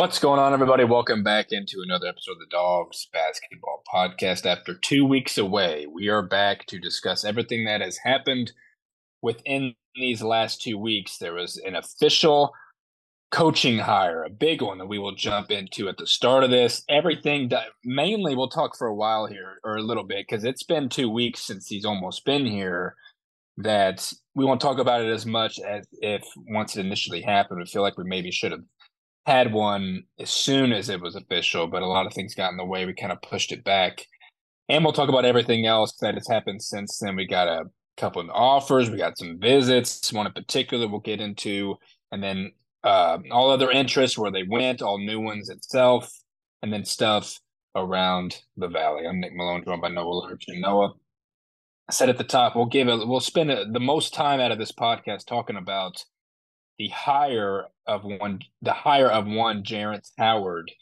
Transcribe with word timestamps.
What's 0.00 0.18
going 0.18 0.40
on, 0.40 0.54
everybody? 0.54 0.84
Welcome 0.84 1.22
back 1.22 1.48
into 1.50 1.82
another 1.82 2.06
episode 2.06 2.32
of 2.32 2.38
the 2.38 2.46
Dogs 2.50 3.06
Basketball 3.12 3.82
Podcast. 3.94 4.46
After 4.46 4.74
two 4.74 5.04
weeks 5.04 5.36
away, 5.36 5.86
we 5.92 6.08
are 6.08 6.22
back 6.22 6.64
to 6.68 6.78
discuss 6.78 7.22
everything 7.22 7.66
that 7.66 7.82
has 7.82 7.98
happened 7.98 8.52
within 9.20 9.74
these 9.94 10.22
last 10.22 10.62
two 10.62 10.78
weeks. 10.78 11.18
There 11.18 11.34
was 11.34 11.58
an 11.58 11.76
official 11.76 12.54
coaching 13.30 13.80
hire, 13.80 14.24
a 14.24 14.30
big 14.30 14.62
one 14.62 14.78
that 14.78 14.86
we 14.86 14.98
will 14.98 15.14
jump 15.14 15.50
into 15.50 15.90
at 15.90 15.98
the 15.98 16.06
start 16.06 16.44
of 16.44 16.50
this. 16.50 16.82
Everything 16.88 17.50
mainly 17.84 18.34
we'll 18.34 18.48
talk 18.48 18.78
for 18.78 18.86
a 18.86 18.96
while 18.96 19.26
here, 19.26 19.58
or 19.64 19.76
a 19.76 19.82
little 19.82 20.04
bit, 20.04 20.24
because 20.26 20.44
it's 20.44 20.62
been 20.64 20.88
two 20.88 21.10
weeks 21.10 21.42
since 21.42 21.66
he's 21.66 21.84
almost 21.84 22.24
been 22.24 22.46
here. 22.46 22.96
That 23.58 24.10
we 24.34 24.46
won't 24.46 24.62
talk 24.62 24.78
about 24.78 25.02
it 25.02 25.12
as 25.12 25.26
much 25.26 25.60
as 25.60 25.86
if 26.00 26.22
once 26.48 26.74
it 26.74 26.86
initially 26.86 27.20
happened. 27.20 27.60
We 27.60 27.66
feel 27.66 27.82
like 27.82 27.98
we 27.98 28.04
maybe 28.04 28.30
should 28.30 28.52
have 28.52 28.64
had 29.26 29.52
one 29.52 30.04
as 30.18 30.30
soon 30.30 30.72
as 30.72 30.88
it 30.88 31.00
was 31.00 31.14
official, 31.14 31.66
but 31.66 31.82
a 31.82 31.86
lot 31.86 32.06
of 32.06 32.12
things 32.12 32.34
got 32.34 32.50
in 32.50 32.56
the 32.56 32.64
way. 32.64 32.86
We 32.86 32.94
kind 32.94 33.12
of 33.12 33.22
pushed 33.22 33.52
it 33.52 33.64
back. 33.64 34.06
And 34.68 34.84
we'll 34.84 34.92
talk 34.92 35.08
about 35.08 35.24
everything 35.24 35.66
else 35.66 35.96
that 36.00 36.14
has 36.14 36.28
happened 36.28 36.62
since 36.62 36.98
then. 36.98 37.16
We 37.16 37.26
got 37.26 37.48
a 37.48 37.64
couple 37.96 38.22
of 38.22 38.30
offers, 38.30 38.88
we 38.88 38.96
got 38.96 39.18
some 39.18 39.38
visits, 39.38 40.12
one 40.12 40.26
in 40.26 40.32
particular 40.32 40.88
we'll 40.88 41.00
get 41.00 41.20
into, 41.20 41.76
and 42.12 42.22
then 42.22 42.52
uh, 42.82 43.18
all 43.30 43.50
other 43.50 43.70
interests, 43.70 44.16
where 44.16 44.30
they 44.30 44.44
went, 44.44 44.80
all 44.80 44.98
new 44.98 45.20
ones 45.20 45.50
itself, 45.50 46.10
and 46.62 46.72
then 46.72 46.84
stuff 46.84 47.38
around 47.74 48.40
the 48.56 48.68
valley. 48.68 49.06
I'm 49.06 49.20
Nick 49.20 49.34
Malone, 49.34 49.64
joined 49.64 49.82
by 49.82 49.88
Noah 49.88 50.12
Lurch 50.12 50.44
and 50.48 50.60
Noah. 50.60 50.94
I 51.88 51.92
said 51.92 52.08
at 52.08 52.18
the 52.18 52.24
top, 52.24 52.56
we'll 52.56 52.66
give 52.66 52.88
it, 52.88 53.06
we'll 53.06 53.20
spend 53.20 53.50
a, 53.50 53.66
the 53.66 53.80
most 53.80 54.14
time 54.14 54.40
out 54.40 54.52
of 54.52 54.58
this 54.58 54.72
podcast 54.72 55.26
talking 55.26 55.56
about 55.56 56.02
the 56.80 56.88
hire 56.88 57.66
of 57.86 58.04
one, 58.04 58.40
the 58.62 58.72
hire 58.72 59.10
of 59.10 59.26
one 59.26 59.62
Jerrance 59.62 60.12
Howard. 60.16 60.72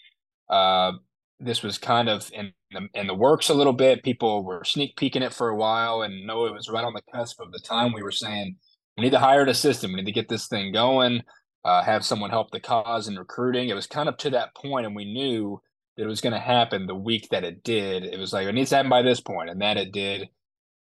Uh, 0.48 0.92
this 1.40 1.64
was 1.64 1.76
kind 1.76 2.08
of 2.08 2.30
in 2.32 2.52
the, 2.70 2.88
in 2.94 3.08
the 3.08 3.14
works 3.14 3.48
a 3.48 3.54
little 3.54 3.72
bit. 3.72 4.04
People 4.04 4.44
were 4.44 4.62
sneak 4.62 4.96
peeking 4.96 5.22
it 5.22 5.34
for 5.34 5.48
a 5.48 5.56
while, 5.56 6.02
and 6.02 6.24
Noah 6.24 6.52
was 6.52 6.68
right 6.68 6.84
on 6.84 6.94
the 6.94 7.02
cusp 7.12 7.40
of 7.40 7.50
the 7.50 7.58
time 7.58 7.92
we 7.92 8.04
were 8.04 8.12
saying 8.12 8.54
we 8.96 9.02
need 9.02 9.10
to 9.10 9.18
hire 9.18 9.42
an 9.42 9.48
assistant. 9.48 9.92
We 9.92 9.96
need 9.96 10.06
to 10.06 10.12
get 10.12 10.28
this 10.28 10.46
thing 10.46 10.72
going. 10.72 11.24
Uh, 11.64 11.82
have 11.82 12.04
someone 12.04 12.30
help 12.30 12.52
the 12.52 12.60
cause 12.60 13.08
in 13.08 13.16
recruiting. 13.16 13.68
It 13.68 13.74
was 13.74 13.88
kind 13.88 14.08
of 14.08 14.16
to 14.18 14.30
that 14.30 14.54
point, 14.54 14.86
and 14.86 14.94
we 14.94 15.12
knew 15.12 15.60
that 15.96 16.04
it 16.04 16.08
was 16.08 16.20
going 16.20 16.32
to 16.32 16.38
happen 16.38 16.86
the 16.86 16.94
week 16.94 17.26
that 17.32 17.42
it 17.42 17.64
did. 17.64 18.04
It 18.04 18.20
was 18.20 18.32
like 18.32 18.46
it 18.46 18.52
needs 18.52 18.70
to 18.70 18.76
happen 18.76 18.88
by 18.88 19.02
this 19.02 19.20
point, 19.20 19.50
and 19.50 19.60
that 19.62 19.76
it 19.76 19.90
did 19.90 20.28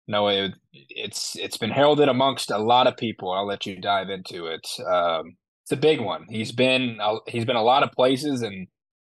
no, 0.07 0.27
it, 0.29 0.53
it's 0.71 1.35
it's 1.35 1.57
been 1.57 1.69
heralded 1.69 2.07
amongst 2.07 2.51
a 2.51 2.57
lot 2.57 2.87
of 2.87 2.97
people. 2.97 3.31
I'll 3.31 3.45
let 3.45 3.65
you 3.65 3.79
dive 3.79 4.09
into 4.09 4.47
it. 4.47 4.67
Um, 4.85 5.35
it's 5.63 5.71
a 5.73 5.77
big 5.77 5.99
one. 5.99 6.25
He's 6.29 6.51
been 6.51 6.99
he's 7.27 7.45
been 7.45 7.57
a 7.57 7.63
lot 7.63 7.83
of 7.83 7.91
places, 7.91 8.41
and 8.41 8.67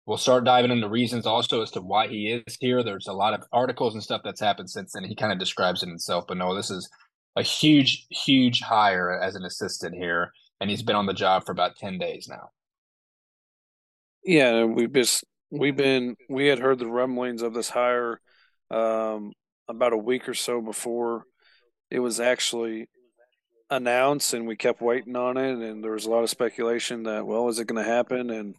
we'll 0.06 0.18
start 0.18 0.46
diving 0.46 0.72
into 0.72 0.88
reasons 0.88 1.26
also 1.26 1.62
as 1.62 1.72
to 1.72 1.82
why 1.82 2.08
he 2.08 2.32
is 2.32 2.58
here. 2.62 2.82
There's 2.82 3.08
a 3.08 3.14
lot 3.14 3.34
of 3.34 3.44
articles 3.52 3.94
and 3.94 4.02
stuff 4.02 4.22
that's 4.24 4.40
happened 4.40 4.70
since 4.70 4.94
then. 4.94 5.04
He 5.04 5.16
kind 5.16 5.34
of 5.34 5.40
describes 5.40 5.84
it 5.84 5.90
himself, 5.90 6.26
but 6.28 6.38
no, 6.38 6.56
this 6.56 6.70
is 6.72 6.90
a 7.36 7.44
huge, 7.44 8.08
huge 8.10 8.62
hire 8.62 9.20
as 9.20 9.36
an 9.36 9.44
assistant 9.44 9.96
here, 9.96 10.32
and 10.62 10.70
he's 10.70 10.84
been 10.84 10.96
on 10.96 11.08
the 11.08 11.14
job 11.14 11.46
for 11.46 11.52
about 11.52 11.76
ten 11.76 11.98
days 11.98 12.28
now. 12.30 12.52
Yeah, 14.24 14.64
we've 14.64 14.94
just 14.94 15.26
we've 15.52 15.76
been 15.76 16.16
we 16.30 16.48
had 16.48 16.60
heard 16.60 16.80
the 16.80 16.88
rumblings 16.88 17.42
of 17.42 17.54
this 17.54 17.70
hire 17.70 18.22
um, 18.72 19.34
about 19.68 19.94
a 19.94 19.98
week 19.98 20.30
or 20.30 20.34
so 20.34 20.62
before 20.62 21.26
it 21.90 22.00
was 22.00 22.20
actually 22.20 22.88
announced 23.70 24.34
and 24.34 24.48
we 24.48 24.56
kept 24.56 24.82
waiting 24.82 25.16
on 25.16 25.38
it 25.38 25.58
and 25.58 25.84
there 25.84 25.92
was 25.92 26.06
a 26.06 26.10
lot 26.10 26.24
of 26.24 26.30
speculation 26.30 27.04
that 27.04 27.26
well 27.26 27.48
is 27.48 27.60
it 27.60 27.68
going 27.68 27.84
to 27.84 27.90
happen? 27.90 28.30
And 28.30 28.56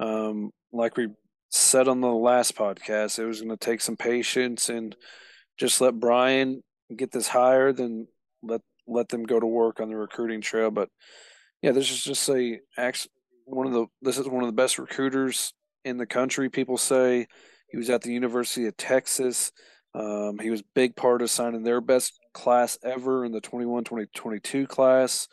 um, 0.00 0.50
like 0.72 0.96
we 0.96 1.08
said 1.50 1.88
on 1.88 2.00
the 2.00 2.08
last 2.08 2.56
podcast 2.56 3.18
it 3.18 3.26
was 3.26 3.40
going 3.40 3.56
to 3.56 3.56
take 3.56 3.80
some 3.80 3.96
patience 3.96 4.68
and 4.68 4.96
just 5.56 5.80
let 5.80 6.00
bryan 6.00 6.62
get 6.96 7.12
this 7.12 7.28
hired 7.28 7.78
and 7.78 8.08
let 8.42 8.60
let 8.86 9.08
them 9.08 9.24
go 9.24 9.38
to 9.38 9.46
work 9.46 9.80
on 9.80 9.88
the 9.88 9.96
recruiting 9.96 10.40
trail. 10.40 10.70
But 10.70 10.88
yeah 11.62 11.72
this 11.72 11.90
is 11.90 12.02
just 12.02 12.28
a 12.30 12.58
one 13.44 13.66
of 13.66 13.72
the 13.74 13.86
this 14.00 14.18
is 14.18 14.26
one 14.26 14.42
of 14.42 14.48
the 14.48 14.52
best 14.52 14.78
recruiters 14.78 15.52
in 15.84 15.98
the 15.98 16.06
country 16.06 16.48
people 16.48 16.78
say. 16.78 17.26
He 17.70 17.76
was 17.76 17.90
at 17.90 18.02
the 18.02 18.12
university 18.12 18.66
of 18.66 18.76
texas 18.76 19.52
um, 19.94 20.38
he 20.38 20.50
was 20.50 20.62
big 20.74 20.96
part 20.96 21.22
of 21.22 21.30
signing 21.30 21.62
their 21.62 21.80
best 21.80 22.18
class 22.32 22.76
ever 22.82 23.24
in 23.24 23.32
the 23.32 23.40
21 23.40 23.84
2022 23.84 24.66
class. 24.66 25.28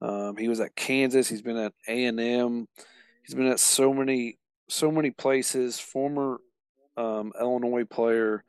Um, 0.00 0.36
he 0.36 0.48
was 0.48 0.60
at 0.60 0.76
Kansas. 0.76 1.28
He's 1.28 1.42
been 1.42 1.56
at 1.56 1.72
A 1.88 2.04
and 2.04 2.20
M. 2.20 2.66
He's 3.24 3.34
been 3.34 3.48
at 3.48 3.60
so 3.60 3.92
many 3.92 4.38
so 4.68 4.92
many 4.92 5.10
places. 5.10 5.80
Former 5.80 6.38
um, 6.96 7.32
Illinois 7.40 7.84
player. 7.84 8.44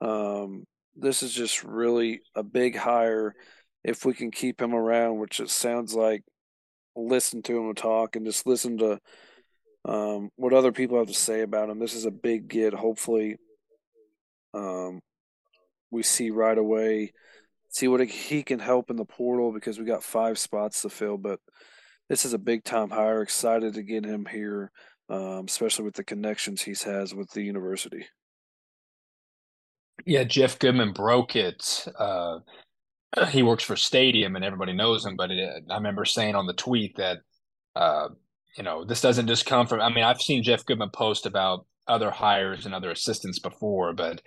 Um, 0.00 0.64
this 0.96 1.22
is 1.22 1.32
just 1.32 1.62
really 1.62 2.20
a 2.34 2.42
big 2.42 2.76
hire 2.76 3.34
if 3.84 4.04
we 4.04 4.14
can 4.14 4.30
keep 4.30 4.60
him 4.60 4.74
around, 4.74 5.18
which 5.18 5.40
it 5.40 5.50
sounds 5.50 5.94
like. 5.94 6.22
Listen 6.94 7.42
to 7.42 7.56
him 7.56 7.74
talk 7.74 8.16
and 8.16 8.26
just 8.26 8.46
listen 8.46 8.76
to 8.76 8.98
um, 9.86 10.28
what 10.36 10.52
other 10.52 10.72
people 10.72 10.98
have 10.98 11.06
to 11.06 11.14
say 11.14 11.40
about 11.40 11.70
him. 11.70 11.78
This 11.78 11.94
is 11.94 12.04
a 12.04 12.10
big 12.10 12.48
get. 12.48 12.74
Hopefully, 12.74 13.36
um, 14.54 15.00
we 15.90 16.02
see 16.02 16.30
right 16.30 16.56
away, 16.56 17.12
see 17.68 17.88
what 17.88 18.06
he 18.06 18.42
can 18.42 18.58
help 18.58 18.90
in 18.90 18.96
the 18.96 19.04
portal 19.04 19.52
because 19.52 19.78
we 19.78 19.84
got 19.84 20.02
five 20.02 20.38
spots 20.38 20.82
to 20.82 20.88
fill. 20.88 21.18
But 21.18 21.40
this 22.08 22.24
is 22.24 22.32
a 22.34 22.38
big 22.38 22.64
time 22.64 22.90
hire. 22.90 23.22
Excited 23.22 23.74
to 23.74 23.82
get 23.82 24.04
him 24.04 24.26
here, 24.30 24.70
um, 25.08 25.44
especially 25.46 25.84
with 25.84 25.94
the 25.94 26.04
connections 26.04 26.62
he 26.62 26.74
has 26.84 27.14
with 27.14 27.30
the 27.30 27.42
university. 27.42 28.06
Yeah, 30.04 30.24
Jeff 30.24 30.58
Goodman 30.58 30.92
broke 30.92 31.36
it. 31.36 31.86
Uh, 31.98 32.38
he 33.30 33.42
works 33.42 33.64
for 33.64 33.76
Stadium, 33.76 34.36
and 34.36 34.44
everybody 34.44 34.72
knows 34.72 35.04
him. 35.04 35.16
But 35.16 35.30
it, 35.30 35.64
I 35.70 35.74
remember 35.74 36.04
saying 36.04 36.34
on 36.34 36.46
the 36.46 36.54
tweet 36.54 36.96
that, 36.96 37.18
uh, 37.76 38.08
you 38.56 38.64
know, 38.64 38.84
this 38.84 39.00
doesn't 39.00 39.28
just 39.28 39.46
come 39.46 39.66
from. 39.66 39.80
I 39.80 39.92
mean, 39.92 40.04
I've 40.04 40.20
seen 40.20 40.42
Jeff 40.42 40.64
Goodman 40.64 40.90
post 40.90 41.26
about 41.26 41.66
other 41.88 42.10
hires 42.10 42.66
and 42.66 42.74
other 42.74 42.90
assistants 42.90 43.38
before, 43.38 43.92
but 43.92 44.22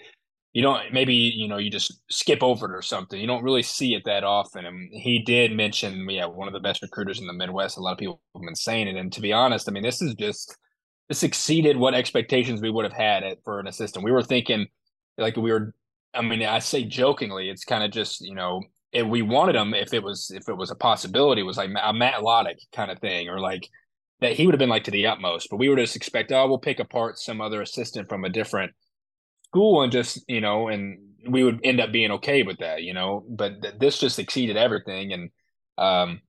you 0.53 0.61
don't 0.61 0.93
maybe 0.93 1.13
you 1.13 1.47
know 1.47 1.57
you 1.57 1.69
just 1.69 2.01
skip 2.09 2.41
over 2.41 2.65
it 2.65 2.77
or 2.77 2.81
something. 2.81 3.19
You 3.19 3.27
don't 3.27 3.43
really 3.43 3.61
see 3.61 3.93
it 3.93 4.03
that 4.05 4.23
often. 4.23 4.65
And 4.65 4.89
he 4.91 5.19
did 5.19 5.51
mention 5.51 6.09
yeah 6.09 6.25
one 6.25 6.47
of 6.47 6.53
the 6.53 6.59
best 6.59 6.81
recruiters 6.81 7.19
in 7.19 7.27
the 7.27 7.33
Midwest. 7.33 7.77
A 7.77 7.81
lot 7.81 7.93
of 7.93 7.97
people 7.97 8.21
have 8.33 8.41
been 8.41 8.55
saying 8.55 8.87
it, 8.87 8.95
and 8.95 9.11
to 9.13 9.21
be 9.21 9.33
honest, 9.33 9.67
I 9.67 9.73
mean 9.73 9.83
this 9.83 10.01
is 10.01 10.15
just 10.15 10.55
this 11.09 11.23
exceeded 11.23 11.77
what 11.77 11.93
expectations 11.93 12.61
we 12.61 12.71
would 12.71 12.85
have 12.85 12.93
had 12.93 13.23
for 13.43 13.59
an 13.59 13.67
assistant. 13.67 14.05
We 14.05 14.11
were 14.11 14.23
thinking 14.23 14.67
like 15.17 15.35
we 15.35 15.51
were. 15.51 15.73
I 16.13 16.21
mean, 16.21 16.43
I 16.43 16.59
say 16.59 16.85
jokingly, 16.85 17.49
it's 17.49 17.65
kind 17.65 17.83
of 17.83 17.91
just 17.91 18.21
you 18.21 18.35
know 18.35 18.63
if 18.93 19.05
we 19.05 19.21
wanted 19.21 19.55
him 19.55 19.73
if 19.73 19.93
it 19.93 20.01
was 20.01 20.31
if 20.33 20.47
it 20.47 20.55
was 20.55 20.71
a 20.71 20.75
possibility, 20.75 21.41
it 21.41 21.45
was 21.45 21.57
like 21.57 21.69
a 21.83 21.93
Matt 21.93 22.21
Lottich 22.21 22.61
kind 22.73 22.89
of 22.89 22.99
thing, 22.99 23.27
or 23.27 23.41
like 23.41 23.67
that 24.21 24.33
he 24.33 24.45
would 24.45 24.53
have 24.53 24.59
been 24.59 24.69
like 24.69 24.85
to 24.85 24.91
the 24.91 25.07
utmost. 25.07 25.49
But 25.49 25.57
we 25.57 25.69
would 25.69 25.77
just 25.77 25.95
expect, 25.95 26.31
oh, 26.31 26.47
we'll 26.47 26.57
pick 26.57 26.79
apart 26.79 27.19
some 27.19 27.41
other 27.41 27.61
assistant 27.61 28.09
from 28.09 28.23
a 28.23 28.29
different 28.29 28.71
school 29.45 29.81
and 29.83 29.91
just 29.91 30.23
you 30.27 30.41
know, 30.41 30.67
and 30.67 30.99
we 31.27 31.43
would 31.43 31.59
end 31.63 31.79
up 31.79 31.91
being 31.91 32.11
okay 32.11 32.43
with 32.43 32.59
that, 32.59 32.83
you 32.83 32.93
know. 32.93 33.25
But 33.29 33.61
th- 33.61 33.75
this 33.79 33.99
just 33.99 34.19
exceeded 34.19 34.57
everything, 34.57 35.13
and 35.13 35.29
um, 35.77 36.21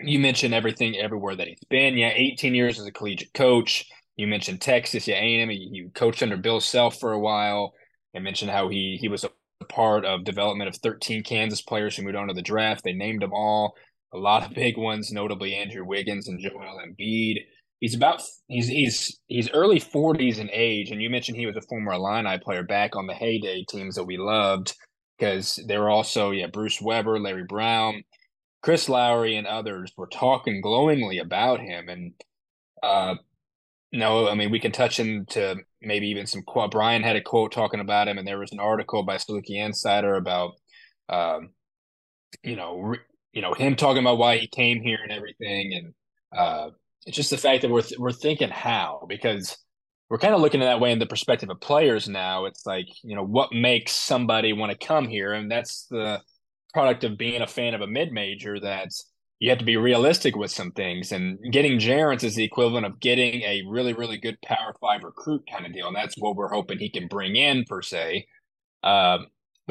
you 0.00 0.18
mentioned 0.18 0.54
everything 0.54 0.96
everywhere 0.96 1.36
that 1.36 1.48
he's 1.48 1.64
been. 1.68 1.96
Yeah, 1.96 2.12
18 2.14 2.54
years 2.54 2.78
as 2.78 2.86
a 2.86 2.92
collegiate 2.92 3.34
coach. 3.34 3.86
You 4.16 4.26
mentioned 4.26 4.60
Texas, 4.60 5.08
yeah, 5.08 5.16
A&M. 5.16 5.48
He 5.48 5.86
coached 5.94 6.22
under 6.22 6.36
Bill 6.36 6.60
Self 6.60 7.00
for 7.00 7.12
a 7.12 7.18
while. 7.18 7.72
I 8.14 8.18
mentioned 8.18 8.50
how 8.50 8.68
he 8.68 8.98
he 9.00 9.08
was 9.08 9.24
a 9.24 9.30
part 9.68 10.04
of 10.04 10.24
development 10.24 10.68
of 10.68 10.76
13 10.76 11.22
Kansas 11.22 11.62
players 11.62 11.96
who 11.96 12.02
moved 12.02 12.16
on 12.16 12.28
to 12.28 12.34
the 12.34 12.42
draft. 12.42 12.84
They 12.84 12.92
named 12.92 13.22
them 13.22 13.32
all. 13.32 13.74
A 14.12 14.18
lot 14.18 14.44
of 14.46 14.54
big 14.54 14.76
ones, 14.76 15.12
notably 15.12 15.54
Andrew 15.54 15.84
Wiggins 15.84 16.28
and 16.28 16.40
Joel 16.40 16.80
Embiid. 16.84 17.36
He's 17.80 17.94
about 17.94 18.22
he's 18.48 18.68
he's 18.68 19.20
he's 19.28 19.50
early 19.50 19.80
40s 19.80 20.38
in 20.38 20.50
age 20.52 20.90
and 20.90 21.00
you 21.00 21.08
mentioned 21.08 21.38
he 21.38 21.46
was 21.46 21.56
a 21.56 21.62
former 21.62 21.92
Illini 21.92 22.38
player 22.38 22.62
back 22.62 22.94
on 22.94 23.06
the 23.06 23.14
heyday 23.14 23.64
teams 23.68 23.94
that 23.94 24.04
we 24.04 24.18
loved 24.18 24.74
because 25.18 25.58
they 25.66 25.78
were 25.78 25.88
also 25.88 26.30
yeah 26.30 26.46
Bruce 26.48 26.80
Weber, 26.80 27.18
Larry 27.18 27.44
Brown, 27.44 28.04
Chris 28.62 28.88
Lowery 28.88 29.36
and 29.36 29.46
others 29.46 29.92
were 29.96 30.08
talking 30.08 30.60
glowingly 30.60 31.18
about 31.18 31.60
him. 31.60 31.88
And 31.88 32.12
uh 32.82 33.14
no 33.92 34.28
I 34.28 34.34
mean 34.34 34.50
we 34.50 34.60
can 34.60 34.72
touch 34.72 35.00
into 35.00 35.56
maybe 35.80 36.08
even 36.08 36.26
some 36.26 36.42
quote 36.42 36.72
Bryan 36.72 37.02
had 37.02 37.16
a 37.16 37.22
quote 37.22 37.52
talking 37.52 37.80
about 37.80 38.08
him 38.08 38.18
and 38.18 38.26
there 38.28 38.38
was 38.38 38.52
an 38.52 38.60
article 38.60 39.04
by 39.04 39.16
Saluki 39.16 39.56
Insider 39.56 40.16
about 40.16 40.52
um 41.08 41.50
you 42.42 42.56
know 42.56 42.78
re, 42.80 42.98
you 43.32 43.42
know 43.42 43.54
him 43.54 43.76
talking 43.76 44.02
about 44.02 44.18
why 44.18 44.36
he 44.38 44.46
came 44.46 44.82
here 44.82 44.98
and 45.02 45.12
everything 45.12 45.74
and 45.74 45.94
uh 46.38 46.70
it's 47.06 47.16
just 47.16 47.30
the 47.30 47.38
fact 47.38 47.62
that 47.62 47.70
we're 47.70 47.82
th- 47.82 47.98
we're 47.98 48.12
thinking 48.12 48.50
how 48.50 49.04
because 49.08 49.56
we're 50.10 50.18
kind 50.18 50.34
of 50.34 50.40
looking 50.40 50.60
at 50.60 50.66
that 50.66 50.80
way 50.80 50.90
in 50.90 50.98
the 50.98 51.06
perspective 51.06 51.48
of 51.48 51.60
players 51.60 52.08
now. 52.08 52.44
It's 52.44 52.66
like 52.66 52.86
you 53.02 53.14
know 53.14 53.24
what 53.24 53.52
makes 53.52 53.92
somebody 53.92 54.52
want 54.52 54.72
to 54.72 54.86
come 54.86 55.08
here, 55.08 55.32
and 55.32 55.50
that's 55.50 55.86
the 55.88 56.20
product 56.74 57.04
of 57.04 57.16
being 57.16 57.42
a 57.42 57.46
fan 57.46 57.74
of 57.74 57.80
a 57.80 57.86
mid 57.86 58.12
major. 58.12 58.58
That's 58.58 59.08
you 59.38 59.48
have 59.50 59.58
to 59.60 59.64
be 59.64 59.76
realistic 59.76 60.36
with 60.36 60.50
some 60.50 60.72
things. 60.72 61.12
And 61.12 61.38
getting 61.50 61.78
Jerrance 61.78 62.24
is 62.24 62.34
the 62.34 62.44
equivalent 62.44 62.84
of 62.86 63.00
getting 63.00 63.42
a 63.42 63.62
really, 63.66 63.94
really 63.94 64.18
good 64.18 64.36
Power 64.42 64.74
Five 64.80 65.04
recruit 65.04 65.44
kind 65.50 65.64
of 65.64 65.72
deal. 65.72 65.86
And 65.86 65.96
that's 65.96 66.16
what 66.18 66.36
we're 66.36 66.48
hoping 66.52 66.78
he 66.78 66.90
can 66.90 67.08
bring 67.08 67.36
in, 67.36 67.64
per 67.64 67.80
se. 67.80 68.26
But 68.82 69.20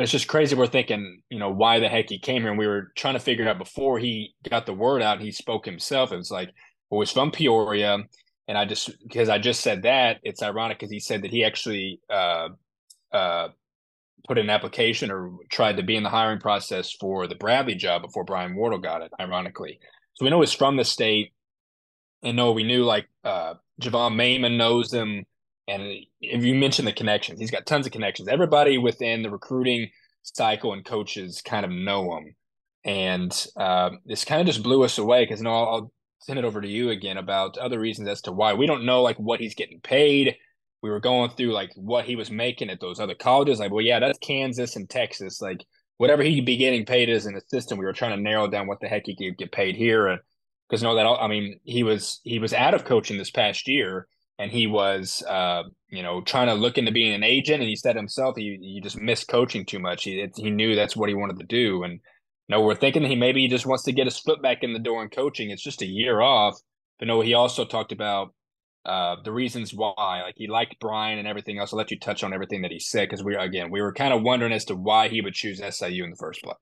it's 0.01 0.11
just 0.11 0.27
crazy. 0.27 0.55
We're 0.55 0.67
thinking, 0.67 1.21
you 1.29 1.39
know, 1.39 1.49
why 1.49 1.79
the 1.79 1.89
heck 1.89 2.09
he 2.09 2.19
came 2.19 2.41
here. 2.41 2.51
And 2.51 2.59
we 2.59 2.67
were 2.67 2.91
trying 2.95 3.15
to 3.15 3.19
figure 3.19 3.45
it 3.45 3.49
out 3.49 3.57
before 3.57 3.99
he 3.99 4.33
got 4.49 4.65
the 4.65 4.73
word 4.73 5.01
out. 5.01 5.21
He 5.21 5.31
spoke 5.31 5.65
himself. 5.65 6.11
It 6.11 6.17
was 6.17 6.31
like, 6.31 6.49
well, 6.89 7.01
he's 7.01 7.11
from 7.11 7.31
Peoria. 7.31 7.99
And 8.47 8.57
I 8.57 8.65
just, 8.65 8.91
because 9.03 9.29
I 9.29 9.37
just 9.37 9.61
said 9.61 9.83
that, 9.83 10.19
it's 10.23 10.41
ironic 10.41 10.79
because 10.79 10.91
he 10.91 10.99
said 10.99 11.21
that 11.21 11.31
he 11.31 11.43
actually 11.43 11.99
uh, 12.09 12.49
uh, 13.11 13.49
put 14.27 14.37
an 14.37 14.49
application 14.49 15.11
or 15.11 15.31
tried 15.49 15.77
to 15.77 15.83
be 15.83 15.95
in 15.95 16.03
the 16.03 16.09
hiring 16.09 16.39
process 16.39 16.91
for 16.91 17.27
the 17.27 17.35
Bradley 17.35 17.75
job 17.75 18.01
before 18.01 18.23
Brian 18.23 18.55
Wardle 18.55 18.79
got 18.79 19.01
it, 19.01 19.11
ironically. 19.19 19.79
So 20.13 20.25
we 20.25 20.31
know 20.31 20.41
he's 20.41 20.53
from 20.53 20.77
the 20.77 20.85
state. 20.85 21.33
And 22.23 22.35
no, 22.35 22.51
we 22.51 22.63
knew 22.63 22.83
like 22.83 23.07
uh, 23.23 23.53
Javon 23.81 24.15
Mayman 24.15 24.57
knows 24.57 24.93
him. 24.93 25.25
And 25.69 26.05
if 26.21 26.43
you 26.43 26.55
mention 26.55 26.85
the 26.85 26.93
connections, 26.93 27.39
he's 27.39 27.51
got 27.51 27.65
tons 27.65 27.85
of 27.85 27.91
connections. 27.91 28.27
Everybody 28.27 28.77
within 28.77 29.21
the 29.21 29.29
recruiting 29.29 29.89
cycle 30.23 30.73
and 30.73 30.83
coaches 30.83 31.41
kind 31.41 31.65
of 31.65 31.71
know 31.71 32.17
him. 32.17 32.35
And 32.85 33.47
uh, 33.55 33.91
this 34.05 34.25
kind 34.25 34.41
of 34.41 34.47
just 34.47 34.63
blew 34.63 34.83
us 34.83 34.97
away 34.97 35.23
because, 35.23 35.41
know, 35.41 35.51
I'll, 35.51 35.67
I'll 35.67 35.91
send 36.19 36.39
it 36.39 36.45
over 36.45 36.61
to 36.61 36.67
you 36.67 36.89
again 36.89 37.17
about 37.17 37.57
other 37.57 37.79
reasons 37.79 38.07
as 38.07 38.21
to 38.23 38.31
why 38.31 38.53
we 38.53 38.67
don't 38.67 38.85
know 38.85 39.01
like 39.01 39.17
what 39.17 39.39
he's 39.39 39.55
getting 39.55 39.79
paid 39.81 40.35
we 40.81 40.89
were 40.89 40.99
going 40.99 41.29
through 41.31 41.51
like 41.51 41.71
what 41.75 42.05
he 42.05 42.15
was 42.15 42.31
making 42.31 42.69
at 42.69 42.79
those 42.79 42.99
other 42.99 43.15
colleges. 43.15 43.59
Like, 43.59 43.71
well, 43.71 43.83
yeah, 43.83 43.99
that's 43.99 44.19
Kansas 44.19 44.75
and 44.75 44.89
Texas. 44.89 45.41
Like, 45.41 45.65
whatever 45.97 46.23
he'd 46.23 46.45
be 46.45 46.57
getting 46.57 46.85
paid 46.85 47.09
as 47.09 47.25
an 47.25 47.35
assistant, 47.35 47.79
we 47.79 47.85
were 47.85 47.93
trying 47.93 48.15
to 48.15 48.21
narrow 48.21 48.47
down 48.47 48.67
what 48.67 48.79
the 48.79 48.87
heck 48.87 49.03
he 49.05 49.15
could 49.15 49.37
get 49.37 49.51
paid 49.51 49.75
here. 49.75 50.07
And 50.07 50.19
because 50.67 50.81
you 50.81 50.87
know 50.87 50.95
that, 50.95 51.05
I 51.05 51.27
mean, 51.27 51.59
he 51.63 51.83
was 51.83 52.21
he 52.23 52.39
was 52.39 52.53
out 52.53 52.73
of 52.73 52.85
coaching 52.85 53.17
this 53.17 53.31
past 53.31 53.67
year, 53.67 54.07
and 54.39 54.51
he 54.51 54.67
was, 54.67 55.23
uh, 55.29 55.63
you 55.89 56.03
know, 56.03 56.21
trying 56.23 56.47
to 56.47 56.55
look 56.55 56.79
into 56.79 56.91
being 56.93 57.13
an 57.13 57.23
agent. 57.23 57.61
And 57.61 57.69
he 57.69 57.77
said 57.77 57.97
himself, 57.97 58.37
he 58.37 58.59
he 58.61 58.81
just 58.81 58.99
missed 58.99 59.29
coaching 59.29 59.65
too 59.67 59.79
much. 59.79 60.05
He 60.05 60.21
it, 60.21 60.33
he 60.37 60.51
knew 60.51 60.75
that's 60.75 60.97
what 60.97 61.09
he 61.09 61.15
wanted 61.15 61.39
to 61.39 61.45
do, 61.47 61.83
and. 61.83 62.01
no, 62.49 62.61
we're 62.61 62.75
thinking 62.75 63.03
he 63.03 63.15
maybe 63.15 63.41
he 63.41 63.49
just 63.49 63.65
wants 63.67 63.83
to 63.85 63.93
get 63.93 64.07
his 64.07 64.19
foot 64.19 64.41
back 64.41 64.59
in 64.63 64.73
the 64.73 64.79
door 64.79 65.03
in 65.03 65.09
coaching. 65.09 65.51
It's 65.51 65.63
just 65.63 65.83
a 65.83 65.87
year 65.87 66.21
off. 66.21 66.55
But 66.99 67.07
no, 67.09 67.21
he 67.21 67.33
also 67.35 67.65
talked 67.65 67.91
about 67.93 68.33
uh, 68.85 69.17
the 69.23 69.31
reasons 69.33 69.73
why. 69.73 70.21
Like 70.23 70.35
he 70.37 70.47
liked 70.47 70.79
Bryan 70.79 71.19
and 71.19 71.27
everything 71.27 71.59
else. 71.59 71.73
I'll 71.73 71.77
let 71.79 71.91
you 71.91 71.99
touch 71.99 72.23
on 72.23 72.33
everything 72.33 72.63
that 72.63 72.71
he 72.71 72.79
said 72.79 73.09
because 73.09 73.23
we 73.23 73.35
again 73.35 73.71
we 73.71 73.81
were 73.81 73.93
kind 73.93 74.13
of 74.13 74.23
wondering 74.23 74.53
as 74.53 74.65
to 74.67 74.75
why 74.75 75.09
he 75.09 75.21
would 75.21 75.33
choose 75.35 75.61
SIU 75.61 76.03
in 76.05 76.11
the 76.11 76.17
first 76.17 76.43
place. 76.43 76.57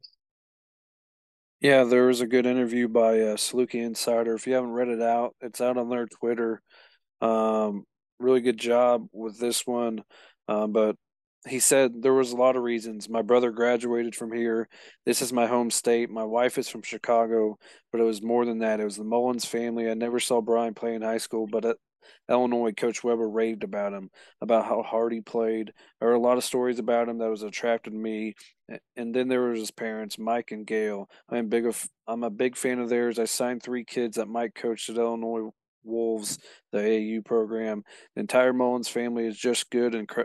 Yeah, 1.62 1.84
there 1.86 2.06
was 2.08 2.22
a 2.22 2.28
good 2.28 2.46
interview 2.46 2.88
by 2.88 3.20
uh, 3.20 3.36
Saluki 3.38 3.84
Insider. 3.84 4.36
If 4.36 4.46
you 4.48 4.54
haven't 4.54 4.74
read 4.74 4.90
it 4.90 5.02
out, 5.02 5.36
it's 5.42 5.62
out 5.62 5.78
on 5.78 5.90
their 5.90 6.06
Twitter. 6.08 6.62
Um, 7.22 7.86
really 8.20 8.42
good 8.42 8.58
job 8.58 9.08
with 9.12 9.40
this 9.40 9.66
one, 9.66 10.04
um, 10.48 10.72
but 10.72 10.96
he 11.48 11.60
said 11.60 12.02
there 12.02 12.14
was 12.14 12.32
a 12.32 12.38
lot 12.38 12.56
of 12.56 12.64
reasons. 12.64 13.10
My 13.10 13.22
brother 13.22 13.52
graduated 13.52 14.16
from 14.16 14.32
here. 14.32 14.68
This 15.06 15.22
is 15.22 15.32
my 15.32 15.48
home 15.48 15.72
state. 15.72 16.10
My 16.10 16.24
wife 16.24 16.58
is 16.58 16.68
from 16.68 16.82
Chicago, 16.82 17.58
but 17.92 18.02
it 18.02 18.06
was 18.06 18.22
more 18.22 18.46
than 18.46 18.60
that. 18.60 18.80
It 18.80 18.86
was 18.86 18.98
the 18.98 19.04
Mullins 19.04 19.46
family. 19.46 19.90
I 19.90 19.94
never 19.94 20.20
saw 20.20 20.42
Bryan 20.42 20.74
play 20.74 20.96
in 20.96 21.02
high 21.02 21.20
school, 21.20 21.48
but 21.48 21.64
at, 21.64 21.78
Illinois, 22.30 22.72
Coach 22.72 23.04
Weber 23.04 23.30
raved 23.30 23.64
about 23.64 23.94
him, 23.94 24.10
about 24.42 24.66
how 24.66 24.84
hard 24.84 25.14
he 25.14 25.22
played. 25.22 25.74
There 26.00 26.10
were 26.10 26.16
a 26.16 26.20
lot 26.20 26.38
of 26.38 26.44
stories 26.44 26.80
about 26.80 27.10
him 27.10 27.18
that 27.20 27.30
was 27.30 27.44
attracted 27.44 27.94
me. 27.94 28.36
And 28.96 29.14
then 29.14 29.28
there 29.28 29.42
was 29.42 29.60
his 29.60 29.72
parents, 29.72 30.20
Mike 30.20 30.52
and 30.52 30.66
Gail. 30.66 31.10
I'm 31.30 31.48
big 31.48 31.66
of, 31.66 31.88
I'm 32.08 32.24
a 32.24 32.30
big 32.30 32.58
fan 32.58 32.80
of 32.80 32.90
theirs. 32.90 33.20
I 33.20 33.26
signed 33.26 33.64
three 33.64 33.86
kids 33.86 34.18
that 34.18 34.28
Mike 34.28 34.56
coached 34.56 34.90
at 34.90 34.98
Illinois 34.98 35.50
Wolves, 35.88 36.38
the 36.72 36.80
AU 36.80 37.22
program. 37.22 37.84
The 38.16 38.22
entire 38.22 38.54
Mullins 38.54 38.90
family 38.90 39.26
is 39.26 39.38
just 39.38 39.70
good 39.70 39.96
and 39.96 40.08
cre- 40.08 40.22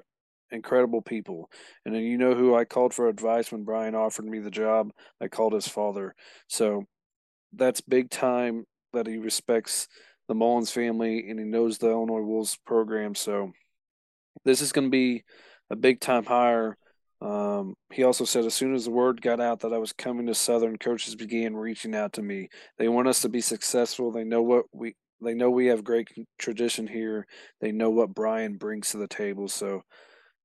incredible 0.50 1.03
people. 1.03 1.50
And 1.85 1.94
then 1.94 2.03
you 2.03 2.19
know 2.19 2.35
who 2.35 2.55
I 2.55 2.64
called 2.64 2.94
for 2.94 3.09
advice 3.09 3.50
when 3.50 3.64
Bryan 3.64 3.94
offered 3.94 4.26
me 4.26 4.38
the 4.38 4.50
job? 4.50 4.91
I 5.20 5.29
called 5.29 5.55
his 5.55 5.69
father. 5.69 6.14
So 6.49 6.85
that's 7.55 7.81
big 7.81 8.11
time 8.11 8.64
that 8.93 9.06
he 9.06 9.19
respects 9.19 9.88
the 10.29 10.35
Mullins 10.35 10.70
family 10.70 11.29
and 11.29 11.38
he 11.38 11.44
knows 11.44 11.79
the 11.79 11.91
Illinois 11.91 12.20
Wolves 12.20 12.58
program. 12.67 13.15
So 13.15 13.53
this 14.44 14.61
is 14.61 14.73
going 14.73 14.87
to 14.87 14.91
be 14.91 15.25
a 15.70 15.76
big 15.76 16.00
time 16.00 16.25
hire. 16.25 16.76
Um, 17.20 17.75
he 17.93 18.03
also 18.03 18.25
said 18.25 18.44
as 18.44 18.55
soon 18.55 18.75
as 18.75 18.85
the 18.85 18.91
word 18.91 19.23
got 19.23 19.41
out 19.41 19.61
that 19.61 19.73
I 19.73 19.79
was 19.79 19.93
coming 19.93 20.26
to 20.26 20.35
Southern, 20.35 20.76
coaches 20.76 21.15
began 21.15 21.55
reaching 21.55 21.94
out 21.94 22.15
to 22.15 22.23
me. 22.23 22.49
They 22.79 22.88
want 22.88 23.08
us 23.08 23.23
to 23.23 23.29
be 23.29 23.41
successful. 23.41 24.11
They 24.11 24.25
know 24.25 24.43
what 24.43 24.65
we 24.73 24.97
they 25.23 25.35
know 25.35 25.51
we 25.51 25.67
have 25.67 25.85
great 25.85 26.09
tradition 26.39 26.87
here. 26.87 27.27
They 27.61 27.73
know 27.73 27.91
what 27.91 28.15
Bryan 28.15 28.57
brings 28.57 28.91
to 28.91 28.99
the 28.99 29.09
table. 29.09 29.49
So 29.49 29.83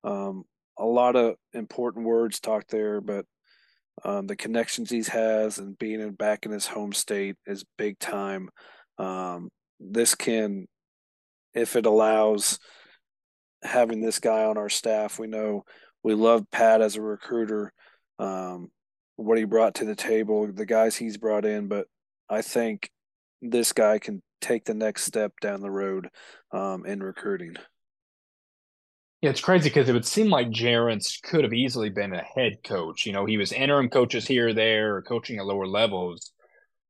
um, 0.03 0.43
a 0.77 0.85
lot 0.85 1.15
of 1.15 1.35
important 1.53 2.05
words 2.05 2.39
talked 2.39 2.69
there, 2.71 3.01
but 3.01 3.25
um, 4.03 4.27
the 4.27 4.35
connections 4.35 4.89
he 4.89 5.03
has 5.11 5.57
and 5.57 5.77
being 5.77 5.99
in, 5.99 6.11
back 6.11 6.45
in 6.45 6.51
his 6.51 6.67
home 6.67 6.93
state 6.93 7.35
is 7.45 7.65
big 7.77 7.97
time. 7.99 8.49
Um, 8.97 9.49
this 9.79 10.15
can, 10.15 10.67
if 11.53 11.75
it 11.75 11.85
allows 11.85 12.59
having 13.63 14.01
this 14.01 14.19
guy 14.19 14.43
on 14.43 14.57
our 14.57 14.69
staff, 14.69 15.17
we 15.17 15.27
know 15.27 15.63
we 16.03 16.13
love 16.13 16.45
Pat 16.51 16.81
as 16.81 16.95
a 16.95 17.01
recruiter, 17.01 17.73
um, 18.19 18.69
what 19.15 19.39
he 19.39 19.45
brought 19.45 19.75
to 19.75 19.85
the 19.85 19.95
table, 19.95 20.51
the 20.51 20.65
guys 20.65 20.95
he's 20.95 21.17
brought 21.17 21.45
in, 21.45 21.67
but 21.67 21.87
I 22.29 22.43
think 22.43 22.89
this 23.41 23.73
guy 23.73 23.97
can 23.97 24.21
take 24.41 24.65
the 24.65 24.73
next 24.73 25.03
step 25.03 25.33
down 25.41 25.61
the 25.61 25.71
road 25.71 26.09
um, 26.51 26.85
in 26.85 27.01
recruiting. 27.01 27.55
Yeah, 29.21 29.31
it's 29.31 29.41
crazy 29.41 29.69
because 29.69 29.89
it 29.89 29.93
would 29.93 30.05
seem 30.05 30.29
like 30.29 30.49
Jerrance 30.49 31.21
could 31.23 31.43
have 31.43 31.53
easily 31.53 31.89
been 31.89 32.13
a 32.13 32.21
head 32.21 32.57
coach. 32.63 33.05
You 33.05 33.13
know, 33.13 33.25
he 33.25 33.37
was 33.37 33.51
interim 33.51 33.89
coaches 33.89 34.27
here 34.27 34.49
or 34.49 34.53
there, 34.53 34.95
or 34.95 35.01
coaching 35.01 35.39
at 35.39 35.45
lower 35.45 35.65
levels 35.65 36.31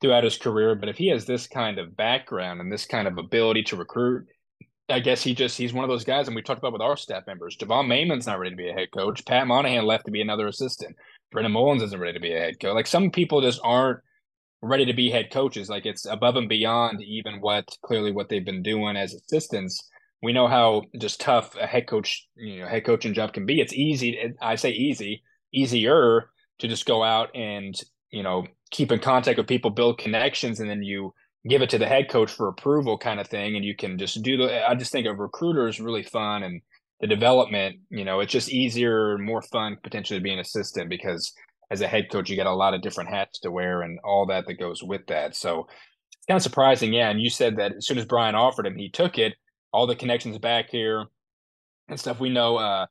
throughout 0.01 0.25
his 0.25 0.37
career. 0.37 0.75
But 0.75 0.89
if 0.89 0.97
he 0.97 1.07
has 1.09 1.25
this 1.25 1.47
kind 1.47 1.79
of 1.79 1.95
background 1.95 2.59
and 2.59 2.71
this 2.71 2.85
kind 2.85 3.07
of 3.07 3.17
ability 3.17 3.63
to 3.63 3.77
recruit, 3.77 4.27
I 4.89 4.99
guess 4.99 5.21
he 5.21 5.33
just 5.33 5.57
he's 5.57 5.73
one 5.73 5.85
of 5.85 5.89
those 5.89 6.03
guys, 6.03 6.27
and 6.27 6.35
we 6.35 6.41
talked 6.41 6.59
about 6.59 6.73
with 6.73 6.81
our 6.81 6.97
staff 6.97 7.23
members. 7.27 7.57
Javon 7.57 7.87
Mayman's 7.87 8.27
not 8.27 8.39
ready 8.39 8.51
to 8.51 8.57
be 8.57 8.69
a 8.69 8.73
head 8.73 8.89
coach. 8.93 9.25
Pat 9.25 9.47
Monahan 9.47 9.85
left 9.85 10.05
to 10.05 10.11
be 10.11 10.21
another 10.21 10.47
assistant. 10.47 10.95
Brendan 11.31 11.53
Mullins 11.53 11.83
isn't 11.83 11.99
ready 11.99 12.13
to 12.13 12.19
be 12.19 12.33
a 12.33 12.39
head 12.39 12.59
coach. 12.59 12.73
Like 12.73 12.87
some 12.87 13.09
people 13.09 13.41
just 13.41 13.59
aren't 13.63 13.99
ready 14.61 14.85
to 14.85 14.93
be 14.93 15.09
head 15.09 15.31
coaches. 15.31 15.69
Like 15.69 15.85
it's 15.85 16.05
above 16.05 16.35
and 16.35 16.49
beyond 16.49 17.01
even 17.01 17.41
what 17.41 17.67
clearly 17.83 18.11
what 18.11 18.29
they've 18.29 18.45
been 18.45 18.63
doing 18.63 18.97
as 18.97 19.13
assistants. 19.13 19.89
We 20.23 20.33
know 20.33 20.47
how 20.47 20.83
just 20.99 21.21
tough 21.21 21.55
a 21.55 21.67
head 21.67 21.87
coach, 21.87 22.27
you 22.35 22.61
know, 22.61 22.67
head 22.67 22.85
coaching 22.85 23.13
job 23.13 23.33
can 23.33 23.45
be. 23.45 23.61
It's 23.61 23.73
easy. 23.73 24.33
I 24.41 24.55
say 24.55 24.71
easy, 24.71 25.23
easier 25.53 26.29
to 26.59 26.67
just 26.67 26.85
go 26.85 27.03
out 27.03 27.35
and 27.35 27.79
you 28.09 28.23
know 28.23 28.47
keep 28.71 28.91
in 28.91 28.99
contact 28.99 29.37
with 29.37 29.47
people, 29.47 29.69
build 29.69 29.99
connections, 29.99 30.59
and 30.59 30.69
then 30.69 30.83
you 30.83 31.13
give 31.47 31.61
it 31.61 31.69
to 31.69 31.77
the 31.77 31.87
head 31.87 32.09
coach 32.09 32.31
for 32.31 32.47
approval 32.47 32.97
kind 32.97 33.19
of 33.19 33.27
thing. 33.27 33.55
And 33.55 33.63
you 33.63 33.75
can 33.75 33.97
just 33.97 34.21
do 34.21 34.37
the, 34.37 34.67
I 34.67 34.75
just 34.75 34.91
think 34.91 35.07
a 35.07 35.13
recruiter 35.13 35.67
is 35.67 35.79
really 35.79 36.03
fun 36.03 36.43
and 36.43 36.61
the 36.99 37.07
development, 37.07 37.77
you 37.89 38.03
know, 38.03 38.19
it's 38.19 38.31
just 38.31 38.49
easier, 38.49 39.17
more 39.19 39.41
fun 39.41 39.77
potentially 39.83 40.19
being 40.19 40.39
an 40.39 40.41
assistant 40.41 40.89
because 40.89 41.31
as 41.69 41.81
a 41.81 41.87
head 41.87 42.09
coach, 42.11 42.29
you 42.29 42.35
got 42.35 42.47
a 42.47 42.53
lot 42.53 42.73
of 42.73 42.81
different 42.81 43.09
hats 43.09 43.39
to 43.39 43.51
wear 43.51 43.81
and 43.81 43.99
all 44.03 44.25
that 44.27 44.45
that 44.47 44.59
goes 44.59 44.81
with 44.83 45.05
that. 45.07 45.35
So 45.35 45.67
it's 46.13 46.25
kind 46.27 46.37
of 46.37 46.43
surprising. 46.43 46.93
Yeah. 46.93 47.09
And 47.09 47.21
you 47.21 47.29
said 47.29 47.57
that 47.57 47.75
as 47.75 47.85
soon 47.85 47.97
as 47.97 48.05
Bryan 48.05 48.35
offered 48.35 48.65
him, 48.65 48.77
he 48.77 48.89
took 48.89 49.17
it, 49.17 49.33
all 49.73 49.87
the 49.87 49.95
connections 49.95 50.37
back 50.37 50.69
here 50.69 51.05
and 51.89 51.99
stuff. 51.99 52.19
We 52.19 52.29
know, 52.29 52.57
uh, 52.57 52.85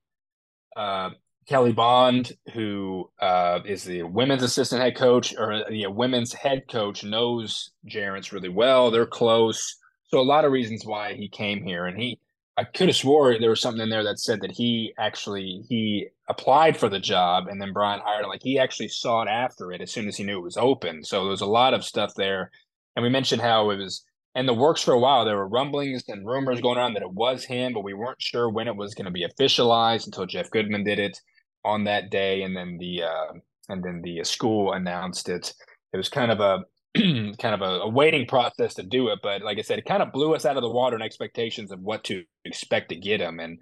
uh, 0.77 1.11
Kelly 1.49 1.73
Bond, 1.73 2.33
who 2.55 3.09
uh, 3.21 3.61
is 3.65 3.85
the 3.85 4.03
women's 4.03 4.43
assistant 4.43 4.83
head 4.83 4.97
coach 4.97 5.33
or 5.39 5.65
the 5.71 5.87
women's 5.87 6.33
head 6.33 6.65
coach, 6.69 7.05
knows 7.05 7.71
Jerrance 7.89 8.33
really 8.33 8.49
well. 8.49 8.91
They're 8.91 9.07
close, 9.07 9.77
so 10.09 10.21
a 10.21 10.23
lot 10.23 10.45
of 10.45 10.51
reasons 10.51 10.85
why 10.85 11.15
he 11.15 11.29
came 11.29 11.63
here. 11.63 11.87
And 11.87 12.01
he, 12.01 12.19
I 12.59 12.65
could 12.65 12.89
have 12.89 12.97
swore 12.97 13.39
there 13.39 13.51
was 13.51 13.61
something 13.61 13.83
in 13.83 13.91
there 13.91 14.05
that 14.05 14.19
said 14.19 14.41
that 14.41 14.53
he 14.53 14.95
actually 14.99 15.65
he 15.69 16.09
applied 16.29 16.77
for 16.77 16.89
the 16.89 16.99
job 16.99 17.49
and 17.49 17.61
then 17.61 17.73
Bryan 17.73 18.01
hired 18.03 18.25
him. 18.25 18.31
Like 18.31 18.43
he 18.43 18.59
actually 18.59 18.89
sought 18.89 19.29
after 19.29 19.73
it 19.73 19.83
as 19.83 19.93
soon 19.93 20.09
as 20.09 20.17
he 20.17 20.25
knew 20.25 20.39
it 20.39 20.43
was 20.43 20.57
open. 20.57 21.05
So 21.05 21.21
there 21.21 21.31
was 21.31 21.43
a 21.43 21.47
lot 21.47 21.75
of 21.75 21.85
stuff 21.85 22.15
there. 22.17 22.51
And 22.95 23.03
we 23.03 23.11
mentioned 23.11 23.43
how 23.43 23.71
it 23.71 23.77
was 23.77 24.05
in 24.35 24.47
the 24.47 24.55
works 24.55 24.83
for 24.83 24.93
a 24.93 24.99
while. 24.99 25.25
There 25.25 25.37
were 25.37 25.49
rumblings 25.49 26.05
and 26.09 26.27
rumors 26.27 26.61
going 26.61 26.79
around 26.79 26.95
that 26.95 27.03
it 27.03 27.13
was 27.13 27.45
him, 27.45 27.73
but 27.73 27.85
we 27.85 27.95
weren't 27.95 28.23
sure 28.23 28.49
when 28.49 28.69
it 28.69 28.77
was 28.77 28.95
going 28.95 29.07
to 29.07 29.11
be 29.11 29.27
officialized 29.27 30.07
until 30.07 30.27
Jeff 30.27 30.51
Goodman 30.51 30.85
did 30.85 30.99
it 30.99 31.19
on 31.65 31.85
that 31.85 32.11
day, 32.11 32.43
and 32.43 32.57
then 32.57 32.79
the 32.79 33.03
uh, 33.03 33.33
and 33.69 33.83
then 33.83 34.01
the 34.03 34.23
school 34.25 34.73
announced 34.73 35.29
it. 35.29 35.53
It 35.93 35.97
was 35.97 36.09
kind 36.09 36.31
of 36.31 36.41
a 36.41 36.65
kind 37.41 37.55
of 37.55 37.63
a, 37.63 37.81
a, 37.83 37.89
waiting 37.89 38.27
process 38.27 38.75
to 38.75 38.83
do 38.83 39.09
it, 39.09 39.19
but 39.23 39.43
like 39.43 39.59
I 39.59 39.63
said, 39.63 39.79
it 39.79 39.85
kind 39.85 40.03
of 40.03 40.13
blew 40.13 40.35
us 40.35 40.45
out 40.45 40.57
of 40.57 40.63
the 40.63 40.71
water 40.71 40.97
in 40.97 41.03
expectations 41.03 41.71
of 41.71 41.81
what 41.81 42.05
to 42.05 42.23
expect 42.45 42.89
to 42.91 42.97
get 42.97 43.21
him. 43.21 43.41
And 43.41 43.59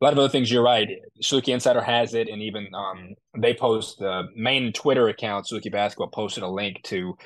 a 0.00 0.04
lot 0.04 0.12
of 0.12 0.18
other 0.18 0.28
things. 0.28 0.50
You're 0.50 0.62
right. 0.62 0.88
Saluki 1.22 1.52
Insider 1.52 1.80
has 1.80 2.14
it, 2.14 2.28
and 2.28 2.40
even 2.40 2.68
um, 2.74 3.14
they 3.36 3.52
post 3.52 3.98
the 3.98 4.28
main 4.36 4.72
Twitter 4.72 5.08
account. 5.08 5.46
Saluki 5.46 5.72
Basketball 5.72 6.08
posted 6.08 6.44
a 6.44 6.48
link 6.48 6.82
to 6.84 7.16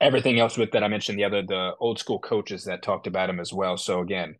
everything 0.00 0.38
else 0.38 0.56
with 0.56 0.70
that 0.72 0.84
I 0.84 0.88
mentioned 0.88 1.18
the 1.18 1.24
other 1.24 1.42
the 1.42 1.72
old 1.80 1.98
school 1.98 2.20
coaches 2.20 2.64
that 2.64 2.82
talked 2.82 3.06
about 3.06 3.30
him 3.30 3.40
as 3.40 3.52
well. 3.52 3.76
So 3.76 4.00
again, 4.00 4.36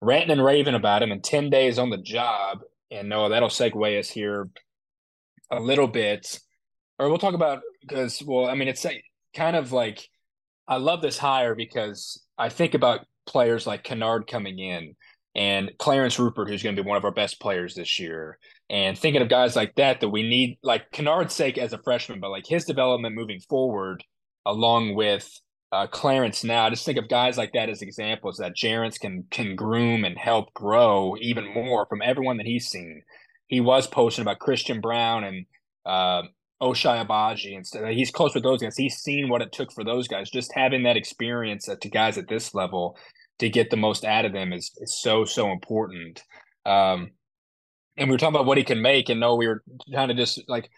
ranting 0.00 0.32
and 0.32 0.44
raving 0.44 0.74
about 0.74 1.02
him 1.02 1.12
in 1.12 1.22
10 1.22 1.48
days 1.48 1.78
on 1.78 1.90
the 1.90 1.98
job. 1.98 2.58
And 2.90 3.08
Noah, 3.08 3.30
that'll 3.30 3.48
segue 3.48 3.98
us 3.98 4.08
here 4.08 4.48
a 5.50 5.60
little 5.60 5.88
bit. 5.88 6.40
Or 6.98 7.08
we'll 7.08 7.18
talk 7.18 7.34
about 7.34 7.60
because 7.82 8.22
well, 8.26 8.46
I 8.46 8.54
mean 8.54 8.68
it's 8.68 8.84
kind 9.36 9.56
of 9.56 9.72
like 9.72 10.08
I 10.66 10.78
love 10.78 11.02
this 11.02 11.18
hire 11.18 11.54
because 11.54 12.22
I 12.38 12.48
think 12.48 12.74
about 12.74 13.06
players 13.26 13.66
like 13.66 13.84
Kennard 13.84 14.26
coming 14.26 14.58
in 14.58 14.96
and 15.34 15.70
Clarence 15.78 16.18
Rupert, 16.18 16.48
who's 16.48 16.62
going 16.62 16.74
to 16.74 16.82
be 16.82 16.88
one 16.88 16.96
of 16.96 17.04
our 17.04 17.12
best 17.12 17.40
players 17.40 17.74
this 17.74 18.00
year. 18.00 18.38
And 18.70 18.98
thinking 18.98 19.22
of 19.22 19.28
guys 19.28 19.54
like 19.54 19.74
that, 19.76 20.00
that 20.00 20.08
we 20.08 20.22
need, 20.22 20.58
like 20.62 20.90
Kennard's 20.90 21.34
sake 21.34 21.58
as 21.58 21.72
a 21.72 21.82
freshman, 21.84 22.20
but 22.20 22.30
like 22.30 22.46
his 22.46 22.64
development 22.64 23.14
moving 23.14 23.40
forward, 23.40 24.02
along 24.44 24.94
with 24.94 25.30
uh, 25.72 25.86
Clarence 25.86 26.42
now. 26.42 26.64
I 26.64 26.70
just 26.70 26.86
think 26.86 26.98
of 26.98 27.08
guys 27.08 27.36
like 27.36 27.52
that 27.52 27.68
as 27.68 27.82
examples 27.82 28.38
that 28.38 28.56
Jerrance 28.56 28.98
can 28.98 29.24
can 29.30 29.56
groom 29.56 30.04
and 30.04 30.16
help 30.16 30.54
grow 30.54 31.16
even 31.20 31.52
more 31.52 31.86
from 31.86 32.02
everyone 32.02 32.38
that 32.38 32.46
he's 32.46 32.68
seen. 32.68 33.02
He 33.48 33.60
was 33.60 33.86
posting 33.86 34.22
about 34.22 34.38
Christian 34.38 34.80
Braun 34.80 35.24
and 35.24 35.46
uh, 35.84 36.22
Ochai 36.60 37.04
Agbaji 37.06 37.56
and. 37.56 37.94
He's 37.94 38.10
close 38.10 38.34
with 38.34 38.44
those 38.44 38.62
guys. 38.62 38.76
He's 38.76 38.96
seen 38.96 39.28
what 39.28 39.42
it 39.42 39.52
took 39.52 39.72
for 39.72 39.84
those 39.84 40.08
guys. 40.08 40.30
Just 40.30 40.52
having 40.54 40.84
that 40.84 40.96
experience 40.96 41.68
to 41.80 41.88
guys 41.88 42.18
at 42.18 42.28
this 42.28 42.54
level 42.54 42.96
to 43.38 43.48
get 43.48 43.70
the 43.70 43.76
most 43.76 44.04
out 44.04 44.24
of 44.24 44.32
them 44.32 44.52
is, 44.52 44.70
is 44.78 45.00
so 45.00 45.24
so 45.24 45.52
important. 45.52 46.22
Um, 46.64 47.10
and 47.96 48.08
we 48.08 48.14
were 48.14 48.18
talking 48.18 48.34
about 48.34 48.46
what 48.46 48.58
he 48.58 48.64
can 48.64 48.82
make, 48.82 49.08
and 49.08 49.20
no, 49.20 49.36
we 49.36 49.46
were 49.46 49.62
trying 49.92 50.08
to 50.08 50.14
just 50.14 50.42
like 50.48 50.70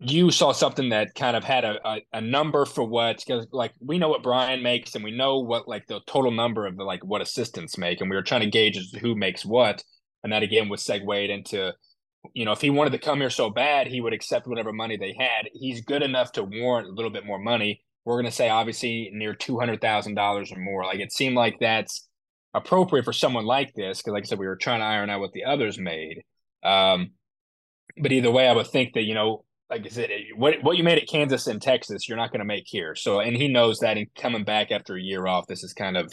you 0.00 0.30
saw 0.30 0.52
something 0.52 0.90
that 0.90 1.14
kind 1.14 1.36
of 1.36 1.42
had 1.42 1.64
a, 1.64 1.76
a, 1.84 2.00
a 2.12 2.20
number 2.20 2.64
for 2.64 2.84
what 2.84 3.16
because 3.16 3.46
like 3.50 3.72
we 3.80 3.98
know 3.98 4.08
what 4.08 4.22
Bryan 4.22 4.62
makes 4.62 4.94
and 4.94 5.02
we 5.02 5.10
know 5.10 5.40
what 5.40 5.66
like 5.66 5.86
the 5.88 6.00
total 6.06 6.30
number 6.30 6.66
of 6.66 6.76
the 6.76 6.84
like 6.84 7.04
what 7.04 7.20
assistants 7.20 7.76
make 7.76 8.00
and 8.00 8.08
we 8.08 8.14
were 8.14 8.22
trying 8.22 8.42
to 8.42 8.50
gauge 8.50 8.78
who 9.00 9.16
makes 9.16 9.44
what 9.44 9.82
and 10.22 10.32
that 10.32 10.44
again 10.44 10.68
was 10.68 10.84
segued 10.84 11.30
into 11.30 11.72
you 12.34 12.44
know 12.44 12.52
if 12.52 12.60
he 12.60 12.70
wanted 12.70 12.90
to 12.90 12.98
come 12.98 13.20
here 13.20 13.30
so 13.30 13.50
bad 13.50 13.86
he 13.86 14.00
would 14.00 14.12
accept 14.12 14.46
whatever 14.46 14.72
money 14.72 14.96
they 14.96 15.14
had 15.18 15.48
he's 15.52 15.80
good 15.82 16.02
enough 16.02 16.32
to 16.32 16.42
warrant 16.42 16.88
a 16.88 16.92
little 16.92 17.10
bit 17.10 17.26
more 17.26 17.38
money 17.38 17.82
we're 18.04 18.14
going 18.14 18.24
to 18.24 18.32
say 18.32 18.48
obviously 18.48 19.10
near 19.12 19.34
$200,000 19.34 20.52
or 20.52 20.58
more 20.58 20.84
like 20.84 21.00
it 21.00 21.12
seemed 21.12 21.36
like 21.36 21.58
that's 21.60 22.08
appropriate 22.54 23.04
for 23.04 23.12
someone 23.12 23.44
like 23.44 23.72
this 23.74 23.98
because 23.98 24.12
like 24.12 24.24
I 24.24 24.26
said 24.26 24.38
we 24.38 24.46
were 24.46 24.56
trying 24.56 24.80
to 24.80 24.86
iron 24.86 25.10
out 25.10 25.20
what 25.20 25.32
the 25.32 25.44
others 25.44 25.78
made 25.78 26.22
um 26.64 27.10
but 28.00 28.12
either 28.12 28.30
way 28.30 28.48
I 28.48 28.54
would 28.54 28.66
think 28.66 28.94
that 28.94 29.04
you 29.04 29.14
know 29.14 29.44
like 29.70 29.84
I 29.84 29.88
said, 29.88 30.10
what 30.36 30.62
what 30.62 30.76
you 30.76 30.84
made 30.84 30.98
at 30.98 31.08
Kansas 31.08 31.46
and 31.46 31.60
Texas, 31.60 32.08
you're 32.08 32.16
not 32.16 32.30
going 32.30 32.40
to 32.40 32.46
make 32.46 32.64
here. 32.66 32.94
So, 32.94 33.20
and 33.20 33.36
he 33.36 33.48
knows 33.48 33.80
that. 33.80 33.96
And 33.96 34.06
coming 34.14 34.44
back 34.44 34.70
after 34.70 34.96
a 34.96 35.00
year 35.00 35.26
off, 35.26 35.46
this 35.46 35.62
is 35.62 35.74
kind 35.74 35.96
of 35.96 36.12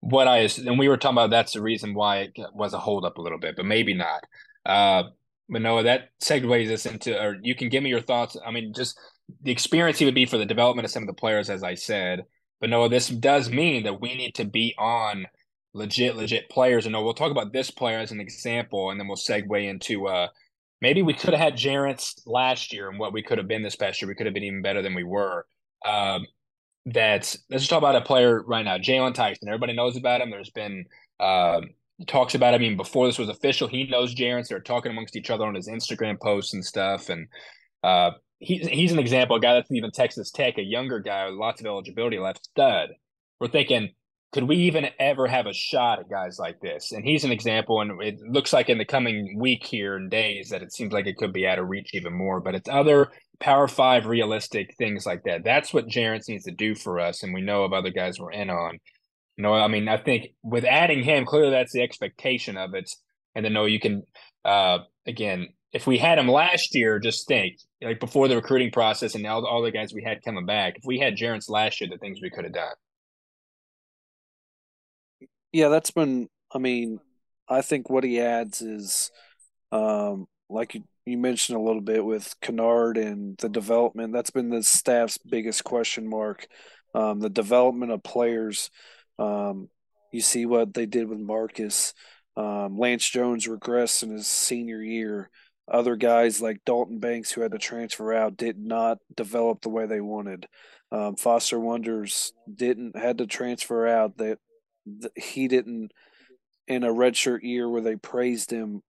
what 0.00 0.28
I 0.28 0.40
and 0.40 0.78
we 0.78 0.88
were 0.88 0.96
talking 0.96 1.16
about. 1.16 1.30
That's 1.30 1.54
the 1.54 1.62
reason 1.62 1.94
why 1.94 2.18
it 2.18 2.32
was 2.52 2.74
a 2.74 2.78
hold 2.78 3.04
up 3.04 3.18
a 3.18 3.22
little 3.22 3.38
bit, 3.38 3.56
but 3.56 3.64
maybe 3.64 3.94
not. 3.94 4.24
Uh, 4.66 5.04
but 5.52 5.60
Noah, 5.60 5.82
that 5.82 6.08
segues 6.20 6.72
us 6.72 6.86
into, 6.86 7.20
or 7.22 7.36
you 7.42 7.54
can 7.54 7.68
give 7.68 7.82
me 7.82 7.90
your 7.90 8.00
thoughts. 8.00 8.38
I 8.44 8.50
mean, 8.50 8.72
just 8.74 8.98
the 9.42 9.52
experience 9.52 9.98
he 9.98 10.06
would 10.06 10.14
be 10.14 10.24
for 10.24 10.38
the 10.38 10.46
development 10.46 10.86
of 10.86 10.90
some 10.90 11.02
of 11.02 11.06
the 11.06 11.12
players, 11.12 11.50
as 11.50 11.62
I 11.62 11.74
said. 11.74 12.24
But 12.58 12.70
Noah, 12.70 12.88
this 12.88 13.08
does 13.08 13.50
mean 13.50 13.84
that 13.84 14.00
we 14.00 14.14
need 14.14 14.34
to 14.36 14.46
be 14.46 14.74
on 14.78 15.26
legit, 15.74 16.16
legit 16.16 16.48
players. 16.48 16.86
And 16.86 16.94
Noah, 16.94 17.04
we'll 17.04 17.14
talk 17.14 17.30
about 17.30 17.52
this 17.52 17.70
player 17.70 17.98
as 17.98 18.12
an 18.12 18.20
example, 18.20 18.90
and 18.90 18.98
then 18.98 19.08
we'll 19.08 19.16
segue 19.16 19.68
into 19.68 20.08
uh, 20.08 20.28
maybe 20.80 21.02
we 21.02 21.12
could 21.12 21.34
have 21.34 21.40
had 21.40 21.54
Jerrance 21.58 22.22
last 22.24 22.72
year 22.72 22.88
and 22.88 22.98
what 22.98 23.12
we 23.12 23.22
could 23.22 23.38
have 23.38 23.48
been 23.48 23.62
this 23.62 23.76
past 23.76 24.00
year. 24.00 24.08
We 24.08 24.14
could 24.14 24.26
have 24.26 24.34
been 24.34 24.44
even 24.44 24.62
better 24.62 24.80
than 24.80 24.94
we 24.94 25.04
were. 25.04 25.44
Um, 25.84 26.26
that's 26.86 27.36
let's 27.50 27.64
just 27.64 27.70
talk 27.70 27.78
about 27.78 27.96
a 27.96 28.00
player 28.00 28.42
right 28.42 28.64
now, 28.64 28.78
Jaylon 28.78 29.14
Tyson. 29.14 29.48
Everybody 29.48 29.74
knows 29.74 29.98
about 29.98 30.22
him. 30.22 30.30
There's 30.30 30.50
been 30.50 30.86
uh, 31.20 31.60
talks 32.06 32.34
about 32.34 32.54
I 32.54 32.58
mean, 32.58 32.76
before 32.76 33.06
this 33.06 33.18
was 33.18 33.28
official. 33.28 33.68
He 33.68 33.84
knows 33.84 34.14
Jerrance. 34.14 34.48
They're 34.48 34.60
talking 34.60 34.92
amongst 34.92 35.16
each 35.16 35.30
other 35.30 35.44
on 35.44 35.54
his 35.54 35.68
Instagram 35.68 36.20
posts 36.20 36.54
and 36.54 36.64
stuff. 36.64 37.08
And 37.08 37.28
uh, 37.82 38.12
he's 38.38 38.66
he's 38.66 38.92
an 38.92 38.98
example, 38.98 39.36
a 39.36 39.40
guy 39.40 39.54
that's 39.54 39.70
even 39.70 39.90
Texas 39.90 40.30
Tech, 40.30 40.58
a 40.58 40.62
younger 40.62 41.00
guy 41.00 41.26
with 41.26 41.34
lots 41.34 41.60
of 41.60 41.66
eligibility 41.66 42.18
left, 42.18 42.44
stud. 42.44 42.90
We're 43.40 43.48
thinking 43.48 43.90
could 44.32 44.44
we 44.44 44.56
even 44.56 44.88
ever 44.98 45.26
have 45.26 45.46
a 45.46 45.52
shot 45.52 45.98
at 45.98 46.08
guys 46.08 46.38
like 46.38 46.58
this? 46.60 46.92
And 46.92 47.04
he's 47.04 47.22
an 47.22 47.32
example, 47.32 47.82
and 47.82 48.02
it 48.02 48.18
looks 48.20 48.52
like 48.52 48.70
in 48.70 48.78
the 48.78 48.84
coming 48.84 49.38
week 49.38 49.64
here 49.64 49.96
and 49.96 50.10
days 50.10 50.48
that 50.48 50.62
it 50.62 50.72
seems 50.72 50.92
like 50.92 51.06
it 51.06 51.18
could 51.18 51.34
be 51.34 51.46
out 51.46 51.58
of 51.58 51.68
reach 51.68 51.90
even 51.92 52.14
more. 52.14 52.40
But 52.40 52.54
it's 52.54 52.68
other 52.68 53.10
Power 53.40 53.68
Five 53.68 54.06
realistic 54.06 54.74
things 54.78 55.04
like 55.04 55.24
that. 55.24 55.44
That's 55.44 55.74
what 55.74 55.86
Jerrance 55.86 56.28
needs 56.28 56.44
to 56.44 56.50
do 56.50 56.74
for 56.74 56.98
us, 56.98 57.22
and 57.22 57.34
we 57.34 57.42
know 57.42 57.64
of 57.64 57.74
other 57.74 57.90
guys 57.90 58.18
we're 58.18 58.32
in 58.32 58.48
on. 58.48 58.78
Know, 59.38 59.54
I 59.54 59.68
mean, 59.68 59.88
I 59.88 59.96
think 59.96 60.34
with 60.42 60.64
adding 60.64 61.02
him, 61.02 61.24
clearly 61.24 61.50
that's 61.50 61.72
the 61.72 61.82
expectation 61.82 62.56
of 62.56 62.74
it. 62.74 62.90
And 63.34 63.44
then, 63.44 63.54
no, 63.54 63.64
you 63.64 63.80
can, 63.80 64.02
uh, 64.44 64.80
again, 65.06 65.48
if 65.72 65.86
we 65.86 65.98
had 65.98 66.18
him 66.18 66.28
last 66.28 66.74
year, 66.74 66.98
just 66.98 67.26
think 67.26 67.56
like 67.80 67.98
before 67.98 68.28
the 68.28 68.36
recruiting 68.36 68.70
process 68.70 69.14
and 69.14 69.26
all, 69.26 69.44
all 69.46 69.62
the 69.62 69.70
guys 69.70 69.92
we 69.92 70.02
had 70.02 70.22
coming 70.22 70.46
back. 70.46 70.76
If 70.76 70.84
we 70.84 70.98
had 70.98 71.16
Jerrance 71.16 71.48
last 71.48 71.80
year, 71.80 71.88
the 71.90 71.98
things 71.98 72.20
we 72.20 72.30
could 72.30 72.44
have 72.44 72.52
done. 72.52 72.74
Yeah, 75.52 75.68
that's 75.68 75.90
been. 75.90 76.28
I 76.54 76.58
mean, 76.58 77.00
I 77.48 77.62
think 77.62 77.88
what 77.88 78.04
he 78.04 78.20
adds 78.20 78.60
is, 78.62 79.10
um, 79.70 80.26
like 80.48 80.74
you, 80.74 80.84
you 81.06 81.18
mentioned 81.18 81.58
a 81.58 81.62
little 81.62 81.80
bit 81.80 82.04
with 82.04 82.34
Kennard 82.40 82.98
and 82.98 83.36
the 83.38 83.48
development. 83.48 84.12
That's 84.12 84.30
been 84.30 84.50
the 84.50 84.62
staff's 84.62 85.18
biggest 85.18 85.64
question 85.64 86.08
mark. 86.08 86.46
Um, 86.94 87.20
the 87.20 87.30
development 87.30 87.92
of 87.92 88.02
players. 88.02 88.70
Um, 89.18 89.68
you 90.12 90.20
see 90.20 90.46
what 90.46 90.74
they 90.74 90.86
did 90.86 91.08
with 91.08 91.18
Marcus. 91.18 91.94
Um, 92.36 92.78
Lance 92.78 93.08
Jones 93.08 93.46
regressed 93.46 94.02
in 94.02 94.10
his 94.10 94.26
senior 94.26 94.82
year. 94.82 95.30
Other 95.68 95.96
guys 95.96 96.40
like 96.40 96.64
Dalton 96.66 96.98
Banks, 96.98 97.30
who 97.30 97.40
had 97.40 97.52
to 97.52 97.58
transfer 97.58 98.12
out, 98.12 98.36
did 98.36 98.58
not 98.58 98.98
develop 99.14 99.60
the 99.60 99.68
way 99.68 99.86
they 99.86 100.00
wanted. 100.00 100.46
Um, 100.90 101.16
Foster 101.16 101.58
Wonders 101.58 102.32
didn't 102.52 102.96
had 102.96 103.18
to 103.18 103.26
transfer 103.26 103.86
out. 103.86 104.18
That 104.18 104.38
he 105.16 105.48
didn't 105.48 105.92
in 106.66 106.84
a 106.84 106.88
redshirt 106.88 107.42
year 107.42 107.68
where 107.68 107.80
they 107.80 107.96
praised 107.96 108.50
him 108.50 108.82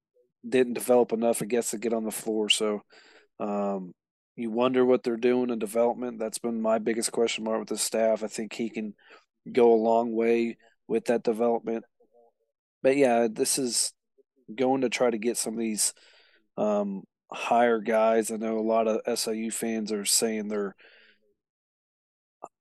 didn't 0.47 0.73
develop 0.73 1.13
enough, 1.13 1.41
I 1.41 1.45
guess, 1.45 1.71
to 1.71 1.77
get 1.77 1.93
on 1.93 2.03
the 2.03 2.11
floor. 2.11 2.49
So 2.49 2.81
um, 3.39 3.93
you 4.35 4.51
wonder 4.51 4.85
what 4.85 5.03
they're 5.03 5.17
doing 5.17 5.49
in 5.49 5.59
development. 5.59 6.19
That's 6.19 6.39
been 6.39 6.61
my 6.61 6.79
biggest 6.79 7.11
question 7.11 7.43
mark 7.43 7.59
with 7.59 7.69
the 7.69 7.77
staff. 7.77 8.23
I 8.23 8.27
think 8.27 8.53
he 8.53 8.69
can 8.69 8.93
go 9.51 9.73
a 9.73 9.75
long 9.75 10.13
way 10.13 10.57
with 10.87 11.05
that 11.05 11.23
development. 11.23 11.85
But 12.81 12.97
yeah, 12.97 13.27
this 13.31 13.57
is 13.57 13.93
going 14.53 14.81
to 14.81 14.89
try 14.89 15.09
to 15.09 15.17
get 15.17 15.37
some 15.37 15.53
of 15.53 15.59
these 15.59 15.93
um, 16.57 17.03
higher 17.31 17.79
guys. 17.79 18.31
I 18.31 18.35
know 18.37 18.57
a 18.57 18.61
lot 18.61 18.87
of 18.87 19.19
SIU 19.19 19.51
fans 19.51 19.91
are 19.91 20.05
saying 20.05 20.47
they're 20.47 20.75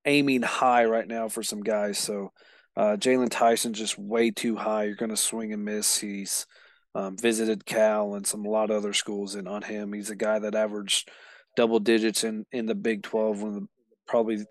aiming 0.05 0.43
high 0.43 0.85
right 0.85 1.07
now 1.07 1.29
for 1.29 1.43
some 1.43 1.63
guys. 1.63 1.99
So 1.99 2.33
uh, 2.77 2.97
Jaylon 2.97 3.31
Tyson 3.31 3.75
just 3.75 3.99
way 3.99 4.31
too 4.31 4.57
high. 4.57 4.85
You're 4.85 4.97
going 4.97 5.11
to 5.11 5.17
swing 5.17 5.53
and 5.53 5.65
miss. 5.65 5.99
He's 5.99 6.47
um, 6.95 7.17
visited 7.17 7.67
Cal 7.67 8.15
and 8.15 8.27
some 8.27 8.45
a 8.45 8.51
lot 8.51 8.71
of 8.71 8.77
other 8.77 8.93
schools, 8.93 9.35
and 9.35 9.49
on 9.49 9.63
him, 9.63 9.93
he's 9.93 10.11
a 10.11 10.17
guy 10.17 10.39
that 10.39 10.55
averaged 10.55 11.11
double 11.57 11.81
digits 11.81 12.25
in 12.25 12.45
in 12.53 12.67
the 12.67 12.75
Big 12.75 13.03
Twelve, 13.03 13.43
one 13.43 13.55
of 13.55 13.61
the 13.61 13.67
probably, 14.07 14.45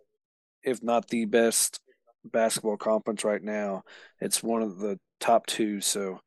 if 0.63 0.81
not 0.81 1.07
the 1.07 1.25
best 1.25 1.79
basketball 2.25 2.77
conference 2.77 3.23
right 3.23 3.41
now. 3.41 3.83
It's 4.19 4.43
one 4.43 4.61
of 4.61 4.77
the 4.77 4.99
top 5.19 5.45
two. 5.45 5.81
So 5.81 6.19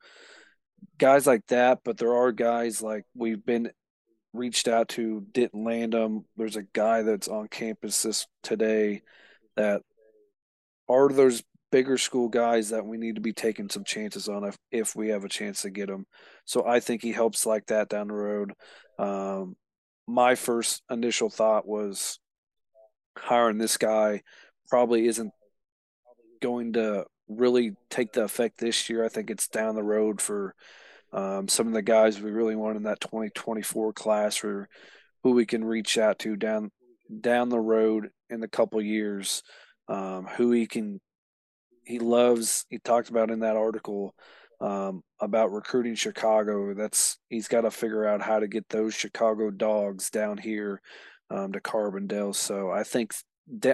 guys 0.99 1.27
like 1.27 1.47
that, 1.49 1.81
but 1.85 1.99
there 1.99 2.15
are 2.15 2.33
guys 2.33 2.83
like 2.83 3.05
we've 3.15 3.45
been 3.45 3.71
reached 4.33 4.69
out 4.69 4.89
to, 4.91 5.25
didn't 5.33 5.65
land 5.65 5.93
them. 5.93 6.25
There's 6.37 6.57
a 6.57 6.67
guy 6.73 7.03
that's 7.03 7.29
on 7.29 7.49
campus 7.49 8.03
this 8.03 8.27
today 8.43 9.03
that 9.57 9.83
are 10.89 11.09
those 11.09 11.43
bigger 11.71 11.99
school 11.99 12.29
guys 12.29 12.71
that 12.71 12.85
we 12.85 12.97
need 12.97 13.17
to 13.17 13.21
be 13.21 13.33
taking 13.33 13.69
some 13.69 13.85
chances 13.85 14.29
on 14.29 14.45
if, 14.45 14.57
if 14.71 14.95
we 14.95 15.09
have 15.09 15.25
a 15.25 15.29
chance 15.29 15.63
to 15.63 15.71
get 15.71 15.89
them. 15.89 16.07
So 16.45 16.67
I 16.67 16.81
think 16.81 17.03
he 17.03 17.13
helps 17.13 17.47
like 17.47 17.67
that 17.67 17.89
down 17.89 18.09
the 18.09 18.15
road. 18.15 18.53
Um, 18.99 19.57
my 20.07 20.35
first 20.35 20.83
initial 20.91 21.31
thought 21.31 21.67
was 21.67 22.19
hiring 23.17 23.59
this 23.59 23.77
guy 23.77 24.23
probably 24.69 25.07
isn't 25.07 25.33
going 26.45 26.75
to 26.75 27.07
really 27.27 27.73
take 27.89 28.13
the 28.13 28.23
effect 28.23 28.59
this 28.59 28.91
year. 28.91 29.03
I 29.03 29.09
think 29.09 29.31
it's 29.31 29.49
down 29.49 29.75
the 29.75 29.83
road 29.83 30.21
for 30.21 30.55
um, 31.11 31.49
some 31.49 31.67
of 31.67 31.73
the 31.73 31.81
guys 31.81 32.21
we 32.21 32.31
really 32.31 32.55
want 32.55 32.77
in 32.77 32.83
that 32.83 33.01
2024 33.01 33.95
class 33.95 34.45
or 34.45 34.69
who 35.23 35.31
we 35.33 35.47
can 35.47 35.65
reach 35.65 35.97
out 35.97 36.19
to 36.19 36.37
down 36.37 36.71
down 37.21 37.49
the 37.49 37.59
road 37.59 38.11
in 38.29 38.43
a 38.43 38.49
couple 38.49 38.83
years, 38.83 39.43
um, 39.89 40.27
who 40.37 40.53
he 40.53 40.67
can 40.67 41.01
he 41.85 41.99
loves 41.99 42.67
he 42.69 42.79
talked 42.79 43.09
about 43.09 43.31
in 43.31 43.41
that 43.41 43.57
article 43.57 44.15
um, 44.61 45.03
about 45.19 45.51
recruiting 45.51 45.95
Chicago. 45.95 46.75
That's 46.75 47.17
he's 47.31 47.49
got 47.49 47.63
to 47.63 47.71
figure 47.71 48.07
out 48.07 48.21
how 48.21 48.39
to 48.39 48.49
get 48.49 48.69
those 48.69 48.93
Chicago 48.95 49.51
dogs 49.51 50.11
down 50.11 50.37
here 50.37 50.83
um, 51.31 51.53
to 51.53 51.61
Carbondale. 51.61 52.35
So 52.35 52.71
I 52.71 52.83
think 52.83 53.15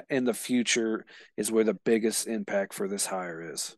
in 0.08 0.24
the 0.24 0.34
future 0.34 1.04
is 1.36 1.50
where 1.50 1.64
the 1.64 1.74
biggest 1.74 2.26
impact 2.26 2.74
for 2.74 2.88
this 2.88 3.06
hire 3.06 3.52
is. 3.52 3.76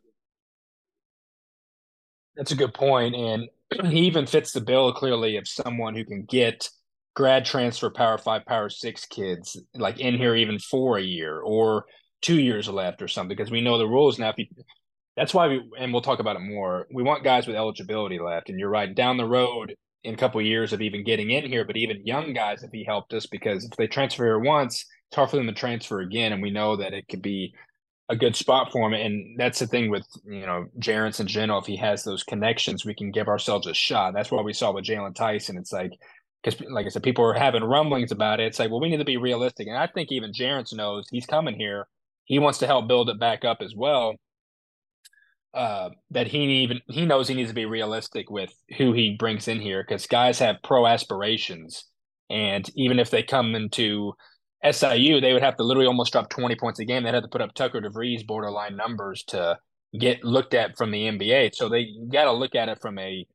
That's 2.35 2.51
a 2.51 2.55
good 2.55 2.73
point, 2.73 3.15
and 3.15 3.49
he 3.91 4.01
even 4.01 4.25
fits 4.25 4.51
the 4.51 4.61
bill 4.61 4.91
clearly 4.93 5.37
of 5.37 5.47
someone 5.47 5.95
who 5.95 6.05
can 6.05 6.25
get 6.25 6.67
grad 7.15 7.45
transfer 7.45 7.91
Power 7.91 8.17
Five, 8.17 8.45
Power 8.45 8.69
Six 8.69 9.05
kids 9.05 9.59
like 9.75 9.99
in 9.99 10.15
here 10.15 10.35
even 10.35 10.57
for 10.57 10.97
a 10.97 11.03
year 11.03 11.39
or 11.39 11.85
two 12.21 12.41
years 12.41 12.67
left 12.67 13.01
or 13.01 13.07
something 13.07 13.35
because 13.35 13.51
we 13.51 13.61
know 13.61 13.77
the 13.77 13.87
rules 13.87 14.17
now. 14.17 14.29
If 14.29 14.39
you, 14.39 14.45
that's 15.15 15.33
why 15.33 15.47
we 15.47 15.61
and 15.77 15.93
we'll 15.93 16.01
talk 16.01 16.19
about 16.19 16.37
it 16.37 16.41
more. 16.41 16.87
We 16.91 17.03
want 17.03 17.23
guys 17.23 17.45
with 17.45 17.55
eligibility 17.55 18.19
left, 18.19 18.49
and 18.49 18.59
you're 18.59 18.69
right. 18.69 18.93
Down 18.93 19.17
the 19.17 19.25
road, 19.25 19.75
in 20.03 20.13
a 20.13 20.17
couple 20.17 20.39
of 20.39 20.45
years 20.45 20.73
of 20.73 20.81
even 20.81 21.03
getting 21.03 21.31
in 21.31 21.45
here, 21.45 21.65
but 21.65 21.77
even 21.77 22.05
young 22.05 22.33
guys, 22.33 22.63
if 22.63 22.71
he 22.71 22.83
helped 22.83 23.13
us, 23.13 23.25
because 23.25 23.63
if 23.63 23.71
they 23.77 23.87
transfer 23.87 24.25
here 24.25 24.39
once, 24.39 24.85
hard 25.15 25.29
for 25.29 25.37
them 25.37 25.47
to 25.47 25.53
transfer 25.53 26.01
again, 26.01 26.33
and 26.33 26.41
we 26.41 26.51
know 26.51 26.75
that 26.77 26.93
it 26.93 27.07
could 27.07 27.21
be 27.21 27.53
a 28.09 28.15
good 28.15 28.35
spot 28.35 28.71
for 28.71 28.87
him. 28.87 28.93
And 28.93 29.39
that's 29.39 29.59
the 29.59 29.67
thing 29.67 29.89
with 29.89 30.05
you 30.25 30.45
know 30.45 30.65
Jerrance 30.79 31.19
and 31.19 31.29
Geno. 31.29 31.57
If 31.57 31.65
he 31.65 31.77
has 31.77 32.03
those 32.03 32.23
connections, 32.23 32.85
we 32.85 32.95
can 32.95 33.11
give 33.11 33.27
ourselves 33.27 33.67
a 33.67 33.73
shot. 33.73 34.13
That's 34.13 34.31
what 34.31 34.45
we 34.45 34.53
saw 34.53 34.71
with 34.71 34.85
Jaylon 34.85 35.15
Tyson. 35.15 35.57
It's 35.57 35.73
like 35.73 35.93
because, 36.43 36.59
like 36.69 36.85
I 36.85 36.89
said, 36.89 37.03
people 37.03 37.25
are 37.25 37.33
having 37.33 37.63
rumblings 37.63 38.11
about 38.11 38.39
it. 38.39 38.47
It's 38.47 38.59
like, 38.59 38.69
well, 38.69 38.81
we 38.81 38.89
need 38.89 38.97
to 38.97 39.05
be 39.05 39.17
realistic, 39.17 39.67
and 39.67 39.77
I 39.77 39.87
think 39.87 40.11
even 40.11 40.31
Jerrance 40.31 40.73
knows 40.73 41.07
he's 41.09 41.25
coming 41.25 41.55
here. 41.55 41.87
He 42.25 42.39
wants 42.39 42.59
to 42.59 42.67
help 42.67 42.87
build 42.87 43.09
it 43.09 43.19
back 43.19 43.43
up 43.45 43.57
as 43.61 43.73
well. 43.75 44.15
Uh, 45.53 45.91
that 46.09 46.25
he 46.25 46.39
even 46.63 46.81
he 46.87 47.05
knows 47.05 47.27
he 47.27 47.35
needs 47.35 47.51
to 47.51 47.55
be 47.55 47.65
realistic 47.65 48.31
with 48.31 48.51
who 48.77 48.91
he 48.91 49.15
brings 49.19 49.47
in 49.47 49.59
here 49.59 49.83
because 49.87 50.07
guys 50.07 50.39
have 50.39 50.55
pro 50.63 50.87
aspirations, 50.87 51.85
and 52.29 52.69
even 52.75 52.99
if 52.99 53.11
they 53.11 53.21
come 53.21 53.53
into 53.53 54.13
SIU, 54.69 55.19
they 55.19 55.33
would 55.33 55.43
have 55.43 55.57
to 55.57 55.63
literally 55.63 55.87
almost 55.87 56.11
drop 56.11 56.29
twenty 56.29 56.55
points 56.55 56.79
a 56.79 56.85
game. 56.85 57.03
They'd 57.03 57.13
have 57.13 57.23
to 57.23 57.29
put 57.29 57.41
up 57.41 57.53
Tucker 57.53 57.81
DeVries 57.81 58.25
borderline 58.25 58.75
numbers 58.75 59.23
to 59.25 59.57
get 59.99 60.23
looked 60.23 60.53
at 60.53 60.77
from 60.77 60.91
the 60.91 61.03
NBA. 61.03 61.53
So 61.53 61.69
they 61.69 61.87
got 62.11 62.25
to 62.25 62.31
look 62.31 62.55
at 62.55 62.69
it 62.69 62.81
from 62.81 62.97
a 62.97 63.25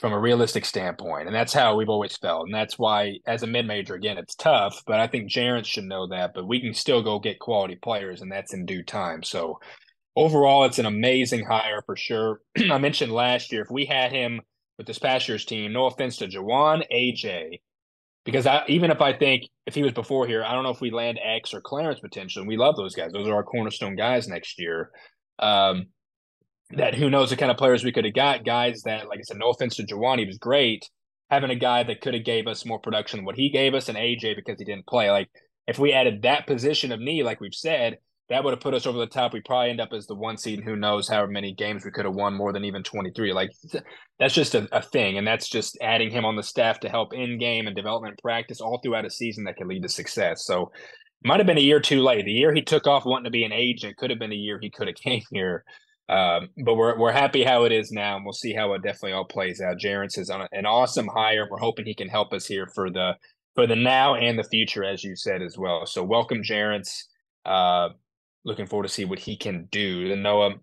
from 0.00 0.12
a 0.12 0.18
realistic 0.18 0.64
standpoint, 0.64 1.28
and 1.28 1.34
that's 1.34 1.52
how 1.52 1.76
we've 1.76 1.88
always 1.88 2.16
felt, 2.16 2.46
and 2.46 2.54
that's 2.54 2.78
why 2.78 3.18
as 3.26 3.42
a 3.42 3.46
mid 3.46 3.66
major 3.66 3.94
again, 3.94 4.18
it's 4.18 4.34
tough. 4.34 4.82
But 4.86 5.00
I 5.00 5.06
think 5.06 5.30
Jerrance 5.30 5.66
should 5.66 5.84
know 5.84 6.08
that. 6.08 6.32
But 6.34 6.48
we 6.48 6.60
can 6.60 6.74
still 6.74 7.02
go 7.02 7.18
get 7.18 7.38
quality 7.38 7.76
players, 7.76 8.20
and 8.20 8.30
that's 8.30 8.52
in 8.52 8.66
due 8.66 8.82
time. 8.82 9.22
So 9.22 9.60
overall, 10.16 10.64
it's 10.64 10.78
an 10.78 10.86
amazing 10.86 11.44
hire 11.44 11.82
for 11.86 11.96
sure. 11.96 12.40
I 12.70 12.78
mentioned 12.78 13.12
last 13.12 13.52
year 13.52 13.62
if 13.62 13.70
we 13.70 13.84
had 13.86 14.12
him 14.12 14.40
with 14.78 14.86
this 14.86 14.98
past 14.98 15.28
year's 15.28 15.44
team, 15.44 15.72
no 15.72 15.86
offense 15.86 16.16
to 16.18 16.26
Jawaun, 16.26 16.82
AJ, 16.92 17.60
because 18.26 18.46
I, 18.46 18.64
even 18.68 18.90
if 18.90 19.00
I 19.00 19.16
think 19.16 19.44
if 19.66 19.74
he 19.74 19.82
was 19.82 19.92
before 19.92 20.26
here, 20.26 20.44
I 20.44 20.52
don't 20.52 20.64
know 20.64 20.70
if 20.70 20.80
we 20.80 20.90
land 20.90 21.18
X 21.22 21.54
or 21.54 21.60
Clarence 21.60 22.00
potentially. 22.00 22.46
We 22.46 22.56
love 22.56 22.76
those 22.76 22.94
guys; 22.94 23.12
those 23.12 23.28
are 23.28 23.36
our 23.36 23.44
cornerstone 23.44 23.94
guys 23.96 24.28
next 24.28 24.58
year. 24.58 24.90
Um, 25.38 25.86
that 26.70 26.96
who 26.96 27.08
knows 27.08 27.30
the 27.30 27.36
kind 27.36 27.52
of 27.52 27.56
players 27.56 27.84
we 27.84 27.92
could 27.92 28.04
have 28.04 28.14
got? 28.14 28.44
Guys 28.44 28.82
that, 28.82 29.08
like 29.08 29.20
I 29.20 29.22
said, 29.22 29.38
no 29.38 29.50
offense 29.50 29.76
to 29.76 29.84
Jawaun, 29.84 30.18
he 30.18 30.26
was 30.26 30.38
great. 30.38 30.90
Having 31.30 31.50
a 31.50 31.56
guy 31.56 31.84
that 31.84 32.00
could 32.00 32.14
have 32.14 32.24
gave 32.24 32.48
us 32.48 32.66
more 32.66 32.80
production 32.80 33.18
than 33.18 33.24
what 33.24 33.36
he 33.36 33.48
gave 33.48 33.74
us, 33.74 33.88
and 33.88 33.96
AJ 33.96 34.34
because 34.34 34.58
he 34.58 34.64
didn't 34.64 34.86
play. 34.86 35.10
Like 35.10 35.28
if 35.68 35.78
we 35.78 35.92
added 35.92 36.22
that 36.22 36.48
position 36.48 36.90
of 36.90 37.00
knee, 37.00 37.22
like 37.22 37.40
we've 37.40 37.54
said, 37.54 37.98
that 38.28 38.42
would 38.42 38.52
have 38.52 38.60
put 38.60 38.74
us 38.74 38.86
over 38.86 38.98
the 38.98 39.06
top. 39.06 39.32
We 39.32 39.40
probably 39.40 39.70
end 39.70 39.80
up 39.80 39.92
as 39.92 40.06
the 40.06 40.14
one 40.14 40.36
seed. 40.36 40.62
Who 40.64 40.74
knows 40.74 41.08
how 41.08 41.26
many 41.26 41.54
games 41.54 41.84
we 41.84 41.92
could 41.92 42.04
have 42.04 42.14
won 42.14 42.34
more 42.34 42.52
than 42.52 42.64
even 42.64 42.82
23. 42.82 43.32
Like 43.32 43.50
that's 44.18 44.34
just 44.34 44.54
a, 44.54 44.68
a 44.72 44.82
thing. 44.82 45.18
And 45.18 45.26
that's 45.26 45.48
just 45.48 45.78
adding 45.80 46.10
him 46.10 46.24
on 46.24 46.34
the 46.34 46.42
staff 46.42 46.80
to 46.80 46.88
help 46.88 47.14
in 47.14 47.38
game 47.38 47.66
and 47.66 47.76
development 47.76 48.20
practice 48.20 48.60
all 48.60 48.78
throughout 48.78 49.04
a 49.04 49.10
season 49.10 49.44
that 49.44 49.56
can 49.56 49.68
lead 49.68 49.82
to 49.82 49.88
success. 49.88 50.44
So 50.44 50.72
might 51.24 51.38
have 51.38 51.46
been 51.46 51.58
a 51.58 51.60
year 51.60 51.80
too 51.80 52.02
late. 52.02 52.24
The 52.24 52.32
year 52.32 52.52
he 52.52 52.62
took 52.62 52.86
off 52.86 53.04
wanting 53.04 53.24
to 53.24 53.30
be 53.30 53.44
an 53.44 53.52
agent 53.52 53.96
could 53.96 54.10
have 54.10 54.18
been 54.18 54.32
a 54.32 54.36
year 54.36 54.58
he 54.60 54.70
could 54.70 54.88
have 54.88 54.96
came 55.02 55.22
here. 55.30 55.64
Um, 56.08 56.50
but 56.64 56.74
we're 56.74 56.96
we're 56.96 57.12
happy 57.12 57.42
how 57.42 57.64
it 57.64 57.72
is 57.72 57.90
now, 57.90 58.14
and 58.14 58.24
we'll 58.24 58.32
see 58.32 58.52
how 58.52 58.72
it 58.74 58.82
definitely 58.82 59.12
all 59.12 59.24
plays 59.24 59.60
out. 59.60 59.78
Jerrance 59.78 60.18
is 60.18 60.30
on 60.30 60.46
an 60.52 60.64
awesome 60.64 61.08
hire. 61.08 61.48
We're 61.50 61.58
hoping 61.58 61.84
he 61.84 61.94
can 61.94 62.08
help 62.08 62.32
us 62.32 62.46
here 62.46 62.68
for 62.68 62.90
the 62.90 63.16
for 63.56 63.66
the 63.66 63.74
now 63.74 64.14
and 64.14 64.38
the 64.38 64.44
future, 64.44 64.84
as 64.84 65.02
you 65.02 65.16
said 65.16 65.42
as 65.42 65.58
well. 65.58 65.84
So 65.84 66.04
welcome, 66.04 66.42
Jerrance. 66.44 67.04
Uh, 67.44 67.88
looking 68.46 68.66
forward 68.66 68.84
to 68.84 68.92
see 68.92 69.04
what 69.04 69.18
he 69.18 69.36
can 69.36 69.68
do. 69.70 70.10
And 70.10 70.22
Noah, 70.22 70.54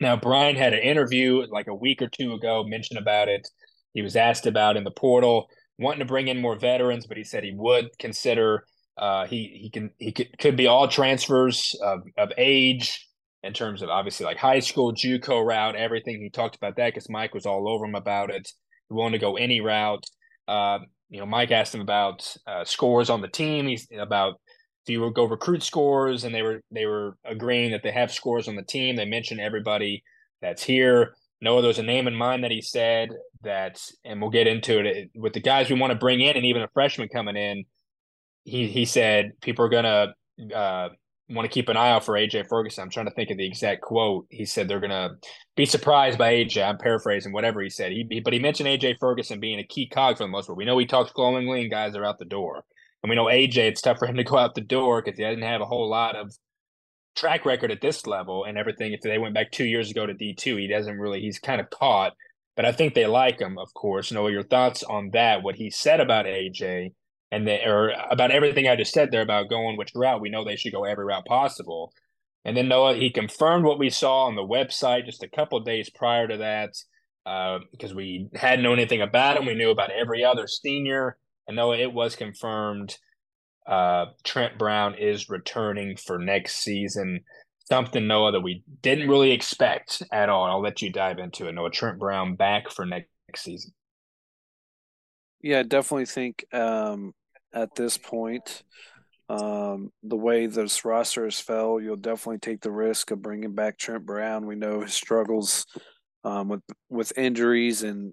now 0.00 0.16
Bryan 0.16 0.56
had 0.56 0.72
an 0.72 0.80
interview 0.80 1.44
like 1.50 1.66
a 1.66 1.74
week 1.74 2.00
or 2.00 2.08
two 2.08 2.32
ago, 2.32 2.64
mentioned 2.64 2.98
about 2.98 3.28
it. 3.28 3.46
He 3.92 4.00
was 4.00 4.16
asked 4.16 4.46
about 4.46 4.76
in 4.78 4.84
the 4.84 4.90
portal, 4.90 5.48
wanting 5.78 5.98
to 5.98 6.06
bring 6.06 6.28
in 6.28 6.40
more 6.40 6.58
veterans, 6.58 7.06
but 7.06 7.18
he 7.18 7.24
said 7.24 7.44
he 7.44 7.54
would 7.54 7.90
consider. 7.98 8.64
Uh, 8.96 9.26
he 9.26 9.58
he 9.60 9.70
can 9.70 9.90
he 9.98 10.12
could, 10.12 10.38
could 10.38 10.56
be 10.56 10.66
all 10.66 10.86
transfers 10.86 11.74
of 11.82 12.00
of 12.16 12.30
age 12.38 13.06
in 13.42 13.52
terms 13.52 13.82
of 13.82 13.88
obviously 13.88 14.24
like 14.24 14.36
high 14.36 14.60
school, 14.60 14.94
JUCO 14.94 15.44
route, 15.44 15.76
everything. 15.76 16.20
He 16.22 16.30
talked 16.30 16.56
about 16.56 16.76
that 16.76 16.94
because 16.94 17.10
Mike 17.10 17.34
was 17.34 17.46
all 17.46 17.68
over 17.68 17.84
him 17.84 17.94
about 17.94 18.30
it. 18.30 18.48
He 18.88 18.94
wanted 18.94 19.18
to 19.18 19.26
go 19.26 19.36
any 19.36 19.60
route. 19.60 20.04
Uh, 20.46 20.80
you 21.08 21.18
know, 21.20 21.26
Mike 21.26 21.50
asked 21.50 21.74
him 21.74 21.80
about 21.80 22.34
uh, 22.46 22.64
scores 22.64 23.10
on 23.10 23.20
the 23.20 23.28
team. 23.28 23.66
He's 23.66 23.88
about 23.98 24.34
if 24.84 24.90
you 24.90 25.10
go 25.12 25.24
recruit 25.24 25.62
scores, 25.62 26.24
and 26.24 26.34
they 26.34 26.42
were 26.42 26.62
they 26.70 26.86
were 26.86 27.16
agreeing 27.24 27.70
that 27.72 27.82
they 27.82 27.92
have 27.92 28.12
scores 28.12 28.48
on 28.48 28.56
the 28.56 28.62
team. 28.62 28.96
They 28.96 29.04
mentioned 29.04 29.40
everybody 29.40 30.02
that's 30.40 30.62
here. 30.62 31.14
Noah, 31.40 31.62
there's 31.62 31.78
a 31.78 31.84
name 31.84 32.06
in 32.06 32.14
mind 32.14 32.44
that 32.44 32.50
he 32.50 32.62
said 32.62 33.10
that, 33.42 33.80
and 34.04 34.20
we'll 34.20 34.30
get 34.30 34.46
into 34.46 34.78
it 34.78 35.10
with 35.14 35.32
the 35.32 35.40
guys 35.40 35.68
we 35.68 35.78
want 35.78 35.92
to 35.92 35.98
bring 35.98 36.20
in, 36.20 36.36
and 36.36 36.44
even 36.44 36.62
a 36.62 36.68
freshman 36.68 37.08
coming 37.08 37.36
in. 37.36 37.64
He 38.44 38.66
he 38.68 38.84
said 38.84 39.32
people 39.40 39.64
are 39.64 39.68
gonna 39.68 40.14
uh, 40.54 40.88
want 41.30 41.48
to 41.48 41.52
keep 41.52 41.68
an 41.68 41.76
eye 41.76 41.90
out 41.90 42.04
for 42.04 42.14
AJ 42.14 42.48
Ferguson. 42.48 42.82
I'm 42.82 42.90
trying 42.90 43.06
to 43.06 43.14
think 43.14 43.30
of 43.30 43.38
the 43.38 43.46
exact 43.46 43.82
quote. 43.82 44.26
He 44.30 44.44
said 44.44 44.66
they're 44.66 44.80
gonna 44.80 45.10
be 45.56 45.66
surprised 45.66 46.18
by 46.18 46.32
AJ. 46.32 46.68
I'm 46.68 46.78
paraphrasing 46.78 47.32
whatever 47.32 47.62
he 47.62 47.70
said. 47.70 47.92
He, 47.92 48.20
but 48.20 48.32
he 48.32 48.40
mentioned 48.40 48.68
AJ 48.68 48.96
Ferguson 48.98 49.38
being 49.38 49.60
a 49.60 49.64
key 49.64 49.88
cog 49.88 50.16
for 50.16 50.24
the 50.24 50.28
most 50.28 50.46
part. 50.46 50.56
We 50.56 50.64
know 50.64 50.78
he 50.78 50.86
talks 50.86 51.12
glowingly, 51.12 51.62
and 51.62 51.70
guys 51.70 51.94
are 51.94 52.04
out 52.04 52.18
the 52.18 52.24
door. 52.24 52.64
And 53.02 53.10
we 53.10 53.16
know 53.16 53.26
AJ, 53.26 53.56
it's 53.56 53.82
tough 53.82 53.98
for 53.98 54.06
him 54.06 54.16
to 54.16 54.24
go 54.24 54.38
out 54.38 54.54
the 54.54 54.60
door 54.60 55.02
because 55.02 55.18
he 55.18 55.24
doesn't 55.24 55.42
have 55.42 55.60
a 55.60 55.66
whole 55.66 55.88
lot 55.88 56.16
of 56.16 56.32
track 57.16 57.44
record 57.44 57.70
at 57.70 57.80
this 57.80 58.06
level 58.06 58.44
and 58.44 58.56
everything. 58.56 58.92
If 58.92 59.00
they 59.00 59.18
went 59.18 59.34
back 59.34 59.50
two 59.50 59.64
years 59.64 59.90
ago 59.90 60.06
to 60.06 60.14
D2, 60.14 60.60
he 60.60 60.68
doesn't 60.68 60.98
really, 60.98 61.20
he's 61.20 61.38
kind 61.38 61.60
of 61.60 61.70
caught. 61.70 62.12
But 62.54 62.64
I 62.64 62.72
think 62.72 62.94
they 62.94 63.06
like 63.06 63.40
him, 63.40 63.58
of 63.58 63.72
course. 63.74 64.12
Know 64.12 64.28
your 64.28 64.42
thoughts 64.42 64.82
on 64.82 65.10
that, 65.12 65.42
what 65.42 65.56
he 65.56 65.70
said 65.70 66.00
about 66.00 66.26
AJ 66.26 66.92
and 67.30 67.46
the, 67.46 67.66
or 67.66 67.92
about 68.10 68.30
everything 68.30 68.68
I 68.68 68.76
just 68.76 68.92
said 68.92 69.10
there 69.10 69.22
about 69.22 69.48
going 69.48 69.76
which 69.76 69.92
route. 69.94 70.20
We 70.20 70.28
know 70.28 70.44
they 70.44 70.56
should 70.56 70.72
go 70.72 70.84
every 70.84 71.06
route 71.06 71.24
possible. 71.24 71.92
And 72.44 72.56
then 72.56 72.68
Noah, 72.68 72.94
he 72.94 73.10
confirmed 73.10 73.64
what 73.64 73.78
we 73.78 73.88
saw 73.88 74.24
on 74.24 74.34
the 74.34 74.42
website 74.42 75.06
just 75.06 75.22
a 75.22 75.28
couple 75.28 75.58
days 75.60 75.88
prior 75.90 76.28
to 76.28 76.36
that 76.38 76.74
uh, 77.24 77.60
because 77.70 77.94
we 77.94 78.28
hadn't 78.34 78.64
known 78.64 78.78
anything 78.78 79.00
about 79.00 79.38
him. 79.38 79.46
We 79.46 79.54
knew 79.54 79.70
about 79.70 79.90
every 79.90 80.24
other 80.24 80.46
senior 80.46 81.16
and 81.46 81.56
Noah, 81.56 81.78
it 81.78 81.92
was 81.92 82.16
confirmed 82.16 82.96
uh, 83.66 84.06
Trent 84.24 84.58
Brown 84.58 84.94
is 84.96 85.28
returning 85.28 85.96
for 85.96 86.18
next 86.18 86.56
season. 86.56 87.20
Something, 87.68 88.06
Noah, 88.06 88.32
that 88.32 88.40
we 88.40 88.64
didn't 88.82 89.08
really 89.08 89.30
expect 89.30 90.02
at 90.12 90.28
all. 90.28 90.44
I'll 90.44 90.60
let 90.60 90.82
you 90.82 90.90
dive 90.90 91.18
into 91.18 91.46
it. 91.46 91.52
Noah, 91.52 91.70
Trent 91.70 91.98
Brown 91.98 92.34
back 92.34 92.70
for 92.70 92.84
next 92.84 93.06
season. 93.36 93.72
Yeah, 95.42 95.60
I 95.60 95.62
definitely 95.62 96.06
think 96.06 96.44
um, 96.52 97.12
at 97.52 97.74
this 97.74 97.98
point, 97.98 98.62
um, 99.28 99.90
the 100.02 100.16
way 100.16 100.46
this 100.46 100.84
roster 100.84 101.24
has 101.24 101.40
fell, 101.40 101.80
you'll 101.80 101.96
definitely 101.96 102.38
take 102.38 102.60
the 102.60 102.70
risk 102.70 103.10
of 103.10 103.22
bringing 103.22 103.54
back 103.54 103.78
Trent 103.78 104.04
Brown. 104.04 104.46
We 104.46 104.56
know 104.56 104.80
his 104.80 104.94
struggles 104.94 105.66
um, 106.24 106.48
with 106.48 106.62
with 106.88 107.16
injuries 107.16 107.82
and 107.82 108.12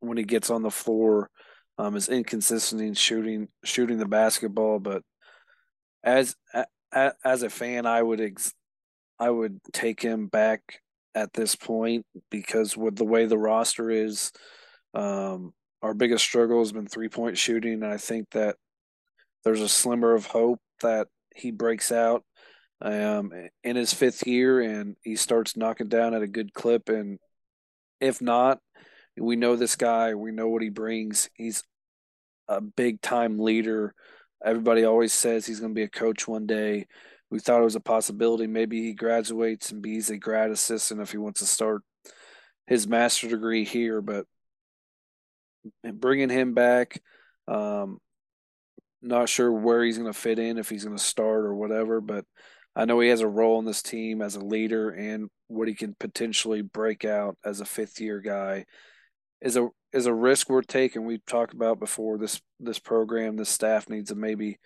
when 0.00 0.16
he 0.16 0.24
gets 0.24 0.48
on 0.48 0.62
the 0.62 0.70
floor 0.70 1.28
um, 1.78 1.94
his 1.94 2.08
inconsistency 2.08 2.86
in 2.86 2.94
shooting 2.94 3.48
shooting 3.64 3.98
the 3.98 4.06
basketball. 4.06 4.78
But 4.78 5.02
as 6.02 6.34
a, 6.54 7.12
as 7.24 7.42
a 7.42 7.50
fan, 7.50 7.86
I 7.86 8.02
would 8.02 8.20
ex, 8.20 8.52
I 9.18 9.30
would 9.30 9.60
take 9.72 10.02
him 10.02 10.26
back 10.26 10.80
at 11.14 11.32
this 11.32 11.56
point 11.56 12.04
because 12.30 12.76
with 12.76 12.96
the 12.96 13.04
way 13.04 13.26
the 13.26 13.38
roster 13.38 13.90
is, 13.90 14.32
um, 14.94 15.52
our 15.82 15.94
biggest 15.94 16.24
struggle 16.24 16.58
has 16.58 16.72
been 16.72 16.86
three 16.86 17.08
point 17.08 17.38
shooting, 17.38 17.74
and 17.74 17.86
I 17.86 17.96
think 17.96 18.30
that 18.30 18.56
there's 19.44 19.60
a 19.60 19.68
slimmer 19.68 20.14
of 20.14 20.26
hope 20.26 20.60
that 20.82 21.08
he 21.34 21.50
breaks 21.50 21.92
out 21.92 22.24
um, 22.80 23.32
in 23.64 23.76
his 23.76 23.92
fifth 23.92 24.26
year 24.26 24.60
and 24.60 24.96
he 25.02 25.16
starts 25.16 25.56
knocking 25.56 25.88
down 25.88 26.14
at 26.14 26.22
a 26.22 26.28
good 26.28 26.52
clip. 26.52 26.88
And 26.88 27.18
if 28.00 28.20
not, 28.20 28.58
we 29.20 29.36
know 29.36 29.56
this 29.56 29.76
guy. 29.76 30.14
We 30.14 30.32
know 30.32 30.48
what 30.48 30.62
he 30.62 30.68
brings. 30.68 31.28
He's 31.34 31.62
a 32.48 32.60
big 32.60 33.00
time 33.00 33.38
leader. 33.38 33.94
Everybody 34.44 34.84
always 34.84 35.12
says 35.12 35.46
he's 35.46 35.60
going 35.60 35.72
to 35.72 35.78
be 35.78 35.84
a 35.84 35.88
coach 35.88 36.28
one 36.28 36.46
day. 36.46 36.86
We 37.30 37.40
thought 37.40 37.60
it 37.60 37.64
was 37.64 37.76
a 37.76 37.80
possibility. 37.80 38.46
Maybe 38.46 38.82
he 38.82 38.94
graduates 38.94 39.70
and 39.70 39.82
be 39.82 39.98
a 39.98 40.16
grad 40.16 40.50
assistant 40.50 41.00
if 41.00 41.10
he 41.10 41.18
wants 41.18 41.40
to 41.40 41.46
start 41.46 41.82
his 42.66 42.86
master 42.86 43.28
degree 43.28 43.64
here. 43.64 44.00
But 44.00 44.26
bringing 45.92 46.30
him 46.30 46.54
back, 46.54 47.02
um, 47.46 47.98
not 49.02 49.28
sure 49.28 49.52
where 49.52 49.84
he's 49.84 49.98
going 49.98 50.12
to 50.12 50.18
fit 50.18 50.38
in, 50.38 50.58
if 50.58 50.70
he's 50.70 50.84
going 50.84 50.96
to 50.96 51.02
start 51.02 51.44
or 51.44 51.54
whatever, 51.54 52.00
but 52.00 52.24
I 52.74 52.84
know 52.84 53.00
he 53.00 53.08
has 53.08 53.20
a 53.20 53.28
role 53.28 53.58
in 53.58 53.64
this 53.64 53.82
team 53.82 54.22
as 54.22 54.36
a 54.36 54.44
leader 54.44 54.90
and 54.90 55.28
what 55.48 55.68
he 55.68 55.74
can 55.74 55.94
potentially 55.98 56.62
break 56.62 57.04
out 57.04 57.36
as 57.44 57.60
a 57.60 57.64
fifth 57.64 58.00
year 58.00 58.20
guy 58.20 58.64
is 59.40 59.56
a 59.56 59.68
is 59.92 60.06
a 60.06 60.14
risk 60.14 60.50
we're 60.50 60.62
taking. 60.62 61.04
We've 61.04 61.24
talked 61.24 61.54
about 61.54 61.80
before 61.80 62.18
this 62.18 62.40
this 62.60 62.78
program, 62.78 63.36
this 63.36 63.48
staff 63.48 63.88
needs 63.88 64.10
to 64.10 64.14
maybe 64.14 64.58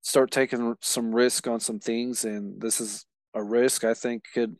start 0.00 0.30
taking 0.30 0.74
some 0.80 1.14
risk 1.14 1.46
on 1.46 1.60
some 1.60 1.78
things, 1.78 2.24
and 2.24 2.60
this 2.60 2.80
is 2.80 3.06
a 3.34 3.42
risk 3.42 3.84
I 3.84 3.94
think 3.94 4.24
could 4.34 4.56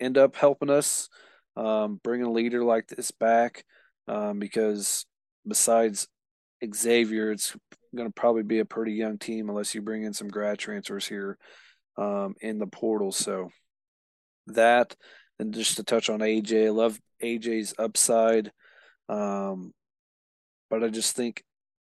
end 0.00 0.18
up 0.18 0.36
helping 0.36 0.70
us 0.70 1.08
um, 1.56 2.00
bring 2.02 2.22
a 2.22 2.30
leader 2.30 2.62
like 2.62 2.86
this 2.86 3.10
back 3.10 3.64
um, 4.06 4.38
because 4.38 5.06
besides 5.46 6.08
Xavier, 6.74 7.32
it's 7.32 7.56
going 7.94 8.08
to 8.08 8.14
probably 8.14 8.42
be 8.42 8.58
a 8.60 8.64
pretty 8.64 8.92
young 8.92 9.18
team 9.18 9.48
unless 9.48 9.74
you 9.74 9.82
bring 9.82 10.04
in 10.04 10.12
some 10.12 10.28
grad 10.28 10.58
transfers 10.58 11.06
here 11.06 11.38
um, 11.96 12.34
in 12.40 12.58
the 12.58 12.66
portal. 12.66 13.12
So 13.12 13.50
that, 14.48 14.94
and 15.38 15.54
just 15.54 15.76
to 15.76 15.84
touch 15.84 16.10
on 16.10 16.20
AJ, 16.20 16.66
I 16.66 16.70
love 16.70 16.98
AJ's 17.22 17.74
upside, 17.78 18.52
um, 19.08 19.72
but 20.70 20.84
I 20.84 20.88
just 20.88 21.16
think, 21.16 21.44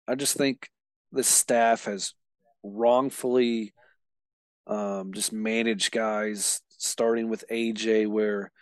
I 0.08 0.14
just 0.14 0.36
think 0.36 0.68
the 1.12 1.24
staff 1.24 1.84
has 1.84 2.14
wrongfully 2.62 3.72
um, 4.66 5.12
just 5.12 5.32
managed 5.32 5.92
guys, 5.92 6.60
starting 6.78 7.28
with 7.28 7.44
AJ, 7.50 8.06
where 8.06 8.52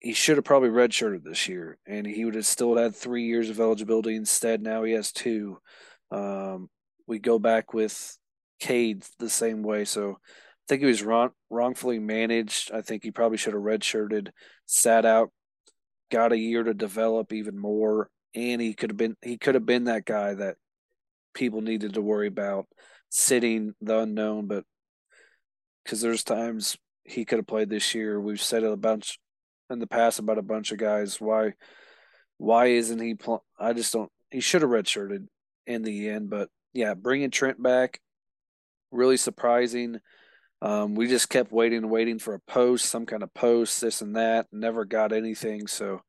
he 0.00 0.12
should 0.12 0.36
have 0.36 0.44
probably 0.44 0.68
redshirted 0.68 1.24
this 1.24 1.48
year, 1.48 1.78
and 1.86 2.06
he 2.06 2.24
would 2.24 2.34
have 2.34 2.46
still 2.46 2.76
had 2.76 2.94
three 2.94 3.24
years 3.24 3.48
of 3.48 3.58
eligibility. 3.58 4.14
Instead, 4.14 4.62
now 4.62 4.82
he 4.82 4.92
has 4.92 5.12
two. 5.12 5.58
Um, 6.10 6.68
we 7.06 7.18
go 7.18 7.38
back 7.38 7.72
with 7.72 8.16
Cade 8.60 9.02
the 9.18 9.30
same 9.30 9.62
way, 9.62 9.86
so 9.86 10.18
I 10.64 10.66
think 10.68 10.80
he 10.80 10.86
was 10.86 11.02
wrong, 11.02 11.30
wrongfully 11.50 11.98
managed. 11.98 12.72
I 12.72 12.80
think 12.80 13.02
he 13.02 13.10
probably 13.10 13.36
should 13.36 13.52
have 13.52 13.62
redshirted, 13.62 14.30
sat 14.64 15.04
out, 15.04 15.30
got 16.10 16.32
a 16.32 16.38
year 16.38 16.62
to 16.62 16.72
develop 16.72 17.32
even 17.32 17.58
more, 17.58 18.08
and 18.34 18.62
he 18.62 18.72
could 18.72 18.90
have 18.90 18.96
been 18.96 19.16
he 19.22 19.36
could 19.36 19.54
have 19.54 19.66
been 19.66 19.84
that 19.84 20.06
guy 20.06 20.34
that 20.34 20.56
people 21.34 21.60
needed 21.60 21.94
to 21.94 22.00
worry 22.00 22.28
about 22.28 22.66
sitting 23.10 23.74
the 23.82 23.98
unknown, 23.98 24.46
but 24.46 24.64
because 25.84 26.00
there's 26.00 26.24
times 26.24 26.76
he 27.04 27.24
could 27.24 27.38
have 27.38 27.46
played 27.46 27.68
this 27.68 27.94
year. 27.94 28.18
We've 28.18 28.40
said 28.40 28.62
it 28.62 28.72
a 28.72 28.76
bunch 28.76 29.18
in 29.68 29.78
the 29.78 29.86
past 29.86 30.18
about 30.18 30.38
a 30.38 30.42
bunch 30.42 30.72
of 30.72 30.78
guys. 30.78 31.20
Why 31.20 31.52
why 32.38 32.66
isn't 32.66 33.00
he? 33.00 33.14
Pl- 33.14 33.44
I 33.58 33.72
just 33.74 33.92
don't. 33.92 34.10
He 34.30 34.40
should 34.40 34.62
have 34.62 34.70
redshirted 34.70 35.26
in 35.66 35.82
the 35.82 36.08
end, 36.08 36.30
but 36.30 36.48
yeah, 36.72 36.94
bringing 36.94 37.30
Trent 37.30 37.62
back 37.62 38.00
really 38.90 39.16
surprising. 39.16 39.98
Um, 40.64 40.94
we 40.94 41.08
just 41.08 41.28
kept 41.28 41.52
waiting 41.52 41.78
and 41.78 41.90
waiting 41.90 42.18
for 42.18 42.32
a 42.32 42.40
post, 42.40 42.86
some 42.86 43.04
kind 43.04 43.22
of 43.22 43.34
post, 43.34 43.82
this 43.82 44.00
and 44.00 44.16
that. 44.16 44.46
Never 44.50 44.86
got 44.86 45.12
anything. 45.12 45.66
So 45.66 46.00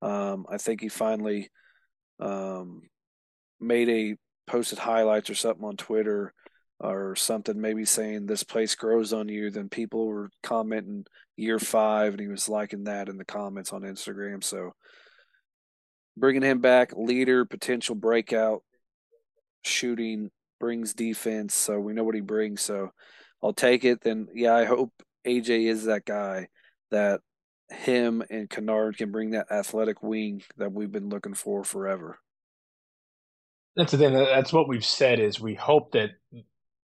um, 0.00 0.46
I 0.50 0.56
think 0.56 0.80
he 0.80 0.88
finally 0.88 1.50
um, 2.18 2.80
made 3.60 3.90
a 3.90 4.16
posted 4.46 4.78
highlights 4.78 5.28
or 5.28 5.34
something 5.34 5.66
on 5.66 5.76
Twitter 5.76 6.32
or 6.78 7.14
something, 7.14 7.60
maybe 7.60 7.84
saying 7.84 8.24
this 8.24 8.42
place 8.42 8.74
grows 8.74 9.12
on 9.12 9.28
you. 9.28 9.50
Then 9.50 9.68
people 9.68 10.06
were 10.06 10.30
commenting 10.42 11.04
year 11.36 11.58
five, 11.58 12.14
and 12.14 12.20
he 12.20 12.28
was 12.28 12.48
liking 12.48 12.84
that 12.84 13.10
in 13.10 13.18
the 13.18 13.24
comments 13.26 13.70
on 13.70 13.82
Instagram. 13.82 14.42
So 14.42 14.72
bringing 16.16 16.40
him 16.40 16.60
back, 16.60 16.94
leader, 16.96 17.44
potential 17.44 17.94
breakout, 17.94 18.62
shooting, 19.62 20.30
brings 20.58 20.94
defense. 20.94 21.54
So 21.54 21.78
we 21.78 21.92
know 21.92 22.04
what 22.04 22.14
he 22.14 22.22
brings. 22.22 22.62
So 22.62 22.92
I'll 23.42 23.52
take 23.52 23.84
it. 23.84 24.00
Then, 24.02 24.28
yeah, 24.34 24.54
I 24.54 24.64
hope 24.64 24.92
AJ 25.26 25.66
is 25.66 25.84
that 25.84 26.04
guy 26.04 26.48
that 26.90 27.20
him 27.70 28.22
and 28.30 28.50
Kennard 28.50 28.96
can 28.96 29.10
bring 29.10 29.30
that 29.30 29.50
athletic 29.50 30.02
wing 30.02 30.42
that 30.56 30.72
we've 30.72 30.90
been 30.90 31.08
looking 31.08 31.34
for 31.34 31.64
forever. 31.64 32.18
That's 33.76 33.92
the 33.92 33.98
thing. 33.98 34.12
That's 34.12 34.52
what 34.52 34.68
we've 34.68 34.84
said 34.84 35.20
is 35.20 35.40
we 35.40 35.54
hope 35.54 35.92
that 35.92 36.10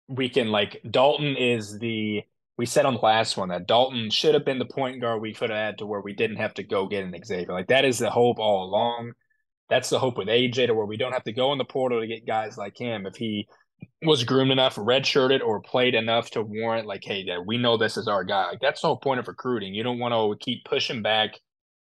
we 0.07 0.29
can 0.29 0.49
like 0.49 0.81
Dalton 0.89 1.35
is 1.35 1.77
the 1.77 2.23
we 2.57 2.65
said 2.65 2.85
on 2.85 2.95
the 2.95 2.99
last 2.99 3.37
one 3.37 3.49
that 3.49 3.67
Dalton 3.67 4.09
should 4.09 4.33
have 4.33 4.45
been 4.45 4.59
the 4.59 4.65
point 4.65 4.99
guard 4.99 5.21
we 5.21 5.33
could 5.33 5.49
have 5.49 5.59
had 5.59 5.77
to 5.77 5.85
where 5.85 6.01
we 6.01 6.13
didn't 6.13 6.37
have 6.37 6.53
to 6.55 6.63
go 6.63 6.87
get 6.87 7.03
an 7.03 7.15
Xavier. 7.23 7.53
Like 7.53 7.67
that 7.67 7.85
is 7.85 7.99
the 7.99 8.09
hope 8.09 8.39
all 8.39 8.63
along. 8.63 9.13
That's 9.69 9.89
the 9.89 9.99
hope 9.99 10.17
with 10.17 10.27
AJ 10.27 10.67
to 10.67 10.73
where 10.73 10.85
we 10.85 10.97
don't 10.97 11.13
have 11.13 11.23
to 11.25 11.31
go 11.31 11.51
in 11.51 11.57
the 11.57 11.65
portal 11.65 12.01
to 12.01 12.07
get 12.07 12.25
guys 12.25 12.57
like 12.57 12.77
him. 12.77 13.05
If 13.05 13.15
he 13.15 13.47
was 14.01 14.23
groomed 14.23 14.51
enough, 14.51 14.75
redshirted, 14.75 15.41
or 15.41 15.61
played 15.61 15.93
enough 15.93 16.29
to 16.31 16.41
warrant, 16.41 16.87
like, 16.87 17.03
hey, 17.03 17.25
Dad, 17.25 17.39
we 17.45 17.57
know 17.57 17.77
this 17.77 17.97
is 17.97 18.07
our 18.07 18.23
guy. 18.23 18.47
Like 18.49 18.61
that's 18.61 18.81
the 18.81 18.87
whole 18.87 18.97
point 18.97 19.19
of 19.19 19.27
recruiting. 19.27 19.73
You 19.73 19.83
don't 19.83 19.99
want 19.99 20.13
to 20.13 20.43
keep 20.43 20.65
pushing 20.65 21.01
back 21.01 21.31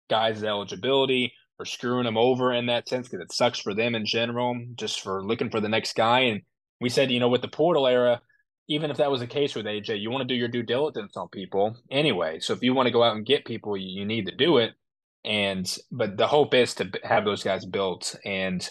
guys' 0.10 0.44
eligibility 0.44 1.34
or 1.60 1.66
screwing 1.66 2.06
them 2.06 2.18
over 2.18 2.54
in 2.54 2.68
that 2.68 2.88
sense 2.88 3.08
because 3.08 3.24
it 3.24 3.34
sucks 3.34 3.60
for 3.60 3.74
them 3.74 3.96
in 3.96 4.06
general, 4.06 4.58
just 4.76 5.02
for 5.02 5.26
looking 5.26 5.50
for 5.50 5.60
the 5.60 5.70
next 5.70 5.96
guy. 5.96 6.22
And 6.22 6.42
we 6.82 6.90
said, 6.90 7.12
you 7.12 7.20
know, 7.20 7.30
with 7.30 7.42
the 7.42 7.48
portal 7.48 7.88
era, 7.88 8.22
even 8.68 8.92
if 8.92 8.98
that 8.98 9.12
was 9.12 9.22
the 9.22 9.28
case 9.28 9.56
with 9.56 9.66
AJ, 9.66 10.02
you 10.02 10.10
want 10.10 10.22
to 10.22 10.34
do 10.34 10.38
your 10.38 10.48
due 10.48 10.64
diligence 10.64 11.16
on 11.16 11.30
people 11.30 11.78
anyway. 11.92 12.40
So 12.40 12.54
if 12.54 12.64
you 12.64 12.74
want 12.74 12.88
to 12.88 12.94
go 12.94 13.04
out 13.04 13.16
and 13.16 13.26
get 13.26 13.46
people, 13.46 13.78
you 13.78 14.06
need 14.06 14.26
to 14.26 14.36
do 14.36 14.58
it. 14.58 14.72
And 15.24 15.76
but 15.92 16.18
the 16.18 16.28
hope 16.28 16.54
is 16.54 16.74
to 16.76 16.90
have 17.04 17.26
those 17.26 17.44
guys 17.44 17.66
built. 17.66 18.16
And 18.26 18.68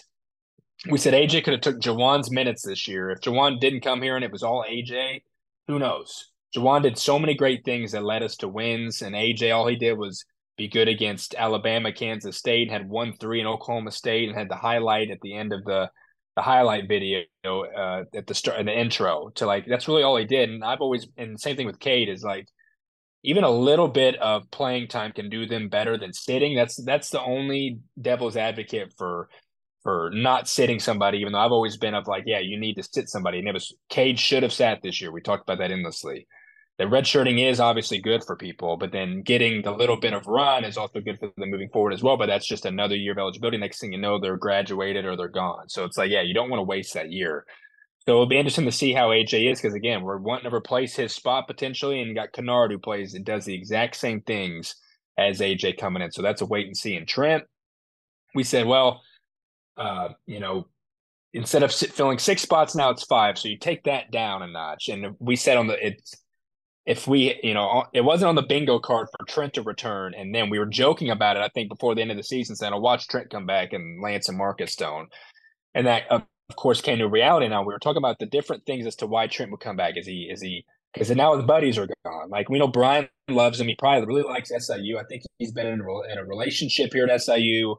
we 0.89 0.97
said 0.97 1.13
AJ 1.13 1.43
could 1.43 1.53
have 1.53 1.61
took 1.61 1.79
Jawaun's 1.79 2.31
minutes 2.31 2.63
this 2.63 2.87
year. 2.87 3.09
If 3.09 3.21
Jawaun 3.21 3.59
didn't 3.59 3.81
come 3.81 4.01
here 4.01 4.15
and 4.15 4.23
it 4.25 4.31
was 4.31 4.43
all 4.43 4.65
AJ, 4.67 5.21
who 5.67 5.79
knows? 5.79 6.31
Jawaun 6.55 6.83
did 6.83 6.97
so 6.97 7.17
many 7.19 7.33
great 7.33 7.65
things 7.65 7.91
that 7.91 8.03
led 8.03 8.23
us 8.23 8.37
to 8.37 8.47
wins, 8.47 9.01
and 9.01 9.15
AJ 9.15 9.53
all 9.55 9.67
he 9.67 9.75
did 9.75 9.97
was 9.97 10.25
be 10.57 10.67
good 10.67 10.87
against 10.87 11.35
Alabama, 11.37 11.91
Kansas 11.91 12.37
State, 12.37 12.71
had 12.71 12.87
one 12.87 13.13
three 13.17 13.41
in 13.41 13.47
Oklahoma 13.47 13.91
State, 13.91 14.29
and 14.29 14.37
had 14.37 14.49
the 14.49 14.55
highlight 14.55 15.11
at 15.11 15.19
the 15.21 15.35
end 15.35 15.53
of 15.53 15.63
the 15.65 15.89
the 16.35 16.41
highlight 16.41 16.87
video 16.87 17.23
uh, 17.45 18.03
at 18.13 18.27
the 18.27 18.33
start 18.33 18.63
the 18.65 18.77
intro 18.77 19.29
to 19.35 19.45
like 19.45 19.65
that's 19.65 19.87
really 19.87 20.03
all 20.03 20.17
he 20.17 20.25
did. 20.25 20.49
And 20.49 20.63
I've 20.63 20.81
always 20.81 21.07
and 21.17 21.39
same 21.39 21.55
thing 21.55 21.67
with 21.67 21.79
Cade 21.79 22.09
is 22.09 22.23
like 22.23 22.47
even 23.23 23.43
a 23.43 23.49
little 23.49 23.87
bit 23.87 24.15
of 24.17 24.49
playing 24.51 24.87
time 24.87 25.11
can 25.11 25.29
do 25.29 25.45
them 25.47 25.67
better 25.69 25.97
than 25.97 26.13
sitting. 26.13 26.55
That's 26.55 26.81
that's 26.83 27.09
the 27.09 27.21
only 27.21 27.79
devil's 27.99 28.37
advocate 28.37 28.93
for 28.97 29.29
for 29.85 30.09
not 30.13 30.49
sitting 30.49 30.81
somebody, 30.81 31.19
even 31.19 31.31
though 31.31 31.39
I've 31.39 31.53
always 31.53 31.77
been 31.77 31.93
of 31.93 32.07
like, 32.07 32.23
yeah, 32.25 32.39
you 32.39 32.59
need 32.59 32.73
to 32.73 32.83
sit 32.83 33.07
somebody. 33.07 33.39
And 33.39 33.47
it 33.47 33.53
was 33.53 33.73
Cade 33.87 34.19
should 34.19 34.43
have 34.43 34.51
sat 34.51 34.81
this 34.81 34.99
year. 34.99 35.11
We 35.11 35.21
talked 35.21 35.43
about 35.43 35.59
that 35.59 35.71
endlessly 35.71 36.27
the 36.77 36.83
redshirting 36.83 37.39
is 37.39 37.59
obviously 37.59 37.99
good 37.99 38.23
for 38.23 38.35
people, 38.35 38.75
but 38.75 38.91
then 38.91 39.21
getting 39.21 39.61
the 39.61 39.71
little 39.71 39.97
bit 39.97 40.13
of 40.13 40.27
run 40.27 40.65
is 40.65 40.77
also 40.77 40.99
good 40.99 41.17
for 41.19 41.31
them 41.37 41.49
moving 41.49 41.69
forward 41.69 41.93
as 41.93 42.03
well. 42.03 42.17
But 42.17 42.25
that's 42.25 42.47
just 42.47 42.65
another 42.65 42.95
year 42.95 43.13
of 43.13 43.17
eligibility. 43.17 43.57
Next 43.57 43.79
thing 43.79 43.93
you 43.93 43.97
know, 43.97 44.19
they're 44.19 44.35
graduated 44.35 45.05
or 45.05 45.15
they're 45.15 45.29
gone. 45.29 45.69
So 45.69 45.85
it's 45.85 45.97
like, 45.97 46.11
yeah, 46.11 46.21
you 46.21 46.33
don't 46.33 46.49
want 46.49 46.59
to 46.59 46.65
waste 46.65 46.93
that 46.93 47.11
year. 47.11 47.45
So 48.05 48.11
it'll 48.11 48.25
be 48.25 48.37
interesting 48.37 48.65
to 48.65 48.73
see 48.73 48.91
how 48.91 49.09
AJ 49.09 49.51
is 49.51 49.61
because 49.61 49.73
again, 49.73 50.03
we're 50.03 50.17
wanting 50.17 50.49
to 50.49 50.55
replace 50.55 50.95
his 50.95 51.13
spot 51.13 51.47
potentially, 51.47 52.01
and 52.01 52.13
got 52.13 52.33
Kennard 52.33 52.71
who 52.71 52.77
plays 52.77 53.13
and 53.13 53.25
does 53.25 53.45
the 53.45 53.55
exact 53.55 53.95
same 53.95 54.21
things 54.21 54.75
as 55.17 55.39
AJ 55.39 55.77
coming 55.77 56.03
in. 56.03 56.11
So 56.11 56.21
that's 56.21 56.41
a 56.41 56.45
wait 56.45 56.67
and 56.67 56.75
see. 56.75 56.97
And 56.97 57.07
Trent, 57.07 57.45
we 58.35 58.43
said, 58.43 58.67
well, 58.67 59.01
uh, 59.77 60.09
you 60.25 60.39
know, 60.39 60.67
instead 61.33 61.63
of 61.63 61.73
filling 61.73 62.17
six 62.17 62.41
spots 62.41 62.75
now 62.75 62.89
it's 62.89 63.03
five, 63.03 63.37
so 63.37 63.49
you 63.49 63.57
take 63.57 63.83
that 63.83 64.11
down 64.11 64.41
a 64.41 64.47
notch. 64.47 64.89
And 64.89 65.15
we 65.19 65.35
said 65.35 65.57
on 65.57 65.67
the 65.67 65.85
it's 65.85 66.15
if 66.85 67.07
we, 67.07 67.39
you 67.41 67.53
know, 67.53 67.85
it 67.93 68.01
wasn't 68.01 68.29
on 68.29 68.35
the 68.35 68.43
bingo 68.43 68.79
card 68.79 69.07
for 69.09 69.25
Trent 69.25 69.55
to 69.55 69.63
return, 69.63 70.13
and 70.13 70.33
then 70.33 70.49
we 70.49 70.59
were 70.59 70.67
joking 70.67 71.09
about 71.09 71.35
it. 71.35 71.41
I 71.41 71.49
think 71.49 71.67
before 71.67 71.95
the 71.95 72.01
end 72.01 72.11
of 72.11 72.17
the 72.17 72.23
season, 72.23 72.55
saying, 72.55 72.73
"I'll 72.73 72.81
watch 72.81 73.07
Trent 73.07 73.29
come 73.31 73.45
back 73.45 73.73
and 73.73 74.01
Lance 74.01 74.29
and 74.29 74.37
Marcus 74.37 74.71
Stone," 74.71 75.07
and 75.73 75.87
that, 75.87 76.03
of 76.11 76.23
course, 76.55 76.81
came 76.81 76.99
to 76.99 77.07
reality. 77.07 77.47
Now 77.47 77.63
we 77.63 77.73
were 77.73 77.79
talking 77.79 77.97
about 77.97 78.19
the 78.19 78.27
different 78.27 78.65
things 78.65 78.85
as 78.85 78.95
to 78.97 79.07
why 79.07 79.27
Trent 79.27 79.51
would 79.51 79.61
come 79.61 79.75
back. 79.75 79.97
Is 79.97 80.05
he? 80.05 80.29
Is 80.31 80.41
he? 80.41 80.65
Because 80.93 81.09
now 81.09 81.35
his 81.35 81.45
buddies 81.45 81.77
are 81.77 81.87
gone. 82.05 82.29
Like 82.29 82.49
we 82.49 82.59
know 82.59 82.67
Bryan 82.67 83.09
loves 83.29 83.59
him. 83.59 83.67
He 83.67 83.75
probably 83.75 84.05
really 84.05 84.21
likes 84.21 84.51
SIU. 84.55 84.97
I 84.97 85.03
think 85.05 85.23
he's 85.39 85.51
been 85.51 85.67
in 85.67 85.81
a, 85.81 86.11
in 86.11 86.17
a 86.19 86.25
relationship 86.25 86.93
here 86.93 87.05
at 87.07 87.21
SIU 87.21 87.75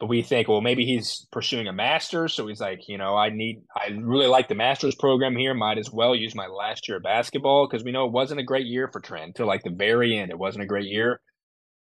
but 0.00 0.08
we 0.08 0.22
think, 0.22 0.48
well, 0.48 0.62
maybe 0.62 0.86
he's 0.86 1.26
pursuing 1.30 1.68
a 1.68 1.74
master's. 1.74 2.32
So 2.32 2.46
he's 2.46 2.60
like, 2.60 2.88
you 2.88 2.96
know, 2.96 3.16
I 3.16 3.28
need, 3.28 3.60
I 3.76 3.88
really 4.00 4.28
like 4.28 4.48
the 4.48 4.54
master's 4.54 4.94
program 4.94 5.36
here. 5.36 5.52
Might 5.52 5.76
as 5.76 5.92
well 5.92 6.14
use 6.14 6.34
my 6.34 6.46
last 6.46 6.88
year 6.88 6.96
of 6.96 7.02
basketball 7.02 7.68
because 7.68 7.84
we 7.84 7.92
know 7.92 8.06
it 8.06 8.12
wasn't 8.12 8.40
a 8.40 8.44
great 8.44 8.66
year 8.66 8.88
for 8.90 9.00
Trent 9.00 9.26
until 9.26 9.46
like 9.46 9.62
the 9.62 9.70
very 9.70 10.16
end. 10.16 10.30
It 10.30 10.38
wasn't 10.38 10.64
a 10.64 10.66
great 10.66 10.86
year, 10.86 11.20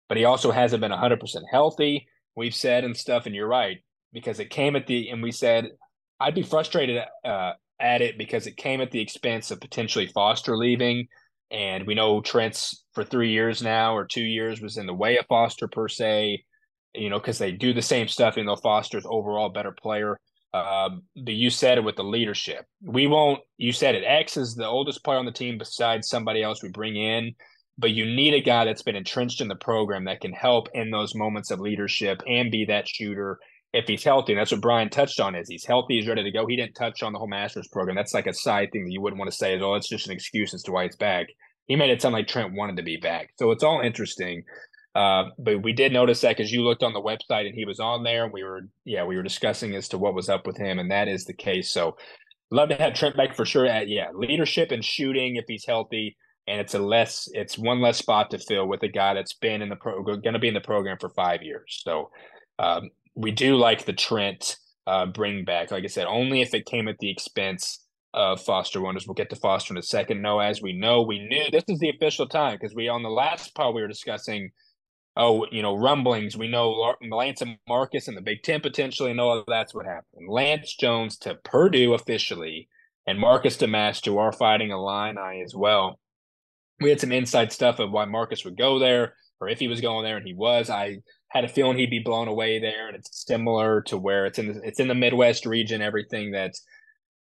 but 0.08 0.18
he 0.18 0.24
also 0.24 0.50
hasn't 0.50 0.80
been 0.80 0.90
100% 0.90 1.20
healthy. 1.48 2.08
We've 2.34 2.54
said 2.54 2.82
and 2.82 2.96
stuff, 2.96 3.26
and 3.26 3.36
you're 3.36 3.46
right, 3.46 3.78
because 4.12 4.40
it 4.40 4.50
came 4.50 4.74
at 4.74 4.88
the, 4.88 5.10
and 5.10 5.22
we 5.22 5.30
said, 5.30 5.70
I'd 6.18 6.34
be 6.34 6.42
frustrated 6.42 7.00
uh, 7.24 7.52
at 7.78 8.02
it 8.02 8.18
because 8.18 8.48
it 8.48 8.56
came 8.56 8.80
at 8.80 8.90
the 8.90 9.00
expense 9.00 9.52
of 9.52 9.60
potentially 9.60 10.08
Foster 10.08 10.56
leaving. 10.56 11.06
And 11.52 11.86
we 11.86 11.94
know 11.94 12.20
Trent's 12.20 12.84
for 12.94 13.04
three 13.04 13.30
years 13.30 13.62
now 13.62 13.96
or 13.96 14.04
two 14.04 14.24
years 14.24 14.60
was 14.60 14.76
in 14.76 14.86
the 14.86 14.94
way 14.94 15.18
of 15.18 15.26
Foster 15.26 15.68
per 15.68 15.86
se 15.86 16.42
you 16.94 17.10
know, 17.10 17.18
because 17.18 17.38
they 17.38 17.52
do 17.52 17.72
the 17.72 17.82
same 17.82 18.08
stuff, 18.08 18.36
even 18.36 18.46
though 18.46 18.56
Foster's 18.56 19.06
overall 19.06 19.50
better 19.50 19.72
player. 19.72 20.18
Uh, 20.54 20.90
but 21.14 21.34
you 21.34 21.50
said 21.50 21.78
it 21.78 21.84
with 21.84 21.96
the 21.96 22.04
leadership. 22.04 22.64
We 22.82 23.06
won't. 23.06 23.40
You 23.58 23.72
said 23.72 23.94
it. 23.94 24.04
X 24.04 24.36
is 24.36 24.54
the 24.54 24.66
oldest 24.66 25.04
player 25.04 25.18
on 25.18 25.26
the 25.26 25.32
team 25.32 25.58
besides 25.58 26.08
somebody 26.08 26.42
else 26.42 26.62
we 26.62 26.70
bring 26.70 26.96
in. 26.96 27.34
But 27.76 27.90
you 27.90 28.06
need 28.06 28.34
a 28.34 28.40
guy 28.40 28.64
that's 28.64 28.82
been 28.82 28.96
entrenched 28.96 29.40
in 29.40 29.48
the 29.48 29.54
program 29.54 30.06
that 30.06 30.20
can 30.20 30.32
help 30.32 30.68
in 30.74 30.90
those 30.90 31.14
moments 31.14 31.50
of 31.50 31.60
leadership 31.60 32.20
and 32.26 32.50
be 32.50 32.64
that 32.64 32.88
shooter 32.88 33.38
if 33.72 33.86
he's 33.86 34.02
healthy. 34.02 34.32
And 34.32 34.40
that's 34.40 34.50
what 34.50 34.62
Bryan 34.62 34.88
touched 34.88 35.20
on. 35.20 35.34
Is 35.34 35.48
he's 35.48 35.64
healthy, 35.64 35.96
he's 35.96 36.08
ready 36.08 36.24
to 36.24 36.30
go. 36.32 36.46
He 36.46 36.56
didn't 36.56 36.74
touch 36.74 37.02
on 37.02 37.12
the 37.12 37.18
whole 37.18 37.28
Masters 37.28 37.68
program. 37.68 37.94
That's 37.94 38.14
like 38.14 38.26
a 38.26 38.34
side 38.34 38.70
thing 38.72 38.84
that 38.84 38.92
you 38.92 39.00
wouldn't 39.00 39.18
want 39.18 39.30
to 39.30 39.36
say 39.36 39.54
is, 39.54 39.62
oh, 39.62 39.74
it's 39.74 39.88
just 39.88 40.06
an 40.06 40.12
excuse 40.12 40.54
as 40.54 40.62
to 40.64 40.72
why 40.72 40.84
he's 40.84 40.96
back. 40.96 41.28
He 41.66 41.76
made 41.76 41.90
it 41.90 42.00
sound 42.00 42.14
like 42.14 42.26
Trent 42.26 42.54
wanted 42.54 42.78
to 42.78 42.82
be 42.82 42.96
back. 42.96 43.30
So 43.38 43.50
it's 43.50 43.62
all 43.62 43.80
interesting. 43.80 44.42
Uh, 44.98 45.30
but 45.38 45.62
we 45.62 45.72
did 45.72 45.92
notice 45.92 46.22
that 46.22 46.36
because 46.36 46.50
you 46.50 46.64
looked 46.64 46.82
on 46.82 46.92
the 46.92 47.00
website 47.00 47.46
and 47.46 47.54
he 47.54 47.64
was 47.64 47.78
on 47.78 48.02
there, 48.02 48.24
and 48.24 48.32
we 48.32 48.42
were, 48.42 48.62
yeah, 48.84 49.04
we 49.04 49.14
were 49.14 49.22
discussing 49.22 49.76
as 49.76 49.86
to 49.86 49.96
what 49.96 50.12
was 50.12 50.28
up 50.28 50.44
with 50.44 50.56
him, 50.56 50.80
and 50.80 50.90
that 50.90 51.06
is 51.06 51.24
the 51.24 51.32
case. 51.32 51.70
So, 51.70 51.96
love 52.50 52.70
to 52.70 52.74
have 52.74 52.94
Trent 52.94 53.16
back 53.16 53.36
for 53.36 53.44
sure. 53.44 53.64
At 53.64 53.86
yeah, 53.86 54.08
leadership 54.12 54.72
and 54.72 54.84
shooting 54.84 55.36
if 55.36 55.44
he's 55.46 55.64
healthy, 55.64 56.16
and 56.48 56.60
it's 56.60 56.74
a 56.74 56.80
less, 56.80 57.28
it's 57.32 57.56
one 57.56 57.80
less 57.80 57.98
spot 57.98 58.32
to 58.32 58.40
fill 58.40 58.66
with 58.66 58.82
a 58.82 58.88
guy 58.88 59.14
that's 59.14 59.34
been 59.34 59.62
in 59.62 59.68
the 59.68 59.76
pro, 59.76 60.02
going 60.02 60.32
to 60.32 60.40
be 60.40 60.48
in 60.48 60.54
the 60.54 60.60
program 60.60 60.96
for 61.00 61.10
five 61.10 61.44
years. 61.44 61.80
So, 61.84 62.10
um, 62.58 62.90
we 63.14 63.30
do 63.30 63.54
like 63.54 63.84
the 63.84 63.92
Trent 63.92 64.56
uh, 64.88 65.06
bring 65.06 65.44
back. 65.44 65.70
Like 65.70 65.84
I 65.84 65.88
said, 65.88 66.08
only 66.08 66.42
if 66.42 66.54
it 66.54 66.66
came 66.66 66.88
at 66.88 66.98
the 66.98 67.10
expense 67.10 67.84
of 68.14 68.40
Foster 68.40 68.80
Wonders. 68.80 69.06
We'll 69.06 69.14
get 69.14 69.30
to 69.30 69.36
Foster 69.36 69.72
in 69.72 69.78
a 69.78 69.82
second. 69.82 70.22
No, 70.22 70.40
as 70.40 70.60
we 70.60 70.72
know, 70.72 71.02
we 71.02 71.20
knew 71.20 71.44
this 71.52 71.62
is 71.68 71.78
the 71.78 71.90
official 71.90 72.26
time 72.26 72.58
because 72.60 72.74
we 72.74 72.88
on 72.88 73.04
the 73.04 73.08
last 73.08 73.54
part 73.54 73.76
we 73.76 73.82
were 73.82 73.86
discussing 73.86 74.50
oh, 75.18 75.44
you 75.50 75.60
know, 75.62 75.76
rumblings. 75.76 76.36
We 76.36 76.48
know 76.48 76.94
Lance 77.10 77.42
and 77.42 77.58
Marcus 77.68 78.06
and 78.08 78.16
the 78.16 78.22
Big 78.22 78.42
Ten 78.44 78.60
potentially, 78.60 79.10
and 79.10 79.20
all 79.20 79.44
that's 79.46 79.74
what 79.74 79.84
happened. 79.84 80.28
Lance 80.28 80.74
Jones 80.76 81.18
to 81.18 81.34
Purdue 81.34 81.92
officially, 81.92 82.68
and 83.06 83.18
Marcus 83.18 83.56
Domask 83.56 84.02
to 84.02 84.18
our 84.18 84.32
fighting 84.32 84.70
Illini 84.70 85.42
as 85.44 85.54
well. 85.54 85.98
We 86.80 86.88
had 86.88 87.00
some 87.00 87.10
inside 87.10 87.52
stuff 87.52 87.80
of 87.80 87.90
why 87.90 88.04
Marcus 88.04 88.44
would 88.44 88.56
go 88.56 88.78
there, 88.78 89.14
or 89.40 89.48
if 89.48 89.58
he 89.58 89.66
was 89.66 89.80
going 89.80 90.04
there, 90.04 90.16
and 90.16 90.26
he 90.26 90.34
was. 90.34 90.70
I 90.70 90.98
had 91.30 91.44
a 91.44 91.48
feeling 91.48 91.76
he'd 91.76 91.90
be 91.90 91.98
blown 91.98 92.28
away 92.28 92.60
there, 92.60 92.86
and 92.86 92.96
it's 92.96 93.26
similar 93.26 93.82
to 93.82 93.98
where 93.98 94.24
it's 94.24 94.38
in 94.38 94.54
the, 94.54 94.60
it's 94.62 94.80
in 94.80 94.88
the 94.88 94.94
Midwest 94.94 95.44
region. 95.44 95.82
Everything 95.82 96.30
that 96.30 96.52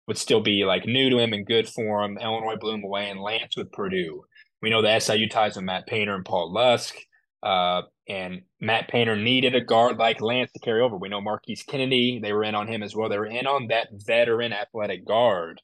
would 0.09 0.17
still 0.17 0.41
be 0.41 0.65
like 0.65 0.87
new 0.87 1.11
to 1.11 1.19
him 1.19 1.35
and 1.35 1.47
good 1.47 1.69
for 1.69 2.03
him. 2.03 2.17
Illinois 2.19 2.57
blew 2.57 2.73
him 2.73 2.85
away, 2.85 3.11
and 3.11 3.21
Lance 3.21 3.55
with 3.55 3.71
Purdue. 3.71 4.25
We 4.63 4.71
know 4.71 4.81
the 4.81 4.99
SIU 4.99 5.29
ties 5.29 5.57
with 5.57 5.65
Matt 5.67 5.87
Painter 5.87 6.15
and 6.15 6.25
Paul 6.25 6.53
Lusk. 6.53 6.97
Uh, 7.43 7.83
and 8.09 8.43
Matt 8.61 8.89
Painter 8.89 9.17
needed 9.17 9.55
a 9.55 9.61
guard 9.61 9.97
like 9.99 10.21
Lance 10.21 10.53
to 10.53 10.61
carry 10.61 10.81
over. 10.81 10.97
We 10.97 11.09
know 11.09 11.21
Marquise 11.21 11.63
Kennedy, 11.63 12.21
they 12.23 12.33
were 12.33 12.45
in 12.45 12.55
on 12.55 12.69
him 12.69 12.83
as 12.83 12.95
well. 12.95 13.09
They 13.09 13.19
were 13.19 13.27
in 13.27 13.47
on 13.47 13.69
that 13.69 13.89
veteran 13.93 14.53
athletic 14.53 15.05
guard. 15.07 15.61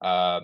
Uh, 0.00 0.40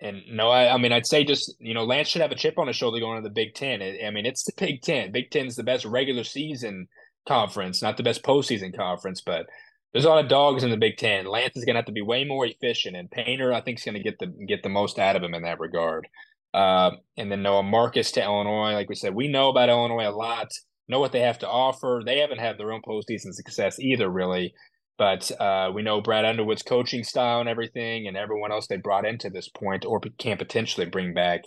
and 0.00 0.22
no, 0.30 0.48
I, 0.48 0.74
I 0.74 0.78
mean, 0.78 0.92
I'd 0.92 1.06
say 1.06 1.24
just, 1.24 1.54
you 1.58 1.74
know, 1.74 1.84
Lance 1.84 2.08
should 2.08 2.22
have 2.22 2.30
a 2.30 2.36
chip 2.36 2.58
on 2.58 2.68
his 2.68 2.76
shoulder 2.76 3.00
going 3.00 3.22
to 3.22 3.28
the 3.28 3.34
Big 3.34 3.54
Ten. 3.54 3.82
I, 3.82 4.06
I 4.06 4.10
mean, 4.10 4.26
it's 4.26 4.44
the 4.44 4.52
Big 4.56 4.82
Ten. 4.82 5.12
Big 5.12 5.30
Ten 5.30 5.46
is 5.46 5.56
the 5.56 5.62
best 5.62 5.84
regular 5.84 6.24
season 6.24 6.88
conference, 7.26 7.82
not 7.82 7.96
the 7.96 8.02
best 8.02 8.22
postseason 8.22 8.74
conference, 8.74 9.20
but 9.20 9.46
there's 9.92 10.04
a 10.04 10.08
lot 10.08 10.22
of 10.22 10.30
dogs 10.30 10.62
in 10.62 10.70
the 10.70 10.76
Big 10.76 10.96
Ten. 10.98 11.26
Lance 11.26 11.56
is 11.56 11.64
going 11.64 11.74
to 11.74 11.78
have 11.78 11.86
to 11.86 11.92
be 11.92 12.02
way 12.02 12.24
more 12.24 12.46
efficient, 12.46 12.96
and 12.96 13.10
Painter, 13.10 13.52
I 13.52 13.60
think, 13.60 13.78
is 13.78 13.84
going 13.84 13.96
to 13.96 14.02
get 14.02 14.18
the 14.18 14.26
get 14.46 14.62
the 14.62 14.68
most 14.68 14.98
out 14.98 15.16
of 15.16 15.22
him 15.22 15.34
in 15.34 15.42
that 15.42 15.60
regard. 15.60 16.06
Uh, 16.54 16.92
and 17.16 17.30
then 17.30 17.42
Noah 17.42 17.62
Marcus 17.62 18.10
to 18.12 18.22
Illinois. 18.22 18.72
Like 18.72 18.88
we 18.88 18.94
said, 18.94 19.14
we 19.14 19.28
know 19.28 19.48
about 19.48 19.68
Illinois 19.68 20.08
a 20.08 20.10
lot, 20.10 20.48
know 20.88 21.00
what 21.00 21.12
they 21.12 21.20
have 21.20 21.38
to 21.40 21.48
offer. 21.48 22.02
They 22.04 22.18
haven't 22.18 22.40
had 22.40 22.58
their 22.58 22.72
own 22.72 22.82
postseason 22.82 23.32
success 23.32 23.78
either, 23.78 24.08
really. 24.08 24.54
But 24.96 25.30
uh, 25.40 25.70
we 25.72 25.82
know 25.82 26.00
Brad 26.00 26.24
Underwood's 26.24 26.62
coaching 26.62 27.04
style 27.04 27.40
and 27.40 27.48
everything, 27.48 28.08
and 28.08 28.16
everyone 28.16 28.50
else 28.50 28.66
they 28.66 28.78
brought 28.78 29.06
into 29.06 29.30
this 29.30 29.48
point 29.48 29.84
or 29.84 30.00
can 30.18 30.36
potentially 30.36 30.86
bring 30.86 31.14
back. 31.14 31.42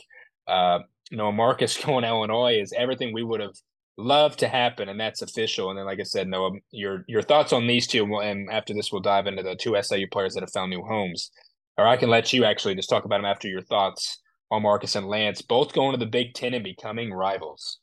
Uh, 0.48 0.80
Noah 1.12 1.34
Marcus 1.34 1.78
going 1.86 2.04
to 2.04 2.10
Illinois 2.10 2.60
is 2.62 2.74
everything 2.78 3.14
we 3.14 3.24
would 3.24 3.42
have 3.42 3.56
loved 3.98 4.40
to 4.40 4.48
happen, 4.48 4.88
and 4.88 5.00
that's 5.00 5.22
official. 5.22 5.70
And 5.70 5.78
then, 5.78 5.86
like 5.86 6.00
I 6.00 6.04
said, 6.04 6.28
Noah, 6.28 6.52
your 6.72 7.04
your 7.08 7.22
thoughts 7.22 7.52
on 7.52 7.68
these 7.68 7.88
two, 7.88 8.06
and 8.22 8.50
after 8.50 8.74
this, 8.74 8.92
we'll 8.92 9.02
dive 9.02 9.28
into 9.28 9.44
the 9.44 9.56
two 9.56 9.76
SIU 9.82 10.08
players 10.10 10.34
that 10.34 10.44
have 10.44 10.52
found 10.54 10.70
new 10.70 10.84
homes. 10.84 11.30
Or 11.78 11.88
I 11.88 11.98
can 11.98 12.10
let 12.10 12.32
you 12.32 12.46
actually 12.46 12.76
just 12.76 12.90
talk 12.90 13.06
about 13.06 13.18
them 13.18 13.26
after 13.26 13.48
your 13.48 13.62
thoughts 13.62 14.20
Marcus 14.60 14.96
and 14.96 15.08
Lance, 15.08 15.42
both 15.42 15.74
going 15.74 15.92
to 15.92 15.98
the 15.98 16.06
Big 16.06 16.34
Ten 16.34 16.54
and 16.54 16.64
becoming 16.64 17.14
rivals. 17.14 17.80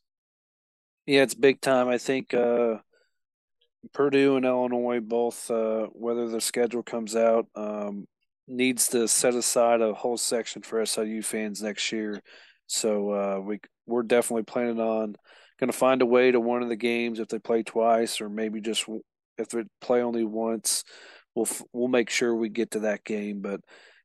Yeah, 1.06 1.22
it's 1.22 1.34
big 1.34 1.60
time. 1.62 1.88
I 1.88 1.96
think 1.96 2.34
uh, 2.34 2.76
Purdue 3.94 4.36
and 4.36 4.44
Illinois 4.44 5.00
both, 5.00 5.50
uh, 5.50 5.86
whether 5.92 6.28
the 6.28 6.40
schedule 6.40 6.82
comes 6.82 7.16
out, 7.16 7.46
um, 7.54 8.06
needs 8.46 8.88
to 8.88 9.08
set 9.08 9.34
aside 9.34 9.80
a 9.80 9.94
whole 9.94 10.16
section 10.16 10.62
for 10.62 10.84
SIU 10.84 11.22
fans 11.22 11.62
next 11.62 11.90
year. 11.92 12.20
So 12.66 13.12
uh, 13.12 13.40
we 13.40 13.60
we're 13.86 14.02
definitely 14.02 14.42
planning 14.42 14.80
on 14.80 15.16
going 15.58 15.70
to 15.70 15.76
find 15.76 16.02
a 16.02 16.06
way 16.06 16.30
to 16.30 16.40
one 16.40 16.62
of 16.62 16.68
the 16.68 16.76
games 16.76 17.18
if 17.18 17.28
they 17.28 17.38
play 17.38 17.62
twice, 17.62 18.20
or 18.20 18.28
maybe 18.28 18.60
just 18.60 18.84
if 19.38 19.48
they 19.48 19.62
play 19.80 20.02
only 20.02 20.24
once. 20.24 20.84
We'll 21.34 21.48
we'll 21.72 21.88
make 21.88 22.10
sure 22.10 22.34
we 22.34 22.48
get 22.48 22.72
to 22.72 22.80
that 22.80 23.04
game. 23.04 23.40
But 23.40 23.60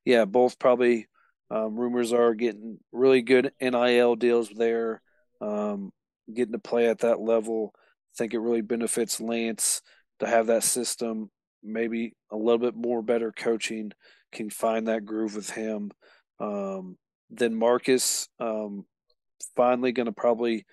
yeah, 0.05 0.25
both 0.25 0.59
probably 0.59 1.07
um, 1.53 1.75
rumors 1.75 2.11
are 2.13 2.33
getting 2.33 2.79
really 2.91 3.21
good 3.21 3.51
NIL 3.61 4.15
deals 4.15 4.49
there, 4.49 5.03
um, 5.39 5.91
getting 6.33 6.53
to 6.53 6.59
play 6.59 6.89
at 6.89 6.99
that 6.99 7.19
level. 7.19 7.73
I 7.75 8.17
think 8.17 8.33
it 8.33 8.39
really 8.39 8.61
benefits 8.61 9.21
Lance 9.21 9.83
to 10.19 10.25
have 10.27 10.47
that 10.47 10.63
system. 10.63 11.29
Maybe 11.61 12.13
a 12.31 12.35
little 12.35 12.57
bit 12.57 12.75
more 12.75 13.03
better 13.03 13.31
coaching 13.31 13.91
can 14.31 14.49
find 14.49 14.87
that 14.87 15.05
groove 15.05 15.35
with 15.35 15.51
him. 15.51 15.91
Um, 16.39 16.97
then 17.29 17.53
Marcus 17.53 18.27
um, 18.39 18.85
finally 19.55 19.91
going 19.91 20.07
to 20.07 20.11
probably 20.11 20.65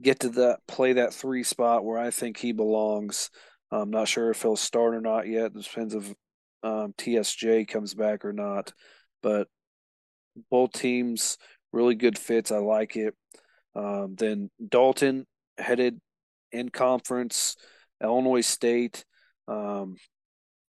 get 0.00 0.20
to 0.20 0.28
that 0.28 0.60
play 0.68 0.92
that 0.94 1.14
three 1.14 1.42
spot 1.42 1.84
where 1.84 1.98
I 1.98 2.12
think 2.12 2.36
he 2.36 2.52
belongs. 2.52 3.28
I'm 3.72 3.90
not 3.90 4.06
sure 4.06 4.30
if 4.30 4.42
he'll 4.42 4.54
start 4.54 4.94
or 4.94 5.00
not 5.00 5.26
yet. 5.26 5.46
It 5.46 5.64
depends 5.64 5.94
if 5.96 6.14
um, 6.62 6.94
TSJ 6.96 7.66
comes 7.66 7.94
back 7.94 8.24
or 8.24 8.32
not. 8.32 8.72
But 9.20 9.48
both 10.50 10.72
teams 10.72 11.38
really 11.72 11.94
good 11.94 12.18
fits. 12.18 12.52
I 12.52 12.58
like 12.58 12.96
it. 12.96 13.14
Um, 13.74 14.14
then 14.16 14.50
Dalton 14.66 15.26
headed 15.58 16.00
in 16.50 16.68
conference, 16.68 17.56
Illinois 18.02 18.46
State. 18.46 19.04
Um, 19.48 19.96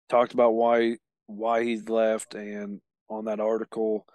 talked 0.10 0.34
about 0.34 0.54
why 0.54 0.98
why 1.28 1.64
he 1.64 1.78
left, 1.78 2.34
and 2.34 2.82
on 3.10 3.26
that 3.26 3.40
article, 3.40 4.06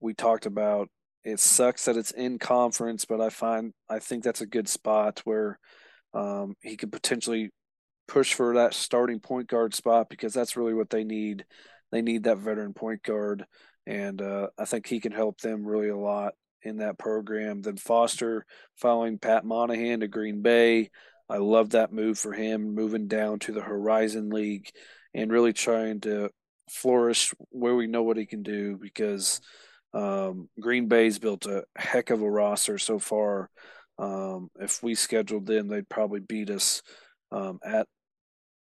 we 0.00 0.14
talked 0.14 0.46
about 0.46 0.88
it 1.24 1.40
sucks 1.40 1.86
that 1.86 1.96
it's 1.96 2.12
in 2.12 2.38
conference, 2.38 3.04
but 3.04 3.20
I 3.20 3.30
find 3.30 3.72
I 3.88 3.98
think 3.98 4.24
that's 4.24 4.40
a 4.40 4.46
good 4.46 4.68
spot 4.68 5.20
where 5.24 5.58
um, 6.14 6.54
he 6.62 6.76
could 6.76 6.92
potentially 6.92 7.50
push 8.08 8.34
for 8.34 8.54
that 8.54 8.74
starting 8.74 9.20
point 9.20 9.48
guard 9.48 9.74
spot 9.74 10.08
because 10.08 10.32
that's 10.32 10.56
really 10.56 10.74
what 10.74 10.90
they 10.90 11.04
need. 11.04 11.44
They 11.90 12.02
need 12.02 12.24
that 12.24 12.38
veteran 12.38 12.74
point 12.74 13.02
guard 13.02 13.44
and 13.86 14.20
uh, 14.20 14.48
I 14.58 14.64
think 14.64 14.86
he 14.86 15.00
can 15.00 15.12
help 15.12 15.40
them 15.40 15.64
really 15.64 15.88
a 15.88 15.96
lot 15.96 16.34
in 16.62 16.78
that 16.78 16.98
program. 16.98 17.62
Then 17.62 17.76
Foster 17.76 18.44
following 18.76 19.18
Pat 19.18 19.44
Monahan 19.44 20.00
to 20.00 20.08
Green 20.08 20.42
Bay. 20.42 20.90
I 21.28 21.38
love 21.38 21.70
that 21.70 21.92
move 21.92 22.18
for 22.18 22.32
him, 22.32 22.74
moving 22.74 23.08
down 23.08 23.38
to 23.40 23.52
the 23.52 23.62
Horizon 23.62 24.30
League 24.30 24.70
and 25.14 25.32
really 25.32 25.52
trying 25.52 26.00
to 26.00 26.30
flourish 26.70 27.32
where 27.50 27.74
we 27.74 27.86
know 27.86 28.02
what 28.02 28.16
he 28.16 28.26
can 28.26 28.42
do 28.42 28.76
because 28.76 29.40
um, 29.94 30.48
Green 30.60 30.88
Bay's 30.88 31.18
built 31.18 31.46
a 31.46 31.64
heck 31.76 32.10
of 32.10 32.22
a 32.22 32.30
roster 32.30 32.78
so 32.78 32.98
far. 32.98 33.50
Um, 33.98 34.50
if 34.60 34.82
we 34.82 34.94
scheduled 34.94 35.46
them, 35.46 35.68
they'd 35.68 35.88
probably 35.88 36.20
beat 36.20 36.50
us 36.50 36.82
um, 37.32 37.58
at 37.64 37.86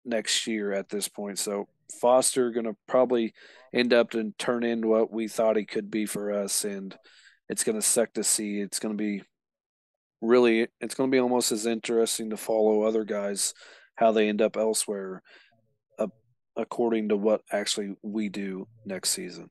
next 0.03 0.45
year 0.45 0.73
at 0.73 0.89
this 0.89 1.07
point. 1.07 1.39
So 1.39 1.67
Foster 1.99 2.51
going 2.51 2.65
to 2.65 2.75
probably 2.87 3.33
end 3.73 3.93
up 3.93 4.13
and 4.13 4.37
turn 4.37 4.63
in 4.63 4.87
what 4.87 5.11
we 5.11 5.27
thought 5.27 5.57
he 5.57 5.65
could 5.65 5.89
be 5.89 6.05
for 6.05 6.31
us, 6.31 6.63
and 6.63 6.95
it's 7.49 7.63
going 7.63 7.75
to 7.75 7.81
suck 7.81 8.13
to 8.13 8.23
see. 8.23 8.59
It's 8.59 8.79
going 8.79 8.97
to 8.97 9.01
be 9.01 9.23
really, 10.21 10.67
it's 10.79 10.95
going 10.95 11.09
to 11.09 11.15
be 11.15 11.19
almost 11.19 11.51
as 11.51 11.65
interesting 11.65 12.29
to 12.29 12.37
follow 12.37 12.83
other 12.83 13.03
guys 13.03 13.53
how 13.95 14.11
they 14.11 14.29
end 14.29 14.41
up 14.41 14.57
elsewhere, 14.57 15.21
uh, 15.99 16.07
according 16.55 17.09
to 17.09 17.17
what 17.17 17.41
actually 17.51 17.95
we 18.01 18.29
do 18.29 18.67
next 18.85 19.11
season. 19.11 19.49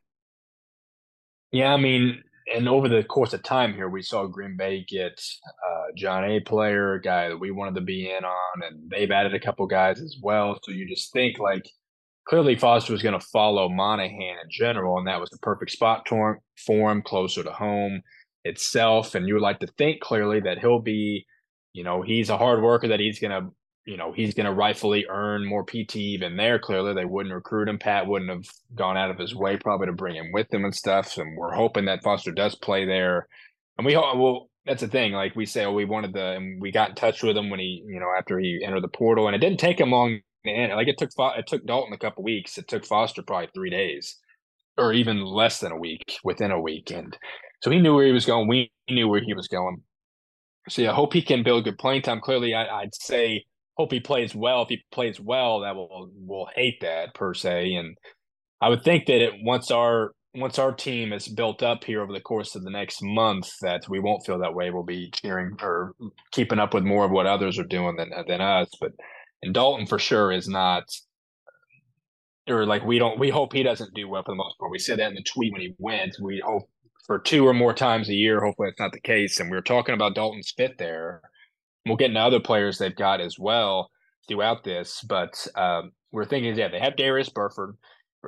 Yeah, 1.53 1.73
I 1.73 1.77
mean, 1.77 2.23
and 2.55 2.69
over 2.69 2.89
the 2.89 3.05
course 3.05 3.33
of 3.33 3.43
time 3.43 3.75
here, 3.75 3.89
we 3.89 4.03
saw 4.03 4.27
Green 4.27 4.57
Bay 4.57 4.85
get 4.89 5.21
uh, 5.47 5.87
John 5.97 6.25
A. 6.25 6.41
player, 6.41 6.95
a 6.95 7.01
guy 7.01 7.29
that 7.29 7.39
we 7.39 7.51
wanted 7.51 7.75
to 7.77 7.81
be 7.81 8.11
in 8.11 8.25
on, 8.25 8.63
and 8.63 8.91
they've 8.91 9.11
added 9.11 9.35
a 9.35 9.41
couple 9.41 9.67
guys 9.67 10.01
as 10.01 10.17
well. 10.23 10.59
So 10.65 10.73
you 10.73 10.89
just 10.89 11.13
think 11.13 11.39
like 11.39 11.69
clearly 12.27 12.57
Foster 12.57 12.93
was 12.93 13.03
going 13.03 13.19
to 13.19 13.27
follow 13.27 13.69
Monahan 13.69 14.37
in 14.43 14.51
general, 14.51 14.99
and 14.99 15.07
that 15.07 15.21
was 15.21 15.31
the 15.31 15.39
perfect 15.39 15.73
spot 15.73 16.09
for 16.09 16.41
him, 16.69 17.03
closer 17.03 17.43
to 17.43 17.53
home 17.53 18.03
itself. 18.45 19.15
And 19.15 19.27
you 19.27 19.35
would 19.35 19.43
like 19.43 19.61
to 19.61 19.67
think 19.79 20.01
clearly 20.01 20.41
that 20.41 20.59
he'll 20.59 20.81
be, 20.81 21.27
you 21.73 21.85
know, 21.85 22.03
he's 22.03 22.31
a 22.31 22.39
hard 22.39 22.63
worker, 22.63 22.89
that 22.89 23.01
he's 23.01 23.21
going 23.21 23.33
to 23.33 23.51
you 23.87 23.97
know, 23.97 24.13
he's 24.13 24.35
going 24.35 24.47
to 24.47 24.53
rightfully 24.53 25.07
earn 25.09 25.45
more 25.45 25.65
PT 25.65 25.97
even 25.97 26.37
there. 26.37 26.59
Clearly, 26.59 26.95
they 26.95 27.05
wouldn't 27.05 27.35
recruit 27.35 27.69
him. 27.69 27.79
Pat 27.79 28.07
wouldn't 28.07 28.31
have 28.31 28.45
gone 28.75 28.97
out 28.97 29.11
of 29.11 29.19
his 29.19 29.35
way 29.35 29.57
probably 29.57 29.87
to 29.87 29.93
bring 29.93 30.17
him 30.17 30.31
with 30.33 30.53
him 30.53 30.65
and 30.65 30.75
stuff. 30.75 31.17
And 31.17 31.37
we're 31.37 31.55
hoping 31.55 31.87
that 31.87 32.03
Foster 32.03 32.31
does 32.31 32.55
play 32.55 32.85
there. 32.85 33.27
And 33.79 33.87
we 33.87 33.95
hope, 33.95 34.17
well, 34.17 34.51
that's 34.67 34.83
the 34.83 34.89
thing. 34.89 35.13
Like 35.13 35.35
we 35.35 35.47
say, 35.47 35.65
oh, 35.65 35.73
we 35.73 35.87
wanted 35.87 36.13
the, 36.13 36.33
and 36.33 36.61
we 36.61 36.71
got 36.71 36.91
in 36.91 36.95
touch 36.95 37.23
with 37.23 37.37
him 37.37 37.51
when 37.51 37.61
he, 37.61 37.83
you 37.87 37.99
know, 37.99 38.13
after 38.17 38.39
he 38.39 38.61
entered 38.65 38.83
the 38.83 38.89
portal, 38.89 39.27
and 39.27 39.35
it 39.35 39.41
didn't 39.41 39.61
take 39.61 39.81
him 39.81 39.91
long. 39.91 40.21
And 40.45 40.73
like 40.73 40.89
it 40.89 40.99
took, 40.99 41.11
it 41.19 41.47
took 41.47 41.67
Dalton 41.67 41.93
a 41.93 41.99
couple 41.99 42.23
weeks. 42.25 42.57
It 42.59 42.69
took 42.69 42.87
Foster 42.87 43.23
probably 43.23 43.49
three 43.55 43.71
days, 43.71 44.17
or 44.79 44.93
even 44.93 45.25
less 45.25 45.61
than 45.61 45.73
a 45.73 45.79
week. 45.79 46.19
Within 46.25 46.51
a 46.51 46.61
week, 46.61 46.91
and 46.91 47.17
so 47.63 47.71
he 47.71 47.81
knew 47.81 47.95
where 47.95 48.07
he 48.07 48.13
was 48.13 48.27
going. 48.27 48.49
We 48.49 48.73
knew 48.89 49.09
where 49.09 49.23
he 49.23 49.35
was 49.35 49.49
going. 49.49 49.83
So 50.69 50.83
yeah, 50.83 50.93
I 50.93 50.95
hope 50.95 51.13
he 51.13 51.23
can 51.23 51.43
build 51.43 51.65
good 51.65 51.79
playing 51.79 52.03
time. 52.03 52.21
Clearly, 52.21 52.55
I, 52.55 52.67
I'd 52.81 52.95
say 52.95 53.45
hope 53.77 53.93
he 53.93 54.01
plays 54.01 54.35
well. 54.35 54.63
If 54.63 54.69
he 54.69 54.83
plays 54.93 55.21
well, 55.21 55.61
that 55.61 55.75
will 55.75 56.11
will 56.15 56.49
hate 56.55 56.81
that 56.81 57.15
per 57.15 57.35
se. 57.35 57.75
And 57.75 57.97
I 58.61 58.69
would 58.69 58.83
think 58.83 59.07
that 59.07 59.23
it 59.23 59.35
once 59.43 59.71
our 59.71 60.13
once 60.35 60.59
our 60.59 60.73
team 60.73 61.13
is 61.13 61.29
built 61.29 61.63
up 61.63 61.83
here 61.85 62.03
over 62.03 62.13
the 62.13 62.21
course 62.21 62.55
of 62.55 62.63
the 62.63 62.71
next 62.71 63.01
month, 63.03 63.51
that 63.63 63.89
we 63.89 63.99
won't 63.99 64.25
feel 64.25 64.39
that 64.39 64.55
way. 64.55 64.71
We'll 64.71 64.85
be 64.85 65.11
cheering 65.11 65.57
or 65.61 65.95
keeping 66.31 66.59
up 66.59 66.73
with 66.73 66.85
more 66.85 67.05
of 67.05 67.11
what 67.11 67.27
others 67.27 67.59
are 67.59 67.65
doing 67.65 67.97
than 67.97 68.11
than 68.29 68.41
us. 68.41 68.69
But 68.81 68.93
and 69.43 69.55
Dalton 69.55 69.87
for 69.87 69.99
sure 69.99 70.33
is 70.33 70.49
not, 70.49 70.85
or 72.49 72.67
like 72.67 72.85
we 72.85 72.99
don't. 72.99 73.19
We 73.19 73.31
hope 73.31 73.53
he 73.53 73.63
doesn't 73.63 73.95
do 73.95 74.09
well 74.09 74.23
for 74.23 74.33
the 74.33 74.37
most 74.37 74.59
part. 74.59 74.71
We 74.71 74.79
said 74.79 74.99
that 74.99 75.09
in 75.09 75.15
the 75.15 75.23
tweet 75.23 75.53
when 75.53 75.63
he 75.63 75.75
went. 75.79 76.17
We 76.21 76.43
hope 76.45 76.69
for 77.07 77.19
two 77.19 77.47
or 77.47 77.55
more 77.55 77.75
times 77.75 78.09
a 78.09 78.15
year. 78.15 78.41
Hopefully, 78.41 78.69
it's 78.69 78.81
not 78.81 78.93
the 78.93 79.01
case. 79.01 79.41
And 79.41 79.51
we 79.51 79.57
were 79.57 79.63
talking 79.63 79.95
about 79.95 80.15
Dalton's 80.15 80.53
fit 80.57 80.79
there. 80.79 81.23
We'll 81.87 81.97
get 81.97 82.11
into 82.11 82.21
other 82.21 82.41
players 82.41 82.79
they've 82.79 82.95
got 82.95 83.21
as 83.21 83.39
well 83.39 83.91
throughout 84.29 84.65
this, 84.65 85.03
but 85.09 85.47
um, 85.57 85.93
we're 86.13 86.27
thinking, 86.27 86.55
yeah, 86.57 86.69
they 86.69 86.79
have 86.79 86.97
Darius 86.97 87.31
Burford 87.31 87.77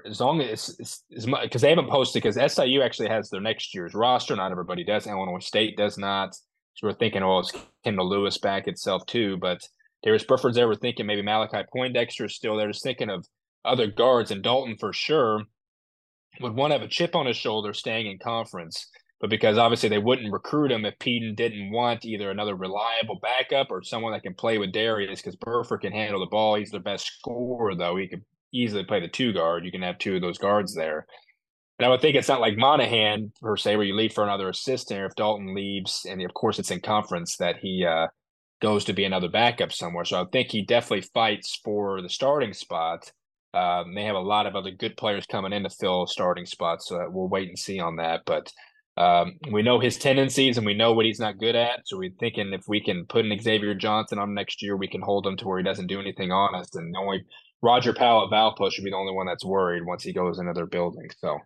as 0.06 0.20
long 0.20 0.40
as 0.40 1.02
as 1.14 1.26
much 1.26 1.42
because 1.42 1.60
they 1.62 1.68
haven't 1.68 1.90
posted 1.90 2.22
because 2.22 2.54
SIU 2.54 2.82
actually 2.82 3.08
has 3.08 3.28
their 3.28 3.40
next 3.40 3.74
year's 3.74 3.94
roster. 3.94 4.34
Not 4.34 4.50
everybody 4.50 4.84
does. 4.84 5.06
Illinois 5.06 5.38
State 5.40 5.76
does 5.76 5.98
not. 5.98 6.34
So 6.74 6.86
we're 6.86 6.94
thinking, 6.94 7.22
oh, 7.22 7.40
it's 7.40 7.52
Kendall 7.84 8.08
Lewis 8.08 8.38
back 8.38 8.66
itself 8.66 9.04
too. 9.06 9.36
But 9.36 9.60
Darius 10.02 10.24
Burford's 10.24 10.56
there. 10.56 10.68
We're 10.68 10.74
thinking 10.74 11.06
maybe 11.06 11.22
Malachi 11.22 11.62
Poindexter 11.72 12.26
is 12.26 12.34
still 12.34 12.56
there. 12.56 12.68
Just 12.68 12.82
thinking 12.82 13.10
of 13.10 13.26
other 13.64 13.86
guards 13.86 14.30
and 14.30 14.42
Dalton 14.42 14.76
for 14.78 14.92
sure 14.92 15.42
would 16.40 16.54
want 16.54 16.72
to 16.72 16.78
have 16.78 16.86
a 16.86 16.90
chip 16.90 17.14
on 17.14 17.26
his 17.26 17.36
shoulder 17.36 17.72
staying 17.72 18.06
in 18.06 18.18
conference. 18.18 18.88
But 19.20 19.30
because 19.30 19.56
obviously 19.56 19.88
they 19.88 19.98
wouldn't 19.98 20.32
recruit 20.32 20.72
him 20.72 20.84
if 20.84 20.98
Pedon 20.98 21.36
didn't 21.36 21.70
want 21.70 22.04
either 22.04 22.30
another 22.30 22.56
reliable 22.56 23.20
backup 23.22 23.68
or 23.70 23.82
someone 23.82 24.12
that 24.12 24.24
can 24.24 24.34
play 24.34 24.58
with 24.58 24.72
Darius 24.72 25.20
because 25.20 25.36
Burford 25.36 25.82
can 25.82 25.92
handle 25.92 26.18
the 26.18 26.26
ball. 26.26 26.56
He's 26.56 26.72
the 26.72 26.80
best 26.80 27.06
scorer, 27.06 27.76
though. 27.76 27.96
He 27.96 28.08
could 28.08 28.24
easily 28.52 28.82
play 28.82 28.98
the 28.98 29.06
two 29.06 29.32
guard. 29.32 29.64
You 29.64 29.70
can 29.70 29.82
have 29.82 29.98
two 29.98 30.16
of 30.16 30.22
those 30.22 30.38
guards 30.38 30.74
there. 30.74 31.06
And 31.78 31.86
I 31.86 31.88
would 31.88 32.00
think 32.00 32.16
it's 32.16 32.28
not 32.28 32.40
like 32.40 32.56
Monahan 32.56 33.32
per 33.40 33.56
se, 33.56 33.76
where 33.76 33.86
you 33.86 33.94
leave 33.94 34.12
for 34.12 34.24
another 34.24 34.48
assistant. 34.48 35.00
Or 35.00 35.06
if 35.06 35.14
Dalton 35.14 35.54
leaves, 35.54 36.04
and 36.08 36.20
of 36.22 36.34
course 36.34 36.58
it's 36.58 36.72
in 36.72 36.80
conference, 36.80 37.36
that 37.36 37.58
he 37.58 37.86
uh, 37.88 38.08
goes 38.62 38.84
to 38.84 38.92
be 38.92 39.04
another 39.04 39.28
backup 39.28 39.72
somewhere. 39.72 40.04
So 40.04 40.22
I 40.22 40.24
think 40.32 40.48
he 40.48 40.62
definitely 40.62 41.08
fights 41.12 41.60
for 41.62 42.00
the 42.00 42.08
starting 42.08 42.54
spot. 42.54 43.12
Um, 43.52 43.94
they 43.94 44.04
have 44.04 44.16
a 44.16 44.20
lot 44.20 44.46
of 44.46 44.56
other 44.56 44.70
good 44.70 44.96
players 44.96 45.26
coming 45.26 45.52
in 45.52 45.64
to 45.64 45.70
fill 45.70 46.06
starting 46.06 46.46
spots, 46.46 46.88
so 46.88 47.06
we'll 47.10 47.28
wait 47.28 47.48
and 47.48 47.58
see 47.58 47.80
on 47.80 47.96
that. 47.96 48.22
But 48.24 48.50
um, 48.96 49.38
we 49.50 49.62
know 49.62 49.80
his 49.80 49.98
tendencies 49.98 50.56
and 50.56 50.66
we 50.66 50.74
know 50.74 50.92
what 50.92 51.06
he's 51.06 51.20
not 51.20 51.38
good 51.38 51.56
at. 51.56 51.80
So 51.84 51.98
we're 51.98 52.12
thinking 52.20 52.52
if 52.52 52.68
we 52.68 52.80
can 52.80 53.04
put 53.06 53.24
an 53.24 53.38
Xavier 53.38 53.74
Johnson 53.74 54.18
on 54.18 54.32
next 54.32 54.62
year, 54.62 54.76
we 54.76 54.88
can 54.88 55.02
hold 55.02 55.26
him 55.26 55.36
to 55.38 55.46
where 55.46 55.58
he 55.58 55.64
doesn't 55.64 55.88
do 55.88 56.00
anything 56.00 56.30
on 56.30 56.54
us. 56.54 56.74
And 56.74 56.94
only 56.96 57.24
Roger 57.62 57.92
Powell 57.92 58.24
at 58.24 58.32
Valpo 58.32 58.70
should 58.70 58.84
be 58.84 58.90
the 58.90 58.96
only 58.96 59.12
one 59.12 59.26
that's 59.26 59.44
worried 59.44 59.84
once 59.86 60.02
he 60.02 60.12
goes 60.12 60.38
into 60.38 60.52
their 60.52 60.66
building. 60.66 61.08
So 61.18 61.38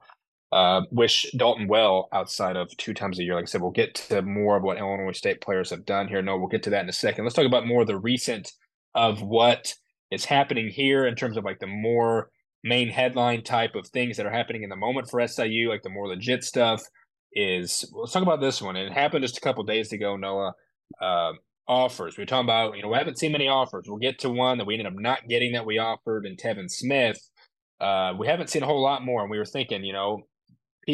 uh, 0.52 0.82
wish 0.90 1.30
Dalton 1.36 1.68
well 1.68 2.08
outside 2.12 2.56
of 2.56 2.74
two 2.76 2.94
times 2.94 3.18
a 3.18 3.24
year. 3.24 3.34
Like 3.34 3.44
I 3.44 3.46
said, 3.46 3.62
we'll 3.62 3.70
get 3.70 3.94
to 4.08 4.22
more 4.22 4.56
of 4.56 4.62
what 4.62 4.78
Illinois 4.78 5.12
State 5.12 5.40
players 5.40 5.70
have 5.70 5.84
done 5.84 6.08
here. 6.08 6.22
No, 6.22 6.36
we'll 6.36 6.48
get 6.48 6.62
to 6.64 6.70
that 6.70 6.82
in 6.82 6.88
a 6.88 6.92
second. 6.92 7.24
Let's 7.24 7.34
talk 7.34 7.46
about 7.46 7.66
more 7.66 7.82
of 7.82 7.88
the 7.88 7.98
recent 7.98 8.52
of 8.94 9.22
what 9.22 9.74
is 10.10 10.24
happening 10.24 10.68
here 10.68 11.06
in 11.06 11.14
terms 11.14 11.36
of 11.36 11.44
like 11.44 11.58
the 11.58 11.66
more 11.66 12.30
main 12.62 12.88
headline 12.88 13.42
type 13.42 13.74
of 13.74 13.88
things 13.88 14.16
that 14.16 14.26
are 14.26 14.30
happening 14.30 14.62
in 14.62 14.70
the 14.70 14.76
moment 14.76 15.10
for 15.10 15.26
SIU, 15.26 15.68
like 15.68 15.82
the 15.82 15.90
more 15.90 16.08
legit 16.08 16.44
stuff. 16.44 16.82
Is 17.32 17.84
let's 17.92 18.12
talk 18.12 18.22
about 18.22 18.40
this 18.40 18.62
one. 18.62 18.76
It 18.76 18.90
happened 18.92 19.22
just 19.22 19.36
a 19.36 19.42
couple 19.42 19.62
days 19.64 19.92
ago, 19.92 20.16
Noah. 20.16 20.54
Uh, 21.00 21.32
offers. 21.68 22.16
We 22.16 22.22
are 22.22 22.26
talking 22.26 22.46
about, 22.46 22.76
you 22.76 22.82
know, 22.82 22.88
we 22.88 22.96
haven't 22.96 23.18
seen 23.18 23.32
many 23.32 23.48
offers. 23.48 23.86
We'll 23.88 23.98
get 23.98 24.20
to 24.20 24.30
one 24.30 24.58
that 24.58 24.66
we 24.66 24.74
ended 24.74 24.86
up 24.86 24.98
not 24.98 25.28
getting 25.28 25.52
that 25.52 25.66
we 25.66 25.78
offered 25.78 26.24
in 26.24 26.36
Tevin 26.36 26.70
Smith. 26.70 27.18
Uh, 27.80 28.14
we 28.18 28.26
haven't 28.26 28.50
seen 28.50 28.62
a 28.62 28.66
whole 28.66 28.82
lot 28.82 29.04
more, 29.04 29.22
and 29.22 29.30
we 29.30 29.38
were 29.38 29.44
thinking, 29.44 29.84
you 29.84 29.92
know, 29.92 30.22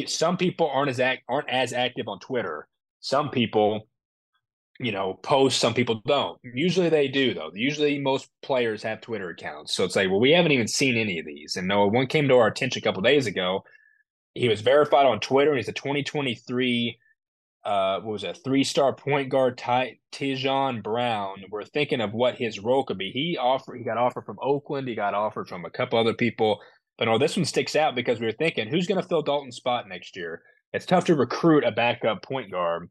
some 0.06 0.36
people 0.36 0.70
aren't 0.72 0.90
as 0.90 1.00
act, 1.00 1.22
aren't 1.28 1.50
as 1.50 1.72
active 1.72 2.08
on 2.08 2.18
Twitter. 2.18 2.68
Some 3.00 3.30
people, 3.30 3.88
you 4.78 4.92
know, 4.92 5.14
post. 5.22 5.58
Some 5.58 5.74
people 5.74 6.02
don't. 6.06 6.38
Usually 6.42 6.88
they 6.88 7.08
do, 7.08 7.34
though. 7.34 7.50
Usually 7.54 7.98
most 7.98 8.28
players 8.42 8.82
have 8.82 9.00
Twitter 9.00 9.30
accounts, 9.30 9.74
so 9.74 9.84
it's 9.84 9.96
like, 9.96 10.08
well, 10.08 10.20
we 10.20 10.32
haven't 10.32 10.52
even 10.52 10.68
seen 10.68 10.96
any 10.96 11.18
of 11.18 11.26
these. 11.26 11.56
And 11.56 11.68
no, 11.68 11.86
one 11.86 12.06
came 12.06 12.28
to 12.28 12.36
our 12.36 12.46
attention 12.46 12.80
a 12.80 12.82
couple 12.82 13.02
days 13.02 13.26
ago. 13.26 13.64
He 14.34 14.48
was 14.48 14.62
verified 14.62 15.06
on 15.06 15.20
Twitter. 15.20 15.50
And 15.50 15.58
he's 15.58 15.68
a 15.68 15.72
2023 15.72 16.98
uh, 17.64 18.00
what 18.00 18.12
was 18.12 18.24
a 18.24 18.34
three 18.34 18.64
star 18.64 18.92
point 18.92 19.28
guard 19.28 19.56
Ty, 19.56 19.98
Tijon 20.12 20.82
Brown. 20.82 21.44
We're 21.50 21.64
thinking 21.64 22.00
of 22.00 22.12
what 22.12 22.36
his 22.36 22.58
role 22.58 22.84
could 22.84 22.98
be. 22.98 23.10
He 23.12 23.38
offered, 23.40 23.76
he 23.76 23.84
got 23.84 23.98
offered 23.98 24.24
from 24.26 24.38
Oakland, 24.42 24.88
he 24.88 24.94
got 24.94 25.14
offered 25.14 25.48
from 25.48 25.64
a 25.64 25.70
couple 25.70 25.98
other 25.98 26.14
people. 26.14 26.60
But 26.98 27.06
no, 27.06 27.18
this 27.18 27.36
one 27.36 27.44
sticks 27.44 27.74
out 27.74 27.94
because 27.94 28.20
we 28.20 28.26
were 28.26 28.32
thinking, 28.32 28.68
who's 28.68 28.86
going 28.86 29.00
to 29.00 29.06
fill 29.06 29.22
Dalton's 29.22 29.56
spot 29.56 29.88
next 29.88 30.16
year? 30.16 30.42
It's 30.72 30.86
tough 30.86 31.04
to 31.06 31.14
recruit 31.14 31.64
a 31.64 31.72
backup 31.72 32.22
point 32.22 32.50
guard. 32.50 32.88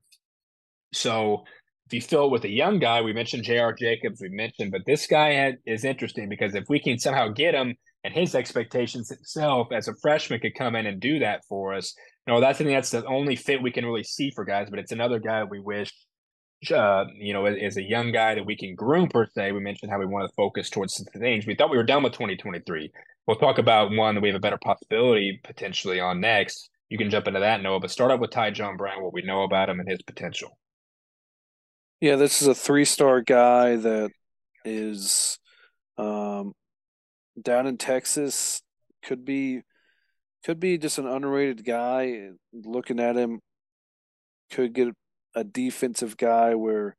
So 0.94 1.44
if 1.88 1.94
you 1.94 2.02
fill 2.02 2.26
it 2.26 2.32
with 2.32 2.44
a 2.46 2.50
young 2.50 2.80
guy, 2.80 3.02
we 3.02 3.14
mentioned 3.14 3.44
J.R. 3.44 3.74
Jacobs, 3.74 4.22
we 4.22 4.30
mentioned, 4.30 4.72
but 4.72 4.86
this 4.86 5.08
guy 5.08 5.34
had, 5.34 5.58
is 5.66 5.84
interesting 5.84 6.30
because 6.30 6.56
if 6.56 6.66
we 6.70 6.80
can 6.80 6.98
somehow 6.98 7.30
get 7.30 7.54
him 7.54 7.76
and 8.04 8.14
his 8.14 8.36
expectations 8.36 9.10
himself 9.10 9.68
as 9.72 9.88
a 9.88 9.96
freshman 10.02 10.40
could 10.40 10.56
come 10.56 10.76
in 10.76 10.86
and 10.86 11.00
do 11.00 11.20
that 11.20 11.44
for 11.50 11.74
us, 11.74 11.94
no, 12.28 12.40
that's 12.40 12.62
I 12.62 12.64
think 12.64 12.78
that's 12.78 12.92
the 12.92 13.06
only 13.06 13.36
fit 13.36 13.62
we 13.62 13.72
can 13.72 13.86
really 13.86 14.04
see 14.04 14.32
for 14.32 14.46
guys. 14.46 14.70
But 14.70 14.80
it's 14.80 14.92
another 14.92 15.20
guy 15.20 15.44
we 15.44 15.60
wish, 15.60 15.92
uh, 16.72 17.06
you 17.16 17.34
know, 17.34 17.46
as 17.46 17.78
a 17.78 17.84
young 17.84 18.12
guy 18.12 18.36
that 18.36 18.46
we 18.46 18.56
can 18.56 18.76
groom 18.76 19.10
per 19.10 19.26
se. 19.26 19.52
We 19.52 19.60
mentioned 19.60 19.92
how 19.92 20.00
we 20.00 20.06
want 20.06 20.30
to 20.30 20.36
focus 20.36 20.70
towards 20.70 21.04
things. 21.18 21.48
We 21.48 21.56
thought 21.56 21.72
we 21.72 21.78
were 21.78 21.84
done 21.84 22.04
with 22.04 22.14
2023. 22.14 22.92
We'll 23.32 23.40
talk 23.40 23.60
about 23.60 23.92
one 23.92 24.16
that 24.16 24.22
we 24.22 24.28
have 24.28 24.36
a 24.36 24.42
better 24.42 24.58
possibility 24.58 25.40
potentially 25.42 26.02
on 26.02 26.20
next. 26.20 26.70
You 26.90 26.98
can 26.98 27.10
jump 27.10 27.30
into 27.30 27.40
that, 27.40 27.64
Noah. 27.64 27.80
But 27.80 27.90
start 27.90 28.12
up 28.12 28.20
with 28.20 28.30
Ty 28.30 28.52
John 28.52 28.76
Brown, 28.76 29.02
what 29.02 29.14
we 29.14 29.22
know 29.22 29.44
about 29.44 29.70
him 29.70 29.80
and 29.80 29.88
his 29.88 30.02
potential. 30.02 30.58
Yeah, 32.02 32.18
this 32.18 32.42
is 32.42 32.50
a 32.50 32.54
three-star 32.54 33.22
guy 33.22 33.78
that 33.78 34.12
is 34.66 35.40
um, 35.98 36.52
down 37.42 37.68
in 37.68 37.78
Texas. 37.78 38.62
Could 39.02 39.24
be 39.24 39.62
could 40.44 40.60
be 40.60 40.78
just 40.78 40.98
an 40.98 41.08
underrated 41.08 41.64
guy. 41.64 42.32
Looking 42.52 43.00
at 43.00 43.16
him, 43.16 43.40
could 44.52 44.74
get 44.74 44.90
a 45.36 45.46
defensive 45.46 46.18
guy 46.18 46.56
where 46.56 46.98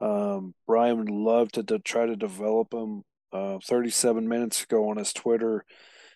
um, 0.00 0.54
Brian 0.64 0.98
would 0.98 1.10
love 1.10 1.50
to, 1.52 1.64
to, 1.64 1.80
try 1.80 2.06
to 2.06 2.14
develop 2.14 2.72
him. 2.72 3.02
Uh, 3.32 3.58
37 3.64 4.28
minutes 4.28 4.62
ago 4.62 4.90
on 4.90 4.98
his 4.98 5.12
Twitter, 5.12 5.64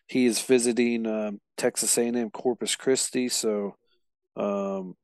he 0.07 0.27
is 0.27 0.43
visiting 0.43 1.07
um, 1.07 1.41
Texas 1.57 1.97
A&M 1.99 2.31
Corpus 2.31 2.77
Christi, 2.77 3.29
so 3.29 3.75
um, 4.37 4.95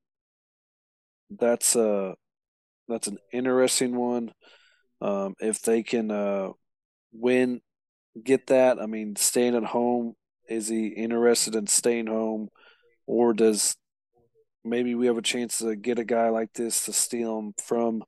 that's 1.30 1.74
a 1.74 1.88
uh, 1.88 2.14
that's 2.88 3.06
an 3.06 3.18
interesting 3.32 3.96
one. 3.96 4.32
Um, 5.00 5.34
if 5.40 5.62
they 5.62 5.82
can 5.82 6.10
uh, 6.10 6.50
win, 7.12 7.60
get 8.22 8.48
that. 8.48 8.78
I 8.80 8.86
mean, 8.86 9.16
staying 9.16 9.56
at 9.56 9.64
home 9.64 10.14
is 10.48 10.68
he 10.68 10.88
interested 10.88 11.54
in 11.54 11.66
staying 11.66 12.06
home, 12.06 12.48
or 13.06 13.32
does 13.32 13.76
maybe 14.64 14.94
we 14.94 15.06
have 15.06 15.18
a 15.18 15.22
chance 15.22 15.58
to 15.58 15.74
get 15.74 15.98
a 15.98 16.04
guy 16.04 16.28
like 16.28 16.52
this 16.52 16.84
to 16.84 16.92
steal 16.92 17.38
him 17.38 17.54
from 17.64 18.04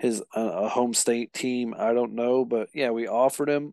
his 0.00 0.22
uh, 0.34 0.68
home 0.68 0.94
state 0.94 1.32
team? 1.32 1.74
I 1.78 1.92
don't 1.92 2.14
know, 2.14 2.44
but 2.44 2.68
yeah, 2.74 2.90
we 2.90 3.06
offered 3.06 3.48
him. 3.48 3.72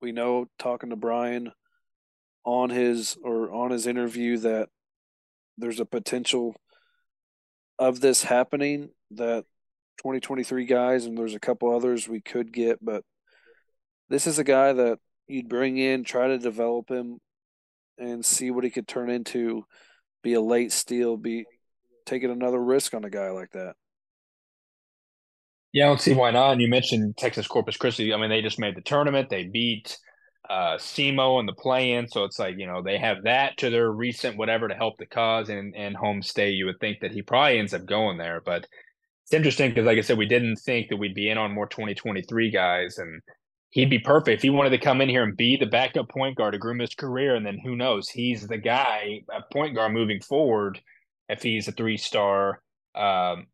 We 0.00 0.12
know 0.12 0.46
talking 0.58 0.90
to 0.90 0.96
Brian 0.96 1.52
on 2.44 2.70
his 2.70 3.16
or 3.22 3.52
on 3.52 3.70
his 3.70 3.86
interview 3.86 4.38
that 4.38 4.68
there's 5.56 5.80
a 5.80 5.84
potential 5.84 6.56
of 7.78 8.00
this 8.00 8.22
happening 8.22 8.90
that 9.12 9.44
2023 9.98 10.64
guys 10.64 11.04
and 11.04 11.18
there's 11.18 11.34
a 11.34 11.40
couple 11.40 11.74
others 11.74 12.08
we 12.08 12.20
could 12.20 12.52
get 12.52 12.82
but 12.84 13.02
this 14.08 14.26
is 14.26 14.38
a 14.38 14.44
guy 14.44 14.72
that 14.72 14.98
you'd 15.28 15.48
bring 15.48 15.76
in, 15.76 16.02
try 16.02 16.28
to 16.28 16.38
develop 16.38 16.90
him, 16.90 17.18
and 17.98 18.24
see 18.24 18.50
what 18.50 18.64
he 18.64 18.70
could 18.70 18.88
turn 18.88 19.10
into. 19.10 19.64
Be 20.22 20.34
a 20.34 20.40
late 20.40 20.72
steal, 20.72 21.16
be 21.16 21.44
taking 22.06 22.30
another 22.30 22.62
risk 22.62 22.94
on 22.94 23.04
a 23.04 23.10
guy 23.10 23.30
like 23.30 23.50
that. 23.52 23.74
Yeah, 25.72 25.84
I 25.84 25.88
don't 25.88 26.00
see 26.00 26.14
why 26.14 26.30
not. 26.30 26.52
And 26.52 26.62
you 26.62 26.68
mentioned 26.68 27.16
Texas 27.16 27.46
Corpus 27.46 27.76
Christi. 27.76 28.12
I 28.12 28.16
mean, 28.16 28.30
they 28.30 28.42
just 28.42 28.58
made 28.58 28.76
the 28.76 28.80
tournament. 28.80 29.28
They 29.30 29.44
beat 29.44 29.96
uh 30.48 30.78
SEMO 30.78 31.40
in 31.40 31.46
the 31.46 31.52
play-in, 31.52 32.08
so 32.08 32.24
it's 32.24 32.38
like 32.38 32.54
you 32.56 32.66
know 32.66 32.82
they 32.82 32.96
have 32.98 33.24
that 33.24 33.58
to 33.58 33.68
their 33.70 33.90
recent 33.92 34.38
whatever 34.38 34.66
to 34.66 34.74
help 34.74 34.96
the 34.98 35.04
cause 35.06 35.50
and 35.50 35.74
and 35.76 35.94
home 35.96 36.22
state. 36.22 36.54
You 36.54 36.66
would 36.66 36.80
think 36.80 37.00
that 37.00 37.12
he 37.12 37.22
probably 37.22 37.58
ends 37.58 37.74
up 37.74 37.84
going 37.86 38.16
there, 38.18 38.40
but 38.44 38.66
it's 39.24 39.34
interesting 39.34 39.70
because, 39.70 39.86
like 39.86 39.98
I 39.98 40.02
said, 40.02 40.18
we 40.18 40.26
didn't 40.26 40.56
think 40.56 40.88
that 40.90 40.96
we'd 40.98 41.14
be 41.14 41.30
in 41.30 41.38
on 41.38 41.52
more 41.54 41.68
2023 41.68 42.50
guys, 42.50 42.98
and 42.98 43.22
he'd 43.70 43.90
be 43.90 43.98
perfect 43.98 44.38
if 44.38 44.42
he 44.42 44.50
wanted 44.50 44.70
to 44.70 44.78
come 44.78 45.00
in 45.02 45.08
here 45.10 45.22
and 45.24 45.36
be 45.36 45.56
the 45.56 45.66
backup 45.66 46.08
point 46.10 46.36
guard 46.36 46.54
to 46.54 46.58
groom 46.58 46.78
his 46.80 46.94
career. 46.94 47.34
And 47.36 47.46
then 47.46 47.58
who 47.62 47.76
knows? 47.76 48.08
He's 48.10 48.46
the 48.46 48.58
guy, 48.58 49.22
a 49.30 49.42
point 49.52 49.74
guard 49.74 49.92
moving 49.92 50.20
forward, 50.22 50.80
if 51.28 51.42
he's 51.42 51.68
a 51.68 51.72
three 51.72 51.98
star. 51.98 52.62
Um, 52.94 53.46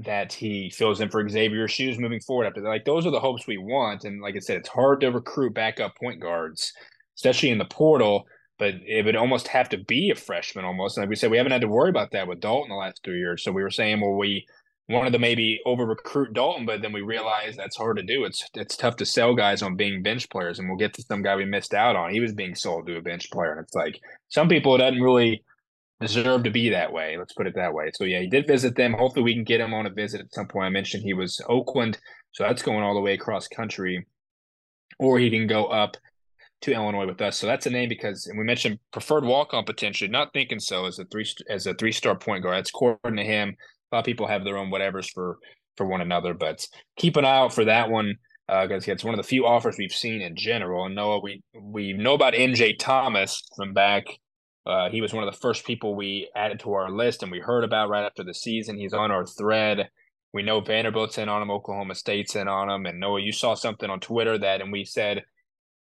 that 0.00 0.32
he 0.32 0.70
fills 0.70 1.00
in 1.00 1.08
for 1.08 1.26
Xavier 1.28 1.68
Shoes 1.68 1.98
moving 1.98 2.20
forward 2.20 2.46
after 2.46 2.60
that. 2.60 2.68
Like 2.68 2.84
those 2.84 3.06
are 3.06 3.10
the 3.10 3.20
hopes 3.20 3.46
we 3.46 3.58
want. 3.58 4.04
And 4.04 4.20
like 4.20 4.36
I 4.36 4.40
said, 4.40 4.56
it's 4.56 4.68
hard 4.68 5.00
to 5.00 5.10
recruit 5.10 5.54
backup 5.54 5.96
point 5.96 6.20
guards, 6.20 6.72
especially 7.16 7.50
in 7.50 7.58
the 7.58 7.64
portal. 7.64 8.26
But 8.58 8.74
it 8.86 9.04
would 9.04 9.16
almost 9.16 9.48
have 9.48 9.68
to 9.70 9.78
be 9.78 10.10
a 10.10 10.14
freshman 10.14 10.64
almost. 10.64 10.96
And 10.96 11.02
like 11.02 11.10
we 11.10 11.16
said, 11.16 11.30
we 11.30 11.36
haven't 11.36 11.52
had 11.52 11.62
to 11.62 11.68
worry 11.68 11.90
about 11.90 12.12
that 12.12 12.28
with 12.28 12.40
Dalton 12.40 12.70
the 12.70 12.76
last 12.76 13.00
three 13.04 13.18
years. 13.18 13.42
So 13.42 13.50
we 13.50 13.62
were 13.62 13.70
saying, 13.70 14.00
well, 14.00 14.14
we 14.14 14.46
wanted 14.88 15.12
to 15.12 15.18
maybe 15.18 15.60
over 15.64 15.86
recruit 15.86 16.32
Dalton, 16.34 16.66
but 16.66 16.82
then 16.82 16.92
we 16.92 17.00
realized 17.00 17.58
that's 17.58 17.76
hard 17.76 17.96
to 17.96 18.02
do. 18.02 18.24
It's 18.24 18.48
it's 18.54 18.76
tough 18.76 18.96
to 18.96 19.06
sell 19.06 19.34
guys 19.34 19.62
on 19.62 19.76
being 19.76 20.02
bench 20.02 20.28
players, 20.28 20.58
and 20.58 20.68
we'll 20.68 20.78
get 20.78 20.94
to 20.94 21.02
some 21.02 21.22
guy 21.22 21.36
we 21.36 21.44
missed 21.44 21.74
out 21.74 21.96
on. 21.96 22.12
He 22.12 22.20
was 22.20 22.32
being 22.32 22.54
sold 22.54 22.86
to 22.86 22.96
a 22.96 23.02
bench 23.02 23.30
player, 23.30 23.52
and 23.52 23.60
it's 23.60 23.74
like 23.74 23.98
some 24.28 24.48
people 24.48 24.74
it 24.74 24.78
doesn't 24.78 25.00
really 25.00 25.42
deserve 26.06 26.44
to 26.44 26.50
be 26.50 26.70
that 26.70 26.92
way. 26.92 27.16
Let's 27.18 27.32
put 27.34 27.46
it 27.46 27.54
that 27.56 27.74
way. 27.74 27.90
So 27.94 28.04
yeah, 28.04 28.20
he 28.20 28.28
did 28.28 28.46
visit 28.46 28.76
them. 28.76 28.92
Hopefully, 28.92 29.24
we 29.24 29.34
can 29.34 29.44
get 29.44 29.60
him 29.60 29.74
on 29.74 29.86
a 29.86 29.90
visit 29.90 30.20
at 30.20 30.32
some 30.32 30.48
point. 30.48 30.66
I 30.66 30.70
mentioned 30.70 31.02
he 31.02 31.14
was 31.14 31.40
Oakland, 31.48 31.98
so 32.32 32.44
that's 32.44 32.62
going 32.62 32.82
all 32.82 32.94
the 32.94 33.00
way 33.00 33.14
across 33.14 33.48
country, 33.48 34.06
or 34.98 35.18
he 35.18 35.30
can 35.30 35.46
go 35.46 35.66
up 35.66 35.96
to 36.62 36.72
Illinois 36.72 37.06
with 37.06 37.20
us. 37.20 37.36
So 37.36 37.46
that's 37.46 37.66
a 37.66 37.70
name 37.70 37.88
because 37.88 38.26
and 38.26 38.38
we 38.38 38.44
mentioned 38.44 38.78
preferred 38.92 39.24
walk 39.24 39.52
on 39.52 39.64
potentially. 39.64 40.08
Not 40.08 40.32
thinking 40.32 40.60
so 40.60 40.86
as 40.86 40.98
a 40.98 41.04
three 41.06 41.26
as 41.48 41.66
a 41.66 41.74
three 41.74 41.92
star 41.92 42.16
point 42.16 42.42
guard. 42.42 42.56
That's 42.56 42.70
according 42.70 43.16
to 43.16 43.24
him 43.24 43.56
a 43.94 43.96
lot 43.96 44.00
of 44.00 44.06
people 44.06 44.26
have 44.26 44.44
their 44.44 44.58
own 44.58 44.70
whatevers 44.70 45.10
for 45.12 45.38
for 45.76 45.86
one 45.86 46.00
another, 46.00 46.34
but 46.34 46.66
keep 46.96 47.16
an 47.16 47.24
eye 47.24 47.38
out 47.38 47.52
for 47.52 47.64
that 47.64 47.90
one 47.90 48.14
because 48.46 48.88
uh, 48.88 48.92
it's 48.92 49.04
one 49.04 49.14
of 49.14 49.18
the 49.18 49.28
few 49.28 49.46
offers 49.46 49.76
we've 49.78 49.92
seen 49.92 50.20
in 50.20 50.36
general. 50.36 50.84
And 50.84 50.94
Noah, 50.94 51.20
we 51.20 51.42
we 51.54 51.92
know 51.92 52.14
about 52.14 52.34
MJ 52.34 52.76
Thomas 52.78 53.42
from 53.56 53.72
back. 53.72 54.04
Uh, 54.66 54.88
he 54.88 55.00
was 55.00 55.12
one 55.12 55.26
of 55.26 55.32
the 55.32 55.40
first 55.40 55.66
people 55.66 55.94
we 55.94 56.30
added 56.34 56.60
to 56.60 56.72
our 56.72 56.90
list, 56.90 57.22
and 57.22 57.30
we 57.30 57.40
heard 57.40 57.64
about 57.64 57.90
right 57.90 58.04
after 58.04 58.24
the 58.24 58.34
season. 58.34 58.78
He's 58.78 58.94
on 58.94 59.10
our 59.10 59.26
thread. 59.26 59.88
We 60.32 60.42
know 60.42 60.60
Vanderbilt's 60.60 61.18
in 61.18 61.28
on 61.28 61.42
him, 61.42 61.50
Oklahoma 61.50 61.94
State's 61.94 62.34
in 62.34 62.48
on 62.48 62.70
him, 62.70 62.86
and 62.86 62.98
Noah, 62.98 63.20
you 63.20 63.32
saw 63.32 63.54
something 63.54 63.90
on 63.90 64.00
Twitter 64.00 64.38
that, 64.38 64.60
and 64.60 64.72
we 64.72 64.84
said 64.84 65.22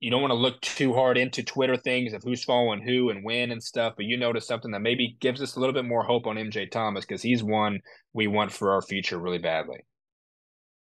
you 0.03 0.11
don't 0.11 0.21
want 0.21 0.31
to 0.31 0.35
look 0.35 0.59
too 0.59 0.93
hard 0.93 1.17
into 1.17 1.41
Twitter 1.43 1.77
things 1.77 2.11
of 2.11 2.21
who's 2.23 2.43
following 2.43 2.81
who 2.81 3.09
and 3.09 3.23
when 3.23 3.51
and 3.51 3.63
stuff, 3.63 3.93
but 3.95 4.05
you 4.05 4.17
notice 4.17 4.45
something 4.45 4.71
that 4.71 4.81
maybe 4.81 5.15
gives 5.21 5.41
us 5.41 5.55
a 5.55 5.59
little 5.61 5.73
bit 5.73 5.85
more 5.85 6.03
hope 6.03 6.27
on 6.27 6.35
MJ 6.35 6.69
Thomas 6.69 7.05
because 7.05 7.21
he's 7.21 7.41
one 7.41 7.79
we 8.11 8.27
want 8.27 8.51
for 8.51 8.73
our 8.73 8.81
future 8.81 9.17
really 9.17 9.37
badly. 9.37 9.77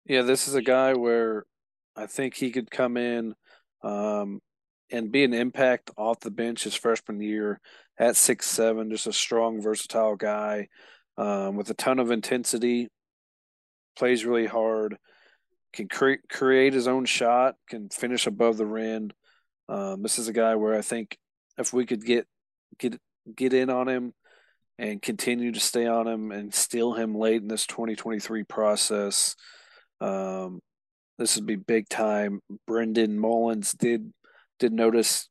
Yeah, 0.06 0.22
this 0.22 0.48
is 0.48 0.56
a 0.56 0.62
guy 0.62 0.94
where 0.94 1.44
I 1.98 2.06
think 2.06 2.36
he 2.36 2.50
could 2.50 2.72
come 2.72 2.96
in 2.96 3.36
um, 3.84 4.40
and 4.94 5.12
be 5.12 5.26
an 5.26 5.34
impact 5.34 5.92
off 5.98 6.22
the 6.22 6.32
bench 6.32 6.64
his 6.64 6.76
freshman 6.76 7.20
year 7.20 7.60
at 7.98 8.16
six 8.16 8.46
seven, 8.46 8.90
just 8.90 9.08
a 9.08 9.14
strong, 9.14 9.62
versatile 9.62 10.16
guy 10.16 10.70
um, 11.18 11.58
with 11.58 11.70
a 11.70 11.74
ton 11.74 12.00
of 12.00 12.12
intensity, 12.12 12.88
plays 13.98 14.26
really 14.26 14.48
hard 14.48 14.98
can 15.74 15.88
create 15.88 16.22
create 16.30 16.74
his 16.74 16.88
own 16.88 17.06
shot, 17.06 17.56
can 17.68 17.90
finish 17.90 18.28
above 18.28 18.58
the 18.58 18.66
rim. 18.66 19.10
Um, 19.68 20.04
this 20.04 20.20
is 20.20 20.28
a 20.28 20.34
guy 20.34 20.56
where 20.56 20.76
I 20.76 20.82
think 20.82 21.18
if 21.58 21.74
we 21.74 21.86
could 21.86 22.06
get 22.06 22.28
get 22.78 23.00
get 23.36 23.54
in 23.54 23.70
on 23.70 23.90
him 23.90 24.14
and 24.78 25.02
continue 25.02 25.52
to 25.52 25.60
stay 25.60 25.88
on 25.88 26.08
him 26.08 26.32
and 26.32 26.54
steal 26.54 26.94
him 26.94 27.16
late 27.16 27.42
in 27.42 27.48
this 27.48 27.66
2023 27.66 28.44
process, 28.44 29.36
um, 30.00 30.60
this 31.18 31.36
would 31.36 31.46
be 31.46 31.56
big 31.56 31.90
time. 31.90 32.40
Brendan 32.68 33.20
Mullins 33.20 33.74
did 33.74 34.12
did 34.64 34.72
notice 34.72 35.28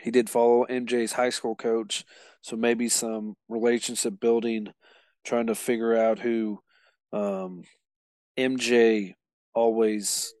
he 0.00 0.12
did 0.12 0.30
follow 0.30 0.64
MJ's 0.70 1.10
high 1.10 1.30
school 1.30 1.56
coach, 1.56 2.04
so 2.40 2.54
maybe 2.54 2.88
some 2.88 3.34
relationship 3.48 4.20
building, 4.20 4.68
trying 5.24 5.48
to 5.48 5.56
figure 5.56 5.96
out 5.96 6.20
who 6.20 6.60
um, 7.12 7.64
MJ 8.38 9.14
always 9.54 10.32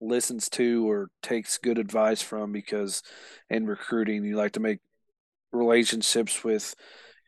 listens 0.00 0.48
to 0.50 0.90
or 0.90 1.10
takes 1.22 1.58
good 1.58 1.76
advice 1.76 2.22
from 2.22 2.50
because 2.50 3.02
in 3.50 3.66
recruiting 3.66 4.24
you 4.24 4.36
like 4.36 4.52
to 4.52 4.60
make 4.60 4.78
relationships 5.52 6.42
with 6.42 6.74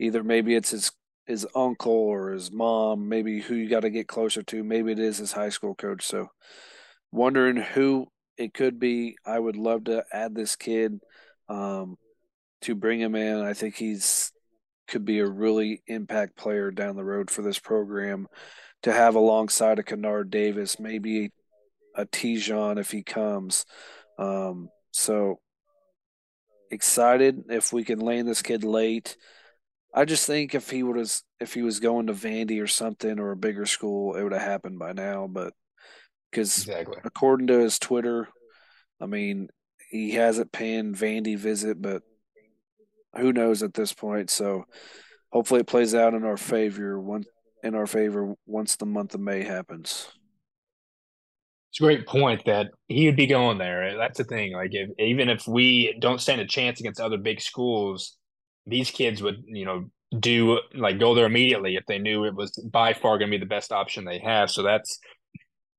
either 0.01 0.25
maybe 0.25 0.55
it's 0.55 0.71
his 0.71 0.93
his 1.27 1.47
uncle 1.55 1.93
or 1.93 2.31
his 2.31 2.51
mom, 2.51 3.07
maybe 3.11 3.41
who 3.41 3.55
you 3.55 3.69
got 3.69 3.81
to 3.81 3.91
get 3.91 4.09
closer 4.09 4.43
to. 4.45 4.65
Maybe 4.65 4.93
it 4.93 4.99
is 4.99 5.19
his 5.19 5.33
high 5.33 5.51
school 5.51 5.75
coach. 5.75 6.07
So, 6.07 6.29
wondering 7.13 7.57
who 7.57 8.07
it 8.37 8.55
could 8.55 8.79
be. 8.79 9.17
I 9.25 9.39
would 9.39 9.57
love 9.57 9.85
to 9.85 10.05
add 10.13 10.35
this 10.35 10.57
kid 10.57 11.01
um, 11.49 11.97
to 12.63 12.75
bring 12.75 13.01
him 13.01 13.15
in. 13.15 13.41
I 13.41 13.53
think 13.53 13.77
he's 13.77 14.33
could 14.89 15.05
be 15.05 15.19
a 15.19 15.27
really 15.27 15.83
impact 15.89 16.37
player 16.37 16.71
down 16.71 16.95
the 16.95 17.05
road 17.05 17.31
for 17.31 17.43
this 17.43 17.59
program 17.59 18.29
to 18.83 18.93
have 18.93 19.17
alongside 19.17 19.79
a 19.79 19.83
Kennard 19.83 20.31
Davis, 20.31 20.79
maybe 20.79 21.33
a 21.97 22.07
Tejan 22.07 22.79
if 22.79 22.91
he 22.91 23.03
comes. 23.03 23.65
Um, 24.19 24.69
so 24.93 25.41
excited 26.71 27.45
if 27.49 27.73
we 27.73 27.85
can 27.85 27.99
land 27.99 28.29
this 28.29 28.43
kid 28.43 28.65
late. 28.65 29.17
I 29.93 30.05
just 30.05 30.27
think 30.27 30.55
if 30.55 30.71
he 30.71 30.83
have 30.83 31.23
if 31.41 31.55
he 31.55 31.63
was 31.63 31.81
going 31.81 32.07
to 32.07 32.13
Vandy 32.13 32.63
or 32.63 32.67
something 32.67 33.19
or 33.19 33.33
a 33.33 33.37
bigger 33.37 33.67
school, 33.67 34.15
it 34.15 34.23
would 34.23 34.33
have 34.33 34.43
happened 34.43 34.79
by 34.79 34.93
now. 34.93 35.27
But 35.27 35.55
because 36.37 36.59
exactly. 36.59 36.99
according 37.05 37.47
to 37.47 37.59
his 37.59 37.79
Twitter, 37.79 38.29
I 39.01 39.07
mean, 39.07 39.49
he 39.91 40.11
hasn't 40.11 40.53
paying 40.53 40.95
Vandy 40.95 41.39
visit, 41.39 41.81
but 41.81 42.03
who 43.17 43.33
knows 43.33 43.63
at 43.63 43.73
this 43.73 43.95
point? 43.95 44.29
So 44.29 44.67
hopefully 45.33 45.61
it 45.61 45.67
plays 45.67 45.95
out 45.95 46.13
in 46.13 46.25
our 46.25 46.37
favor 46.37 47.01
once 47.01 47.27
in 47.63 47.75
our 47.75 47.87
favor 47.87 48.35
once 48.45 48.77
the 48.77 48.85
month 48.85 49.15
of 49.15 49.21
May 49.21 49.45
happens. 49.45 50.09
It's 51.71 51.81
a 51.81 51.85
great 51.85 52.07
point 52.07 52.45
that 52.45 52.69
he 52.87 53.07
would 53.07 53.17
be 53.17 53.27
going 53.27 53.57
there. 53.57 53.97
That's 53.97 54.19
the 54.19 54.25
thing. 54.25 54.53
Like, 54.53 54.71
if, 54.73 54.91
even 54.99 55.31
if 55.31 55.49
we 55.49 55.97
don't 56.01 56.21
stand 56.21 56.43
a 56.43 56.47
chance 56.47 56.81
against 56.81 57.01
other 57.01 57.19
big 57.19 57.41
schools, 57.41 58.19
these 58.67 58.91
kids 58.91 59.23
would, 59.23 59.43
you 59.47 59.65
know, 59.65 59.91
do 60.21 60.61
like 60.75 60.99
go 60.99 61.15
there 61.15 61.27
immediately 61.27 61.77
if 61.77 61.85
they 61.87 61.99
knew 61.99 62.25
it 62.25 62.35
was 62.35 62.53
by 62.73 62.93
far 62.93 63.19
going 63.19 63.31
to 63.31 63.37
be 63.37 63.41
the 63.41 63.49
best 63.49 63.73
option 63.73 64.05
they 64.05 64.19
have. 64.21 64.51
So 64.51 64.63
that's 64.63 64.99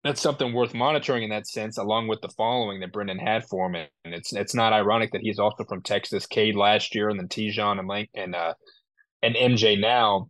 that's 0.07 0.21
something 0.21 0.53
worth 0.53 0.73
monitoring 0.73 1.23
in 1.23 1.29
that 1.29 1.47
sense, 1.47 1.77
along 1.77 2.07
with 2.07 2.21
the 2.21 2.29
following 2.29 2.79
that 2.79 2.93
Brendan 2.93 3.19
had 3.19 3.45
for 3.45 3.67
him. 3.69 3.87
And 4.05 4.13
it's 4.13 4.33
it's 4.33 4.55
not 4.55 4.73
ironic 4.73 5.11
that 5.11 5.21
he's 5.21 5.39
also 5.39 5.65
from 5.65 5.81
Texas, 5.81 6.25
Cade 6.25 6.55
last 6.55 6.95
year, 6.95 7.09
and 7.09 7.19
then 7.19 7.27
Tejan 7.27 7.79
and 7.79 7.87
Link 7.87 8.09
and 8.13 8.35
uh 8.35 8.53
and 9.21 9.35
MJ 9.35 9.79
now 9.79 10.29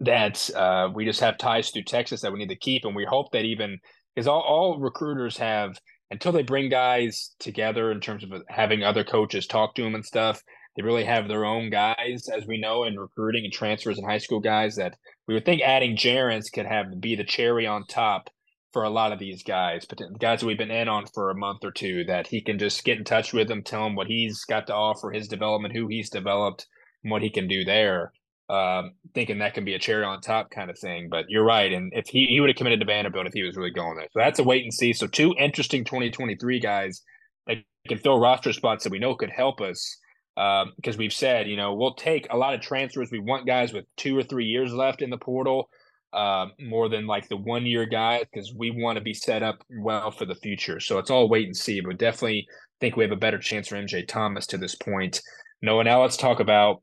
that 0.00 0.50
uh, 0.56 0.88
we 0.92 1.04
just 1.04 1.20
have 1.20 1.38
ties 1.38 1.70
through 1.70 1.84
Texas 1.84 2.22
that 2.22 2.32
we 2.32 2.38
need 2.38 2.48
to 2.48 2.56
keep, 2.56 2.84
and 2.84 2.96
we 2.96 3.04
hope 3.04 3.30
that 3.32 3.44
even 3.44 3.78
because 4.14 4.26
all, 4.26 4.40
all 4.40 4.80
recruiters 4.80 5.36
have 5.38 5.78
until 6.10 6.32
they 6.32 6.42
bring 6.42 6.68
guys 6.68 7.34
together 7.38 7.90
in 7.92 8.00
terms 8.00 8.24
of 8.24 8.30
having 8.48 8.82
other 8.82 9.04
coaches 9.04 9.46
talk 9.46 9.74
to 9.74 9.82
them 9.82 9.94
and 9.94 10.04
stuff. 10.04 10.42
They 10.76 10.82
really 10.82 11.04
have 11.04 11.28
their 11.28 11.44
own 11.44 11.70
guys, 11.70 12.28
as 12.34 12.46
we 12.46 12.58
know, 12.58 12.84
in 12.84 12.98
recruiting 12.98 13.44
and 13.44 13.52
transfers 13.52 13.98
and 13.98 14.06
high 14.06 14.18
school 14.18 14.40
guys. 14.40 14.76
That 14.76 14.96
we 15.28 15.34
would 15.34 15.44
think 15.44 15.62
adding 15.62 15.96
Jerrance 15.96 16.52
could 16.52 16.66
have 16.66 17.00
be 17.00 17.14
the 17.14 17.24
cherry 17.24 17.66
on 17.66 17.86
top 17.86 18.30
for 18.72 18.84
a 18.84 18.90
lot 18.90 19.12
of 19.12 19.18
these 19.18 19.42
guys, 19.42 19.84
but 19.84 20.00
guys 20.18 20.40
that 20.40 20.46
we've 20.46 20.58
been 20.58 20.70
in 20.70 20.88
on 20.88 21.06
for 21.06 21.30
a 21.30 21.34
month 21.34 21.64
or 21.64 21.70
two. 21.70 22.04
That 22.04 22.26
he 22.26 22.40
can 22.40 22.58
just 22.58 22.84
get 22.84 22.98
in 22.98 23.04
touch 23.04 23.32
with 23.32 23.48
them, 23.48 23.62
tell 23.62 23.84
them 23.84 23.96
what 23.96 24.06
he's 24.06 24.44
got 24.44 24.66
to 24.68 24.74
offer, 24.74 25.10
his 25.10 25.28
development, 25.28 25.74
who 25.74 25.88
he's 25.88 26.10
developed, 26.10 26.66
and 27.02 27.10
what 27.10 27.22
he 27.22 27.30
can 27.30 27.48
do 27.48 27.64
there 27.64 28.12
um, 28.52 28.92
thinking 29.14 29.38
that 29.38 29.54
can 29.54 29.64
be 29.64 29.74
a 29.74 29.78
cherry 29.78 30.04
on 30.04 30.20
top 30.20 30.50
kind 30.50 30.70
of 30.70 30.78
thing. 30.78 31.08
But 31.08 31.24
you're 31.28 31.44
right, 31.44 31.72
and 31.72 31.90
if 31.94 32.08
he 32.08 32.26
he 32.26 32.38
would 32.40 32.50
have 32.50 32.56
committed 32.56 32.80
to 32.80 32.86
Vanderbilt 32.86 33.26
if 33.26 33.32
he 33.32 33.42
was 33.42 33.56
really 33.56 33.70
going 33.70 33.96
there, 33.96 34.08
so 34.12 34.18
that's 34.18 34.38
a 34.38 34.44
wait 34.44 34.62
and 34.62 34.74
see. 34.74 34.92
So 34.92 35.06
two 35.06 35.34
interesting 35.38 35.84
2023 35.84 36.60
guys 36.60 37.02
that 37.46 37.58
can 37.88 37.98
fill 37.98 38.20
roster 38.20 38.52
spots 38.52 38.84
that 38.84 38.92
we 38.92 38.98
know 38.98 39.14
could 39.14 39.30
help 39.30 39.60
us. 39.60 39.98
Because 40.34 40.94
um, 40.94 40.98
we've 40.98 41.12
said, 41.12 41.46
you 41.46 41.56
know, 41.56 41.74
we'll 41.74 41.94
take 41.94 42.26
a 42.30 42.36
lot 42.36 42.54
of 42.54 42.62
transfers. 42.62 43.10
We 43.10 43.20
want 43.20 43.46
guys 43.46 43.74
with 43.74 43.84
two 43.98 44.16
or 44.16 44.22
three 44.22 44.46
years 44.46 44.72
left 44.72 45.02
in 45.02 45.10
the 45.10 45.18
portal, 45.18 45.68
uh, 46.12 46.46
more 46.60 46.88
than 46.88 47.06
like 47.06 47.28
the 47.28 47.36
one 47.36 47.66
year 47.66 47.86
guys, 47.86 48.24
because 48.32 48.52
we 48.54 48.70
want 48.70 48.96
to 48.96 49.02
be 49.02 49.14
set 49.14 49.42
up 49.42 49.64
well 49.78 50.10
for 50.10 50.24
the 50.24 50.34
future. 50.34 50.80
So 50.80 50.98
it's 50.98 51.10
all 51.10 51.28
wait 51.28 51.46
and 51.46 51.56
see. 51.56 51.80
But 51.80 51.98
definitely 51.98 52.46
think 52.80 52.96
we 52.96 53.04
have 53.04 53.12
a 53.12 53.16
better 53.16 53.38
chance 53.38 53.68
for 53.68 53.76
MJ 53.76 54.06
Thomas 54.06 54.46
to 54.48 54.58
this 54.58 54.74
point. 54.74 55.22
Noah, 55.62 55.84
now 55.84 56.02
let's 56.02 56.16
talk 56.16 56.40
about 56.40 56.82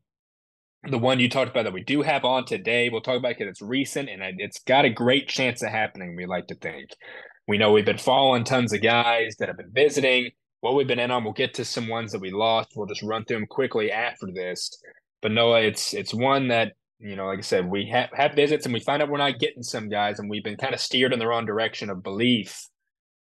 the 0.88 0.98
one 0.98 1.20
you 1.20 1.30
talked 1.30 1.52
about 1.52 1.64
that 1.64 1.74
we 1.74 1.84
do 1.84 2.02
have 2.02 2.24
on 2.24 2.46
today, 2.46 2.90
we'll 2.90 3.02
talk 3.02 3.18
about 3.18 3.36
because 3.38 3.50
it's 3.50 3.62
recent 3.62 4.10
and 4.10 4.22
it's 4.38 4.60
got 4.60 4.86
a 4.86 4.90
great 4.90 5.28
chance 5.28 5.62
of 5.62 5.70
happening. 5.70 6.16
We 6.16 6.26
like 6.26 6.48
to 6.48 6.56
think. 6.56 6.92
We 7.48 7.58
know 7.58 7.72
we've 7.72 7.86
been 7.86 7.98
following 7.98 8.44
tons 8.44 8.72
of 8.74 8.82
guys 8.82 9.36
that 9.40 9.50
have 9.50 9.58
been 9.58 9.74
visiting. 9.74 10.32
What 10.62 10.76
we've 10.76 10.88
been 10.88 11.00
in 11.00 11.12
on, 11.12 11.24
we'll 11.24 11.34
get 11.34 11.54
to 11.56 11.66
some 11.66 11.88
ones 11.88 12.12
that 12.12 12.22
we 12.22 12.32
lost. 12.32 12.72
We'll 12.76 12.88
just 12.88 13.04
run 13.04 13.26
through 13.26 13.38
them 13.38 13.48
quickly 13.48 13.92
after 13.92 14.28
this. 14.34 14.72
But 15.22 15.32
Noah, 15.32 15.62
it's 15.62 15.94
it's 15.94 16.14
one 16.14 16.48
that 16.50 16.74
you 17.00 17.16
know, 17.16 17.28
like 17.28 17.40
I 17.40 17.42
said, 17.42 17.70
we 17.70 17.86
have, 17.88 18.10
have 18.14 18.34
visits 18.34 18.66
and 18.66 18.74
we 18.74 18.80
find 18.80 19.02
out 19.02 19.10
we're 19.10 19.18
not 19.18 19.40
getting 19.40 19.64
some 19.64 19.90
guys, 19.90 20.20
and 20.20 20.30
we've 20.30 20.44
been 20.44 20.58
kind 20.58 20.74
of 20.74 20.80
steered 20.80 21.14
in 21.14 21.20
the 21.20 21.28
wrong 21.28 21.46
direction 21.46 21.90
of 21.90 22.04
belief. 22.04 22.68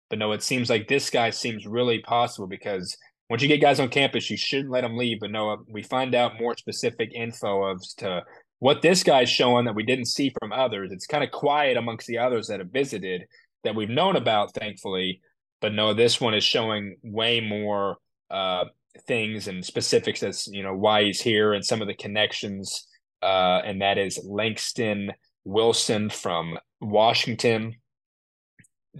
But 0.09 0.19
no, 0.19 0.31
it 0.31 0.43
seems 0.43 0.69
like 0.69 0.87
this 0.87 1.09
guy 1.09 1.31
seems 1.31 1.65
really 1.65 1.99
possible 1.99 2.47
because 2.47 2.95
once 3.29 3.41
you 3.41 3.47
get 3.47 3.61
guys 3.61 3.79
on 3.79 3.89
campus, 3.89 4.29
you 4.29 4.37
shouldn't 4.37 4.69
let 4.69 4.81
them 4.81 4.95
leave. 4.95 5.19
But 5.19 5.31
no, 5.31 5.65
we 5.67 5.81
find 5.81 6.13
out 6.13 6.39
more 6.39 6.55
specific 6.55 7.11
info 7.15 7.63
of 7.63 7.81
to 7.97 8.23
what 8.59 8.81
this 8.81 9.03
guy's 9.03 9.29
showing 9.29 9.65
that 9.65 9.75
we 9.75 9.83
didn't 9.83 10.05
see 10.05 10.31
from 10.39 10.53
others. 10.53 10.91
It's 10.91 11.07
kind 11.07 11.23
of 11.23 11.31
quiet 11.31 11.77
amongst 11.77 12.07
the 12.07 12.19
others 12.19 12.47
that 12.47 12.59
have 12.59 12.69
visited 12.69 13.23
that 13.63 13.75
we've 13.75 13.89
known 13.89 14.15
about, 14.15 14.53
thankfully. 14.53 15.19
But 15.61 15.73
no, 15.73 15.93
this 15.93 16.21
one 16.21 16.33
is 16.33 16.43
showing 16.43 16.97
way 17.01 17.39
more 17.39 17.97
uh, 18.29 18.65
things 19.07 19.47
and 19.47 19.65
specifics 19.65 20.21
as 20.21 20.47
you 20.47 20.61
know 20.61 20.75
why 20.75 21.03
he's 21.05 21.21
here 21.21 21.53
and 21.53 21.65
some 21.65 21.81
of 21.81 21.87
the 21.87 21.95
connections. 21.95 22.87
Uh, 23.23 23.61
and 23.65 23.81
that 23.81 23.97
is 23.97 24.19
Langston 24.23 25.11
Wilson 25.45 26.09
from 26.09 26.57
Washington. 26.81 27.75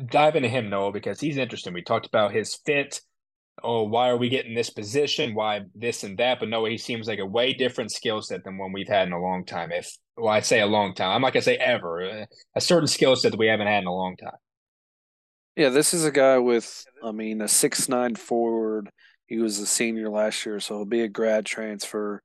Dive 0.05 0.35
into 0.35 0.49
him, 0.49 0.69
Noah, 0.69 0.91
because 0.91 1.19
he's 1.19 1.37
interesting. 1.37 1.73
We 1.73 1.83
talked 1.83 2.07
about 2.07 2.33
his 2.33 2.55
fit 2.65 3.01
oh, 3.61 3.83
why 3.83 4.09
are 4.09 4.17
we 4.17 4.29
getting 4.29 4.55
this 4.55 4.69
position? 4.69 5.35
Why 5.35 5.61
this 5.75 6.03
and 6.03 6.17
that? 6.17 6.39
But 6.39 6.49
no, 6.49 6.65
he 6.65 6.77
seems 6.77 7.07
like 7.07 7.19
a 7.19 7.25
way 7.25 7.53
different 7.53 7.91
skill 7.91 8.21
set 8.21 8.43
than 8.43 8.57
one 8.57 8.71
we've 8.71 8.87
had 8.87 9.07
in 9.07 9.13
a 9.13 9.21
long 9.21 9.45
time. 9.45 9.71
If 9.71 9.95
well, 10.17 10.33
I 10.33 10.39
say 10.39 10.61
a 10.61 10.65
long 10.65 10.95
time, 10.95 11.11
I'm 11.11 11.21
not 11.21 11.33
gonna 11.33 11.43
say 11.43 11.57
ever. 11.57 12.25
A 12.55 12.61
certain 12.61 12.87
skill 12.87 13.15
set 13.15 13.31
that 13.31 13.37
we 13.37 13.47
haven't 13.47 13.67
had 13.67 13.83
in 13.83 13.87
a 13.87 13.93
long 13.93 14.15
time. 14.17 14.37
Yeah, 15.55 15.69
this 15.69 15.93
is 15.93 16.03
a 16.03 16.11
guy 16.11 16.39
with, 16.39 16.83
I 17.03 17.11
mean, 17.11 17.41
a 17.41 17.47
six 17.47 17.87
nine 17.87 18.15
forward. 18.15 18.89
He 19.27 19.37
was 19.37 19.59
a 19.59 19.65
senior 19.65 20.09
last 20.09 20.45
year, 20.45 20.59
so 20.59 20.77
he'll 20.77 20.85
be 20.85 21.01
a 21.01 21.07
grad 21.07 21.45
transfer. 21.45 22.21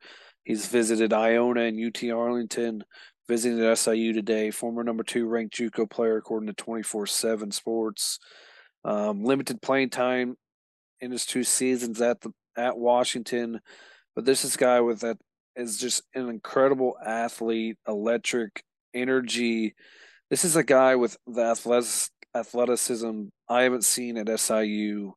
He's 0.48 0.66
visited 0.66 1.12
Iona 1.12 1.64
and 1.64 1.78
UT 1.78 2.02
Arlington, 2.10 2.82
visiting 3.28 3.76
SIU 3.76 4.14
today. 4.14 4.50
Former 4.50 4.82
number 4.82 5.02
two 5.02 5.26
ranked 5.26 5.54
JUCO 5.54 5.90
player 5.90 6.16
according 6.16 6.46
to 6.46 6.54
twenty 6.54 6.82
four 6.82 7.06
seven 7.06 7.50
Sports. 7.50 8.18
Um, 8.82 9.24
limited 9.24 9.60
playing 9.60 9.90
time 9.90 10.36
in 11.02 11.10
his 11.10 11.26
two 11.26 11.44
seasons 11.44 12.00
at 12.00 12.22
the 12.22 12.30
at 12.56 12.78
Washington, 12.78 13.60
but 14.16 14.24
this 14.24 14.42
is 14.42 14.56
guy 14.56 14.80
with 14.80 15.00
that 15.00 15.18
is 15.54 15.76
just 15.76 16.00
an 16.14 16.30
incredible 16.30 16.96
athlete, 17.04 17.76
electric 17.86 18.64
energy. 18.94 19.74
This 20.30 20.46
is 20.46 20.56
a 20.56 20.64
guy 20.64 20.96
with 20.96 21.18
the 21.26 21.42
athleticism 22.34 23.22
I 23.50 23.62
haven't 23.64 23.84
seen 23.84 24.16
at 24.16 24.40
SIU 24.40 25.12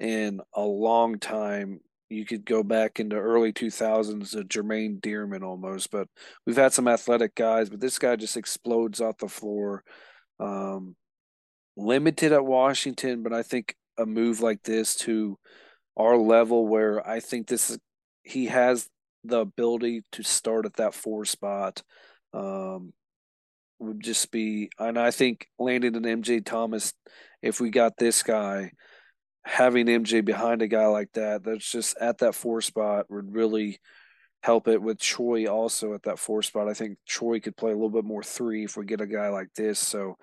in 0.00 0.40
a 0.54 0.62
long 0.62 1.18
time. 1.18 1.80
You 2.14 2.24
could 2.24 2.44
go 2.44 2.62
back 2.62 3.00
into 3.00 3.16
early 3.16 3.52
2000s 3.52 4.30
to 4.32 4.44
Jermaine 4.44 5.00
Dearman 5.00 5.42
almost, 5.42 5.90
but 5.90 6.08
we've 6.46 6.56
had 6.56 6.72
some 6.72 6.88
athletic 6.88 7.34
guys, 7.34 7.68
but 7.68 7.80
this 7.80 7.98
guy 7.98 8.16
just 8.16 8.36
explodes 8.36 9.00
off 9.00 9.18
the 9.18 9.28
floor. 9.28 9.82
Um, 10.38 10.96
limited 11.76 12.32
at 12.32 12.44
Washington, 12.44 13.22
but 13.22 13.32
I 13.32 13.42
think 13.42 13.76
a 13.98 14.06
move 14.06 14.40
like 14.40 14.62
this 14.62 14.94
to 14.96 15.38
our 15.96 16.16
level 16.16 16.66
where 16.66 17.06
I 17.08 17.20
think 17.20 17.46
this 17.46 17.70
is 17.70 17.78
he 18.22 18.46
has 18.46 18.88
the 19.22 19.40
ability 19.40 20.02
to 20.12 20.22
start 20.22 20.66
at 20.66 20.74
that 20.74 20.94
four 20.94 21.24
spot 21.24 21.82
um, 22.32 22.92
would 23.78 24.00
just 24.00 24.30
be 24.30 24.70
and 24.78 24.98
I 24.98 25.10
think 25.10 25.46
landing 25.58 25.96
an 25.96 26.02
MJ 26.02 26.44
Thomas 26.44 26.92
if 27.42 27.60
we 27.60 27.70
got 27.70 27.96
this 27.96 28.22
guy 28.22 28.72
having 29.44 29.86
MJ 29.86 30.24
behind 30.24 30.62
a 30.62 30.68
guy 30.68 30.86
like 30.86 31.12
that 31.12 31.44
that's 31.44 31.70
just 31.70 31.96
at 31.98 32.18
that 32.18 32.34
four 32.34 32.60
spot 32.60 33.10
would 33.10 33.34
really 33.34 33.78
help 34.42 34.68
it 34.68 34.80
with 34.80 34.98
Troy 34.98 35.46
also 35.46 35.94
at 35.94 36.02
that 36.04 36.18
four 36.18 36.42
spot. 36.42 36.68
I 36.68 36.74
think 36.74 36.98
Troy 37.06 37.40
could 37.40 37.56
play 37.56 37.70
a 37.70 37.74
little 37.74 37.90
bit 37.90 38.04
more 38.04 38.22
three 38.22 38.64
if 38.64 38.76
we 38.76 38.84
get 38.84 39.00
a 39.00 39.06
guy 39.06 39.28
like 39.28 39.48
this. 39.54 39.78
So 39.78 40.16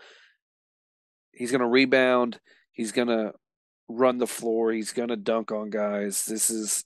he's 1.33 1.51
going 1.51 1.61
to 1.61 1.67
rebound. 1.67 2.39
He's 2.71 2.91
going 2.91 3.07
to 3.07 3.33
run 3.89 4.17
the 4.17 4.27
floor. 4.27 4.71
He's 4.71 4.93
going 4.93 5.09
to 5.09 5.15
dunk 5.15 5.51
on 5.51 5.69
guys. 5.69 6.25
This 6.25 6.49
is 6.49 6.83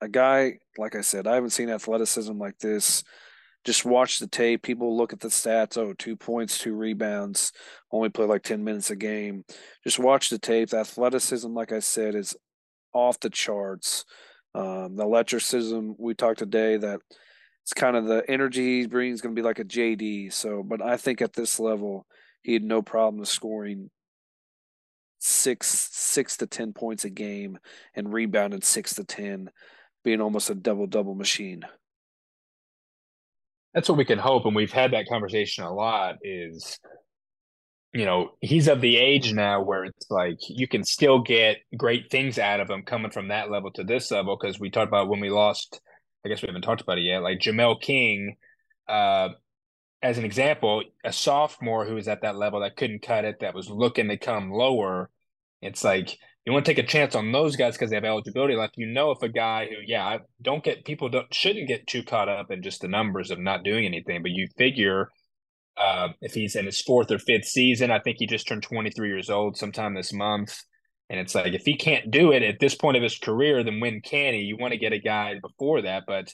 a 0.00 0.08
guy, 0.08 0.58
like 0.78 0.94
I 0.94 1.00
said, 1.00 1.26
I 1.26 1.34
haven't 1.34 1.50
seen 1.50 1.70
athleticism 1.70 2.36
like 2.38 2.58
this. 2.58 3.02
Just 3.66 3.84
watch 3.84 4.20
the 4.20 4.28
tape. 4.28 4.62
People 4.62 4.96
look 4.96 5.12
at 5.12 5.18
the 5.18 5.26
stats. 5.26 5.76
Oh, 5.76 5.92
two 5.92 6.14
points, 6.14 6.56
two 6.56 6.76
rebounds, 6.76 7.52
only 7.90 8.08
play 8.08 8.24
like 8.24 8.44
10 8.44 8.62
minutes 8.62 8.90
a 8.90 8.96
game. 8.96 9.44
Just 9.82 9.98
watch 9.98 10.28
the 10.30 10.38
tape. 10.38 10.70
The 10.70 10.78
athleticism, 10.78 11.52
like 11.52 11.72
I 11.72 11.80
said, 11.80 12.14
is 12.14 12.36
off 12.92 13.18
the 13.18 13.28
charts. 13.28 14.04
Um, 14.54 14.94
the 14.94 15.04
electricism, 15.04 15.96
we 15.98 16.14
talked 16.14 16.38
today 16.38 16.76
that 16.76 17.00
it's 17.64 17.72
kind 17.74 17.96
of 17.96 18.06
the 18.06 18.22
energy 18.28 18.82
he 18.82 18.86
brings 18.86 19.20
going 19.20 19.34
to 19.34 19.38
be 19.38 19.44
like 19.44 19.58
a 19.58 19.64
JD. 19.64 20.32
So, 20.32 20.62
but 20.62 20.80
I 20.80 20.96
think 20.96 21.20
at 21.20 21.32
this 21.32 21.58
level, 21.58 22.06
he 22.42 22.52
had 22.52 22.62
no 22.62 22.82
problem 22.82 23.24
scoring 23.24 23.90
six 25.18 25.88
six 25.90 26.36
to 26.36 26.46
ten 26.46 26.72
points 26.72 27.04
a 27.04 27.10
game 27.10 27.58
and 27.96 28.12
rebounded 28.12 28.62
six 28.62 28.94
to 28.94 29.02
ten, 29.02 29.50
being 30.04 30.20
almost 30.20 30.50
a 30.50 30.54
double 30.54 30.86
double 30.86 31.16
machine. 31.16 31.64
That's 33.76 33.90
what 33.90 33.98
we 33.98 34.06
can 34.06 34.18
hope, 34.18 34.46
and 34.46 34.56
we've 34.56 34.72
had 34.72 34.92
that 34.92 35.06
conversation 35.06 35.62
a 35.62 35.72
lot. 35.72 36.16
Is 36.22 36.80
you 37.92 38.06
know 38.06 38.30
he's 38.40 38.68
of 38.68 38.80
the 38.80 38.96
age 38.96 39.34
now 39.34 39.62
where 39.62 39.84
it's 39.84 40.10
like 40.10 40.38
you 40.48 40.66
can 40.66 40.82
still 40.82 41.20
get 41.20 41.58
great 41.76 42.10
things 42.10 42.38
out 42.38 42.60
of 42.60 42.70
him 42.70 42.84
coming 42.84 43.10
from 43.10 43.28
that 43.28 43.50
level 43.50 43.70
to 43.72 43.84
this 43.84 44.10
level 44.10 44.38
because 44.40 44.58
we 44.58 44.70
talked 44.70 44.88
about 44.88 45.10
when 45.10 45.20
we 45.20 45.28
lost. 45.28 45.82
I 46.24 46.30
guess 46.30 46.40
we 46.40 46.46
haven't 46.46 46.62
talked 46.62 46.80
about 46.80 46.96
it 46.96 47.02
yet. 47.02 47.22
Like 47.22 47.38
Jamel 47.38 47.78
King, 47.78 48.36
uh, 48.88 49.28
as 50.00 50.16
an 50.16 50.24
example, 50.24 50.82
a 51.04 51.12
sophomore 51.12 51.84
who 51.84 51.96
was 51.96 52.08
at 52.08 52.22
that 52.22 52.36
level 52.36 52.60
that 52.60 52.76
couldn't 52.76 53.02
cut 53.02 53.26
it, 53.26 53.40
that 53.40 53.54
was 53.54 53.68
looking 53.68 54.08
to 54.08 54.16
come 54.16 54.50
lower. 54.50 55.10
It's 55.60 55.84
like 55.84 56.18
you 56.46 56.52
want 56.52 56.64
to 56.64 56.70
take 56.72 56.82
a 56.82 56.86
chance 56.86 57.16
on 57.16 57.32
those 57.32 57.56
guys 57.56 57.74
because 57.74 57.90
they 57.90 57.96
have 57.96 58.04
eligibility 58.04 58.54
left. 58.54 58.76
You 58.76 58.86
know, 58.86 59.10
if 59.10 59.20
a 59.20 59.28
guy 59.28 59.66
who, 59.66 59.76
yeah, 59.84 60.18
don't 60.40 60.62
get 60.62 60.84
people 60.84 61.08
don't 61.08 61.32
shouldn't 61.34 61.66
get 61.66 61.88
too 61.88 62.04
caught 62.04 62.28
up 62.28 62.52
in 62.52 62.62
just 62.62 62.80
the 62.80 62.88
numbers 62.88 63.32
of 63.32 63.40
not 63.40 63.64
doing 63.64 63.84
anything, 63.84 64.22
but 64.22 64.30
you 64.30 64.46
figure 64.56 65.10
uh, 65.76 66.08
if 66.22 66.34
he's 66.34 66.54
in 66.54 66.64
his 66.64 66.80
fourth 66.80 67.10
or 67.10 67.18
fifth 67.18 67.46
season, 67.46 67.90
I 67.90 67.98
think 67.98 68.16
he 68.18 68.26
just 68.26 68.46
turned 68.46 68.62
23 68.62 69.08
years 69.08 69.28
old 69.28 69.56
sometime 69.56 69.94
this 69.94 70.12
month. 70.12 70.56
And 71.10 71.18
it's 71.18 71.34
like 71.34 71.52
if 71.52 71.62
he 71.64 71.76
can't 71.76 72.10
do 72.10 72.32
it 72.32 72.42
at 72.42 72.60
this 72.60 72.76
point 72.76 72.96
of 72.96 73.02
his 73.02 73.18
career, 73.18 73.62
then 73.64 73.80
when 73.80 74.00
can 74.00 74.34
he? 74.34 74.40
You 74.40 74.56
want 74.56 74.72
to 74.72 74.78
get 74.78 74.92
a 74.92 74.98
guy 74.98 75.34
before 75.42 75.82
that, 75.82 76.04
but 76.06 76.32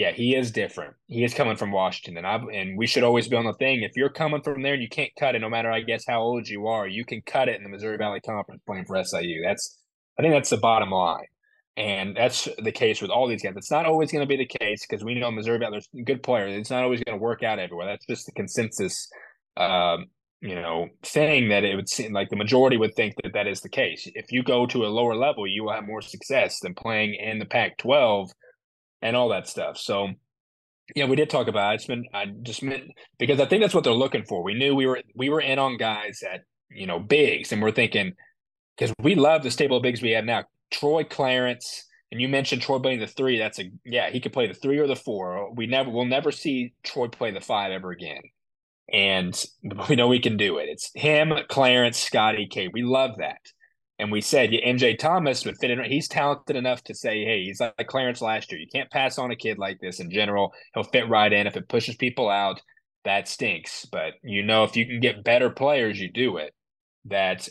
yeah, 0.00 0.12
he 0.12 0.34
is 0.34 0.50
different. 0.50 0.94
He 1.08 1.24
is 1.24 1.34
coming 1.34 1.58
from 1.58 1.72
Washington, 1.72 2.16
and 2.16 2.26
I 2.26 2.36
and 2.58 2.78
we 2.78 2.86
should 2.86 3.02
always 3.02 3.28
be 3.28 3.36
on 3.36 3.44
the 3.44 3.52
thing. 3.52 3.82
If 3.82 3.92
you're 3.96 4.08
coming 4.08 4.40
from 4.40 4.62
there 4.62 4.72
and 4.72 4.82
you 4.82 4.88
can't 4.88 5.10
cut 5.18 5.34
it, 5.34 5.40
no 5.40 5.50
matter 5.50 5.70
I 5.70 5.82
guess 5.82 6.04
how 6.08 6.22
old 6.22 6.48
you 6.48 6.68
are, 6.68 6.88
you 6.88 7.04
can 7.04 7.20
cut 7.20 7.50
it 7.50 7.58
in 7.58 7.64
the 7.64 7.68
Missouri 7.68 7.98
Valley 7.98 8.20
Conference 8.20 8.62
playing 8.66 8.86
for 8.86 9.04
SIU. 9.04 9.42
That's 9.44 9.78
I 10.18 10.22
think 10.22 10.32
that's 10.32 10.48
the 10.48 10.56
bottom 10.56 10.90
line, 10.90 11.26
and 11.76 12.16
that's 12.16 12.48
the 12.62 12.72
case 12.72 13.02
with 13.02 13.10
all 13.10 13.28
these 13.28 13.42
guys. 13.42 13.52
It's 13.58 13.70
not 13.70 13.84
always 13.84 14.10
going 14.10 14.22
to 14.22 14.26
be 14.26 14.38
the 14.38 14.58
case 14.58 14.86
because 14.88 15.04
we 15.04 15.16
know 15.16 15.30
Missouri 15.30 15.58
Valley 15.58 15.82
good 16.06 16.22
players. 16.22 16.58
It's 16.58 16.70
not 16.70 16.82
always 16.82 17.02
going 17.02 17.18
to 17.18 17.22
work 17.22 17.42
out 17.42 17.58
everywhere. 17.58 17.84
That's 17.84 18.06
just 18.06 18.24
the 18.24 18.32
consensus, 18.32 19.06
um, 19.58 20.06
you 20.40 20.54
know, 20.54 20.88
thing 21.02 21.50
that 21.50 21.64
it 21.64 21.76
would 21.76 21.90
seem 21.90 22.14
like 22.14 22.30
the 22.30 22.36
majority 22.36 22.78
would 22.78 22.94
think 22.94 23.16
that 23.22 23.34
that 23.34 23.46
is 23.46 23.60
the 23.60 23.68
case. 23.68 24.10
If 24.14 24.32
you 24.32 24.42
go 24.42 24.64
to 24.64 24.86
a 24.86 24.88
lower 24.88 25.14
level, 25.14 25.46
you 25.46 25.64
will 25.64 25.74
have 25.74 25.84
more 25.84 26.00
success 26.00 26.58
than 26.60 26.72
playing 26.72 27.16
in 27.16 27.38
the 27.38 27.44
Pac-12 27.44 28.30
and 29.02 29.16
all 29.16 29.28
that 29.30 29.48
stuff. 29.48 29.78
So, 29.78 30.08
yeah, 30.94 31.06
we 31.06 31.16
did 31.16 31.30
talk 31.30 31.48
about. 31.48 31.72
It. 31.72 31.74
It's 31.76 31.86
been 31.86 32.04
I 32.12 32.26
just 32.42 32.62
meant 32.62 32.90
because 33.18 33.40
I 33.40 33.46
think 33.46 33.62
that's 33.62 33.74
what 33.74 33.84
they're 33.84 33.92
looking 33.92 34.24
for. 34.24 34.42
We 34.42 34.54
knew 34.54 34.74
we 34.74 34.86
were 34.86 35.00
we 35.14 35.28
were 35.28 35.40
in 35.40 35.58
on 35.58 35.76
guys 35.76 36.22
at 36.22 36.42
you 36.70 36.86
know 36.86 36.98
bigs, 36.98 37.52
and 37.52 37.62
we're 37.62 37.72
thinking 37.72 38.14
because 38.76 38.94
we 39.00 39.14
love 39.14 39.42
the 39.42 39.50
stable 39.50 39.76
of 39.76 39.82
bigs 39.82 40.02
we 40.02 40.10
have 40.12 40.24
now. 40.24 40.44
Troy 40.70 41.04
Clarence, 41.04 41.86
and 42.10 42.20
you 42.20 42.28
mentioned 42.28 42.62
Troy 42.62 42.78
playing 42.78 43.00
the 43.00 43.06
three. 43.06 43.38
That's 43.38 43.58
a 43.58 43.70
yeah, 43.84 44.10
he 44.10 44.20
could 44.20 44.32
play 44.32 44.46
the 44.46 44.54
three 44.54 44.78
or 44.78 44.86
the 44.86 44.96
four. 44.96 45.52
We 45.54 45.66
never 45.66 45.90
we'll 45.90 46.06
never 46.06 46.32
see 46.32 46.74
Troy 46.82 47.08
play 47.08 47.30
the 47.30 47.40
five 47.40 47.72
ever 47.72 47.90
again. 47.90 48.22
And 48.92 49.44
we 49.88 49.96
know 49.96 50.08
we 50.08 50.20
can 50.20 50.36
do 50.36 50.58
it. 50.58 50.68
It's 50.68 50.90
him, 50.94 51.32
Clarence, 51.48 51.98
Scotty, 51.98 52.46
K. 52.46 52.68
We 52.72 52.82
love 52.82 53.18
that. 53.18 53.40
And 54.00 54.10
we 54.10 54.20
said, 54.20 54.52
yeah, 54.52 54.66
MJ 54.66 54.98
Thomas 54.98 55.44
would 55.44 55.58
fit 55.58 55.70
in. 55.70 55.84
He's 55.84 56.08
talented 56.08 56.56
enough 56.56 56.82
to 56.84 56.94
say, 56.94 57.24
hey, 57.24 57.44
he's 57.44 57.60
like 57.60 57.86
Clarence 57.86 58.22
last 58.22 58.50
year. 58.50 58.60
You 58.60 58.66
can't 58.72 58.90
pass 58.90 59.18
on 59.18 59.30
a 59.30 59.36
kid 59.36 59.58
like 59.58 59.78
this 59.80 60.00
in 60.00 60.10
general. 60.10 60.52
He'll 60.74 60.84
fit 60.84 61.08
right 61.08 61.32
in. 61.32 61.46
If 61.46 61.56
it 61.56 61.68
pushes 61.68 61.96
people 61.96 62.28
out, 62.28 62.60
that 63.04 63.28
stinks. 63.28 63.86
But 63.90 64.14
you 64.22 64.42
know, 64.42 64.64
if 64.64 64.74
you 64.74 64.86
can 64.86 65.00
get 65.00 65.24
better 65.24 65.50
players, 65.50 66.00
you 66.00 66.10
do 66.10 66.38
it. 66.38 66.54
That 67.06 67.48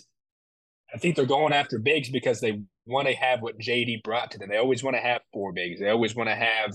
I 0.94 0.98
think 0.98 1.16
they're 1.16 1.26
going 1.26 1.54
after 1.54 1.80
bigs 1.80 2.10
because 2.10 2.40
they 2.40 2.62
want 2.86 3.08
to 3.08 3.14
have 3.14 3.42
what 3.42 3.60
JD 3.60 4.04
brought 4.04 4.32
to 4.32 4.40
them. 4.40 4.50
They 4.50 4.58
always 4.58 4.84
want 4.84 4.96
to 4.96 5.02
have 5.02 5.22
four 5.32 5.54
bigs. 5.54 5.80
They 5.80 5.90
always 5.90 6.16
want 6.16 6.30
to 6.30 6.36
have 6.36 6.72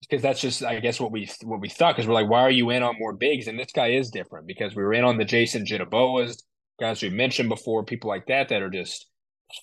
because 0.00 0.22
that's 0.22 0.40
just 0.40 0.62
I 0.62 0.78
guess 0.78 1.00
what 1.00 1.10
we 1.10 1.28
what 1.42 1.60
we 1.60 1.68
thought 1.68 1.96
because 1.96 2.06
we're 2.06 2.14
like, 2.14 2.30
why 2.30 2.42
are 2.42 2.50
you 2.50 2.70
in 2.70 2.82
on 2.82 2.98
more 2.98 3.12
bigs? 3.12 3.48
And 3.48 3.58
this 3.58 3.72
guy 3.72 3.88
is 3.88 4.10
different 4.10 4.46
because 4.46 4.74
we 4.74 4.82
were 4.82 4.94
in 4.94 5.04
on 5.04 5.18
the 5.18 5.24
Jason 5.24 5.64
Jitaboas 5.64 6.42
guys 6.78 7.02
we 7.02 7.10
mentioned 7.10 7.48
before, 7.48 7.84
people 7.84 8.08
like 8.08 8.26
that 8.26 8.48
that 8.48 8.62
are 8.62 8.70
just 8.70 9.06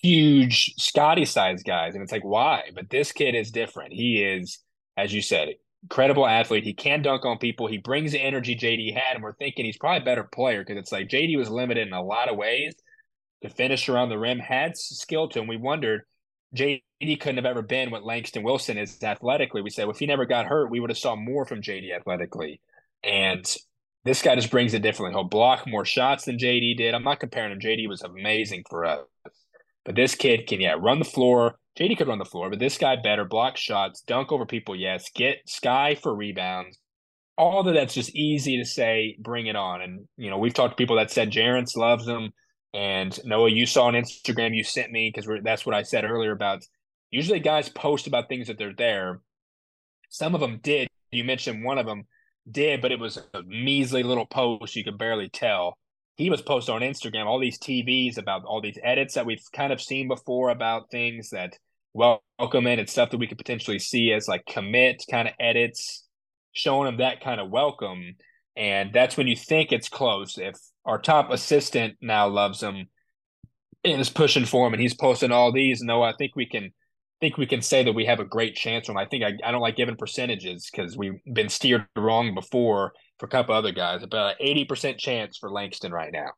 huge 0.02 0.74
Scotty 0.78 1.24
size 1.24 1.62
guys, 1.62 1.94
and 1.94 2.02
it's 2.02 2.12
like 2.12 2.24
why? 2.24 2.70
But 2.74 2.90
this 2.90 3.12
kid 3.12 3.34
is 3.34 3.50
different. 3.50 3.92
He 3.92 4.22
is, 4.22 4.58
as 4.96 5.12
you 5.12 5.22
said, 5.22 5.48
incredible 5.82 6.26
athlete. 6.26 6.64
He 6.64 6.74
can 6.74 7.02
dunk 7.02 7.24
on 7.24 7.38
people. 7.38 7.66
He 7.66 7.78
brings 7.78 8.12
the 8.12 8.20
energy 8.20 8.56
JD 8.56 8.94
had, 8.94 9.14
and 9.14 9.22
we're 9.22 9.34
thinking 9.34 9.64
he's 9.64 9.78
probably 9.78 10.02
a 10.02 10.04
better 10.04 10.24
player 10.24 10.62
because 10.62 10.78
it's 10.78 10.92
like 10.92 11.08
JD 11.08 11.36
was 11.36 11.50
limited 11.50 11.86
in 11.86 11.94
a 11.94 12.02
lot 12.02 12.28
of 12.28 12.36
ways 12.36 12.74
to 13.42 13.48
finish 13.48 13.88
around 13.88 14.08
the 14.08 14.18
rim, 14.18 14.38
had 14.38 14.76
skill 14.76 15.28
to 15.28 15.40
him. 15.40 15.46
We 15.46 15.56
wondered 15.56 16.02
JD 16.54 16.82
couldn't 17.20 17.36
have 17.36 17.46
ever 17.46 17.62
been 17.62 17.90
what 17.90 18.04
Langston 18.04 18.42
Wilson 18.42 18.78
is 18.78 19.02
athletically. 19.02 19.62
We 19.62 19.70
said 19.70 19.84
well, 19.84 19.94
if 19.94 19.98
he 19.98 20.06
never 20.06 20.26
got 20.26 20.46
hurt, 20.46 20.70
we 20.70 20.80
would 20.80 20.90
have 20.90 20.98
saw 20.98 21.14
more 21.14 21.44
from 21.44 21.62
JD 21.62 21.94
athletically. 21.94 22.60
And 23.04 23.46
this 24.06 24.22
guy 24.22 24.34
just 24.36 24.50
brings 24.50 24.72
it 24.72 24.82
differently. 24.82 25.12
He'll 25.12 25.28
block 25.28 25.66
more 25.66 25.84
shots 25.84 26.24
than 26.24 26.38
JD 26.38 26.76
did. 26.76 26.94
I'm 26.94 27.02
not 27.02 27.20
comparing 27.20 27.52
him. 27.52 27.60
JD 27.60 27.88
was 27.88 28.02
amazing 28.02 28.64
for 28.70 28.86
us. 28.86 29.00
But 29.84 29.96
this 29.96 30.14
kid 30.14 30.46
can, 30.46 30.60
yeah, 30.60 30.76
run 30.78 30.98
the 30.98 31.04
floor. 31.04 31.58
JD 31.78 31.98
could 31.98 32.08
run 32.08 32.18
the 32.18 32.24
floor, 32.24 32.48
but 32.48 32.58
this 32.58 32.78
guy 32.78 32.96
better 32.96 33.24
block 33.24 33.56
shots, 33.56 34.00
dunk 34.00 34.32
over 34.32 34.46
people, 34.46 34.74
yes, 34.74 35.04
get 35.14 35.46
sky 35.46 35.94
for 35.94 36.14
rebounds. 36.14 36.78
All 37.36 37.60
of 37.60 37.74
that's 37.74 37.92
just 37.92 38.14
easy 38.14 38.56
to 38.56 38.64
say, 38.64 39.16
bring 39.20 39.46
it 39.46 39.56
on. 39.56 39.82
And, 39.82 40.08
you 40.16 40.30
know, 40.30 40.38
we've 40.38 40.54
talked 40.54 40.72
to 40.72 40.82
people 40.82 40.96
that 40.96 41.10
said 41.10 41.30
Jerrance 41.30 41.76
loves 41.76 42.08
him. 42.08 42.32
And 42.72 43.18
Noah, 43.24 43.50
you 43.50 43.66
saw 43.66 43.86
on 43.86 43.94
Instagram 43.94 44.56
you 44.56 44.64
sent 44.64 44.90
me 44.90 45.12
because 45.14 45.30
that's 45.44 45.66
what 45.66 45.74
I 45.74 45.82
said 45.82 46.04
earlier 46.04 46.32
about 46.32 46.62
usually 47.10 47.40
guys 47.40 47.68
post 47.68 48.06
about 48.06 48.28
things 48.28 48.48
that 48.48 48.58
they're 48.58 48.74
there. 48.74 49.20
Some 50.10 50.34
of 50.34 50.40
them 50.40 50.60
did. 50.62 50.88
You 51.10 51.24
mentioned 51.24 51.64
one 51.64 51.78
of 51.78 51.86
them 51.86 52.04
did, 52.50 52.80
but 52.80 52.92
it 52.92 53.00
was 53.00 53.18
a 53.34 53.42
measly 53.42 54.02
little 54.02 54.26
post. 54.26 54.76
You 54.76 54.84
could 54.84 54.98
barely 54.98 55.28
tell. 55.28 55.76
He 56.16 56.30
was 56.30 56.40
posting 56.40 56.74
on 56.74 56.80
Instagram 56.80 57.26
all 57.26 57.38
these 57.38 57.58
TVs 57.58 58.16
about 58.16 58.44
all 58.44 58.60
these 58.60 58.78
edits 58.82 59.14
that 59.14 59.26
we've 59.26 59.42
kind 59.54 59.72
of 59.72 59.80
seen 59.80 60.08
before 60.08 60.50
about 60.50 60.90
things 60.90 61.30
that 61.30 61.58
welcome 61.92 62.66
in 62.66 62.78
and 62.78 62.88
stuff 62.88 63.10
that 63.10 63.18
we 63.18 63.26
could 63.26 63.38
potentially 63.38 63.78
see 63.78 64.12
as 64.12 64.28
like 64.28 64.44
commit 64.46 65.02
kind 65.10 65.28
of 65.28 65.34
edits, 65.40 66.04
showing 66.52 66.88
him 66.88 66.98
that 66.98 67.20
kind 67.22 67.40
of 67.40 67.50
welcome. 67.50 68.14
And 68.56 68.92
that's 68.92 69.16
when 69.16 69.26
you 69.26 69.36
think 69.36 69.72
it's 69.72 69.88
close. 69.88 70.38
If 70.38 70.56
our 70.84 70.98
top 70.98 71.30
assistant 71.30 71.96
now 72.00 72.28
loves 72.28 72.62
him 72.62 72.86
and 73.84 74.00
is 74.00 74.10
pushing 74.10 74.46
for 74.46 74.66
him, 74.66 74.72
and 74.72 74.80
he's 74.80 74.94
posting 74.94 75.32
all 75.32 75.52
these. 75.52 75.82
No, 75.82 76.02
I 76.02 76.14
think 76.16 76.34
we 76.34 76.46
can 76.46 76.70
think 77.20 77.36
we 77.36 77.46
can 77.46 77.62
say 77.62 77.82
that 77.84 77.92
we 77.92 78.04
have 78.06 78.20
a 78.20 78.24
great 78.24 78.54
chance 78.54 78.86
from. 78.86 78.96
I 78.96 79.06
think 79.06 79.24
I, 79.24 79.32
I 79.44 79.50
don't 79.50 79.60
like 79.60 79.76
giving 79.76 79.96
percentages 79.96 80.68
because 80.70 80.96
we've 80.96 81.20
been 81.32 81.48
steered 81.48 81.86
wrong 81.96 82.34
before 82.34 82.92
for 83.18 83.26
a 83.26 83.28
couple 83.28 83.54
other 83.54 83.72
guys. 83.72 84.02
About 84.02 84.30
an 84.30 84.36
eighty 84.40 84.64
percent 84.64 84.98
chance 84.98 85.38
for 85.38 85.50
Langston 85.50 85.92
right 85.92 86.12
now. 86.12 86.30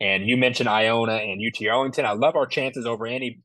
And 0.00 0.28
you 0.28 0.36
mentioned 0.36 0.68
Iona 0.68 1.14
and 1.14 1.40
UT 1.40 1.66
Arlington. 1.68 2.04
I 2.04 2.12
love 2.12 2.36
our 2.36 2.46
chances 2.46 2.86
over 2.86 3.06
any 3.06 3.40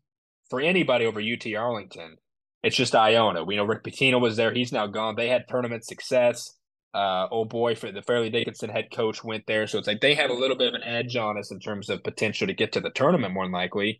for 0.49 0.59
anybody 0.59 1.05
over 1.05 1.21
UT 1.21 1.45
Arlington. 1.55 2.17
It's 2.63 2.75
just 2.75 2.95
Iona. 2.95 3.43
We 3.43 3.55
know 3.55 3.63
Rick 3.63 3.83
Pitino 3.83 4.19
was 4.19 4.35
there. 4.35 4.53
He's 4.53 4.73
now 4.73 4.87
gone. 4.87 5.15
They 5.15 5.29
had 5.29 5.47
tournament 5.47 5.85
success 5.85 6.59
uh, 6.93 7.27
old 7.29 7.49
boy 7.49 7.75
for 7.75 7.91
the 7.91 8.01
Fairleigh 8.01 8.31
Dickinson 8.31 8.69
head 8.69 8.89
coach 8.91 9.23
went 9.23 9.45
there. 9.47 9.67
So 9.67 9.77
it's 9.77 9.87
like 9.87 10.01
they 10.01 10.15
have 10.15 10.29
a 10.29 10.33
little 10.33 10.57
bit 10.57 10.69
of 10.69 10.73
an 10.73 10.83
edge 10.83 11.15
on 11.15 11.37
us 11.37 11.51
in 11.51 11.59
terms 11.59 11.89
of 11.89 12.03
potential 12.03 12.47
to 12.47 12.53
get 12.53 12.71
to 12.73 12.81
the 12.81 12.89
tournament 12.89 13.33
more 13.33 13.45
than 13.45 13.51
likely. 13.51 13.99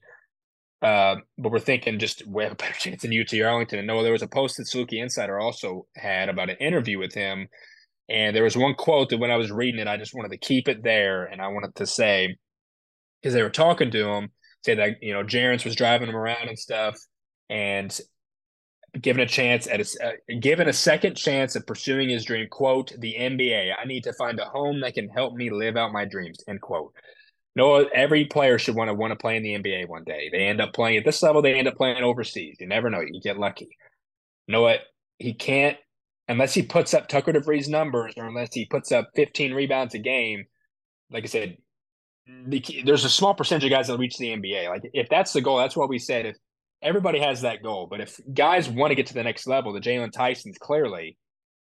Uh, 0.82 1.18
but 1.38 1.52
we're 1.52 1.60
thinking 1.60 2.00
just 2.00 2.26
we 2.26 2.44
have 2.44 2.54
a 2.54 2.56
better 2.56 2.74
chance 2.74 3.02
than 3.02 3.18
UT 3.18 3.34
Arlington. 3.42 3.80
And 3.80 3.88
no, 3.88 4.02
there 4.04 4.14
was 4.14 4.22
a 4.22 4.28
post 4.28 4.58
that 4.58 4.68
Saluki 4.68 5.02
Insider 5.02 5.40
also 5.40 5.86
had 5.96 6.30
about 6.30 6.50
an 6.50 6.58
interview 6.58 7.00
with 7.00 7.14
him. 7.14 7.48
And 8.10 8.36
there 8.36 8.44
was 8.44 8.58
one 8.58 8.74
quote 8.74 9.10
that 9.10 9.20
when 9.20 9.32
I 9.32 9.38
was 9.38 9.52
reading 9.52 9.80
it, 9.80 9.88
I 9.88 9.98
just 9.98 10.16
wanted 10.16 10.32
to 10.32 10.38
keep 10.38 10.68
it 10.68 10.84
there. 10.84 11.26
And 11.26 11.42
I 11.42 11.50
wanted 11.50 11.76
to 11.76 11.86
say, 11.86 12.38
because 13.22 13.34
they 13.34 13.44
were 13.44 13.50
talking 13.50 13.92
to 13.92 14.08
him, 14.08 14.30
say 14.66 14.76
that, 14.76 15.04
you 15.04 15.14
know, 15.14 15.24
Jerrance 15.24 15.66
was 15.66 15.76
driving 15.76 16.10
him 16.10 16.16
around 16.16 16.48
and 16.48 16.58
stuff. 16.58 16.98
And 17.50 18.00
given 19.00 19.22
a 19.22 19.28
chance 19.28 19.68
at 19.68 19.80
a 19.80 20.06
uh, 20.06 20.12
given 20.40 20.68
a 20.68 20.74
second 20.74 21.16
chance 21.16 21.56
of 21.56 21.66
pursuing 21.68 22.10
his 22.10 22.26
dream 22.26 22.48
quote 22.50 22.92
the 23.00 23.16
nba 23.20 23.74
i 23.80 23.86
need 23.86 24.04
to 24.04 24.14
find 24.14 24.40
a 24.40 24.46
home 24.46 24.80
that 24.82 24.94
can 24.94 25.08
help 25.10 25.36
me 25.36 25.52
live 25.52 25.78
out 25.78 25.92
my 25.92 26.06
dreams 26.06 26.40
end 26.48 26.60
quote 26.62 26.94
no 27.60 27.76
every 27.93 28.26
player 28.26 28.57
should 28.57 28.76
want 28.76 28.89
to 28.89 28.93
want 28.93 29.12
to 29.12 29.16
play 29.16 29.38
in 29.38 29.43
the 29.43 29.57
nba 29.57 29.88
one 29.88 30.03
day. 30.03 30.30
They 30.32 30.47
end 30.47 30.62
up 30.62 30.74
playing 30.74 30.97
at 30.97 31.05
this 31.05 31.22
level 31.22 31.41
they 31.41 31.53
end 31.53 31.68
up 31.68 31.76
playing 31.76 32.01
overseas. 32.03 32.57
You 32.60 32.68
never 32.68 32.89
know. 32.89 33.01
You 33.01 33.20
get 33.22 33.38
lucky. 33.38 33.78
You 34.47 34.53
know 34.53 34.62
what? 34.62 34.82
He 35.18 35.34
can't 35.34 35.78
unless 36.28 36.53
he 36.53 36.62
puts 36.62 36.93
up 36.93 37.07
tucker 37.07 37.34
devries 37.34 37.68
numbers 37.68 38.14
or 38.18 38.26
unless 38.26 38.53
he 38.53 38.66
puts 38.66 38.91
up 38.91 39.10
15 39.16 39.53
rebounds 39.53 39.95
a 39.95 39.99
game 39.99 40.45
like 41.10 41.24
i 41.24 41.28
said 41.28 41.57
the, 42.45 42.64
there's 42.86 43.03
a 43.03 43.10
small 43.10 43.34
percentage 43.34 43.64
of 43.64 43.72
guys 43.72 43.88
that 43.88 43.97
reach 43.97 44.16
the 44.18 44.28
nba 44.28 44.70
like 44.70 44.84
if 44.93 45.10
that's 45.10 45.34
the 45.34 45.41
goal 45.41 45.57
that's 45.57 45.76
what 45.76 45.89
we 45.89 45.97
said. 45.97 46.28
If 46.28 46.38
everybody 46.82 47.20
has 47.20 47.41
that 47.41 47.64
goal. 47.64 47.88
But 47.89 48.01
if 48.01 48.20
guys 48.34 48.70
want 48.70 48.91
to 48.91 48.95
get 48.95 49.07
to 49.07 49.14
the 49.14 49.24
next 49.24 49.47
level, 49.47 49.74
the 49.74 49.80
Jaylon 49.80 50.12
Tyson's 50.12 50.57
clearly, 50.57 51.18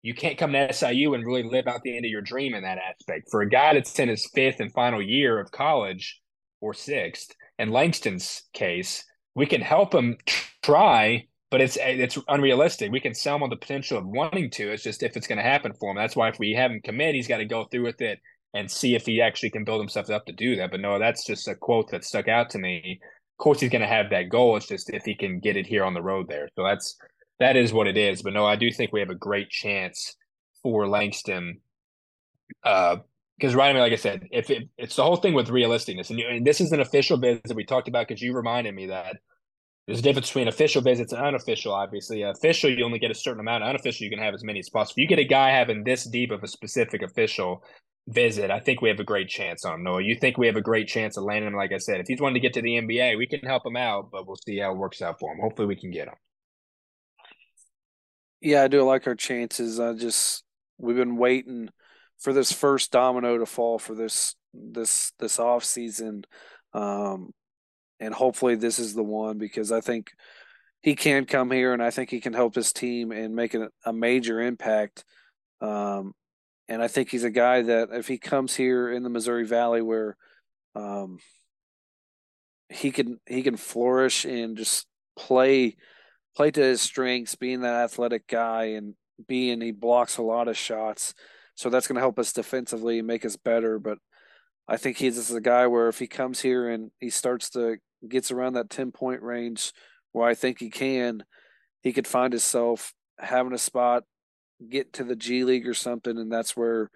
you 0.08 0.14
can't 0.14 0.38
come 0.38 0.54
to 0.54 0.72
SIU 0.72 1.12
and 1.12 1.26
really 1.26 1.42
live 1.42 1.66
out 1.66 1.82
the 1.82 1.94
end 1.94 2.06
of 2.06 2.10
your 2.10 2.22
dream 2.22 2.54
in 2.54 2.62
that 2.62 2.78
aspect. 2.78 3.28
For 3.30 3.42
a 3.42 3.48
guy 3.48 3.74
that's 3.74 3.98
in 3.98 4.08
his 4.08 4.26
fifth 4.34 4.58
and 4.58 4.72
final 4.72 5.02
year 5.02 5.38
of 5.38 5.50
college 5.50 6.18
or 6.62 6.72
sixth, 6.72 7.34
in 7.58 7.68
Langston's 7.68 8.44
case, 8.54 9.04
we 9.34 9.44
can 9.44 9.60
help 9.60 9.94
him 9.94 10.16
try, 10.62 11.26
but 11.50 11.60
it's 11.60 11.76
it's 11.78 12.16
unrealistic. 12.26 12.90
We 12.90 13.00
can 13.00 13.12
sell 13.12 13.36
him 13.36 13.42
on 13.42 13.50
the 13.50 13.56
potential 13.56 13.98
of 13.98 14.06
wanting 14.06 14.48
to. 14.52 14.72
It's 14.72 14.82
just 14.82 15.02
if 15.02 15.14
it's 15.14 15.26
going 15.26 15.36
to 15.36 15.42
happen 15.42 15.74
for 15.74 15.90
him. 15.90 15.96
That's 15.98 16.16
why 16.16 16.30
if 16.30 16.38
we 16.38 16.54
have 16.54 16.70
him 16.70 16.80
commit, 16.82 17.14
he's 17.14 17.28
got 17.28 17.38
to 17.38 17.44
go 17.44 17.66
through 17.66 17.84
with 17.84 18.00
it 18.00 18.18
and 18.54 18.70
see 18.70 18.94
if 18.94 19.04
he 19.04 19.20
actually 19.20 19.50
can 19.50 19.64
build 19.64 19.82
himself 19.82 20.08
up 20.08 20.24
to 20.24 20.32
do 20.32 20.56
that. 20.56 20.70
But 20.70 20.80
no, 20.80 20.98
that's 20.98 21.26
just 21.26 21.48
a 21.48 21.54
quote 21.54 21.90
that 21.90 22.02
stuck 22.02 22.28
out 22.28 22.48
to 22.50 22.58
me 22.58 22.98
Of 23.02 23.44
course 23.44 23.60
he's 23.60 23.68
going 23.70 23.82
to 23.82 23.86
have 23.86 24.08
that 24.08 24.30
goal. 24.30 24.56
It's 24.56 24.68
just 24.68 24.88
if 24.88 25.04
he 25.04 25.14
can 25.14 25.38
get 25.38 25.58
it 25.58 25.66
here 25.66 25.84
on 25.84 25.92
the 25.92 26.00
road 26.00 26.28
there. 26.30 26.48
So 26.56 26.64
that's 26.64 26.96
that 27.40 27.56
is 27.56 27.72
what 27.72 27.86
it 27.86 27.96
is. 27.96 28.22
But 28.22 28.32
no, 28.32 28.44
I 28.44 28.56
do 28.56 28.70
think 28.70 28.92
we 28.92 29.00
have 29.00 29.10
a 29.10 29.14
great 29.14 29.50
chance 29.50 30.16
for 30.62 30.88
Langston. 30.88 31.60
Uh, 32.64 32.96
because 33.38 33.54
right, 33.54 33.70
I 33.70 33.72
mean, 33.72 33.82
like 33.82 33.92
I 33.92 33.96
said, 33.96 34.26
if 34.32 34.50
it, 34.50 34.68
it's 34.76 34.96
the 34.96 35.04
whole 35.04 35.16
thing 35.16 35.32
with 35.32 35.46
realisticness, 35.46 36.10
and, 36.10 36.18
you, 36.18 36.26
and 36.26 36.44
this 36.44 36.60
is 36.60 36.72
an 36.72 36.80
official 36.80 37.16
visit 37.18 37.54
we 37.54 37.64
talked 37.64 37.86
about 37.86 38.08
because 38.08 38.20
you 38.20 38.34
reminded 38.34 38.74
me 38.74 38.86
that 38.86 39.18
there's 39.86 40.00
a 40.00 40.02
difference 40.02 40.26
between 40.26 40.48
official 40.48 40.82
visits 40.82 41.12
and 41.12 41.24
unofficial. 41.24 41.72
Obviously, 41.72 42.22
official 42.22 42.68
you 42.68 42.84
only 42.84 42.98
get 42.98 43.12
a 43.12 43.14
certain 43.14 43.38
amount. 43.38 43.62
Unofficial 43.62 44.04
you 44.04 44.10
can 44.10 44.18
have 44.18 44.34
as 44.34 44.42
many 44.42 44.58
as 44.58 44.68
possible. 44.68 45.00
You 45.00 45.06
get 45.06 45.20
a 45.20 45.24
guy 45.24 45.50
having 45.50 45.84
this 45.84 46.02
deep 46.02 46.32
of 46.32 46.42
a 46.42 46.48
specific 46.48 47.00
official, 47.00 47.62
visit, 48.08 48.50
I 48.50 48.58
think 48.58 48.80
we 48.80 48.88
have 48.88 49.00
a 49.00 49.04
great 49.04 49.28
chance 49.28 49.64
on 49.64 49.74
him. 49.74 49.84
Noah, 49.84 50.02
you 50.02 50.16
think 50.16 50.38
we 50.38 50.46
have 50.46 50.56
a 50.56 50.62
great 50.62 50.88
chance 50.88 51.16
of 51.16 51.24
landing 51.24 51.48
him? 51.48 51.56
Like 51.56 51.72
I 51.72 51.78
said, 51.78 52.00
if 52.00 52.06
he's 52.08 52.20
wanting 52.20 52.34
to 52.34 52.40
get 52.40 52.54
to 52.54 52.62
the 52.62 52.76
NBA, 52.76 53.18
we 53.18 53.26
can 53.26 53.40
help 53.40 53.64
him 53.66 53.76
out, 53.76 54.10
but 54.10 54.26
we'll 54.26 54.36
see 54.36 54.58
how 54.58 54.72
it 54.72 54.78
works 54.78 55.02
out 55.02 55.20
for 55.20 55.32
him. 55.32 55.40
Hopefully, 55.40 55.68
we 55.68 55.76
can 55.76 55.90
get 55.90 56.08
him. 56.08 56.14
Yeah, 58.40 58.62
I 58.62 58.68
do 58.68 58.82
like 58.82 59.06
our 59.06 59.14
chances. 59.14 59.80
I 59.80 59.94
just 59.94 60.44
we've 60.78 60.96
been 60.96 61.16
waiting 61.16 61.70
for 62.18 62.32
this 62.32 62.52
first 62.52 62.92
domino 62.92 63.38
to 63.38 63.46
fall 63.46 63.78
for 63.78 63.94
this 63.94 64.34
this 64.54 65.12
this 65.18 65.38
off 65.38 65.64
season, 65.64 66.24
um, 66.72 67.32
and 68.00 68.14
hopefully 68.14 68.54
this 68.54 68.78
is 68.78 68.94
the 68.94 69.02
one 69.02 69.38
because 69.38 69.72
I 69.72 69.80
think 69.80 70.10
he 70.82 70.94
can 70.94 71.24
come 71.24 71.50
here 71.50 71.72
and 71.72 71.82
I 71.82 71.90
think 71.90 72.10
he 72.10 72.20
can 72.20 72.32
help 72.32 72.54
his 72.54 72.72
team 72.72 73.10
and 73.10 73.34
make 73.34 73.54
a, 73.54 73.68
a 73.84 73.92
major 73.92 74.40
impact. 74.40 75.04
Um, 75.60 76.12
and 76.68 76.80
I 76.82 76.86
think 76.86 77.10
he's 77.10 77.24
a 77.24 77.30
guy 77.30 77.62
that 77.62 77.88
if 77.92 78.06
he 78.06 78.18
comes 78.18 78.54
here 78.54 78.92
in 78.92 79.02
the 79.02 79.10
Missouri 79.10 79.44
Valley 79.44 79.82
where 79.82 80.16
um, 80.76 81.18
he 82.68 82.92
can 82.92 83.18
he 83.26 83.42
can 83.42 83.56
flourish 83.56 84.24
and 84.24 84.56
just 84.56 84.86
play 85.16 85.76
play 86.38 86.52
to 86.52 86.60
his 86.62 86.80
strengths, 86.80 87.34
being 87.34 87.62
that 87.62 87.82
athletic 87.82 88.28
guy 88.28 88.66
and 88.66 88.94
being 89.26 89.60
he 89.60 89.72
blocks 89.72 90.18
a 90.18 90.22
lot 90.22 90.46
of 90.46 90.56
shots. 90.56 91.12
So 91.56 91.68
that's 91.68 91.88
going 91.88 91.96
to 91.96 92.00
help 92.00 92.16
us 92.16 92.32
defensively 92.32 92.98
and 92.98 93.08
make 93.08 93.24
us 93.24 93.34
better. 93.34 93.80
But 93.80 93.98
I 94.68 94.76
think 94.76 94.98
he's 94.98 95.16
just 95.16 95.34
a 95.34 95.40
guy 95.40 95.66
where 95.66 95.88
if 95.88 95.98
he 95.98 96.06
comes 96.06 96.38
here 96.38 96.68
and 96.68 96.92
he 97.00 97.10
starts 97.10 97.50
to 97.50 97.78
gets 98.08 98.30
around 98.30 98.52
that 98.52 98.70
ten 98.70 98.92
point 98.92 99.20
range 99.22 99.72
where 100.12 100.28
I 100.28 100.34
think 100.34 100.60
he 100.60 100.70
can, 100.70 101.24
he 101.82 101.92
could 101.92 102.06
find 102.06 102.32
himself 102.32 102.94
having 103.18 103.52
a 103.52 103.58
spot 103.58 104.04
get 104.70 104.92
to 104.92 105.02
the 105.02 105.16
G 105.16 105.42
League 105.42 105.66
or 105.66 105.74
something, 105.74 106.16
and 106.16 106.30
that's 106.30 106.56
where 106.56 106.88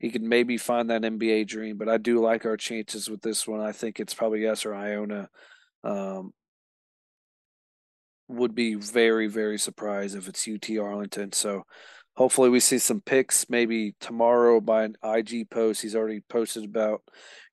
he 0.00 0.10
could 0.10 0.22
maybe 0.22 0.56
find 0.56 0.90
that 0.90 1.02
NBA 1.02 1.46
dream. 1.46 1.78
But 1.78 1.88
I 1.88 1.98
do 1.98 2.20
like 2.20 2.44
our 2.44 2.56
chances 2.56 3.08
with 3.08 3.22
this 3.22 3.46
one. 3.46 3.60
I 3.60 3.70
think 3.70 4.00
it's 4.00 4.14
probably 4.14 4.48
us 4.48 4.66
or 4.66 4.74
Iona. 4.74 5.28
Um, 5.84 6.32
would 8.28 8.54
be 8.54 8.74
very 8.74 9.26
very 9.26 9.58
surprised 9.58 10.16
if 10.16 10.28
it's 10.28 10.46
UT 10.46 10.76
Arlington. 10.78 11.32
So 11.32 11.64
hopefully 12.18 12.50
we 12.50 12.58
see 12.58 12.78
some 12.78 13.00
pics 13.00 13.46
maybe 13.48 13.94
tomorrow 14.00 14.60
by 14.60 14.82
an 14.82 14.96
IG 15.04 15.48
post. 15.50 15.80
He's 15.80 15.94
already 15.94 16.20
posted 16.28 16.64
about 16.64 17.02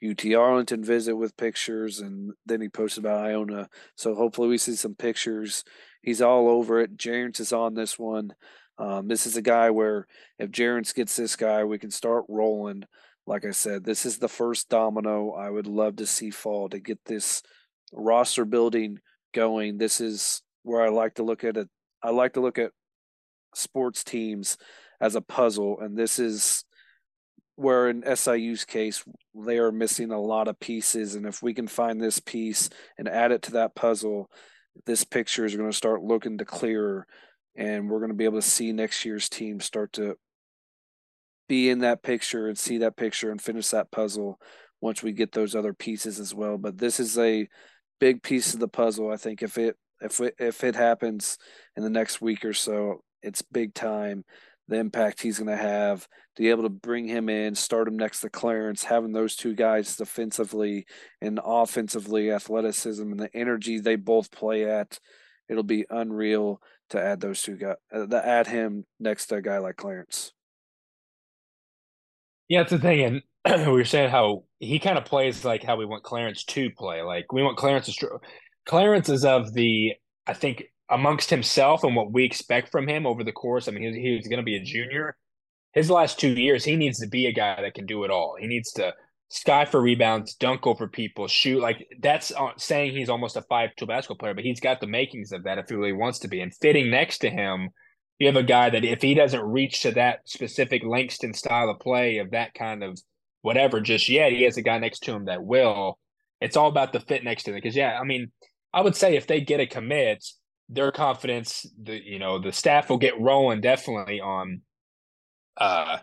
UT 0.04 0.26
Arlington 0.34 0.84
visit 0.84 1.16
with 1.16 1.38
pictures, 1.38 2.00
and 2.00 2.34
then 2.48 2.62
he 2.62 2.70
posted 2.70 3.06
about 3.06 3.26
Iona. 3.26 3.70
So 3.96 4.16
hopefully 4.16 4.48
we 4.48 4.58
see 4.58 4.76
some 4.76 4.96
pictures. 4.96 5.64
He's 6.02 6.22
all 6.22 6.50
over 6.50 6.82
it. 6.82 6.98
Jerrance 6.98 7.40
is 7.40 7.54
on 7.54 7.76
this 7.76 8.00
one. 8.00 8.34
Um, 8.80 9.08
this 9.08 9.28
is 9.28 9.38
a 9.38 9.42
guy 9.42 9.70
where 9.70 10.08
if 10.40 10.50
Jerrance 10.50 10.94
gets 10.94 11.16
this 11.16 11.36
guy, 11.36 11.64
we 11.64 11.78
can 11.78 11.92
start 11.92 12.26
rolling. 12.28 12.86
Like 13.28 13.46
I 13.46 13.52
said, 13.52 13.84
this 13.84 14.06
is 14.06 14.18
the 14.18 14.28
first 14.28 14.70
domino 14.70 15.32
I 15.32 15.50
would 15.50 15.68
love 15.68 15.98
to 15.98 16.08
see 16.08 16.32
fall 16.32 16.70
to 16.70 16.80
get 16.80 17.06
this 17.06 17.44
roster 17.94 18.46
building 18.46 19.00
going. 19.32 19.78
This 19.78 20.02
is 20.02 20.42
where 20.66 20.82
I 20.82 20.90
like 20.90 21.16
to 21.16 21.24
look 21.24 21.44
at 21.44 21.58
it. 21.58 21.70
I 22.04 22.10
like 22.10 22.34
to 22.34 22.42
look 22.42 22.58
at 22.58 22.72
sports 23.54 24.04
teams 24.04 24.58
as 25.00 25.16
a 25.16 25.22
puzzle, 25.22 25.80
and 25.80 25.98
this 25.98 26.20
is 26.20 26.66
where 27.56 27.88
in 27.90 28.02
SIU's 28.02 28.66
case 28.66 29.04
they 29.34 29.60
are 29.60 29.72
missing 29.72 30.12
a 30.12 30.20
lot 30.20 30.48
of 30.48 30.60
pieces, 30.60 31.16
and 31.16 31.26
if 31.26 31.42
we 31.42 31.54
can 31.54 31.68
find 31.68 32.02
this 32.02 32.20
piece 32.20 32.70
and 32.98 33.08
add 33.08 33.32
it 33.32 33.44
to 33.44 33.52
that 33.52 33.76
puzzle, 33.76 34.30
this 34.86 35.04
picture 35.04 35.46
is 35.46 35.56
going 35.56 35.70
to 35.70 35.78
start 35.78 36.02
looking 36.02 36.40
to 36.40 36.46
clearer, 36.46 37.06
and 37.56 37.90
we're 37.90 38.00
going 38.00 38.10
to 38.10 38.18
be 38.18 38.26
able 38.26 38.42
to 38.42 38.48
see 38.48 38.74
next 38.74 39.06
year's 39.06 39.30
team 39.30 39.60
start 39.60 39.94
to 39.94 40.16
be 41.48 41.70
in 41.70 41.80
that 41.80 42.02
picture 42.02 42.48
and 42.48 42.58
see 42.58 42.80
that 42.80 42.98
picture 42.98 43.30
and 43.30 43.42
finish 43.42 43.70
that 43.70 43.92
puzzle 43.92 44.40
once 44.82 45.04
we 45.04 45.12
get 45.12 45.32
those 45.32 45.56
other 45.56 45.74
pieces 45.74 46.20
as 46.20 46.34
well. 46.34 46.58
But 46.58 46.78
this 46.80 47.00
is 47.00 47.18
a 47.18 47.48
big 48.00 48.24
piece 48.24 48.54
of 48.54 48.60
the 48.60 48.68
puzzle. 48.68 49.12
I 49.12 49.18
think 49.18 49.44
if 49.44 49.58
it 49.58 49.78
if 50.02 50.20
it, 50.20 50.36
if 50.40 50.64
it 50.64 50.76
happens 50.76 51.38
in 51.76 51.84
the 51.84 51.90
next 51.90 52.22
week 52.22 52.46
or 52.46 52.54
so, 52.54 53.04
it's 53.22 53.42
big 53.42 53.74
time. 53.74 54.24
The 54.68 54.78
impact 54.78 55.22
he's 55.22 55.38
going 55.38 55.56
to 55.56 55.62
have 55.62 56.08
to 56.36 56.42
be 56.42 56.50
able 56.50 56.64
to 56.64 56.70
bring 56.70 57.08
him 57.08 57.30
in, 57.30 57.54
start 57.54 57.88
him 57.88 57.98
next 57.98 58.22
to 58.22 58.30
Clarence, 58.30 58.84
having 58.84 59.12
those 59.12 59.36
two 59.36 59.54
guys 59.54 59.96
defensively 59.96 60.86
and 61.22 61.40
offensively, 61.44 62.32
athleticism 62.32 63.04
and 63.04 63.20
the 63.20 63.36
energy 63.36 63.80
they 63.80 63.96
both 63.96 64.32
play 64.32 64.68
at, 64.68 65.00
it'll 65.50 65.64
be 65.64 65.86
unreal 65.90 66.60
to 66.90 67.02
add 67.02 67.20
those 67.20 67.42
two 67.42 67.58
guys, 67.58 67.76
uh, 67.94 68.06
to 68.08 68.28
add 68.28 68.48
him 68.48 68.86
next 69.00 69.28
to 69.28 69.36
a 69.36 69.42
guy 69.42 69.60
like 69.60 69.76
Clarence. 69.76 70.34
Yeah, 72.48 72.62
it's 72.62 72.72
the 72.72 72.80
thing, 72.80 73.22
and 73.46 73.66
we 73.68 73.72
were 73.72 73.86
saying 73.86 74.10
how 74.10 74.44
he 74.60 74.80
kind 74.80 74.98
of 74.98 75.06
plays 75.06 75.46
like 75.46 75.64
how 75.64 75.78
we 75.78 75.86
want 75.86 76.04
Clarence 76.04 76.44
to 76.44 76.70
play. 76.72 77.02
Like 77.02 77.32
we 77.32 77.44
want 77.44 77.58
Clarence 77.58 77.96
to. 77.96 78.20
Clarence 78.66 79.10
is 79.10 79.26
of 79.26 79.54
the 79.54 79.94
I 80.28 80.34
think 80.34 80.66
amongst 80.90 81.30
himself 81.30 81.84
and 81.84 81.96
what 81.96 82.12
we 82.12 82.24
expect 82.24 82.72
from 82.72 82.88
him 82.88 83.06
over 83.06 83.24
the 83.24 83.32
course. 83.32 83.68
I 83.68 83.72
mean, 83.72 83.94
he, 83.94 84.02
he 84.02 84.16
was 84.16 84.28
going 84.28 84.40
to 84.40 84.44
be 84.44 84.56
a 84.56 84.64
junior. 84.64 85.16
His 85.74 85.90
last 85.90 86.20
two 86.20 86.30
years, 86.30 86.64
he 86.64 86.76
needs 86.76 87.00
to 87.00 87.08
be 87.08 87.26
a 87.26 87.34
guy 87.34 87.62
that 87.62 87.74
can 87.74 87.86
do 87.86 88.04
it 88.04 88.12
all. 88.12 88.36
He 88.40 88.48
needs 88.48 88.72
to 88.74 88.94
sky 89.30 89.66
for 89.66 89.82
rebounds, 89.82 90.36
dunk 90.36 90.66
over 90.66 90.88
people, 90.88 91.28
shoot. 91.28 91.62
Like 91.62 91.88
that's 92.00 92.32
uh, 92.32 92.52
saying 92.58 92.96
he's 92.96 93.10
almost 93.10 93.36
a 93.36 93.42
five-tool 93.44 93.88
basketball 93.88 94.18
player, 94.18 94.34
but 94.34 94.46
he's 94.46 94.60
got 94.60 94.80
the 94.80 94.88
makings 94.88 95.32
of 95.32 95.44
that 95.44 95.58
if 95.58 95.70
he 95.70 95.76
really 95.76 95.94
wants 95.94 96.20
to 96.20 96.28
be. 96.28 96.42
And 96.42 96.54
fitting 96.56 96.90
next 96.90 97.20
to 97.20 97.30
him, 97.30 97.70
you 98.20 98.28
have 98.28 98.36
a 98.36 98.44
guy 98.44 98.70
that 98.70 98.86
if 98.86 99.02
he 99.02 99.14
doesn't 99.14 99.42
reach 99.42 99.82
to 99.82 99.92
that 99.92 100.20
specific 100.26 100.84
Langston 100.86 101.34
style 101.34 101.70
of 101.70 101.80
play 101.80 102.20
of 102.20 102.32
that 102.32 102.54
kind 102.54 102.84
of 102.84 102.98
whatever 103.42 103.82
just 103.82 104.08
yet, 104.08 104.32
he 104.32 104.44
has 104.44 104.58
a 104.58 104.62
guy 104.62 104.78
next 104.78 105.00
to 105.00 105.14
him 105.14 105.26
that 105.26 105.44
will. 105.44 106.00
It's 106.40 106.56
all 106.56 106.70
about 106.70 106.94
the 106.94 107.00
fit 107.00 107.24
next 107.24 107.44
to 107.44 107.52
him. 107.52 107.56
Because 107.56 107.76
yeah, 107.76 108.00
I 108.00 108.06
mean, 108.06 108.32
I 108.76 108.82
would 108.82 108.96
say 108.96 109.16
if 109.16 109.26
they 109.26 109.40
get 109.40 109.62
a 109.62 109.66
commit, 109.66 110.24
their 110.68 110.92
confidence, 110.92 111.66
the 111.82 112.00
you 112.04 112.20
know, 112.20 112.40
the 112.40 112.52
staff 112.52 112.90
will 112.90 112.98
get 112.98 113.20
rolling 113.20 113.62
definitely 113.62 114.20
on 114.20 114.62
uh 115.58 115.98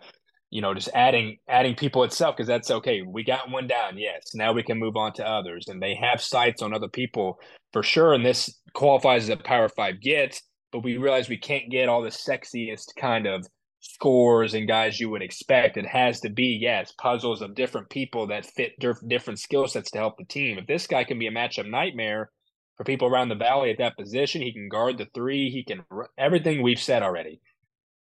you 0.51 0.61
know, 0.61 0.75
just 0.75 0.91
adding 0.95 1.39
adding 1.49 1.75
people 1.75 2.05
itself 2.05 2.37
because 2.37 2.49
that's 2.49 2.71
okay. 2.71 3.03
We 3.03 3.25
got 3.25 3.51
one 3.51 3.67
down, 3.67 3.99
yes. 3.99 4.35
Now 4.35 4.53
we 4.53 4.63
can 4.63 4.79
move 4.79 4.97
on 4.97 5.13
to 5.15 5.27
others, 5.29 5.69
and 5.69 5.83
they 5.83 5.95
have 5.95 6.21
sights 6.21 6.63
on 6.63 6.75
other 6.75 6.89
people 6.89 7.39
for 7.73 7.83
sure. 7.83 8.15
And 8.15 8.25
this 8.25 8.59
qualifies 8.75 9.25
as 9.25 9.29
a 9.31 9.37
Power 9.37 9.69
Five 9.69 10.01
get, 10.01 10.41
but 10.71 10.83
we 10.85 10.97
realize 10.97 11.29
we 11.29 11.39
can't 11.39 11.71
get 11.71 11.89
all 11.89 12.03
the 12.03 12.11
sexiest 12.11 12.95
kind 12.99 13.27
of 13.27 13.47
scores 13.81 14.55
and 14.55 14.69
guys 14.69 15.01
you 15.01 15.11
would 15.11 15.23
expect. 15.23 15.77
It 15.77 15.87
has 15.87 16.21
to 16.21 16.31
be 16.31 16.59
yes, 16.61 16.93
puzzles 16.99 17.43
of 17.43 17.55
different 17.55 17.91
people 17.91 18.27
that 18.29 18.47
fit 18.47 18.73
different 19.09 19.41
skill 19.41 19.67
sets 19.67 19.91
to 19.91 19.99
help 19.99 20.19
the 20.19 20.25
team. 20.25 20.59
If 20.59 20.67
this 20.67 20.87
guy 20.87 21.05
can 21.05 21.19
be 21.19 21.27
a 21.27 21.33
matchup 21.33 21.69
nightmare 21.69 22.31
for 22.77 22.85
people 22.85 23.09
around 23.09 23.29
the 23.29 23.35
valley 23.35 23.71
at 23.71 23.79
that 23.79 23.97
position, 23.97 24.43
he 24.43 24.53
can 24.53 24.69
guard 24.69 24.99
the 24.99 25.07
three. 25.15 25.51
He 25.51 25.65
can 25.65 25.85
everything 26.19 26.63
we've 26.63 26.81
said 26.81 27.03
already. 27.03 27.41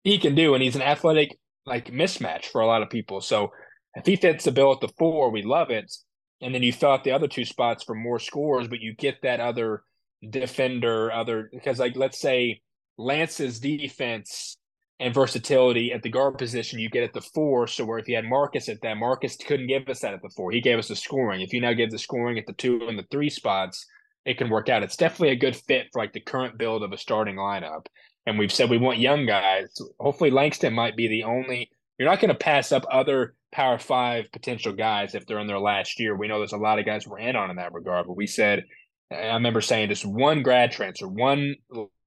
He 0.03 0.19
can 0.19 0.35
do, 0.35 0.55
and 0.55 0.63
he's 0.63 0.77
an 0.77 0.83
athletic 0.83 1.37
like 1.67 1.91
mismatch 1.91 2.47
for 2.47 2.61
a 2.61 2.67
lot 2.67 2.83
of 2.83 2.91
people. 2.91 3.21
So 3.21 3.53
if 3.95 4.07
he 4.07 4.17
fits 4.17 4.45
the 4.45 4.53
bill 4.53 4.73
at 4.73 4.81
the 4.81 4.93
four, 4.99 5.31
we 5.31 5.43
love 5.43 5.71
it. 5.71 5.93
And 6.41 6.55
then 6.55 6.63
you 6.63 6.73
fill 6.73 6.91
out 6.91 7.05
the 7.05 7.13
other 7.13 7.29
two 7.29 7.45
spots 7.45 7.83
for 7.83 7.95
more 7.95 8.19
scores, 8.19 8.69
but 8.69 8.81
you 8.81 8.95
get 8.95 9.23
that 9.23 9.41
other 9.41 9.83
defender, 10.29 11.11
other 11.13 11.51
because 11.53 11.79
like 11.79 11.97
let's 11.97 12.21
say 12.21 12.61
Lance's 12.99 13.59
defense 13.59 14.57
and 14.99 15.13
versatility 15.13 15.93
at 15.93 16.03
the 16.03 16.09
guard 16.09 16.39
position 16.39 16.79
you 16.79 16.89
get 16.89 17.03
at 17.03 17.13
the 17.13 17.21
four. 17.21 17.67
So 17.67 17.85
where 17.85 17.99
if 17.99 18.09
you 18.09 18.17
had 18.17 18.25
Marcus 18.25 18.69
at 18.69 18.81
that, 18.83 18.97
Marcus 18.97 19.37
couldn't 19.37 19.67
give 19.67 19.89
us 19.89 20.01
that 20.01 20.15
at 20.15 20.23
the 20.23 20.31
four. 20.31 20.51
He 20.51 20.61
gave 20.61 20.79
us 20.79 20.89
the 20.89 20.97
scoring. 20.97 21.41
If 21.41 21.53
you 21.53 21.61
now 21.61 21.73
give 21.73 21.91
the 21.91 21.99
scoring 21.99 22.39
at 22.39 22.47
the 22.47 22.55
two 22.55 22.87
and 22.89 22.99
the 22.99 23.07
three 23.11 23.31
spots, 23.31 23.87
it 24.27 24.37
can 24.37 24.51
work 24.51 24.69
out. 24.69 24.83
It's 24.83 24.97
definitely 24.97 25.31
a 25.31 25.37
good 25.37 25.57
fit 25.57 25.87
for 25.93 26.03
like 26.03 26.13
the 26.13 26.21
current 26.21 26.59
build 26.59 26.83
of 26.83 26.93
a 26.93 26.99
starting 26.99 27.37
lineup 27.37 27.87
and 28.27 28.39
we've 28.39 28.53
said 28.53 28.69
we 28.69 28.79
want 28.79 28.99
young 28.99 29.25
guys. 29.25 29.81
Hopefully, 30.01 30.31
Langston 30.31 30.75
might 30.75 30.97
be 30.97 31.09
the 31.09 31.23
only. 31.23 31.71
You're 31.99 32.09
not 32.09 32.21
going 32.21 32.33
to 32.33 32.39
pass 32.39 32.73
up 32.73 32.85
other 32.91 33.35
Power 33.53 33.79
Five 33.79 34.31
potential 34.33 34.73
guys 34.73 35.15
if 35.15 35.27
they're 35.27 35.39
in 35.39 35.47
their 35.47 35.61
last 35.61 35.99
year. 35.99 36.17
We 36.17 36.29
know 36.29 36.39
there's 36.39 36.53
a 36.53 36.59
lot 36.59 36.79
of 36.79 36.85
guys 36.85 37.07
we're 37.07 37.21
in 37.21 37.37
on 37.37 37.51
in 37.51 37.57
that 37.57 37.73
regard, 37.73 38.07
but 38.07 38.17
we 38.17 38.27
said 38.27 38.65
I 39.11 39.35
remember 39.35 39.61
saying 39.61 39.89
just 39.89 40.05
one 40.05 40.43
grad 40.43 40.73
transfer, 40.73 41.07
one 41.07 41.55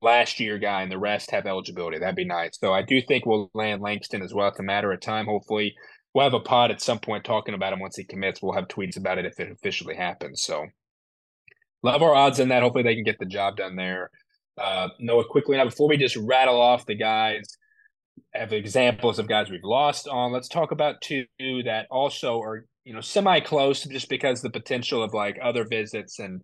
last 0.02 0.40
year 0.42 0.60
guy, 0.60 0.82
and 0.82 0.92
the 0.92 1.00
rest 1.00 1.32
have 1.32 1.46
eligibility. 1.46 1.98
That'd 1.98 2.16
be 2.16 2.26
nice. 2.26 2.60
So 2.60 2.74
I 2.74 2.82
do 2.82 3.02
think 3.02 3.26
we'll 3.26 3.50
land 3.54 3.82
Langston 3.82 4.22
as 4.22 4.34
well. 4.34 4.50
It's 4.50 4.60
a 4.60 4.64
matter 4.64 4.92
of 4.92 5.00
time. 5.00 5.26
Hopefully, 5.26 5.74
we'll 6.14 6.26
have 6.26 6.34
a 6.34 6.42
pod 6.42 6.72
at 6.72 6.82
some 6.82 7.00
point 7.00 7.24
talking 7.24 7.54
about 7.54 7.72
him 7.72 7.80
once 7.80 7.96
he 7.96 8.04
commits. 8.04 8.42
We'll 8.42 8.54
have 8.54 8.68
tweets 8.68 8.98
about 8.98 9.18
it 9.18 9.26
if 9.26 9.40
it 9.40 9.50
officially 9.50 9.96
happens. 9.96 10.44
So 10.44 10.66
love 11.84 12.02
our 12.02 12.16
odds 12.16 12.40
in 12.40 12.50
that. 12.50 12.64
Hopefully, 12.64 12.84
they 12.84 12.96
can 12.96 13.04
get 13.04 13.20
the 13.20 13.26
job 13.26 13.58
done 13.58 13.76
there. 13.76 14.10
Uh, 14.58 14.90
Noah, 15.00 15.26
quickly 15.26 15.58
now, 15.58 15.66
before 15.66 15.88
we 15.88 15.98
just 15.98 16.18
rattle 16.18 16.60
off 16.60 16.86
the 16.86 16.96
guys, 16.96 17.46
have 18.34 18.52
examples 18.52 19.20
of 19.20 19.28
guys 19.28 19.50
we've 19.50 19.64
lost 19.64 20.08
on. 20.08 20.32
Let's 20.32 20.50
talk 20.50 20.72
about 20.72 21.02
two 21.02 21.26
that 21.40 21.88
also 21.90 22.40
are, 22.42 22.66
you 22.84 22.94
know, 22.94 23.02
semi 23.02 23.40
close 23.40 23.84
just 23.84 24.10
because 24.10 24.42
the 24.42 24.50
potential 24.50 25.02
of 25.02 25.14
like 25.14 25.38
other 25.42 25.66
visits 25.66 26.20
and 26.20 26.42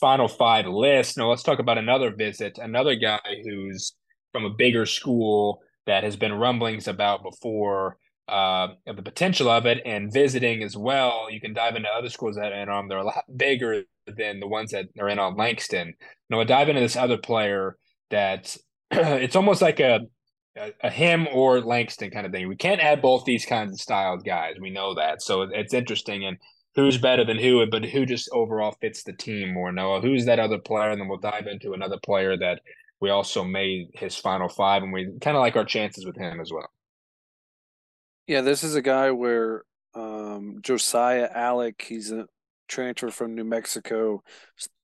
final 0.00 0.28
five 0.28 0.66
lists. 0.66 1.16
Now, 1.16 1.28
let's 1.28 1.42
talk 1.42 1.58
about 1.58 1.78
another 1.78 2.14
visit, 2.14 2.58
another 2.58 2.94
guy 2.94 3.20
who's 3.44 3.94
from 4.32 4.44
a 4.44 4.50
bigger 4.50 4.86
school 4.86 5.60
that 5.86 6.04
has 6.04 6.16
been 6.16 6.32
rumblings 6.32 6.88
about 6.88 7.22
before 7.22 7.96
uh, 8.30 8.68
of 8.86 8.96
the 8.96 9.02
potential 9.02 9.48
of 9.48 9.66
it 9.66 9.82
and 9.84 10.12
visiting 10.12 10.62
as 10.62 10.76
well. 10.76 11.28
You 11.30 11.40
can 11.40 11.52
dive 11.52 11.76
into 11.76 11.88
other 11.88 12.08
schools 12.08 12.36
that 12.36 12.52
are 12.52 12.62
in 12.62 12.68
on. 12.68 12.88
They're 12.88 12.98
a 12.98 13.04
lot 13.04 13.24
bigger 13.36 13.82
than 14.06 14.40
the 14.40 14.46
ones 14.46 14.70
that 14.70 14.86
are 14.98 15.08
in 15.08 15.18
on 15.18 15.36
Langston. 15.36 15.94
Now, 16.28 16.40
I 16.40 16.44
dive 16.44 16.68
into 16.68 16.80
this 16.80 16.96
other 16.96 17.18
player 17.18 17.76
that 18.10 18.56
it's 18.90 19.36
almost 19.36 19.62
like 19.62 19.80
a, 19.80 20.00
a, 20.56 20.72
a 20.82 20.90
him 20.90 21.26
or 21.32 21.60
Langston 21.60 22.10
kind 22.10 22.26
of 22.26 22.32
thing. 22.32 22.48
We 22.48 22.56
can't 22.56 22.80
add 22.80 23.02
both 23.02 23.24
these 23.24 23.44
kinds 23.44 23.72
of 23.72 23.80
styled 23.80 24.24
guys. 24.24 24.54
We 24.60 24.70
know 24.70 24.94
that, 24.94 25.22
so 25.22 25.42
it's 25.42 25.74
interesting. 25.74 26.24
And 26.24 26.38
who's 26.74 26.98
better 26.98 27.24
than 27.24 27.38
who, 27.38 27.64
but 27.66 27.84
who 27.84 28.06
just 28.06 28.30
overall 28.32 28.76
fits 28.80 29.02
the 29.02 29.12
team 29.12 29.52
more? 29.52 29.72
Noah, 29.72 30.00
who's 30.00 30.26
that 30.26 30.38
other 30.38 30.58
player? 30.58 30.90
And 30.90 31.00
then 31.00 31.08
we'll 31.08 31.18
dive 31.18 31.46
into 31.46 31.72
another 31.72 31.98
player 31.98 32.36
that 32.36 32.60
we 33.00 33.10
also 33.10 33.42
made 33.42 33.88
his 33.94 34.16
final 34.16 34.48
five, 34.48 34.82
and 34.82 34.92
we 34.92 35.10
kind 35.20 35.36
of 35.36 35.40
like 35.40 35.56
our 35.56 35.64
chances 35.64 36.04
with 36.04 36.16
him 36.16 36.40
as 36.40 36.52
well. 36.52 36.70
Yeah, 38.30 38.42
this 38.42 38.62
is 38.62 38.76
a 38.76 38.80
guy 38.80 39.10
where 39.10 39.64
um, 39.92 40.58
Josiah 40.62 41.28
Allick, 41.34 41.82
he's 41.82 42.12
a 42.12 42.28
transfer 42.68 43.10
from 43.10 43.34
New 43.34 43.42
Mexico, 43.42 44.22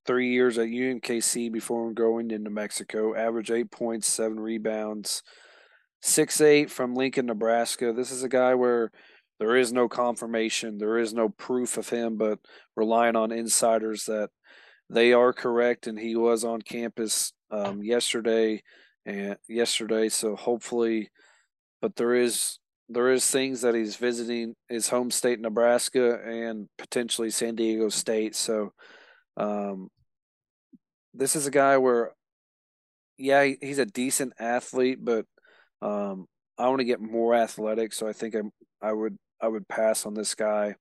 three 0.04 0.32
years 0.32 0.58
at 0.58 0.66
UMKC 0.66 1.52
before 1.52 1.92
going 1.92 2.32
into 2.32 2.50
Mexico, 2.50 3.14
average 3.14 3.52
eight 3.52 3.70
points, 3.70 4.08
seven 4.08 4.40
rebounds, 4.40 5.22
six 6.02 6.40
eight 6.40 6.72
from 6.72 6.96
Lincoln, 6.96 7.26
Nebraska. 7.26 7.92
This 7.92 8.10
is 8.10 8.24
a 8.24 8.28
guy 8.28 8.56
where 8.56 8.90
there 9.38 9.54
is 9.54 9.72
no 9.72 9.88
confirmation, 9.88 10.78
there 10.78 10.98
is 10.98 11.14
no 11.14 11.28
proof 11.28 11.76
of 11.76 11.88
him, 11.88 12.16
but 12.16 12.40
relying 12.74 13.14
on 13.14 13.30
insiders 13.30 14.06
that 14.06 14.30
they 14.90 15.12
are 15.12 15.32
correct, 15.32 15.86
and 15.86 15.96
he 15.96 16.16
was 16.16 16.42
on 16.42 16.62
campus 16.62 17.32
um, 17.52 17.80
yesterday 17.80 18.64
and 19.04 19.36
yesterday. 19.48 20.08
So 20.08 20.34
hopefully, 20.34 21.10
but 21.80 21.94
there 21.94 22.16
is 22.16 22.58
there 22.88 23.10
is 23.10 23.28
things 23.28 23.62
that 23.62 23.74
he's 23.74 23.96
visiting 23.96 24.54
his 24.68 24.88
home 24.88 25.10
state, 25.10 25.40
Nebraska, 25.40 26.20
and 26.24 26.68
potentially 26.78 27.30
San 27.30 27.54
Diego 27.56 27.88
State. 27.88 28.36
So, 28.36 28.72
um, 29.36 29.88
this 31.14 31.34
is 31.34 31.46
a 31.46 31.50
guy 31.50 31.78
where, 31.78 32.12
yeah, 33.18 33.52
he's 33.60 33.78
a 33.78 33.86
decent 33.86 34.34
athlete, 34.38 34.98
but 35.02 35.26
um, 35.82 36.26
I 36.58 36.68
want 36.68 36.80
to 36.80 36.84
get 36.84 37.00
more 37.00 37.34
athletic. 37.34 37.92
So 37.92 38.06
I 38.06 38.12
think 38.12 38.34
I 38.36 38.40
I 38.80 38.92
would 38.92 39.16
I 39.40 39.48
would 39.48 39.68
pass 39.68 40.06
on 40.06 40.14
this 40.14 40.34
guy. 40.34 40.76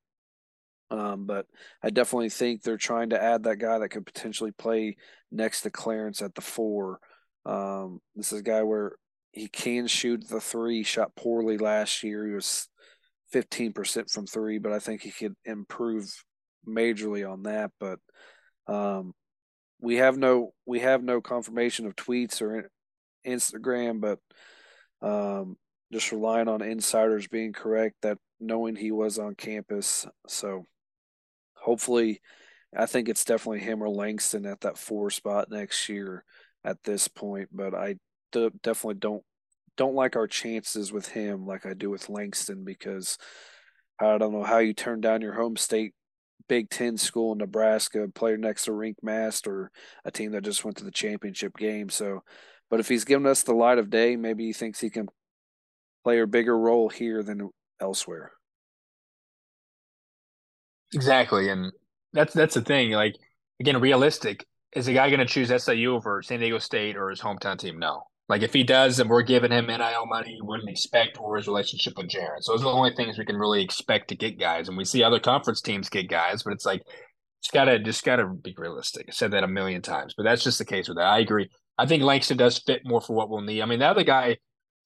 Um, 0.91 1.25
but 1.25 1.47
I 1.81 1.89
definitely 1.89 2.29
think 2.29 2.61
they're 2.61 2.77
trying 2.77 3.09
to 3.09 3.21
add 3.21 3.43
that 3.43 3.57
guy 3.57 3.79
that 3.79 3.89
could 3.89 4.05
potentially 4.05 4.51
play 4.51 4.97
next 5.31 5.61
to 5.61 5.71
Clarence 5.71 6.21
at 6.21 6.35
the 6.35 6.41
four. 6.41 6.99
Um, 7.45 8.01
this 8.15 8.31
is 8.31 8.39
a 8.41 8.43
guy 8.43 8.61
where 8.63 8.93
he 9.35 9.49
can 9.49 9.85
shoot 9.85 10.27
the 10.29 10.39
three. 10.39 10.83
Shot 10.83 11.15
poorly 11.15 11.57
last 11.57 12.03
year. 12.03 12.25
He 12.25 12.33
was 12.33 12.69
fifteen 13.31 13.73
percent 13.73 14.09
from 14.09 14.25
three, 14.25 14.59
but 14.59 14.71
I 14.71 14.79
think 14.79 15.01
he 15.01 15.11
could 15.11 15.35
improve 15.43 16.11
majorly 16.67 17.29
on 17.29 17.43
that. 17.43 17.71
But 17.79 17.99
um, 18.67 19.13
we 19.81 19.97
have 19.97 20.17
no 20.17 20.53
we 20.65 20.79
have 20.79 21.03
no 21.03 21.19
confirmation 21.19 21.85
of 21.85 21.95
tweets 21.95 22.41
or 22.41 22.69
Instagram, 23.27 23.99
but 23.99 24.19
um, 25.01 25.57
just 25.91 26.11
relying 26.11 26.47
on 26.47 26.61
insiders 26.61 27.27
being 27.27 27.51
correct 27.51 27.95
that 28.01 28.17
knowing 28.39 28.75
he 28.75 28.91
was 28.91 29.19
on 29.19 29.35
campus. 29.35 30.07
So 30.27 30.65
hopefully, 31.57 32.21
I 32.75 32.85
think 32.85 33.09
it's 33.09 33.25
definitely 33.25 33.59
him 33.59 33.83
or 33.83 33.89
Langston 33.89 34.45
at 34.45 34.61
that 34.61 34.77
four 34.77 35.09
spot 35.09 35.51
next 35.51 35.89
year 35.89 36.23
at 36.63 36.77
this 36.83 37.09
point. 37.09 37.49
But 37.51 37.75
I 37.75 37.95
definitely 38.63 38.99
don't 38.99 39.23
don't 39.77 39.95
like 39.95 40.15
our 40.15 40.27
chances 40.27 40.91
with 40.93 41.09
him 41.09 41.45
like 41.45 41.65
I 41.65 41.73
do 41.73 41.89
with 41.89 42.09
Langston 42.09 42.63
because 42.63 43.17
I 43.99 44.17
don't 44.17 44.33
know 44.33 44.43
how 44.43 44.59
you 44.59 44.73
turn 44.73 45.01
down 45.01 45.21
your 45.21 45.33
home 45.33 45.57
state 45.57 45.93
Big 46.47 46.69
Ten 46.69 46.97
school 46.97 47.31
in 47.31 47.39
Nebraska, 47.39 48.07
player 48.13 48.37
next 48.37 48.65
to 48.65 48.71
Rienk 48.71 48.95
Mast 49.01 49.47
or 49.47 49.71
a 50.03 50.11
team 50.11 50.31
that 50.31 50.43
just 50.43 50.63
went 50.63 50.77
to 50.77 50.83
the 50.83 50.91
championship 50.91 51.57
game. 51.57 51.89
So, 51.89 52.23
but 52.69 52.79
if 52.79 52.87
he's 52.87 53.03
given 53.03 53.25
us 53.25 53.43
the 53.43 53.53
light 53.53 53.79
of 53.79 53.89
day, 53.89 54.15
maybe 54.15 54.45
he 54.45 54.53
thinks 54.53 54.79
he 54.79 54.89
can 54.89 55.07
play 56.03 56.19
a 56.19 56.27
bigger 56.27 56.57
role 56.57 56.89
here 56.89 57.23
than 57.23 57.49
elsewhere. 57.81 58.31
Exactly, 60.93 61.49
and 61.49 61.71
that's 62.13 62.33
that's 62.33 62.53
the 62.53 62.61
thing. 62.61 62.91
Like 62.91 63.15
again, 63.59 63.79
realistic 63.81 64.45
is 64.75 64.85
the 64.85 64.93
guy 64.93 65.09
going 65.09 65.19
to 65.19 65.25
choose 65.25 65.51
SIU 65.63 65.95
over 65.95 66.21
San 66.21 66.39
Diego 66.39 66.59
State 66.59 66.97
or 66.97 67.09
his 67.09 67.21
hometown 67.21 67.57
team? 67.57 67.79
No. 67.79 68.03
Like 68.27 68.41
if 68.41 68.53
he 68.53 68.63
does, 68.63 68.99
and 68.99 69.09
we're 69.09 69.21
giving 69.21 69.51
him 69.51 69.67
NIL 69.67 70.07
money, 70.07 70.33
you 70.37 70.45
wouldn't 70.45 70.69
expect 70.69 71.19
or 71.19 71.37
his 71.37 71.47
relationship 71.47 71.93
with 71.95 72.07
Jaren. 72.07 72.41
So 72.41 72.53
those 72.53 72.61
are 72.61 72.65
the 72.65 72.71
only 72.71 72.95
things 72.95 73.17
we 73.17 73.25
can 73.25 73.37
really 73.37 73.63
expect 73.63 74.07
to 74.07 74.15
get 74.15 74.39
guys. 74.39 74.67
And 74.67 74.77
we 74.77 74.85
see 74.85 75.03
other 75.03 75.19
conference 75.19 75.61
teams 75.61 75.89
get 75.89 76.09
guys, 76.09 76.41
but 76.41 76.53
it's 76.53 76.65
like 76.65 76.81
it's 77.39 77.51
gotta 77.51 77.77
just 77.77 78.03
gotta 78.03 78.25
be 78.25 78.55
realistic. 78.57 79.05
I 79.07 79.11
said 79.11 79.31
that 79.31 79.43
a 79.43 79.47
million 79.47 79.83
times, 79.83 80.15
but 80.17 80.23
that's 80.23 80.43
just 80.43 80.57
the 80.57 80.65
case 80.65 80.87
with 80.87 80.97
that. 80.97 81.05
I 81.05 81.19
agree. 81.19 81.49
I 81.77 81.85
think 81.85 82.01
Langston 82.01 82.37
does 82.37 82.57
fit 82.57 82.81
more 82.83 83.01
for 83.01 83.15
what 83.15 83.29
we'll 83.29 83.41
need. 83.41 83.61
I 83.61 83.65
mean, 83.65 83.79
the 83.79 83.85
other 83.85 84.03
guy, 84.03 84.37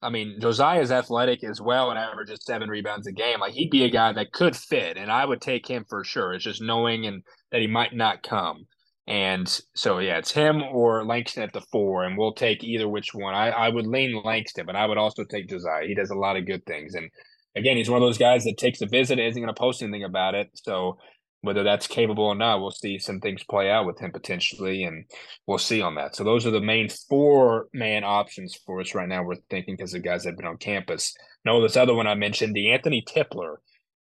I 0.02 0.10
mean, 0.10 0.38
Josiah's 0.42 0.92
athletic 0.92 1.42
as 1.44 1.62
well 1.62 1.92
and 1.92 2.00
averages 2.00 2.40
seven 2.44 2.70
rebounds 2.70 3.08
a 3.08 3.14
game. 3.14 3.40
Like 3.40 3.54
he'd 3.54 3.70
be 3.72 3.86
a 3.86 3.90
guy 3.90 4.12
that 4.12 4.34
could 4.34 4.56
fit, 4.58 4.98
and 4.98 5.10
I 5.10 5.24
would 5.24 5.40
take 5.40 5.66
him 5.66 5.86
for 5.88 6.04
sure. 6.04 6.34
It's 6.34 6.44
just 6.44 6.62
knowing 6.62 7.06
and 7.06 7.24
that 7.54 7.62
he 7.62 7.68
might 7.68 7.96
not 7.96 8.24
come. 8.24 8.68
And 9.10 9.50
so, 9.74 9.98
yeah, 9.98 10.20
it's 10.20 10.32
him 10.32 10.62
or 10.62 11.04
Langston 11.04 11.42
at 11.42 11.52
the 11.52 11.66
four, 11.72 12.04
and 12.04 12.16
we'll 12.16 12.36
take 12.36 12.64
either 12.64 12.88
which 12.88 13.12
one. 13.12 13.34
I, 13.34 13.50
I 13.50 13.70
would 13.70 13.88
lean 13.88 14.22
Langston, 14.24 14.68
but 14.68 14.76
I 14.76 14.86
would 14.86 15.00
also 15.00 15.24
take 15.24 15.50
Josiah. 15.50 15.88
He 15.88 15.96
does 15.96 16.12
a 16.12 16.16
lot 16.16 16.38
of 16.38 16.46
good 16.46 16.64
things. 16.68 16.94
And 16.94 17.10
again, 17.56 17.76
he's 17.76 17.90
one 17.90 18.00
of 18.00 18.08
those 18.08 18.20
guys 18.20 18.44
that 18.44 18.60
takes 18.60 18.82
a 18.82 18.86
visit, 18.86 19.18
isn't 19.18 19.42
going 19.42 19.52
to 19.52 19.60
post 19.60 19.82
anything 19.82 20.04
about 20.04 20.36
it. 20.36 20.52
So 20.54 21.00
whether 21.42 21.64
that's 21.64 21.88
capable 21.88 22.26
or 22.26 22.36
not, 22.36 22.62
we'll 22.62 22.70
see 22.70 23.00
some 23.00 23.20
things 23.20 23.44
play 23.50 23.72
out 23.72 23.88
with 23.88 23.98
him 23.98 24.12
potentially, 24.12 24.84
and 24.84 25.06
we'll 25.48 25.58
see 25.58 25.82
on 25.82 25.96
that. 25.96 26.16
So 26.16 26.24
those 26.24 26.46
are 26.46 26.52
the 26.52 26.62
main 26.62 26.88
four 26.90 27.68
man 27.74 28.04
options 28.04 28.60
for 28.64 28.80
us 28.80 28.94
right 28.94 29.10
now. 29.10 29.24
We're 29.24 29.38
thinking 29.50 29.76
because 29.76 29.94
the 29.94 30.00
guys 30.02 30.24
have 30.26 30.38
been 30.38 30.46
on 30.46 30.58
campus. 30.58 31.16
No, 31.46 31.64
this 31.64 31.78
other 31.78 31.96
one 31.96 32.06
I 32.06 32.14
mentioned, 32.14 32.54
the 32.54 32.72
Anthony 32.72 33.02
Tippler. 33.02 33.56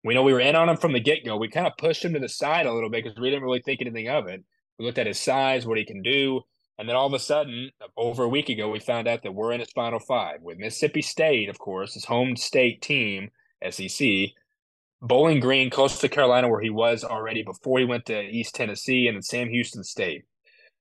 We 0.06 0.14
know 0.14 0.24
we 0.24 0.32
were 0.32 0.40
in 0.40 0.56
on 0.56 0.70
him 0.70 0.78
from 0.78 0.94
the 0.94 1.02
get 1.02 1.26
go. 1.26 1.36
We 1.36 1.50
kind 1.50 1.68
of 1.68 1.74
pushed 1.78 2.06
him 2.06 2.14
to 2.14 2.20
the 2.20 2.30
side 2.30 2.68
a 2.68 2.74
little 2.74 2.90
bit 2.90 3.04
because 3.04 3.20
we 3.20 3.30
didn't 3.30 3.44
really 3.44 3.62
think 3.66 3.82
anything 3.82 4.08
of 4.08 4.28
it. 4.28 4.46
We 4.78 4.86
looked 4.86 4.98
at 4.98 5.08
his 5.08 5.20
size, 5.20 5.66
what 5.66 5.78
he 5.78 5.86
can 5.86 6.02
do. 6.02 6.42
And 6.80 6.90
then 6.90 6.96
all 6.96 7.08
of 7.08 7.14
a 7.14 7.20
sudden, 7.20 7.70
over 7.96 8.24
a 8.24 8.30
week 8.30 8.50
ago, 8.50 8.70
we 8.70 8.80
found 8.80 9.08
out 9.08 9.22
that 9.24 9.36
we're 9.36 9.52
in 9.52 9.60
his 9.60 9.72
final 9.72 10.00
five 10.00 10.42
with 10.42 10.58
Mississippi 10.58 11.02
State, 11.02 11.50
of 11.50 11.60
course, 11.60 11.94
his 11.94 12.06
home 12.06 12.36
state 12.36 12.82
team, 12.82 13.30
SEC, 13.70 14.08
Bowling 15.02 15.40
Green, 15.40 15.70
Coastal 15.70 16.10
Carolina, 16.10 16.48
where 16.48 16.62
he 16.62 16.70
was 16.70 17.04
already 17.04 17.44
before 17.44 17.78
he 17.78 17.86
went 17.86 18.06
to 18.06 18.22
East 18.22 18.56
Tennessee, 18.56 19.08
and 19.08 19.16
then 19.16 19.22
Sam 19.22 19.50
Houston 19.50 19.84
State. 19.84 20.24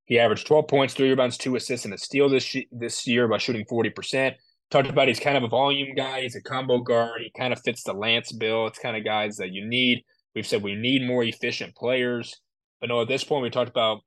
He 0.04 0.18
averaged 0.18 0.46
12 0.46 0.68
points, 0.68 0.94
three 0.94 1.10
rebounds, 1.10 1.38
two 1.38 1.56
assists, 1.56 1.84
and 1.84 1.94
a 1.94 1.98
steal 1.98 2.28
this 2.28 2.56
this 2.70 3.06
year 3.06 3.28
by 3.28 3.38
shooting 3.38 3.64
40%. 3.64 4.34
Talked 4.70 4.88
about 4.88 5.08
he's 5.08 5.20
kind 5.20 5.36
of 5.36 5.42
a 5.42 5.48
volume 5.48 5.94
guy. 5.94 6.22
He's 6.22 6.36
a 6.36 6.42
combo 6.42 6.78
guard. 6.78 7.22
He 7.22 7.30
kind 7.30 7.52
of 7.52 7.60
fits 7.62 7.82
the 7.82 7.92
Lance 7.92 8.32
bill. 8.32 8.66
It's 8.66 8.78
kind 8.78 8.96
of 8.96 9.04
guys 9.04 9.36
that 9.36 9.52
you 9.52 9.66
need. 9.66 10.04
We've 10.34 10.46
said 10.46 10.62
we 10.62 10.74
need 10.74 11.06
more 11.06 11.24
efficient 11.24 11.74
players. 11.74 12.40
But 12.82 12.88
no, 12.88 13.00
at 13.00 13.08
this 13.08 13.22
point, 13.22 13.44
we 13.44 13.48
talked 13.50 13.70
about 13.70 14.00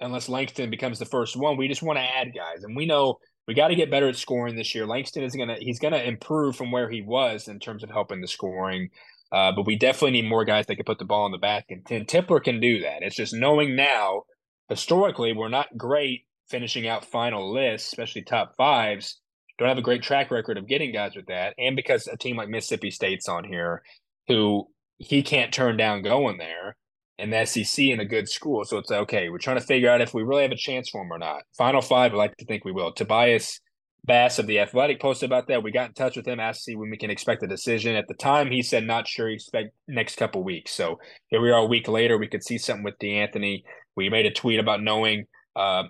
unless 0.00 0.28
Langston 0.28 0.70
becomes 0.70 0.98
the 0.98 1.04
first 1.04 1.36
one, 1.36 1.58
we 1.58 1.68
just 1.68 1.82
want 1.82 1.98
to 1.98 2.02
add 2.02 2.34
guys, 2.34 2.64
and 2.64 2.74
we 2.74 2.86
know 2.86 3.18
we 3.46 3.52
got 3.52 3.68
to 3.68 3.74
get 3.74 3.90
better 3.90 4.08
at 4.08 4.16
scoring 4.16 4.56
this 4.56 4.74
year. 4.74 4.86
Langston 4.86 5.22
is 5.22 5.36
gonna 5.36 5.56
he's 5.60 5.78
gonna 5.78 5.98
improve 5.98 6.56
from 6.56 6.72
where 6.72 6.90
he 6.90 7.02
was 7.02 7.46
in 7.46 7.60
terms 7.60 7.84
of 7.84 7.90
helping 7.90 8.22
the 8.22 8.26
scoring. 8.26 8.88
Uh, 9.30 9.52
but 9.52 9.66
we 9.66 9.76
definitely 9.76 10.12
need 10.12 10.28
more 10.28 10.46
guys 10.46 10.64
that 10.66 10.76
can 10.76 10.84
put 10.84 10.98
the 10.98 11.04
ball 11.04 11.26
in 11.26 11.32
the 11.32 11.38
basket. 11.38 11.82
And 11.90 12.06
Tippler 12.06 12.42
can 12.42 12.58
do 12.58 12.80
that. 12.80 13.02
It's 13.02 13.16
just 13.16 13.34
knowing 13.34 13.76
now, 13.76 14.22
historically, 14.68 15.32
we're 15.32 15.48
not 15.48 15.76
great 15.76 16.24
finishing 16.48 16.86
out 16.86 17.04
final 17.04 17.52
lists, 17.52 17.88
especially 17.88 18.22
top 18.22 18.54
fives. 18.56 19.20
Don't 19.58 19.68
have 19.68 19.78
a 19.78 19.82
great 19.82 20.02
track 20.02 20.30
record 20.30 20.56
of 20.56 20.68
getting 20.68 20.92
guys 20.92 21.16
with 21.16 21.26
that. 21.26 21.54
And 21.58 21.76
because 21.76 22.06
a 22.06 22.16
team 22.16 22.36
like 22.36 22.48
Mississippi 22.48 22.90
State's 22.90 23.28
on 23.28 23.44
here, 23.44 23.82
who 24.28 24.68
he 24.98 25.22
can't 25.22 25.52
turn 25.52 25.76
down 25.76 26.02
going 26.02 26.38
there 26.38 26.76
and 27.18 27.32
the 27.32 27.44
SEC 27.44 27.84
in 27.84 28.00
a 28.00 28.04
good 28.04 28.28
school. 28.28 28.64
So 28.64 28.78
it's 28.78 28.90
like, 28.90 29.00
okay, 29.00 29.28
we're 29.28 29.38
trying 29.38 29.58
to 29.58 29.64
figure 29.64 29.90
out 29.90 30.00
if 30.00 30.14
we 30.14 30.22
really 30.22 30.42
have 30.42 30.52
a 30.52 30.56
chance 30.56 30.88
for 30.88 31.02
him 31.02 31.12
or 31.12 31.18
not. 31.18 31.42
Final 31.56 31.80
five, 31.80 32.12
I 32.12 32.16
like 32.16 32.36
to 32.38 32.44
think 32.44 32.64
we 32.64 32.72
will. 32.72 32.92
Tobias 32.92 33.60
Bass 34.04 34.38
of 34.38 34.46
the 34.46 34.60
Athletic 34.60 35.00
posted 35.00 35.28
about 35.28 35.48
that. 35.48 35.62
We 35.62 35.70
got 35.70 35.88
in 35.88 35.94
touch 35.94 36.16
with 36.16 36.26
him, 36.26 36.38
asked 36.38 36.60
to 36.60 36.64
see 36.64 36.76
when 36.76 36.90
we 36.90 36.98
can 36.98 37.10
expect 37.10 37.42
a 37.42 37.46
decision. 37.46 37.96
At 37.96 38.06
the 38.06 38.14
time, 38.14 38.50
he 38.50 38.62
said 38.62 38.84
not 38.84 39.08
sure. 39.08 39.28
He 39.28 39.34
expect 39.34 39.70
next 39.88 40.16
couple 40.16 40.44
weeks. 40.44 40.72
So 40.72 40.98
here 41.28 41.40
we 41.40 41.50
are 41.50 41.60
a 41.60 41.66
week 41.66 41.88
later. 41.88 42.18
We 42.18 42.28
could 42.28 42.44
see 42.44 42.58
something 42.58 42.84
with 42.84 42.98
De'Anthony. 42.98 43.62
We 43.96 44.10
made 44.10 44.26
a 44.26 44.30
tweet 44.30 44.60
about 44.60 44.82
knowing, 44.82 45.24
uh, 45.56 45.84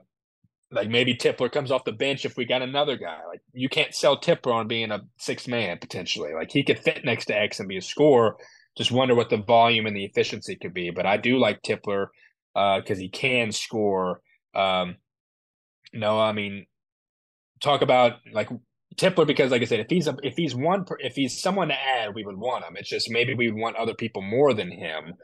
like 0.70 0.88
maybe 0.88 1.16
Tippler 1.16 1.50
comes 1.50 1.72
off 1.72 1.84
the 1.84 1.92
bench 1.92 2.24
if 2.24 2.36
we 2.36 2.44
got 2.44 2.62
another 2.62 2.96
guy. 2.96 3.18
Like 3.26 3.40
you 3.52 3.68
can't 3.68 3.94
sell 3.94 4.20
Tippler 4.20 4.54
on 4.54 4.68
being 4.68 4.92
a 4.92 5.00
six 5.18 5.48
man 5.48 5.78
potentially. 5.78 6.34
Like 6.34 6.52
he 6.52 6.62
could 6.62 6.78
fit 6.78 7.04
next 7.04 7.26
to 7.26 7.36
X 7.36 7.58
and 7.58 7.68
be 7.68 7.78
a 7.78 7.82
scorer 7.82 8.36
just 8.76 8.92
wonder 8.92 9.14
what 9.14 9.30
the 9.30 9.36
volume 9.36 9.86
and 9.86 9.96
the 9.96 10.04
efficiency 10.04 10.56
could 10.56 10.74
be. 10.74 10.90
But 10.90 11.06
I 11.06 11.16
do 11.16 11.38
like 11.38 11.62
Tippler 11.62 12.08
because 12.54 12.98
uh, 12.98 13.00
he 13.00 13.08
can 13.08 13.52
score. 13.52 14.20
Um, 14.54 14.96
no, 15.92 16.20
I 16.20 16.32
mean, 16.32 16.66
talk 17.60 17.82
about 17.82 18.14
like 18.32 18.48
Tippler 18.96 19.26
because, 19.26 19.50
like 19.50 19.62
I 19.62 19.66
said, 19.66 19.80
if 19.80 19.90
he's 19.90 20.06
a, 20.06 20.16
if 20.22 20.36
he's 20.36 20.54
one 20.54 20.84
if 21.00 21.14
he's 21.14 21.40
someone 21.40 21.68
to 21.68 21.74
add, 21.74 22.14
we 22.14 22.24
would 22.24 22.36
want 22.36 22.64
him. 22.64 22.76
It's 22.76 22.88
just 22.88 23.10
maybe 23.10 23.34
we 23.34 23.50
would 23.50 23.60
want 23.60 23.76
other 23.76 23.94
people 23.94 24.22
more 24.22 24.54
than 24.54 24.70
him. 24.70 25.14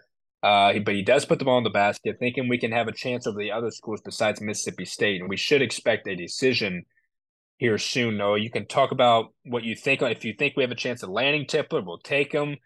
Uh, 0.42 0.78
but 0.84 0.94
he 0.94 1.03
does 1.03 1.26
put 1.26 1.38
the 1.38 1.44
ball 1.44 1.59
in 1.59 1.64
the 1.64 1.70
basket, 1.70 2.16
thinking 2.18 2.48
we 2.48 2.59
can 2.59 2.72
have 2.72 2.88
a 2.88 2.92
chance 2.92 3.26
over 3.26 3.38
the 3.38 3.53
other 3.53 3.70
schools 3.70 4.01
besides 4.03 4.40
Mississippi 4.40 4.86
State, 4.86 5.20
and 5.20 5.28
we 5.28 5.36
should 5.36 5.61
expect 5.61 6.07
a 6.07 6.16
decision 6.16 6.84
here 7.59 7.76
soon. 7.76 8.16
Noah, 8.16 8.38
you 8.38 8.51
can 8.51 8.66
talk 8.66 8.90
about 8.90 9.34
what 9.44 9.64
you 9.64 9.76
think. 9.76 10.01
If 10.01 10.24
you 10.24 10.34
think 10.38 10.57
we 10.57 10.62
have 10.62 10.72
a 10.72 10.76
chance 10.76 11.03
of 11.03 11.11
landing 11.11 11.44
Tippler, 11.44 11.84
we'll 11.84 11.98
take 11.98 12.32
him 12.32 12.57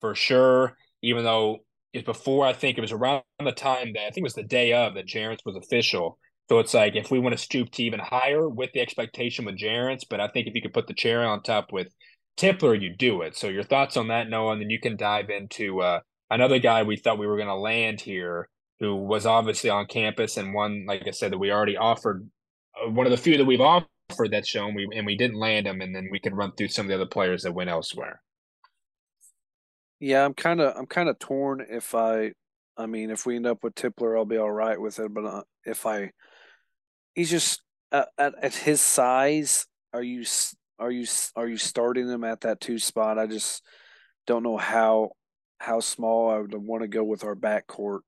for 0.00 0.14
sure. 0.14 0.76
Even 1.02 1.24
though 1.24 1.58
it's 1.92 2.04
before, 2.04 2.46
I 2.46 2.52
think 2.52 2.78
it 2.78 2.82
was 2.82 2.92
around 2.92 3.22
the 3.42 3.52
time 3.52 3.92
that 3.94 4.02
I 4.02 4.10
think 4.10 4.18
it 4.18 4.22
was 4.24 4.34
the 4.34 4.42
day 4.42 4.72
of 4.72 4.94
that 4.94 5.06
Jerrance 5.06 5.40
was 5.44 5.56
official. 5.56 6.18
So 6.48 6.58
it's 6.60 6.74
like 6.74 6.94
if 6.94 7.10
we 7.10 7.18
want 7.18 7.36
to 7.36 7.42
stoop 7.42 7.70
to 7.72 7.82
even 7.82 7.98
higher 8.00 8.48
with 8.48 8.70
the 8.72 8.80
expectation 8.80 9.44
with 9.44 9.58
Jerrance, 9.58 10.04
but 10.08 10.20
I 10.20 10.28
think 10.28 10.46
if 10.46 10.54
you 10.54 10.62
could 10.62 10.74
put 10.74 10.86
the 10.86 10.94
cherry 10.94 11.24
on 11.24 11.42
top 11.42 11.72
with 11.72 11.88
Tippler, 12.36 12.80
you 12.80 12.94
do 12.94 13.22
it. 13.22 13.36
So 13.36 13.48
your 13.48 13.64
thoughts 13.64 13.96
on 13.96 14.08
that, 14.08 14.28
Noah, 14.28 14.52
and 14.52 14.62
then 14.62 14.70
you 14.70 14.78
can 14.78 14.96
dive 14.96 15.30
into 15.30 15.80
uh, 15.80 16.00
another 16.30 16.58
guy 16.58 16.82
we 16.82 16.96
thought 16.96 17.18
we 17.18 17.26
were 17.26 17.36
going 17.36 17.48
to 17.48 17.54
land 17.56 18.00
here, 18.00 18.48
who 18.78 18.94
was 18.94 19.26
obviously 19.26 19.70
on 19.70 19.86
campus 19.86 20.36
and 20.36 20.54
one, 20.54 20.84
like 20.86 21.06
I 21.06 21.10
said, 21.10 21.32
that 21.32 21.38
we 21.38 21.50
already 21.50 21.76
offered, 21.76 22.28
uh, 22.80 22.90
one 22.90 23.06
of 23.06 23.10
the 23.10 23.16
few 23.16 23.36
that 23.38 23.44
we've 23.44 23.60
offered 23.60 24.30
that's 24.30 24.48
shown 24.48 24.74
we 24.74 24.86
and 24.94 25.06
we 25.06 25.16
didn't 25.16 25.38
land 25.38 25.66
him, 25.66 25.80
and 25.80 25.94
then 25.94 26.08
we 26.12 26.20
can 26.20 26.34
run 26.34 26.52
through 26.52 26.68
some 26.68 26.86
of 26.86 26.88
the 26.90 26.94
other 26.94 27.06
players 27.06 27.42
that 27.42 27.54
went 27.54 27.70
elsewhere. 27.70 28.20
Yeah, 30.00 30.24
I'm 30.24 30.34
kind 30.34 30.60
of 30.60 30.76
I'm 30.76 30.86
kind 30.86 31.08
of 31.08 31.18
torn. 31.18 31.64
If 31.68 31.94
I, 31.94 32.32
I 32.76 32.86
mean, 32.86 33.10
if 33.10 33.24
we 33.26 33.36
end 33.36 33.46
up 33.46 33.62
with 33.62 33.74
Tippler, 33.74 34.16
I'll 34.16 34.24
be 34.24 34.36
all 34.36 34.50
right 34.50 34.80
with 34.80 34.98
it. 34.98 35.12
But 35.12 35.24
uh, 35.24 35.42
if 35.64 35.86
I, 35.86 36.10
he's 37.14 37.30
just 37.30 37.62
at, 37.92 38.08
at, 38.18 38.34
at 38.42 38.54
his 38.54 38.80
size. 38.80 39.66
Are 39.92 40.02
you 40.02 40.24
are 40.78 40.90
you 40.90 41.06
are 41.36 41.48
you 41.48 41.56
starting 41.56 42.08
him 42.08 42.24
at 42.24 42.42
that 42.42 42.60
two 42.60 42.78
spot? 42.78 43.18
I 43.18 43.26
just 43.26 43.62
don't 44.26 44.42
know 44.42 44.56
how 44.56 45.10
how 45.58 45.80
small 45.80 46.30
I 46.30 46.38
would 46.38 46.54
want 46.54 46.82
to 46.82 46.88
go 46.88 47.02
with 47.04 47.24
our 47.24 47.34
backcourt. 47.34 48.00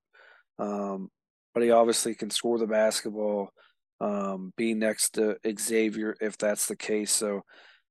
Um, 0.59 1.09
but 1.55 1.63
he 1.63 1.71
obviously 1.71 2.15
can 2.15 2.31
score 2.31 2.59
the 2.59 2.67
basketball. 2.67 3.51
Um, 4.01 4.53
be 4.57 4.75
next 4.75 5.15
to 5.15 5.37
Xavier 5.59 6.15
if 6.21 6.37
that's 6.39 6.67
the 6.67 6.77
case. 6.77 7.11
So 7.11 7.43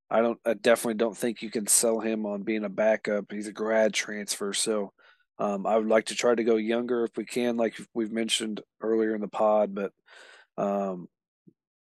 I 0.09 0.21
don't. 0.21 0.39
I 0.45 0.53
definitely 0.53 0.95
don't 0.95 1.17
think 1.17 1.41
you 1.41 1.51
can 1.51 1.67
sell 1.67 1.99
him 1.99 2.25
on 2.25 2.43
being 2.43 2.63
a 2.63 2.69
backup. 2.69 3.25
He's 3.31 3.47
a 3.47 3.53
grad 3.53 3.93
transfer, 3.93 4.53
so 4.53 4.93
um, 5.37 5.65
I 5.65 5.77
would 5.77 5.87
like 5.87 6.05
to 6.05 6.15
try 6.15 6.33
to 6.33 6.43
go 6.43 6.55
younger 6.55 7.03
if 7.03 7.11
we 7.17 7.25
can, 7.25 7.57
like 7.57 7.75
we've 7.93 8.11
mentioned 8.11 8.61
earlier 8.81 9.13
in 9.15 9.21
the 9.21 9.27
pod. 9.27 9.75
But 9.75 9.91
um, 10.57 11.07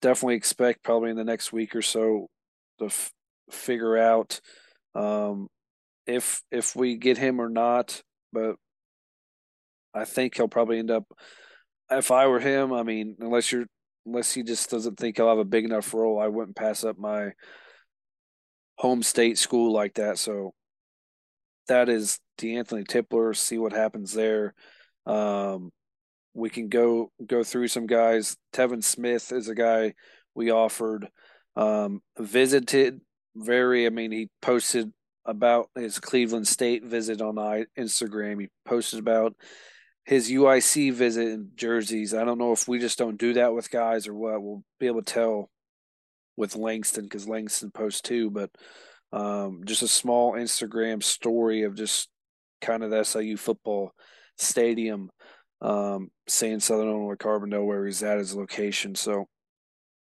definitely 0.03 0.35
expect 0.35 0.83
probably 0.83 1.11
in 1.11 1.17
the 1.17 1.25
next 1.25 1.53
week 1.53 1.75
or 1.75 1.83
so 1.83 2.29
to 2.79 2.87
f- 2.87 3.13
figure 3.51 3.97
out 3.97 4.41
um, 4.95 5.49
if 6.07 6.43
if 6.51 6.77
we 6.77 6.97
get 6.97 7.17
him 7.17 7.41
or 7.41 7.49
not. 7.49 8.03
But 8.33 8.57
I 9.95 10.05
think 10.05 10.37
he'll 10.37 10.49
probably 10.49 10.79
end 10.79 10.91
up. 10.91 11.05
If 11.91 12.11
I 12.11 12.27
were 12.27 12.41
him, 12.41 12.73
I 12.73 12.83
mean, 12.83 13.17
unless 13.21 13.53
you're 13.53 13.67
unless 14.05 14.33
he 14.33 14.43
just 14.43 14.69
doesn't 14.69 14.99
think 14.99 15.17
he'll 15.17 15.29
have 15.29 15.39
a 15.39 15.45
big 15.45 15.65
enough 15.65 15.95
role, 15.95 16.21
I 16.21 16.29
wouldn't 16.29 16.57
pass 16.57 16.85
up 16.85 16.99
my 16.99 17.33
home 18.83 19.01
state 19.05 19.39
school 19.39 19.73
like 19.73 19.95
that. 19.95 20.19
So 20.19 20.55
that 21.69 21.89
is 21.89 22.19
DeAnthony 22.39 22.85
Tippler. 22.85 23.33
See 23.37 23.57
what 23.57 23.73
happens 23.73 24.13
there. 24.13 24.55
Um, 25.07 25.71
we 26.35 26.51
can 26.51 26.69
go 26.69 27.13
go 27.25 27.45
through 27.45 27.69
some 27.69 27.87
guys. 27.87 28.37
Tevin 28.53 28.83
Smith 28.83 29.31
is 29.31 29.49
a 29.49 29.55
guy 29.55 29.95
we 30.35 30.51
offered. 30.51 31.09
Um, 31.55 32.01
visited 32.19 33.01
very. 33.37 33.87
I 33.87 33.91
mean, 33.91 34.11
he 34.11 34.29
posted 34.41 34.91
about 35.25 35.71
his 35.77 36.01
Cleveland 36.01 36.49
State 36.49 36.85
visit 36.85 37.23
on 37.23 37.37
Instagram. 37.79 38.41
He 38.41 38.49
posted 38.65 38.99
about 38.99 39.37
his 40.05 40.29
UIC 40.29 40.93
visit 40.93 41.29
in 41.29 41.53
jerseys. 41.55 42.15
I 42.15 42.25
don't 42.25 42.39
know 42.39 42.51
if 42.51 42.67
we 42.67 42.81
just 42.81 42.99
don't 42.99 43.17
do 43.17 43.35
that 43.35 43.55
with 43.55 43.71
guys 43.71 44.09
or 44.09 44.15
what. 44.15 44.43
We'll 44.43 44.65
be 44.81 44.89
able 44.89 45.05
to 45.05 45.15
tell 45.15 45.52
with 46.37 46.57
Langston 46.57 47.05
because 47.05 47.29
Langston 47.29 47.71
posts 47.71 48.01
too. 48.01 48.31
But 48.31 48.51
um, 49.13 49.63
just 49.65 49.83
a 49.83 49.89
small 49.89 50.33
Instagram 50.33 51.03
story 51.03 51.63
of 51.63 51.75
just 51.75 52.09
kind 52.61 52.83
of 52.83 52.91
the 52.91 53.05
SIU 53.05 53.37
football 53.37 53.93
stadium 54.39 55.11
um, 55.61 56.11
saying 56.29 56.61
Southern 56.61 56.89
Illinois 56.89 57.15
Carbondale 57.15 57.67
where 57.67 57.87
he's 57.87 58.03
at 58.03 58.19
his 58.19 58.35
location. 58.35 58.95
So 58.95 59.27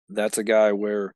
that's 0.10 0.38
a 0.38 0.44
guy 0.44 0.72
where 0.74 1.14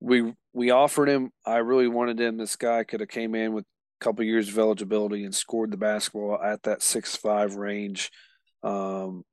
we 0.00 0.32
we 0.52 0.70
offered 0.70 1.08
him. 1.08 1.30
I 1.46 1.58
really 1.58 1.88
wanted 1.88 2.20
him. 2.20 2.36
This 2.36 2.56
guy 2.56 2.84
could 2.84 3.00
have 3.00 3.08
came 3.08 3.34
in 3.34 3.52
with 3.52 3.64
a 3.64 4.04
couple 4.04 4.24
years 4.24 4.48
of 4.48 4.58
eligibility 4.58 5.24
and 5.24 5.34
scored 5.34 5.70
the 5.70 5.76
basketball 5.76 6.40
at 6.42 6.62
that 6.62 6.82
six 6.82 7.16
five 7.16 7.54
range. 7.54 8.10
Um, 8.62 9.24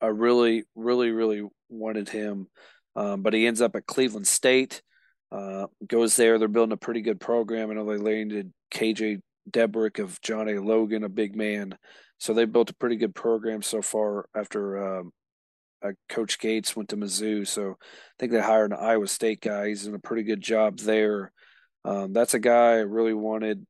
I 0.00 0.08
really, 0.08 0.64
really, 0.74 1.10
really 1.10 1.42
wanted 1.70 2.08
him, 2.10 2.48
um, 2.96 3.22
but 3.22 3.34
he 3.34 3.46
ends 3.46 3.60
up 3.60 3.76
at 3.76 3.86
Cleveland 3.86 4.26
State. 4.26 4.82
Uh, 5.32 5.66
goes 5.86 6.16
there. 6.16 6.38
They're 6.38 6.48
building 6.48 6.72
a 6.72 6.76
pretty 6.76 7.00
good 7.00 7.20
program. 7.20 7.70
I 7.70 7.74
know 7.74 7.84
they 7.84 7.96
landed 7.96 8.52
KJ 8.72 9.20
Debrick 9.50 9.98
of 9.98 10.20
John 10.20 10.48
A. 10.48 10.60
Logan, 10.60 11.04
a 11.04 11.08
big 11.08 11.34
man. 11.34 11.76
So 12.18 12.32
they 12.32 12.44
built 12.44 12.70
a 12.70 12.74
pretty 12.74 12.96
good 12.96 13.14
program 13.14 13.60
so 13.62 13.82
far 13.82 14.26
after 14.34 14.98
um, 14.98 15.12
uh, 15.84 15.92
Coach 16.08 16.38
Gates 16.38 16.76
went 16.76 16.88
to 16.90 16.96
Mizzou. 16.96 17.46
So 17.46 17.72
I 17.72 18.14
think 18.18 18.32
they 18.32 18.40
hired 18.40 18.72
an 18.72 18.78
Iowa 18.80 19.06
State 19.06 19.40
guy. 19.40 19.68
He's 19.68 19.82
doing 19.82 19.96
a 19.96 19.98
pretty 19.98 20.22
good 20.22 20.40
job 20.40 20.78
there. 20.78 21.32
Um, 21.84 22.12
that's 22.12 22.34
a 22.34 22.38
guy 22.38 22.72
I 22.72 22.80
really 22.80 23.12
wanted. 23.12 23.66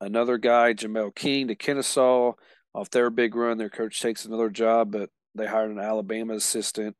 Another 0.00 0.38
guy, 0.38 0.74
Jamel 0.74 1.14
King 1.14 1.48
to 1.48 1.54
Kennesaw. 1.54 2.32
Off 2.72 2.90
their 2.90 3.10
big 3.10 3.34
run, 3.34 3.58
their 3.58 3.70
coach 3.70 4.00
takes 4.00 4.24
another 4.24 4.48
job, 4.48 4.92
but 4.92 5.10
they 5.34 5.46
hired 5.46 5.70
an 5.70 5.80
Alabama 5.80 6.34
assistant. 6.34 6.96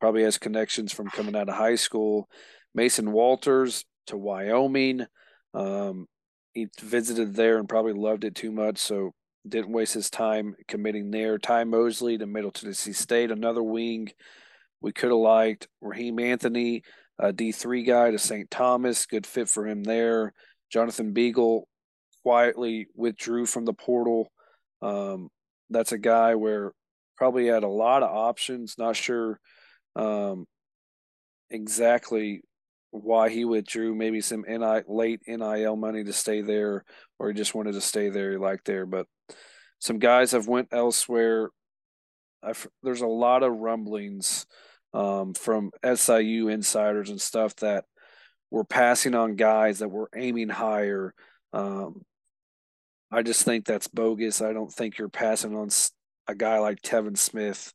Probably 0.00 0.22
has 0.22 0.38
connections 0.38 0.92
from 0.92 1.08
coming 1.08 1.36
out 1.36 1.48
of 1.48 1.54
high 1.54 1.74
school. 1.74 2.28
Mason 2.74 3.12
Walters 3.12 3.84
to 4.06 4.16
Wyoming. 4.16 5.06
Um, 5.54 6.06
he 6.52 6.68
visited 6.80 7.34
there 7.34 7.58
and 7.58 7.68
probably 7.68 7.92
loved 7.92 8.24
it 8.24 8.34
too 8.34 8.52
much, 8.52 8.78
so 8.78 9.12
didn't 9.46 9.72
waste 9.72 9.94
his 9.94 10.10
time 10.10 10.54
committing 10.66 11.10
there. 11.10 11.38
Ty 11.38 11.64
Mosley 11.64 12.18
to 12.18 12.26
Middle 12.26 12.50
Tennessee 12.50 12.92
State, 12.92 13.30
another 13.30 13.62
wing 13.62 14.08
we 14.80 14.92
could 14.92 15.10
have 15.10 15.18
liked. 15.18 15.68
Raheem 15.80 16.18
Anthony, 16.18 16.82
a 17.18 17.32
D3 17.32 17.86
guy 17.86 18.10
to 18.10 18.18
St. 18.18 18.50
Thomas, 18.50 19.06
good 19.06 19.26
fit 19.26 19.48
for 19.48 19.66
him 19.66 19.82
there. 19.82 20.32
Jonathan 20.70 21.12
Beagle 21.12 21.66
quietly 22.22 22.88
withdrew 22.94 23.46
from 23.46 23.64
the 23.64 23.72
portal. 23.72 24.30
Um, 24.82 25.30
that's 25.70 25.92
a 25.92 25.98
guy 25.98 26.34
where 26.34 26.72
probably 27.16 27.46
had 27.46 27.64
a 27.64 27.68
lot 27.68 28.02
of 28.02 28.14
options. 28.14 28.76
Not 28.78 28.96
sure 28.96 29.40
um, 29.96 30.46
exactly 31.50 32.42
why 32.90 33.28
he 33.28 33.44
withdrew. 33.44 33.94
Maybe 33.94 34.20
some 34.20 34.44
NI, 34.48 34.82
late 34.86 35.20
NIL 35.26 35.76
money 35.76 36.04
to 36.04 36.12
stay 36.12 36.40
there, 36.40 36.84
or 37.18 37.28
he 37.28 37.34
just 37.34 37.54
wanted 37.54 37.72
to 37.72 37.80
stay 37.80 38.08
there. 38.08 38.32
He 38.32 38.36
liked 38.36 38.64
there, 38.64 38.86
but 38.86 39.06
some 39.78 39.98
guys 39.98 40.32
have 40.32 40.48
went 40.48 40.68
elsewhere. 40.72 41.50
I've, 42.42 42.66
there's 42.82 43.00
a 43.00 43.06
lot 43.06 43.42
of 43.42 43.52
rumblings 43.52 44.46
um, 44.94 45.34
from 45.34 45.70
SIU 45.94 46.48
insiders 46.48 47.10
and 47.10 47.20
stuff 47.20 47.54
that 47.56 47.84
we're 48.50 48.64
passing 48.64 49.14
on 49.14 49.36
guys 49.36 49.80
that 49.80 49.88
we're 49.88 50.06
aiming 50.16 50.48
higher. 50.48 51.14
Um, 51.52 52.02
I 53.10 53.22
just 53.22 53.42
think 53.42 53.64
that's 53.64 53.88
bogus. 53.88 54.40
I 54.40 54.52
don't 54.52 54.72
think 54.72 54.98
you're 54.98 55.08
passing 55.08 55.56
on 55.56 55.68
a 56.26 56.34
guy 56.34 56.58
like 56.58 56.80
Tevin 56.82 57.16
Smith 57.16 57.72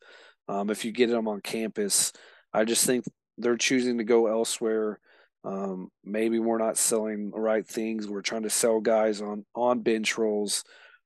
um, 0.47 0.69
if 0.69 0.85
you 0.85 0.91
get 0.91 1.09
them 1.09 1.27
on 1.27 1.41
campus. 1.41 2.11
I 2.53 2.65
just 2.65 2.85
think 2.85 3.05
they're 3.37 3.57
choosing 3.57 3.97
to 3.97 4.03
go 4.03 4.27
elsewhere. 4.27 4.99
Um, 5.43 5.89
maybe 6.03 6.39
we're 6.39 6.57
not 6.57 6.77
selling 6.77 7.31
the 7.31 7.39
right 7.39 7.65
things. 7.65 8.07
We're 8.07 8.21
trying 8.21 8.43
to 8.43 8.49
sell 8.49 8.79
guys 8.79 9.21
on 9.21 9.45
on 9.55 9.81
bench 9.81 10.17
roles 10.17 10.63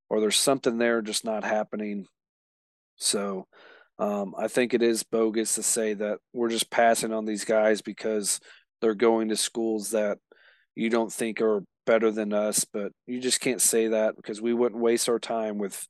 or 0.09 0.19
there's 0.19 0.37
something 0.37 0.77
there 0.77 1.01
just 1.01 1.25
not 1.25 1.43
happening. 1.43 2.05
So 2.97 3.47
um, 3.99 4.35
I 4.37 4.47
think 4.47 4.73
it 4.73 4.81
is 4.81 5.03
bogus 5.03 5.55
to 5.55 5.63
say 5.63 5.93
that 5.95 6.19
we're 6.33 6.49
just 6.49 6.69
passing 6.69 7.13
on 7.13 7.25
these 7.25 7.45
guys 7.45 7.81
because 7.81 8.39
they're 8.81 8.95
going 8.95 9.29
to 9.29 9.35
schools 9.35 9.91
that 9.91 10.19
you 10.75 10.89
don't 10.89 11.11
think 11.11 11.41
are 11.41 11.63
better 11.85 12.11
than 12.11 12.33
us. 12.33 12.65
But 12.65 12.91
you 13.05 13.19
just 13.19 13.41
can't 13.41 13.61
say 13.61 13.89
that 13.89 14.15
because 14.15 14.41
we 14.41 14.53
wouldn't 14.53 14.81
waste 14.81 15.09
our 15.09 15.19
time 15.19 15.57
with 15.57 15.85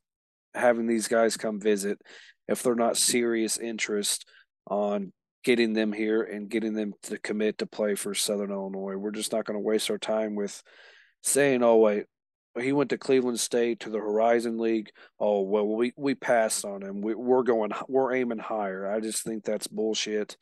having 0.54 0.86
these 0.86 1.08
guys 1.08 1.36
come 1.36 1.60
visit 1.60 2.00
if 2.48 2.62
they're 2.62 2.74
not 2.74 2.96
serious 2.96 3.58
interest 3.58 4.26
on 4.66 5.12
getting 5.44 5.72
them 5.72 5.92
here 5.92 6.22
and 6.22 6.50
getting 6.50 6.74
them 6.74 6.92
to 7.02 7.18
commit 7.18 7.58
to 7.58 7.66
play 7.66 7.94
for 7.94 8.14
Southern 8.14 8.50
Illinois. 8.50 8.96
We're 8.96 9.10
just 9.10 9.32
not 9.32 9.44
going 9.44 9.58
to 9.58 9.64
waste 9.64 9.90
our 9.90 9.98
time 9.98 10.34
with 10.34 10.62
saying, 11.22 11.62
"Oh 11.62 11.76
wait, 11.76 12.06
he 12.60 12.72
went 12.72 12.90
to 12.90 12.98
Cleveland 12.98 13.40
State 13.40 13.80
to 13.80 13.90
the 13.90 13.98
Horizon 13.98 14.58
League. 14.58 14.90
Oh 15.18 15.42
well, 15.42 15.66
we 15.66 15.92
we 15.96 16.14
passed 16.14 16.64
on 16.64 16.82
him. 16.82 17.00
We, 17.00 17.12
are 17.12 17.42
going, 17.42 17.70
we're 17.88 18.14
aiming 18.14 18.38
higher. 18.38 18.90
I 18.90 19.00
just 19.00 19.24
think 19.24 19.44
that's 19.44 19.66
bullshit. 19.66 20.36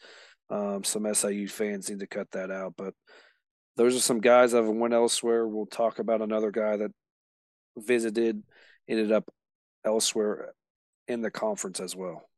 Um, 0.49 0.85
some 0.85 1.13
SIU 1.13 1.49
fans 1.49 1.91
need 1.91 2.01
to 2.01 2.07
cut 2.07 2.31
that 2.33 2.51
out. 2.51 2.75
But 2.77 2.95
those 3.77 3.97
are 3.97 4.01
some 4.01 4.21
guys 4.21 4.53
that 4.53 4.63
went 4.63 4.95
elsewhere. 4.95 5.47
We'll 5.47 5.67
talk 5.67 5.99
about 5.99 6.23
another 6.23 6.51
guy 6.51 6.77
that 6.77 6.93
visited, 7.77 8.43
ended 8.89 9.13
up 9.13 9.29
elsewhere 9.85 10.53
in 11.09 11.23
the 11.23 11.31
conference 11.31 11.81
as 11.81 11.95
well. 11.95 12.29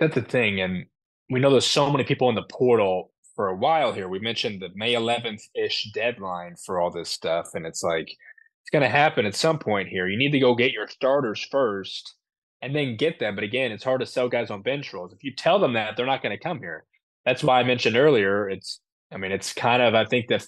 That's 0.00 0.14
the 0.14 0.22
thing, 0.22 0.60
and 0.60 0.86
we 1.30 1.40
know 1.40 1.50
there's 1.50 1.66
so 1.66 1.90
many 1.90 2.04
people 2.04 2.28
in 2.28 2.34
the 2.34 2.42
portal 2.42 3.12
for 3.34 3.48
a 3.48 3.56
while 3.56 3.92
here. 3.92 4.08
We 4.08 4.18
mentioned 4.18 4.60
the 4.60 4.70
May 4.74 4.94
11th 4.94 5.42
ish 5.54 5.90
deadline 5.94 6.56
for 6.56 6.80
all 6.80 6.90
this 6.90 7.08
stuff, 7.08 7.50
and 7.54 7.66
it's 7.66 7.82
like 7.82 8.08
it's 8.08 8.70
going 8.70 8.82
to 8.82 8.88
happen 8.88 9.26
at 9.26 9.34
some 9.34 9.58
point 9.58 9.88
here. 9.88 10.08
You 10.08 10.18
need 10.18 10.32
to 10.32 10.40
go 10.40 10.54
get 10.54 10.72
your 10.72 10.86
starters 10.88 11.46
first 11.50 12.14
and 12.60 12.74
then 12.74 12.96
get 12.96 13.18
them. 13.18 13.34
But 13.34 13.44
again, 13.44 13.72
it's 13.72 13.84
hard 13.84 14.00
to 14.00 14.06
sell 14.06 14.28
guys 14.28 14.50
on 14.50 14.62
bench 14.62 14.92
roles. 14.92 15.12
If 15.12 15.24
you 15.24 15.34
tell 15.34 15.58
them 15.58 15.72
that, 15.72 15.96
they're 15.96 16.06
not 16.06 16.22
going 16.22 16.36
to 16.36 16.42
come 16.42 16.58
here. 16.58 16.84
That's 17.24 17.42
why 17.42 17.58
I 17.58 17.64
mentioned 17.64 17.96
earlier. 17.96 18.48
It's, 18.48 18.80
I 19.12 19.16
mean, 19.16 19.32
it's 19.32 19.52
kind 19.52 19.82
of, 19.82 19.94
I 19.94 20.04
think 20.04 20.28
that, 20.28 20.46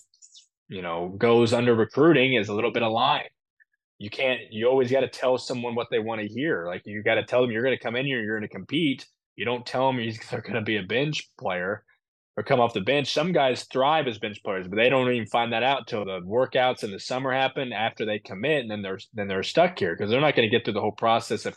you 0.68 0.80
know, 0.80 1.14
goes 1.18 1.53
under 1.53 1.74
recruiting 1.74 2.34
is 2.34 2.49
a 2.49 2.55
little 2.55 2.72
bit 2.72 2.82
of 2.82 2.92
line. 2.92 3.24
You 4.05 4.11
can't, 4.11 4.41
you 4.51 4.69
always 4.69 4.91
got 4.91 5.01
to 5.01 5.09
tell 5.09 5.39
someone 5.39 5.75
what 5.75 5.89
they 5.91 5.99
want 5.99 6.21
to 6.21 6.29
hear. 6.29 6.67
Like 6.67 6.83
you 6.85 7.03
got 7.03 7.15
to 7.15 7.25
tell 7.25 7.41
them 7.41 7.51
you're 7.51 7.63
going 7.63 7.77
to 7.77 7.83
come 7.83 7.97
in 7.97 8.05
here, 8.05 8.23
you're 8.23 8.39
going 8.39 8.49
to 8.49 8.55
compete. 8.55 9.07
You 9.35 9.47
don't 9.47 9.65
tell 9.65 9.91
them 9.91 9.97
they're 10.31 10.43
going 10.43 10.55
to 10.55 10.61
be 10.61 10.77
a 10.77 10.83
bench 10.83 11.31
player 11.39 11.85
or 12.37 12.43
come 12.43 12.61
off 12.61 12.75
the 12.75 12.83
bench. 12.83 13.15
Some 13.15 13.33
guys 13.33 13.65
thrive 13.65 14.07
as 14.07 14.19
bench 14.19 14.43
players, 14.45 14.69
but 14.69 14.77
they 14.77 14.91
don't 14.91 15.11
even 15.11 15.27
find 15.29 15.55
that 15.55 15.63
out 15.63 15.87
till 15.87 16.05
the 16.05 16.21
workouts 16.21 16.85
in 16.85 16.91
the 16.91 17.01
summer 17.01 17.33
happen 17.33 17.73
after 17.73 18.05
they 18.05 18.19
commit, 18.19 18.61
and 18.61 18.71
then 18.71 18.83
they're 18.83 18.99
then 19.15 19.27
they're 19.29 19.43
stuck 19.43 19.79
here 19.79 19.95
because 19.97 20.11
they're 20.11 20.21
not 20.21 20.37
going 20.37 20.47
to 20.47 20.55
get 20.55 20.65
through 20.67 20.75
the 20.75 20.81
whole 20.81 20.93
process 20.93 21.47
of 21.47 21.57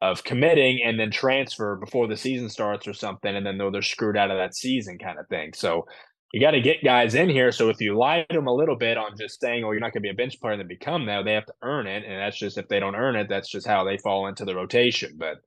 of 0.00 0.24
committing 0.24 0.80
and 0.84 0.98
then 0.98 1.10
transfer 1.10 1.76
before 1.76 2.06
the 2.06 2.16
season 2.16 2.48
starts 2.48 2.86
or 2.86 2.94
something, 2.94 3.34
and 3.34 3.44
then 3.44 3.58
they're, 3.58 3.70
they're 3.70 3.82
screwed 3.82 4.16
out 4.16 4.30
of 4.30 4.38
that 4.38 4.54
season 4.54 4.98
kind 4.98 5.18
of 5.18 5.28
thing. 5.28 5.52
So 5.54 5.86
you 6.32 6.40
got 6.40 6.50
to 6.50 6.60
get 6.60 6.84
guys 6.84 7.14
in 7.14 7.28
here. 7.28 7.50
So 7.52 7.70
if 7.70 7.80
you 7.80 7.96
lie 7.96 8.26
to 8.28 8.36
them 8.36 8.48
a 8.48 8.54
little 8.54 8.76
bit 8.76 8.98
on 8.98 9.16
just 9.16 9.40
saying, 9.40 9.64
"Oh, 9.64 9.72
you're 9.72 9.80
not 9.80 9.92
going 9.92 10.02
to 10.02 10.08
be 10.08 10.10
a 10.10 10.14
bench 10.14 10.40
player," 10.40 10.52
and 10.52 10.60
then 10.60 10.68
become 10.68 11.06
that, 11.06 11.24
they 11.24 11.32
have 11.32 11.46
to 11.46 11.54
earn 11.62 11.86
it, 11.86 12.04
and 12.04 12.20
that's 12.20 12.38
just 12.38 12.58
if 12.58 12.68
they 12.68 12.80
don't 12.80 12.96
earn 12.96 13.16
it, 13.16 13.28
that's 13.28 13.48
just 13.48 13.66
how 13.66 13.84
they 13.84 13.96
fall 13.98 14.26
into 14.26 14.44
the 14.44 14.54
rotation. 14.54 15.16
But 15.16 15.38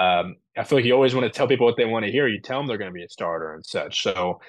um, 0.00 0.36
I 0.58 0.64
feel 0.64 0.78
like 0.78 0.84
you 0.84 0.94
always 0.94 1.14
want 1.14 1.24
to 1.24 1.36
tell 1.36 1.48
people 1.48 1.66
what 1.66 1.76
they 1.76 1.84
want 1.84 2.04
to 2.04 2.12
hear. 2.12 2.26
You 2.26 2.40
tell 2.40 2.58
them 2.58 2.66
they're 2.66 2.78
going 2.78 2.90
to 2.90 2.94
be 2.94 3.04
a 3.04 3.08
starter 3.08 3.54
and 3.54 3.64
such. 3.64 4.02
So, 4.02 4.40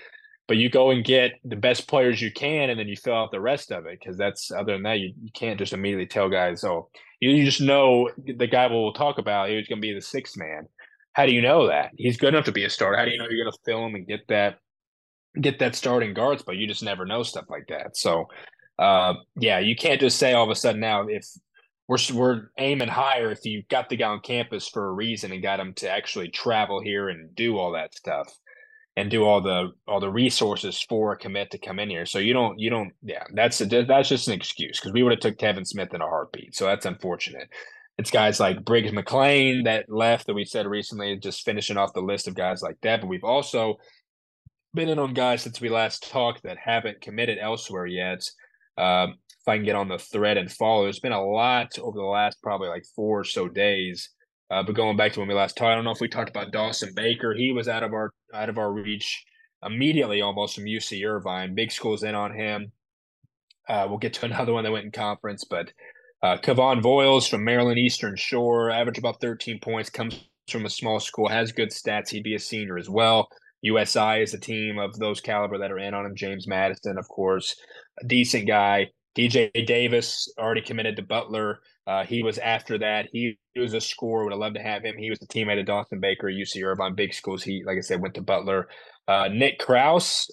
but 0.47 0.57
you 0.57 0.69
go 0.69 0.89
and 0.91 1.05
get 1.05 1.33
the 1.45 1.55
best 1.55 1.87
players 1.87 2.21
you 2.21 2.31
can, 2.31 2.69
and 2.69 2.79
then 2.79 2.87
you 2.87 2.95
fill 2.95 3.15
out 3.15 3.31
the 3.31 3.39
rest 3.39 3.71
of 3.71 3.85
it 3.85 3.99
because 3.99 4.17
that's 4.17 4.51
other 4.51 4.73
than 4.73 4.83
that, 4.83 4.99
you, 4.99 5.13
you 5.21 5.29
can't 5.33 5.59
just 5.59 5.73
immediately 5.73 6.07
tell 6.07 6.29
guys, 6.29 6.63
oh, 6.63 6.89
you, 7.19 7.29
you 7.29 7.45
just 7.45 7.61
know 7.61 8.09
the 8.25 8.47
guy 8.47 8.67
we'll 8.67 8.93
talk 8.93 9.19
about, 9.19 9.49
he's 9.49 9.67
going 9.67 9.79
to 9.79 9.87
be 9.87 9.93
the 9.93 10.01
sixth 10.01 10.37
man. 10.37 10.67
how 11.13 11.25
do 11.25 11.33
you 11.33 11.41
know 11.41 11.67
that 11.67 11.91
he's 11.97 12.17
good 12.17 12.29
enough 12.29 12.45
to 12.45 12.51
be 12.51 12.63
a 12.63 12.69
starter? 12.69 12.97
How 12.97 13.05
do 13.05 13.11
you 13.11 13.17
know 13.17 13.27
you're 13.29 13.43
going 13.43 13.51
to 13.51 13.59
fill 13.65 13.85
him 13.85 13.95
and 13.95 14.07
get 14.07 14.27
that 14.27 14.59
get 15.41 15.59
that 15.59 15.75
starting 15.75 16.13
guard 16.13 16.39
spot? 16.39 16.57
You 16.57 16.67
just 16.67 16.83
never 16.83 17.05
know 17.05 17.23
stuff 17.23 17.45
like 17.49 17.67
that. 17.67 17.97
So, 17.97 18.25
uh, 18.79 19.15
yeah, 19.35 19.59
you 19.59 19.75
can't 19.75 19.99
just 19.99 20.17
say 20.17 20.33
all 20.33 20.43
of 20.43 20.49
a 20.49 20.55
sudden 20.55 20.81
now 20.81 21.07
if 21.07 21.25
we're 21.87 21.97
we're 22.13 22.49
aiming 22.57 22.89
higher 22.89 23.31
if 23.31 23.45
you 23.45 23.63
got 23.69 23.89
the 23.89 23.95
guy 23.95 24.07
on 24.07 24.19
campus 24.19 24.67
for 24.67 24.89
a 24.89 24.93
reason 24.93 25.31
and 25.31 25.41
got 25.41 25.59
him 25.59 25.73
to 25.75 25.89
actually 25.89 26.29
travel 26.29 26.81
here 26.81 27.09
and 27.09 27.33
do 27.35 27.57
all 27.57 27.71
that 27.71 27.95
stuff 27.95 28.27
and 28.97 29.11
do 29.11 29.23
all 29.23 29.41
the 29.41 29.71
all 29.87 29.99
the 29.99 30.09
resources 30.09 30.81
for 30.89 31.13
a 31.13 31.17
commit 31.17 31.51
to 31.51 31.57
come 31.57 31.79
in 31.79 31.89
here. 31.89 32.05
So 32.05 32.19
you 32.19 32.33
don't 32.33 32.59
you 32.59 32.69
don't 32.69 32.91
yeah 33.03 33.23
that's 33.33 33.61
a, 33.61 33.65
that's 33.65 34.09
just 34.09 34.27
an 34.27 34.33
excuse 34.33 34.79
because 34.79 34.91
we 34.91 35.03
would 35.03 35.13
have 35.13 35.19
took 35.19 35.37
Kevin 35.37 35.65
Smith 35.65 35.93
in 35.93 36.01
a 36.01 36.07
heartbeat. 36.07 36.55
So 36.55 36.65
that's 36.65 36.85
unfortunate. 36.85 37.47
It's 37.97 38.11
guys 38.11 38.39
like 38.39 38.65
Briggs 38.65 38.91
McLean 38.91 39.63
that 39.63 39.89
left 39.89 40.27
that 40.27 40.33
we 40.33 40.45
said 40.45 40.67
recently, 40.67 41.15
just 41.17 41.45
finishing 41.45 41.77
off 41.77 41.93
the 41.93 42.01
list 42.01 42.27
of 42.27 42.35
guys 42.35 42.61
like 42.61 42.77
that. 42.81 43.01
But 43.01 43.07
we've 43.07 43.23
also 43.23 43.77
been 44.73 44.89
in 44.89 44.99
on 44.99 45.13
guys 45.13 45.41
since 45.41 45.61
we 45.61 45.69
last 45.69 46.09
talked 46.09 46.43
that 46.43 46.57
haven't 46.57 47.01
committed 47.01 47.37
elsewhere 47.39 47.85
yet. 47.85 48.29
Um, 48.77 49.15
if 49.29 49.47
I 49.47 49.57
can 49.57 49.65
get 49.65 49.75
on 49.75 49.87
the 49.87 49.97
thread 49.97 50.37
and 50.37 50.51
follow, 50.51 50.83
there's 50.83 50.99
been 50.99 51.11
a 51.11 51.25
lot 51.25 51.77
over 51.79 51.97
the 51.97 52.05
last 52.05 52.41
probably 52.43 52.67
like 52.67 52.85
four 52.95 53.21
or 53.21 53.23
so 53.23 53.47
days. 53.47 54.09
Uh, 54.49 54.63
but 54.63 54.75
going 54.75 54.95
back 54.95 55.13
to 55.13 55.19
when 55.19 55.27
we 55.27 55.35
last 55.35 55.57
talked, 55.57 55.71
I 55.71 55.75
don't 55.75 55.83
know 55.83 55.91
if 55.91 56.01
we 56.01 56.07
talked 56.07 56.29
about 56.29 56.51
Dawson 56.51 56.93
Baker. 56.95 57.33
He 57.33 57.51
was 57.51 57.67
out 57.67 57.83
of 57.83 57.93
our 57.93 58.11
out 58.33 58.49
of 58.49 58.57
our 58.57 58.71
reach 58.71 59.25
immediately, 59.65 60.21
almost 60.21 60.55
from 60.55 60.65
UC 60.65 61.05
Irvine. 61.05 61.55
Big 61.55 61.71
schools 61.71 62.03
in 62.03 62.15
on 62.15 62.33
him. 62.33 62.71
Uh, 63.67 63.85
we'll 63.89 63.97
get 63.97 64.13
to 64.13 64.25
another 64.27 64.53
one 64.53 64.63
that 64.63 64.71
went 64.71 64.85
in 64.85 64.91
conference, 64.91 65.43
but 65.43 65.71
uh, 66.23 66.37
Kevon 66.37 66.81
Voyles 66.81 67.29
from 67.29 67.43
Maryland 67.43 67.77
Eastern 67.77 68.15
Shore, 68.15 68.71
average 68.71 68.97
about 68.97 69.21
13 69.21 69.59
points, 69.59 69.89
comes 69.89 70.27
from 70.49 70.65
a 70.65 70.69
small 70.69 70.99
school, 70.99 71.27
has 71.27 71.51
good 71.51 71.69
stats. 71.69 72.09
He'd 72.09 72.23
be 72.23 72.35
a 72.35 72.39
senior 72.39 72.77
as 72.77 72.89
well. 72.89 73.29
USI 73.61 74.21
is 74.21 74.33
a 74.33 74.39
team 74.39 74.77
of 74.79 74.97
those 74.97 75.21
caliber 75.21 75.57
that 75.57 75.71
are 75.71 75.79
in 75.79 75.93
on 75.93 76.05
him. 76.05 76.15
James 76.15 76.47
Madison, 76.47 76.97
of 76.97 77.07
course, 77.07 77.55
a 78.01 78.05
decent 78.05 78.47
guy. 78.47 78.91
DJ 79.17 79.65
Davis 79.65 80.31
already 80.37 80.61
committed 80.61 80.95
to 80.95 81.01
Butler. 81.01 81.59
Uh, 81.87 82.03
he 82.03 82.21
was 82.21 82.37
after 82.37 82.77
that. 82.77 83.07
He, 83.11 83.37
he, 83.53 83.59
was 83.59 83.73
a 83.73 83.81
scorer. 83.81 84.25
Would 84.25 84.33
have 84.33 84.39
loved 84.39 84.55
to 84.55 84.61
have 84.61 84.83
him. 84.83 84.95
He 84.97 85.09
was 85.09 85.19
the 85.19 85.25
teammate 85.25 85.59
of 85.59 85.65
Dawson 85.65 85.99
Baker, 85.99 86.27
UC 86.27 86.63
Irvine, 86.63 86.93
big 86.93 87.13
schools. 87.13 87.41
He, 87.41 87.63
like 87.65 87.77
I 87.77 87.81
said, 87.81 88.01
went 88.01 88.13
to 88.15 88.21
Butler. 88.21 88.67
Uh, 89.07 89.29
Nick 89.31 89.57
Kraus, 89.57 90.29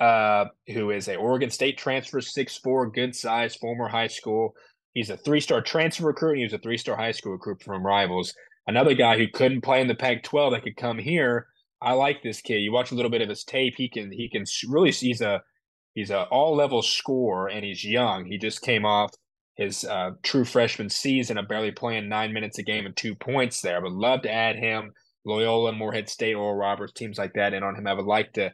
uh, 0.00 0.46
who 0.66 0.90
is 0.90 1.06
a 1.08 1.16
Oregon 1.16 1.50
State 1.50 1.78
transfer, 1.78 2.20
six 2.20 2.56
four, 2.56 2.90
good 2.90 3.14
size, 3.14 3.54
former 3.54 3.86
high 3.86 4.08
school. 4.08 4.54
He's 4.94 5.10
a 5.10 5.16
three 5.16 5.40
star 5.40 5.60
transfer 5.60 6.06
recruit. 6.06 6.38
he 6.38 6.44
was 6.44 6.52
a 6.54 6.58
three 6.58 6.78
star 6.78 6.96
high 6.96 7.12
school 7.12 7.32
recruit 7.32 7.62
from 7.62 7.86
Rivals. 7.86 8.34
Another 8.66 8.94
guy 8.94 9.18
who 9.18 9.28
couldn't 9.28 9.60
play 9.60 9.80
in 9.82 9.88
the 9.88 9.94
Pac-12 9.94 10.52
that 10.52 10.62
could 10.62 10.76
come 10.76 10.98
here. 10.98 11.48
I 11.84 11.92
like 11.92 12.22
this 12.22 12.40
kid. 12.40 12.58
You 12.58 12.72
watch 12.72 12.90
a 12.90 12.94
little 12.94 13.10
bit 13.10 13.22
of 13.22 13.28
his 13.28 13.44
tape. 13.44 13.74
He 13.76 13.88
can 13.88 14.10
he 14.10 14.28
can 14.28 14.44
really 14.68 14.92
see 14.92 15.08
he's 15.08 15.20
a 15.20 15.42
he's 15.94 16.10
a 16.10 16.24
all 16.24 16.56
level 16.56 16.82
scorer 16.82 17.48
and 17.48 17.64
he's 17.64 17.84
young. 17.84 18.24
He 18.24 18.38
just 18.38 18.62
came 18.62 18.84
off 18.84 19.12
his 19.56 19.84
uh, 19.84 20.10
true 20.22 20.44
freshman 20.44 20.90
season 20.90 21.38
of 21.38 21.46
barely 21.46 21.70
playing 21.70 22.08
nine 22.08 22.32
minutes 22.32 22.58
a 22.58 22.62
game 22.62 22.86
and 22.86 22.96
two 22.96 23.14
points 23.14 23.60
there. 23.60 23.76
I 23.76 23.82
would 23.82 23.92
love 23.92 24.22
to 24.22 24.32
add 24.32 24.56
him. 24.56 24.92
Loyola, 25.24 25.72
Morehead 25.72 26.08
State, 26.08 26.34
Oral 26.34 26.56
Roberts, 26.56 26.92
teams 26.92 27.18
like 27.18 27.32
that 27.34 27.54
in 27.54 27.62
on 27.62 27.76
him. 27.76 27.86
I 27.86 27.94
would 27.94 28.04
like 28.04 28.32
to 28.34 28.52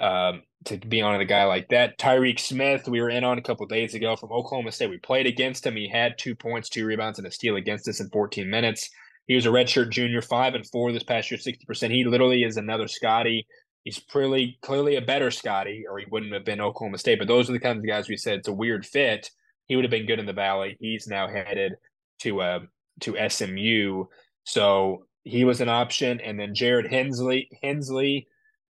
um, 0.00 0.42
to 0.64 0.76
be 0.78 1.02
on 1.02 1.20
a 1.20 1.24
guy 1.24 1.44
like 1.44 1.68
that. 1.68 1.98
Tyreke 1.98 2.40
Smith, 2.40 2.88
we 2.88 3.00
were 3.00 3.10
in 3.10 3.24
on 3.24 3.38
a 3.38 3.42
couple 3.42 3.66
days 3.66 3.94
ago 3.94 4.16
from 4.16 4.32
Oklahoma 4.32 4.72
State. 4.72 4.90
We 4.90 4.98
played 4.98 5.26
against 5.26 5.66
him. 5.66 5.76
He 5.76 5.88
had 5.88 6.18
two 6.18 6.34
points, 6.34 6.68
two 6.68 6.84
rebounds, 6.84 7.18
and 7.18 7.26
a 7.26 7.30
steal 7.30 7.56
against 7.56 7.88
us 7.88 8.00
in 8.00 8.08
14 8.10 8.48
minutes. 8.48 8.90
He 9.26 9.34
was 9.34 9.46
a 9.46 9.50
redshirt 9.50 9.90
junior, 9.90 10.20
five 10.20 10.54
and 10.54 10.66
four 10.66 10.92
this 10.92 11.02
past 11.02 11.30
year, 11.30 11.38
60%. 11.38 11.90
He 11.90 12.04
literally 12.04 12.42
is 12.42 12.56
another 12.56 12.88
Scotty. 12.88 13.46
He's 13.84 13.98
clearly 14.10 14.58
clearly 14.62 14.96
a 14.96 15.02
better 15.02 15.30
Scotty, 15.30 15.84
or 15.88 15.98
he 15.98 16.06
wouldn't 16.10 16.32
have 16.32 16.44
been 16.44 16.60
Oklahoma 16.60 16.98
State. 16.98 17.18
But 17.18 17.28
those 17.28 17.48
are 17.48 17.52
the 17.52 17.60
kinds 17.60 17.78
of 17.78 17.86
guys 17.86 18.08
we 18.08 18.16
said 18.16 18.38
it's 18.38 18.48
a 18.48 18.52
weird 18.52 18.86
fit. 18.86 19.30
He 19.66 19.76
would 19.76 19.84
have 19.84 19.90
been 19.90 20.06
good 20.06 20.18
in 20.18 20.26
the 20.26 20.32
Valley. 20.32 20.76
He's 20.80 21.06
now 21.06 21.28
headed 21.28 21.74
to 22.20 22.40
uh 22.40 22.60
to 23.00 23.16
SMU. 23.28 24.04
So 24.44 25.06
he 25.24 25.44
was 25.44 25.60
an 25.60 25.68
option. 25.68 26.20
And 26.20 26.38
then 26.38 26.54
Jared 26.54 26.90
Hensley, 26.90 27.48
Hensley, 27.62 28.28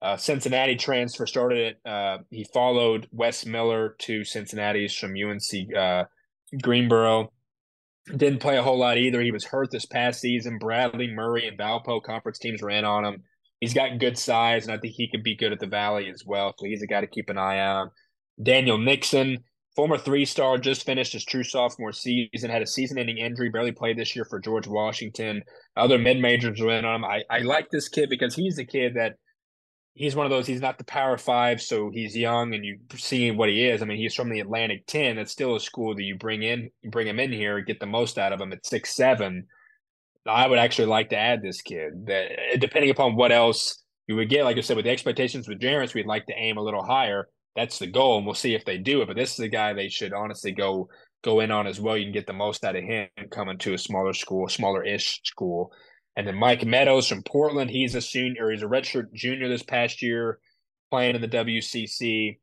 uh, 0.01 0.17
Cincinnati 0.17 0.77
transfer 0.77 1.27
started 1.27 1.59
it. 1.59 1.91
Uh, 1.91 2.19
he 2.31 2.45
followed 2.53 3.09
Wes 3.13 3.45
Miller 3.47 3.97
to 4.01 4.25
Cincinnati's 4.25 4.95
from 4.95 5.15
UNC 5.15 5.75
uh, 5.77 6.05
Greensboro. 6.63 7.33
Didn't 8.15 8.41
play 8.41 8.57
a 8.57 8.63
whole 8.63 8.79
lot 8.79 8.99
either. 8.99 9.21
He 9.21 9.33
was 9.33 9.45
hurt 9.45 9.71
this 9.71 9.87
past 9.87 10.21
season. 10.21 10.59
Bradley 10.59 11.09
Murray 11.09 11.49
and 11.49 11.59
Valpo 11.59 12.03
conference 12.03 12.39
teams 12.39 12.63
ran 12.63 12.85
on 12.85 13.05
him. 13.05 13.23
He's 13.61 13.75
got 13.75 13.99
good 13.99 14.19
size, 14.19 14.65
and 14.65 14.73
I 14.73 14.79
think 14.79 14.95
he 14.95 15.09
could 15.09 15.23
be 15.23 15.35
good 15.35 15.53
at 15.53 15.59
the 15.59 15.67
Valley 15.67 16.09
as 16.09 16.23
well. 16.25 16.55
So 16.57 16.67
he's 16.67 16.83
a 16.83 16.87
guy 16.87 17.01
to 17.01 17.07
keep 17.07 17.31
an 17.31 17.39
eye 17.39 17.59
on. 17.59 17.91
Daniel 18.41 18.79
Nixon, 18.79 19.39
former 19.75 19.99
three 19.99 20.25
star, 20.25 20.59
just 20.59 20.85
finished 20.85 21.15
his 21.15 21.25
true 21.25 21.43
sophomore 21.43 21.93
season, 21.93 22.51
had 22.51 22.63
a 22.63 22.67
season 22.67 22.99
ending 22.99 23.19
injury, 23.19 23.49
barely 23.49 23.73
played 23.73 23.99
this 23.99 24.15
year 24.15 24.27
for 24.27 24.39
George 24.39 24.67
Washington. 24.67 25.43
Other 25.77 25.99
mid 25.99 26.21
majors 26.21 26.61
in 26.61 26.85
on 26.85 26.97
him. 26.97 27.05
I, 27.05 27.23
I 27.31 27.39
like 27.41 27.71
this 27.71 27.89
kid 27.89 28.11
because 28.11 28.37
he's 28.37 28.57
the 28.57 28.65
kid 28.65 28.95
that 28.95 29.15
he's 29.97 30.15
one 30.15 30.27
of 30.27 30.31
those, 30.31 30.47
he's 30.47 30.61
not 30.61 30.79
the 30.79 30.85
power 30.85 31.19
five, 31.19 31.61
so 31.61 31.91
he's 31.91 32.17
young 32.17 32.55
and 32.55 32.65
you 32.65 32.79
see 32.95 33.31
what 33.31 33.49
he 33.49 33.67
is. 33.67 33.83
I 33.83 33.87
mean, 33.87 33.99
he's 33.99 34.15
from 34.15 34.31
the 34.31 34.41
Atlantic 34.41 34.87
10. 34.87 35.17
That's 35.17 35.33
still 35.33 35.57
a 35.57 35.61
school 35.61 35.95
that 35.95 36.03
you 36.03 36.17
bring 36.17 36.43
in, 36.43 36.71
bring 36.91 37.09
him 37.09 37.19
in 37.19 37.33
here, 37.33 37.61
get 37.61 37.81
the 37.81 37.87
most 37.87 38.19
out 38.19 38.33
of 38.33 38.41
him 38.41 38.53
at 38.53 38.65
six 38.65 38.95
seven. 38.95 39.47
I 40.27 40.47
would 40.47 40.59
actually 40.59 40.87
like 40.87 41.11
to 41.11 41.19
add 41.19 41.43
this 41.43 41.63
kid 41.63 42.07
that 42.07 42.61
depending 42.61 42.91
upon 42.91 43.17
what 43.17 43.33
else 43.33 43.83
you 44.07 44.17
would 44.17 44.29
get, 44.31 44.45
like 44.45 44.57
I 44.57 44.61
said, 44.61 44.77
with 44.77 44.85
the 44.85 44.91
expectations 44.91 45.49
with 45.49 45.61
Jerrance, 45.61 45.95
we'd 45.95 46.07
like 46.07 46.27
to 46.27 46.35
aim 46.35 46.59
a 46.59 46.63
little 46.63 46.85
higher 46.85 47.29
that's 47.57 47.79
the 47.79 47.87
goal, 47.87 48.19
and 48.19 48.27
we'll 48.27 48.35
see 48.35 48.55
if 48.55 48.65
they 48.65 48.79
do 48.79 49.03
it. 49.03 49.07
But 49.09 49.17
this 49.17 49.33
is 49.33 49.41
a 49.41 49.49
guy 49.49 49.73
they 49.73 49.89
should 49.89 50.13
honestly 50.13 50.53
go 50.53 50.89
go 51.25 51.41
in 51.41 51.51
on 51.51 51.67
as 51.67 51.81
well. 51.81 51.97
You 51.97 52.05
can 52.05 52.13
get 52.13 52.27
the 52.27 52.33
most 52.33 52.65
out 52.65 52.77
of 52.77 52.85
him 52.85 53.09
coming 53.31 53.59
to 53.59 53.75
a 53.75 53.79
smaller 53.79 54.13
school, 54.13 54.47
smaller 54.49 54.85
ish 54.85 55.21
school. 55.25 55.73
And 56.17 56.27
then 56.27 56.37
Mike 56.37 56.65
Meadows 56.65 57.07
from 57.07 57.23
Portland, 57.23 57.71
he's 57.71 57.95
a 57.95 58.01
senior, 58.01 58.51
he's 58.51 58.63
a 58.63 58.67
redshirt 58.67 59.13
junior 59.13 59.49
this 59.49 59.63
past 59.63 60.01
year, 60.01 60.39
playing 60.91 61.15
in 61.15 61.21
the 61.21 61.29
WCC 61.29 62.39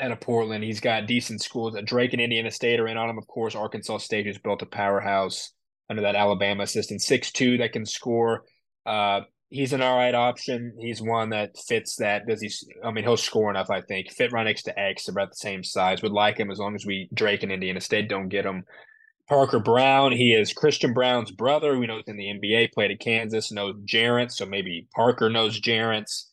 out 0.00 0.10
of 0.10 0.20
Portland. 0.20 0.64
He's 0.64 0.80
got 0.80 1.06
decent 1.06 1.42
schools. 1.42 1.76
Drake 1.84 2.12
and 2.12 2.20
Indiana 2.20 2.50
State 2.50 2.80
are 2.80 2.88
in 2.88 2.96
on 2.96 3.08
him, 3.08 3.18
of 3.18 3.26
course. 3.28 3.54
Arkansas 3.54 3.98
State, 3.98 4.26
who's 4.26 4.38
built 4.38 4.62
a 4.62 4.66
powerhouse 4.66 5.52
under 5.88 6.02
that 6.02 6.16
Alabama 6.16 6.64
assistant, 6.64 7.02
six 7.02 7.30
two 7.30 7.58
that 7.58 7.72
can 7.72 7.86
score. 7.86 8.44
Uh, 8.84 9.20
he's 9.50 9.72
an 9.72 9.82
all 9.82 9.96
right 9.96 10.14
option. 10.14 10.74
He's 10.80 11.00
one 11.00 11.30
that 11.30 11.56
fits 11.56 11.96
that. 11.96 12.26
Does 12.26 12.40
he? 12.40 12.50
I 12.84 12.90
mean, 12.90 13.04
he'll 13.04 13.16
score 13.16 13.50
enough. 13.50 13.70
I 13.70 13.82
think 13.82 14.10
fit 14.10 14.32
right 14.32 14.44
next 14.44 14.64
to 14.64 14.78
X, 14.78 15.08
about 15.08 15.30
the 15.30 15.36
same 15.36 15.62
size. 15.62 16.02
Would 16.02 16.12
like 16.12 16.38
him 16.38 16.50
as 16.50 16.58
long 16.58 16.74
as 16.74 16.84
we 16.84 17.08
Drake 17.14 17.42
and 17.42 17.52
Indiana 17.52 17.80
State 17.80 18.08
don't 18.08 18.28
get 18.28 18.46
him. 18.46 18.64
Parker 19.32 19.60
Braun. 19.60 20.12
he 20.12 20.34
is 20.34 20.52
Christian 20.52 20.92
Braun's 20.92 21.30
brother. 21.30 21.78
We 21.78 21.86
know 21.86 21.96
he's 21.96 22.04
in 22.06 22.18
the 22.18 22.26
NBA, 22.26 22.74
played 22.74 22.90
at 22.90 23.00
Kansas, 23.00 23.50
knows 23.50 23.76
Jerrance, 23.86 24.32
so 24.32 24.44
maybe 24.44 24.86
Parker 24.94 25.30
knows 25.30 25.58
Jerrance. 25.58 26.24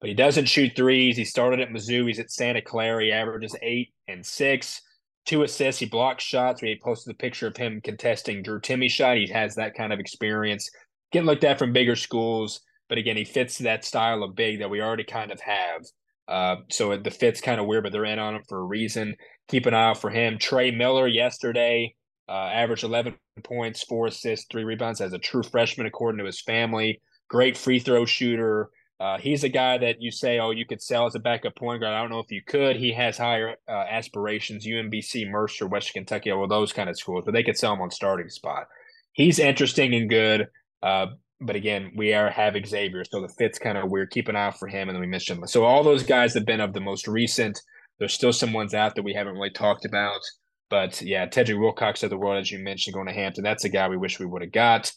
But 0.00 0.08
he 0.08 0.14
doesn't 0.14 0.46
shoot 0.46 0.72
threes. 0.74 1.18
He 1.18 1.26
started 1.26 1.60
at 1.60 1.68
Mizzou. 1.68 2.06
He's 2.06 2.18
at 2.18 2.30
Santa 2.30 2.62
Clara. 2.62 3.04
He 3.04 3.12
averages 3.12 3.54
eight 3.60 3.92
and 4.08 4.24
six, 4.24 4.80
two 5.26 5.42
assists. 5.42 5.80
He 5.80 5.86
blocks 5.86 6.24
shots. 6.24 6.62
We 6.62 6.80
posted 6.82 7.14
a 7.14 7.18
picture 7.18 7.46
of 7.46 7.58
him 7.58 7.82
contesting 7.84 8.42
Drew 8.42 8.58
Timme 8.58 8.88
shot. 8.88 9.18
He 9.18 9.26
has 9.26 9.54
that 9.56 9.74
kind 9.74 9.92
of 9.92 10.00
experience. 10.00 10.70
Getting 11.12 11.26
looked 11.26 11.44
at 11.44 11.58
from 11.58 11.74
bigger 11.74 11.94
schools. 11.94 12.62
But 12.88 12.96
again, 12.96 13.18
he 13.18 13.26
fits 13.26 13.58
that 13.58 13.84
style 13.84 14.22
of 14.22 14.34
big 14.34 14.60
that 14.60 14.70
we 14.70 14.80
already 14.80 15.04
kind 15.04 15.30
of 15.30 15.40
have. 15.40 15.84
Uh, 16.26 16.56
so 16.70 16.96
the 16.96 17.10
fit's 17.10 17.42
kind 17.42 17.60
of 17.60 17.66
weird, 17.66 17.84
but 17.84 17.92
they're 17.92 18.06
in 18.06 18.18
on 18.18 18.36
him 18.36 18.44
for 18.48 18.60
a 18.60 18.64
reason. 18.64 19.14
Keep 19.48 19.66
an 19.66 19.74
eye 19.74 19.90
out 19.90 20.00
for 20.00 20.08
him. 20.08 20.38
Trey 20.38 20.70
Miller 20.70 21.06
yesterday 21.06 21.94
uh, 22.28 22.50
averaged 22.52 22.84
11 22.84 23.16
points, 23.44 23.82
four 23.82 24.06
assists, 24.06 24.46
three 24.50 24.64
rebounds 24.64 25.00
as 25.00 25.12
a 25.12 25.18
true 25.18 25.42
freshman, 25.42 25.86
according 25.86 26.18
to 26.18 26.24
his 26.24 26.40
family. 26.40 27.00
Great 27.28 27.56
free 27.56 27.78
throw 27.78 28.04
shooter. 28.04 28.70
Uh, 28.98 29.18
he's 29.18 29.44
a 29.44 29.48
guy 29.48 29.76
that 29.76 30.00
you 30.00 30.10
say, 30.10 30.38
oh, 30.38 30.50
you 30.50 30.64
could 30.64 30.80
sell 30.80 31.06
as 31.06 31.14
a 31.14 31.20
backup 31.20 31.54
point 31.54 31.82
guard. 31.82 31.94
I 31.94 32.00
don't 32.00 32.10
know 32.10 32.20
if 32.20 32.30
you 32.30 32.40
could. 32.46 32.76
He 32.76 32.92
has 32.92 33.18
higher 33.18 33.56
uh, 33.68 33.72
aspirations. 33.72 34.66
UMBC, 34.66 35.28
Mercer, 35.30 35.66
Western 35.66 36.04
Kentucky, 36.04 36.30
all 36.30 36.48
those 36.48 36.72
kind 36.72 36.88
of 36.88 36.98
schools, 36.98 37.24
but 37.26 37.32
they 37.32 37.42
could 37.42 37.58
sell 37.58 37.74
him 37.74 37.82
on 37.82 37.90
starting 37.90 38.30
spot. 38.30 38.68
He's 39.12 39.38
interesting 39.38 39.94
and 39.94 40.08
good. 40.08 40.48
Uh, 40.82 41.06
but 41.40 41.56
again, 41.56 41.92
we 41.94 42.14
are 42.14 42.30
have 42.30 42.56
Xavier, 42.66 43.04
so 43.04 43.20
the 43.20 43.28
fit's 43.28 43.58
kind 43.58 43.76
of 43.76 43.90
weird. 43.90 44.10
Keep 44.10 44.28
an 44.28 44.36
eye 44.36 44.46
out 44.46 44.58
for 44.58 44.68
him, 44.68 44.88
and 44.88 44.96
then 44.96 45.00
we 45.00 45.06
missed 45.06 45.28
him. 45.28 45.46
So 45.46 45.64
all 45.64 45.82
those 45.82 46.02
guys 46.02 46.32
have 46.32 46.46
been 46.46 46.60
of 46.60 46.72
the 46.72 46.80
most 46.80 47.06
recent. 47.06 47.60
There's 47.98 48.14
still 48.14 48.32
some 48.32 48.54
ones 48.54 48.72
out 48.72 48.94
that 48.94 49.02
we 49.02 49.12
haven't 49.12 49.34
really 49.34 49.50
talked 49.50 49.84
about, 49.84 50.20
but 50.68 51.00
yeah, 51.02 51.26
Tedric 51.26 51.58
Wilcox 51.58 52.02
of 52.02 52.10
the 52.10 52.18
world, 52.18 52.40
as 52.40 52.50
you 52.50 52.58
mentioned, 52.58 52.94
going 52.94 53.06
to 53.06 53.12
Hampton. 53.12 53.44
That's 53.44 53.64
a 53.64 53.68
guy 53.68 53.88
we 53.88 53.96
wish 53.96 54.18
we 54.18 54.26
would 54.26 54.42
have 54.42 54.52
got. 54.52 54.92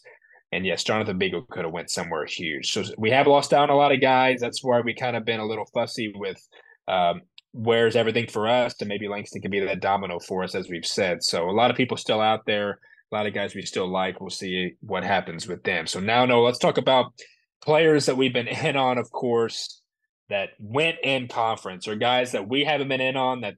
And 0.52 0.66
yes, 0.66 0.82
Jonathan 0.82 1.18
Beagle 1.18 1.46
could 1.50 1.64
have 1.64 1.72
went 1.72 1.90
somewhere 1.90 2.26
huge. 2.26 2.72
So 2.72 2.82
we 2.98 3.10
have 3.10 3.28
lost 3.28 3.52
out 3.52 3.70
on 3.70 3.70
a 3.70 3.76
lot 3.76 3.92
of 3.92 4.00
guys. 4.00 4.40
That's 4.40 4.64
why 4.64 4.80
we 4.80 4.94
kind 4.94 5.16
of 5.16 5.24
been 5.24 5.40
a 5.40 5.46
little 5.46 5.66
fussy 5.72 6.12
with 6.14 6.40
um, 6.88 7.22
where's 7.52 7.94
everything 7.94 8.26
for 8.26 8.48
us, 8.48 8.74
and 8.80 8.88
maybe 8.88 9.06
Langston 9.06 9.42
can 9.42 9.50
be 9.50 9.60
that 9.60 9.80
domino 9.80 10.18
for 10.18 10.42
us, 10.42 10.54
as 10.54 10.68
we've 10.68 10.86
said. 10.86 11.22
So 11.22 11.48
a 11.48 11.52
lot 11.52 11.70
of 11.70 11.76
people 11.76 11.96
still 11.96 12.20
out 12.20 12.46
there 12.46 12.80
A 13.10 13.14
lot 13.14 13.26
of 13.26 13.34
guys 13.34 13.54
we 13.54 13.62
still 13.62 13.88
like. 13.88 14.20
We'll 14.20 14.30
see 14.30 14.74
what 14.80 15.02
happens 15.02 15.48
with 15.48 15.64
them. 15.64 15.86
So 15.86 15.98
now, 15.98 16.24
no, 16.26 16.42
let's 16.42 16.58
talk 16.58 16.78
about 16.78 17.12
players 17.60 18.06
that 18.06 18.16
we've 18.16 18.32
been 18.32 18.46
in 18.48 18.76
on, 18.76 18.98
of 18.98 19.10
course, 19.10 19.82
that 20.28 20.50
went 20.60 20.98
in 21.02 21.26
conference, 21.26 21.88
or 21.88 21.96
guys 21.96 22.32
that 22.32 22.48
we 22.48 22.64
haven't 22.64 22.88
been 22.88 23.00
in 23.00 23.16
on 23.16 23.40
that 23.40 23.56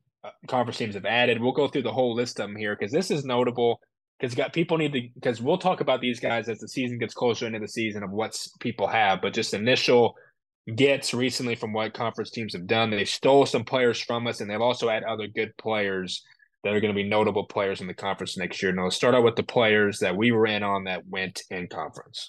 conference 0.48 0.78
teams 0.78 0.94
have 0.94 1.04
added. 1.04 1.40
We'll 1.40 1.52
go 1.52 1.68
through 1.68 1.82
the 1.82 1.92
whole 1.92 2.14
list 2.14 2.40
of 2.40 2.48
them 2.48 2.56
here 2.56 2.76
because 2.78 2.92
this 2.92 3.10
is 3.10 3.24
notable. 3.24 3.80
Because 4.18 4.34
got 4.36 4.52
people 4.52 4.78
need 4.78 4.92
to 4.92 5.08
because 5.14 5.42
we'll 5.42 5.58
talk 5.58 5.80
about 5.80 6.00
these 6.00 6.20
guys 6.20 6.48
as 6.48 6.60
the 6.60 6.68
season 6.68 6.98
gets 6.98 7.12
closer 7.12 7.46
into 7.46 7.58
the 7.58 7.66
season 7.66 8.04
of 8.04 8.10
what 8.10 8.38
people 8.60 8.86
have, 8.86 9.20
but 9.20 9.34
just 9.34 9.52
initial 9.52 10.14
gets 10.76 11.12
recently 11.12 11.56
from 11.56 11.72
what 11.72 11.92
conference 11.92 12.30
teams 12.30 12.52
have 12.52 12.68
done. 12.68 12.90
They 12.90 13.04
stole 13.04 13.46
some 13.46 13.64
players 13.64 14.00
from 14.00 14.26
us, 14.28 14.40
and 14.40 14.48
they've 14.48 14.60
also 14.60 14.88
had 14.88 15.02
other 15.02 15.26
good 15.26 15.56
players 15.56 16.22
that 16.62 16.72
are 16.72 16.80
going 16.80 16.94
to 16.94 17.02
be 17.02 17.08
notable 17.08 17.44
players 17.44 17.80
in 17.80 17.88
the 17.88 17.94
conference 17.94 18.36
next 18.36 18.62
year. 18.62 18.72
Now, 18.72 18.84
let's 18.84 18.96
start 18.96 19.14
out 19.14 19.24
with 19.24 19.34
the 19.34 19.42
players 19.42 19.98
that 19.98 20.16
we 20.16 20.30
in 20.30 20.62
on 20.62 20.84
that 20.84 21.06
went 21.08 21.42
in 21.50 21.66
conference. 21.66 22.28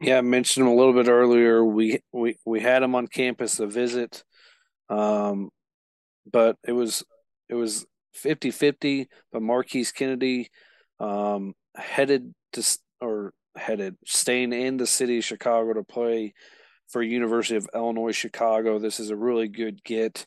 Yeah, 0.00 0.18
I 0.18 0.20
mentioned 0.20 0.66
them 0.66 0.72
a 0.72 0.76
little 0.76 0.92
bit 0.92 1.08
earlier. 1.08 1.64
We 1.64 2.00
we 2.12 2.36
we 2.44 2.60
had 2.60 2.82
them 2.82 2.94
on 2.94 3.08
campus 3.08 3.58
a 3.58 3.66
visit, 3.66 4.22
um, 4.88 5.50
but 6.30 6.56
it 6.66 6.72
was 6.72 7.04
it 7.48 7.54
was 7.54 7.86
50-50, 8.16 9.06
But 9.32 9.42
Marquise 9.42 9.92
Kennedy 9.92 10.50
um, 11.00 11.54
headed 11.76 12.34
to 12.52 12.78
or 13.00 13.32
headed 13.56 13.96
staying 14.06 14.52
in 14.52 14.76
the 14.76 14.86
city 14.86 15.18
of 15.18 15.24
Chicago 15.24 15.72
to 15.74 15.82
play 15.82 16.34
for 16.88 17.02
University 17.02 17.56
of 17.56 17.68
Illinois 17.74 18.12
Chicago. 18.12 18.78
This 18.78 18.98
is 19.00 19.10
a 19.10 19.16
really 19.16 19.48
good 19.48 19.82
get 19.84 20.26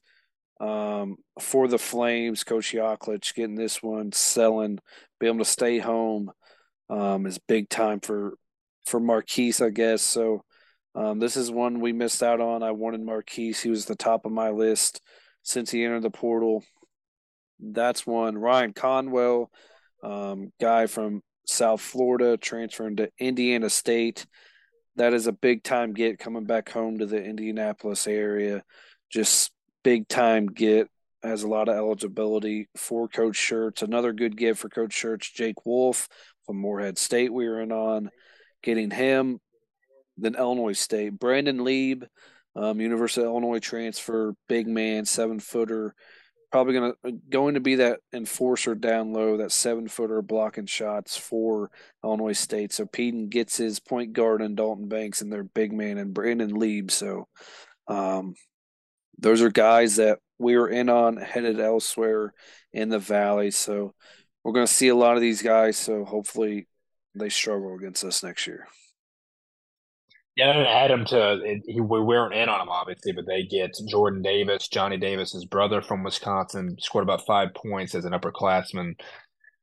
um, 0.60 1.18
for 1.40 1.68
the 1.68 1.80
Flames. 1.80 2.44
Coach 2.44 2.72
Yaklich 2.72 3.34
getting 3.34 3.56
this 3.56 3.82
one, 3.82 4.12
selling, 4.12 4.80
be 5.20 5.28
able 5.28 5.40
to 5.40 5.46
stay 5.46 5.80
home 5.80 6.32
um, 6.90 7.26
is 7.26 7.40
big 7.40 7.70
time 7.70 8.00
for 8.00 8.34
for 8.86 9.00
Marquise, 9.00 9.62
I 9.62 9.70
guess. 9.70 10.02
So 10.02 10.44
um, 10.96 11.20
this 11.20 11.38
is 11.38 11.52
one 11.52 11.80
we 11.80 11.94
missed 11.94 12.22
out 12.22 12.42
on. 12.42 12.64
I 12.64 12.72
wanted 12.72 13.02
Marquise. 13.02 13.62
He 13.62 13.70
was 13.70 13.86
the 13.86 13.96
top 13.96 14.26
of 14.26 14.32
my 14.32 14.50
list 14.50 15.02
since 15.44 15.72
he 15.72 15.84
entered 15.84 16.04
the 16.04 16.10
portal. 16.10 16.64
That's 17.60 18.06
one. 18.06 18.38
Ryan 18.38 18.74
Conwell, 18.74 19.52
um, 20.04 20.52
guy 20.60 20.88
from 20.88 21.22
South 21.46 21.82
Florida, 21.82 22.38
transferring 22.38 22.98
to 22.98 23.10
Indiana 23.20 23.70
State 23.70 24.26
that 24.96 25.14
is 25.14 25.28
a 25.28 25.32
big 25.32 25.64
time 25.64 25.94
get 25.94 26.20
coming 26.20 26.46
back 26.46 26.70
home 26.70 27.00
to 27.00 27.06
the 27.06 27.24
Indianapolis 27.24 28.08
area. 28.08 28.64
Just 29.10 29.52
big 29.84 30.08
time 30.08 30.48
get 30.48 30.90
has 31.24 31.44
a 31.44 31.48
lot 31.48 31.70
of 31.70 31.76
eligibility 31.76 32.68
for 32.76 33.08
Coach 33.08 33.38
Schertz. 33.38 33.84
Another 33.84 34.12
good 34.12 34.36
get 34.36 34.58
for 34.58 34.70
Coach 34.70 34.92
Schertz, 34.92 35.32
Jake 35.34 35.66
Wolf 35.66 36.10
from 36.46 36.58
Morehead 36.58 36.98
State. 36.98 37.32
We 37.32 37.48
were 37.48 37.62
in 37.62 37.72
on 37.72 38.10
getting 38.64 38.92
him. 38.92 39.40
Then 40.18 40.36
Illinois 40.36 40.74
State, 40.74 41.18
Brandon 41.18 41.64
Lieb, 41.64 42.06
um, 42.56 42.82
University 42.82 43.22
of 43.22 43.28
Illinois 43.28 43.60
transfer, 43.60 44.34
big 44.48 44.68
man, 44.68 45.06
seven 45.06 45.40
footer 45.40 45.96
probably 46.52 46.74
going 46.74 46.94
to 47.06 47.12
going 47.30 47.54
to 47.54 47.60
be 47.62 47.76
that 47.76 48.00
enforcer 48.14 48.76
down 48.76 49.14
low, 49.14 49.38
that 49.38 49.52
seven 49.52 49.88
footer 49.88 50.22
blocking 50.22 50.66
shots 50.66 51.16
for 51.16 51.72
Illinois 52.04 52.34
State. 52.34 52.74
So 52.74 52.86
Pedon 52.86 53.30
gets 53.30 53.58
his 53.58 53.80
point 53.80 54.14
guard 54.14 54.42
and 54.42 54.58
Dalton 54.58 54.90
Banks 54.90 55.22
and 55.22 55.32
their 55.32 55.44
big 55.44 55.72
man 55.72 55.98
and 55.98 56.14
Brandon 56.14 56.54
Lieb. 56.54 56.92
So 56.92 57.28
um, 57.88 58.36
those 59.18 59.42
are 59.42 59.50
guys 59.50 59.96
that 59.96 60.20
we 60.38 60.58
were 60.58 60.70
in 60.70 60.90
on 60.90 61.18
headed 61.18 61.60
elsewhere 61.60 62.34
in 62.74 62.90
the 62.90 63.00
valley. 63.00 63.52
So 63.52 63.94
we're 64.44 64.54
to 64.68 64.74
see 64.74 64.90
a 64.90 64.96
lot 64.96 65.16
of 65.16 65.22
these 65.22 65.42
guys. 65.42 65.78
So 65.78 66.04
hopefully 66.04 66.68
they 67.16 67.30
struggle 67.30 67.76
against 67.76 68.04
us 68.04 68.24
next 68.24 68.46
year. 68.46 68.68
Yeah, 70.38 70.54
didn't 70.54 70.68
add 70.68 70.92
him 70.92 71.06
to. 71.06 71.60
He, 71.66 71.82
we 71.82 72.00
weren't 72.02 72.34
in 72.34 72.48
on 72.48 72.62
him 72.62 72.70
obviously, 72.70 73.12
but 73.12 73.26
they 73.28 73.44
get 73.44 73.78
Jordan 73.90 74.22
Davis, 74.22 74.68
Johnny 74.70 74.98
Davis's 74.98 75.46
brother 75.46 75.82
from 75.82 76.04
Wisconsin, 76.04 76.78
scored 76.80 77.04
about 77.04 77.26
five 77.26 77.50
points 77.54 77.96
as 77.96 78.06
an 78.06 78.14
upperclassman. 78.14 78.94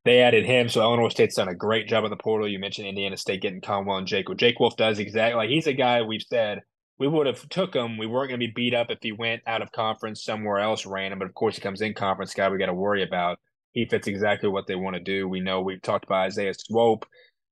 They 0.05 0.21
added 0.21 0.45
him, 0.45 0.69
so 0.69 0.81
Illinois 0.81 1.09
State's 1.09 1.35
done 1.35 1.49
a 1.49 1.55
great 1.55 1.87
job 1.87 2.03
in 2.03 2.09
the 2.09 2.17
portal. 2.17 2.47
You 2.47 2.59
mentioned 2.59 2.87
Indiana 2.87 3.17
State 3.17 3.41
getting 3.41 3.61
Conwell 3.61 3.97
and 3.97 4.07
Jake. 4.07 4.27
Jake 4.37 4.59
Wolf 4.59 4.77
does 4.77 4.99
exactly 4.99 5.37
like 5.37 5.49
he's 5.49 5.67
a 5.67 5.73
guy 5.73 6.01
we've 6.03 6.21
said 6.21 6.61
we 6.99 7.07
would 7.07 7.27
have 7.27 7.47
took 7.49 7.73
him. 7.73 7.97
We 7.97 8.05
weren't 8.07 8.29
going 8.29 8.39
to 8.39 8.45
be 8.45 8.53
beat 8.53 8.73
up 8.75 8.91
if 8.91 8.99
he 9.01 9.11
went 9.11 9.41
out 9.47 9.61
of 9.61 9.71
conference 9.71 10.23
somewhere 10.23 10.59
else 10.59 10.85
random, 10.85 11.19
but 11.19 11.27
of 11.27 11.33
course 11.33 11.55
he 11.55 11.61
comes 11.61 11.81
in 11.81 11.93
conference 11.93 12.33
guy 12.33 12.49
we 12.49 12.59
got 12.59 12.67
to 12.67 12.73
worry 12.73 13.03
about. 13.03 13.39
He 13.71 13.85
fits 13.85 14.07
exactly 14.07 14.49
what 14.49 14.67
they 14.67 14.75
want 14.75 14.95
to 14.95 15.01
do. 15.01 15.27
We 15.27 15.39
know 15.39 15.61
we've 15.61 15.81
talked 15.81 16.05
about 16.05 16.25
Isaiah 16.25 16.53
Swope 16.53 17.05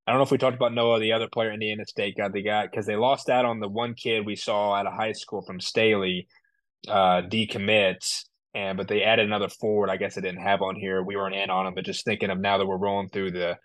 I 0.07 0.11
don't 0.11 0.19
know 0.19 0.23
if 0.23 0.31
we 0.31 0.37
talked 0.37 0.55
about 0.55 0.73
Noah, 0.73 1.01
the 1.01 1.11
other 1.11 1.27
player 1.27 1.51
Indiana 1.51 1.85
State 1.85 2.15
got 2.15 2.31
the 2.31 2.41
guy 2.41 2.65
because 2.65 2.85
they 2.85 2.95
lost 2.95 3.29
out 3.29 3.43
on 3.43 3.59
the 3.59 3.67
one 3.67 3.93
kid 3.93 4.25
we 4.25 4.37
saw 4.37 4.73
out 4.73 4.87
of 4.87 4.93
high 4.93 5.11
school 5.11 5.41
from 5.41 5.59
Staley, 5.59 6.29
uh, 6.87 7.23
decommits, 7.23 8.23
and 8.55 8.77
but 8.77 8.87
they 8.87 9.03
added 9.03 9.25
another 9.25 9.49
forward. 9.49 9.89
I 9.89 9.97
guess 9.97 10.17
I 10.17 10.21
didn't 10.21 10.41
have 10.41 10.61
on 10.61 10.75
here. 10.75 11.03
We 11.03 11.17
weren't 11.17 11.35
in 11.35 11.49
on 11.49 11.67
him, 11.67 11.73
but 11.73 11.83
just 11.83 12.05
thinking 12.05 12.29
of 12.29 12.39
now 12.39 12.57
that 12.57 12.65
we're 12.65 12.77
rolling 12.77 13.09
through 13.09 13.31
the 13.31 13.57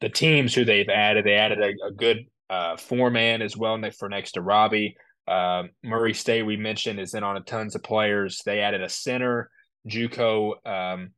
the 0.00 0.08
teams 0.08 0.52
who 0.52 0.64
they've 0.64 0.88
added, 0.88 1.24
they 1.24 1.34
added 1.34 1.60
a, 1.60 1.86
a 1.86 1.92
good 1.92 2.26
uh, 2.50 2.76
four 2.76 3.08
man 3.08 3.40
as 3.40 3.56
well 3.56 3.80
for 3.96 4.08
next 4.08 4.32
to 4.32 4.42
Robbie. 4.42 4.96
Uh, 5.28 5.64
Murray 5.84 6.12
State 6.12 6.42
we 6.42 6.56
mentioned 6.56 6.98
is 6.98 7.14
in 7.14 7.22
on 7.22 7.36
a 7.36 7.40
tons 7.40 7.76
of 7.76 7.84
players. 7.84 8.42
They 8.44 8.60
added 8.60 8.82
a 8.82 8.88
center, 8.88 9.48
JUCO 9.88 10.54
um, 10.66 11.10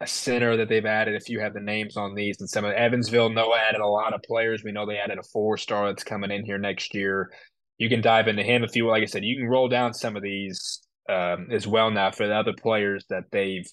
a 0.00 0.06
center 0.06 0.56
that 0.56 0.68
they've 0.68 0.86
added. 0.86 1.14
If 1.14 1.28
you 1.28 1.40
have 1.40 1.54
the 1.54 1.60
names 1.60 1.96
on 1.96 2.14
these, 2.14 2.40
and 2.40 2.48
some 2.48 2.64
of 2.64 2.72
Evansville, 2.72 3.30
Noah 3.30 3.58
added 3.58 3.80
a 3.80 3.86
lot 3.86 4.14
of 4.14 4.22
players. 4.22 4.64
We 4.64 4.72
know 4.72 4.86
they 4.86 4.98
added 4.98 5.18
a 5.18 5.22
four 5.22 5.56
star 5.56 5.88
that's 5.88 6.04
coming 6.04 6.30
in 6.30 6.44
here 6.44 6.58
next 6.58 6.94
year. 6.94 7.30
You 7.78 7.88
can 7.88 8.00
dive 8.00 8.28
into 8.28 8.42
him 8.42 8.64
if 8.64 8.74
you 8.76 8.86
like. 8.88 9.02
I 9.02 9.06
said 9.06 9.24
you 9.24 9.36
can 9.36 9.48
roll 9.48 9.68
down 9.68 9.92
some 9.92 10.16
of 10.16 10.22
these 10.22 10.80
um, 11.08 11.48
as 11.50 11.66
well 11.66 11.90
now 11.90 12.10
for 12.10 12.26
the 12.26 12.34
other 12.34 12.52
players 12.52 13.04
that 13.10 13.24
they've 13.30 13.66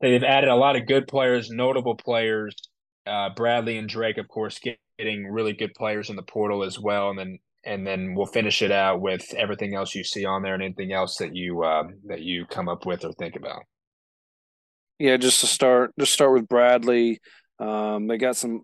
they've 0.00 0.22
added 0.22 0.50
a 0.50 0.56
lot 0.56 0.76
of 0.76 0.86
good 0.86 1.06
players, 1.06 1.50
notable 1.50 1.96
players. 1.96 2.54
Uh, 3.06 3.30
Bradley 3.34 3.78
and 3.78 3.88
Drake, 3.88 4.18
of 4.18 4.28
course, 4.28 4.60
getting 4.98 5.26
really 5.26 5.52
good 5.52 5.74
players 5.74 6.10
in 6.10 6.16
the 6.16 6.22
portal 6.22 6.62
as 6.64 6.78
well, 6.78 7.10
and 7.10 7.18
then 7.18 7.38
and 7.64 7.86
then 7.86 8.14
we'll 8.14 8.26
finish 8.26 8.60
it 8.60 8.72
out 8.72 9.00
with 9.00 9.32
everything 9.34 9.74
else 9.74 9.94
you 9.94 10.04
see 10.04 10.24
on 10.24 10.42
there 10.42 10.54
and 10.54 10.62
anything 10.62 10.92
else 10.92 11.16
that 11.16 11.34
you 11.34 11.64
um, 11.64 11.94
that 12.06 12.20
you 12.20 12.44
come 12.46 12.68
up 12.68 12.84
with 12.84 13.04
or 13.04 13.12
think 13.12 13.36
about. 13.36 13.62
Yeah, 15.02 15.16
just 15.16 15.40
to 15.40 15.48
start, 15.48 15.92
just 15.98 16.12
start 16.12 16.32
with 16.32 16.46
Bradley. 16.46 17.18
Um, 17.58 18.06
they 18.06 18.18
got 18.18 18.36
some 18.36 18.62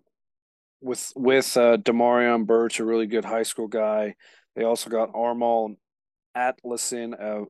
with 0.79 1.11
with 1.13 1.57
uh, 1.57 1.75
Demarion 1.75 2.45
Birch, 2.45 2.79
a 2.79 2.85
really 2.85 3.07
good 3.07 3.25
high 3.25 3.43
school 3.43 3.67
guy. 3.67 4.15
They 4.55 4.63
also 4.63 4.89
got 4.89 5.11
Almar 5.13 5.75
Atlason, 6.37 7.13
a 7.19 7.43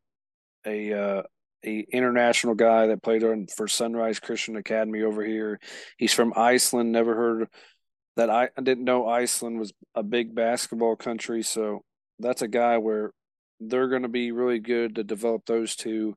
a, 0.67 0.93
uh, 0.99 1.21
a 1.63 1.85
international 1.93 2.55
guy 2.55 2.87
that 2.87 3.03
played 3.03 3.23
for 3.55 3.67
Sunrise 3.67 4.19
Christian 4.19 4.55
Academy 4.55 5.03
over 5.03 5.23
here. 5.23 5.59
He's 5.99 6.15
from 6.15 6.33
Iceland. 6.35 6.91
Never 6.91 7.13
heard 7.13 7.47
that. 8.15 8.31
I, 8.31 8.49
I 8.57 8.61
didn't 8.63 8.85
know 8.85 9.07
Iceland 9.07 9.59
was 9.59 9.71
a 9.93 10.01
big 10.01 10.33
basketball 10.33 10.95
country. 10.95 11.43
So 11.43 11.83
that's 12.17 12.41
a 12.41 12.47
guy 12.47 12.79
where 12.79 13.11
they're 13.59 13.87
going 13.89 14.01
to 14.01 14.07
be 14.09 14.31
really 14.31 14.57
good 14.57 14.95
to 14.95 15.03
develop 15.03 15.45
those 15.45 15.75
two 15.75 16.15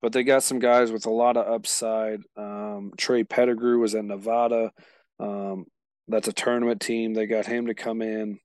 but 0.00 0.12
they 0.12 0.22
got 0.22 0.42
some 0.42 0.58
guys 0.58 0.92
with 0.92 1.06
a 1.06 1.10
lot 1.10 1.36
of 1.36 1.52
upside. 1.52 2.20
Um, 2.36 2.92
Trey 2.96 3.24
Pettigrew 3.24 3.80
was 3.80 3.94
at 3.94 4.04
Nevada. 4.04 4.72
Um, 5.18 5.66
that's 6.06 6.28
a 6.28 6.32
tournament 6.32 6.80
team. 6.80 7.14
They 7.14 7.26
got 7.26 7.46
him 7.46 7.66
to 7.66 7.74
come 7.74 8.02
in. 8.02 8.38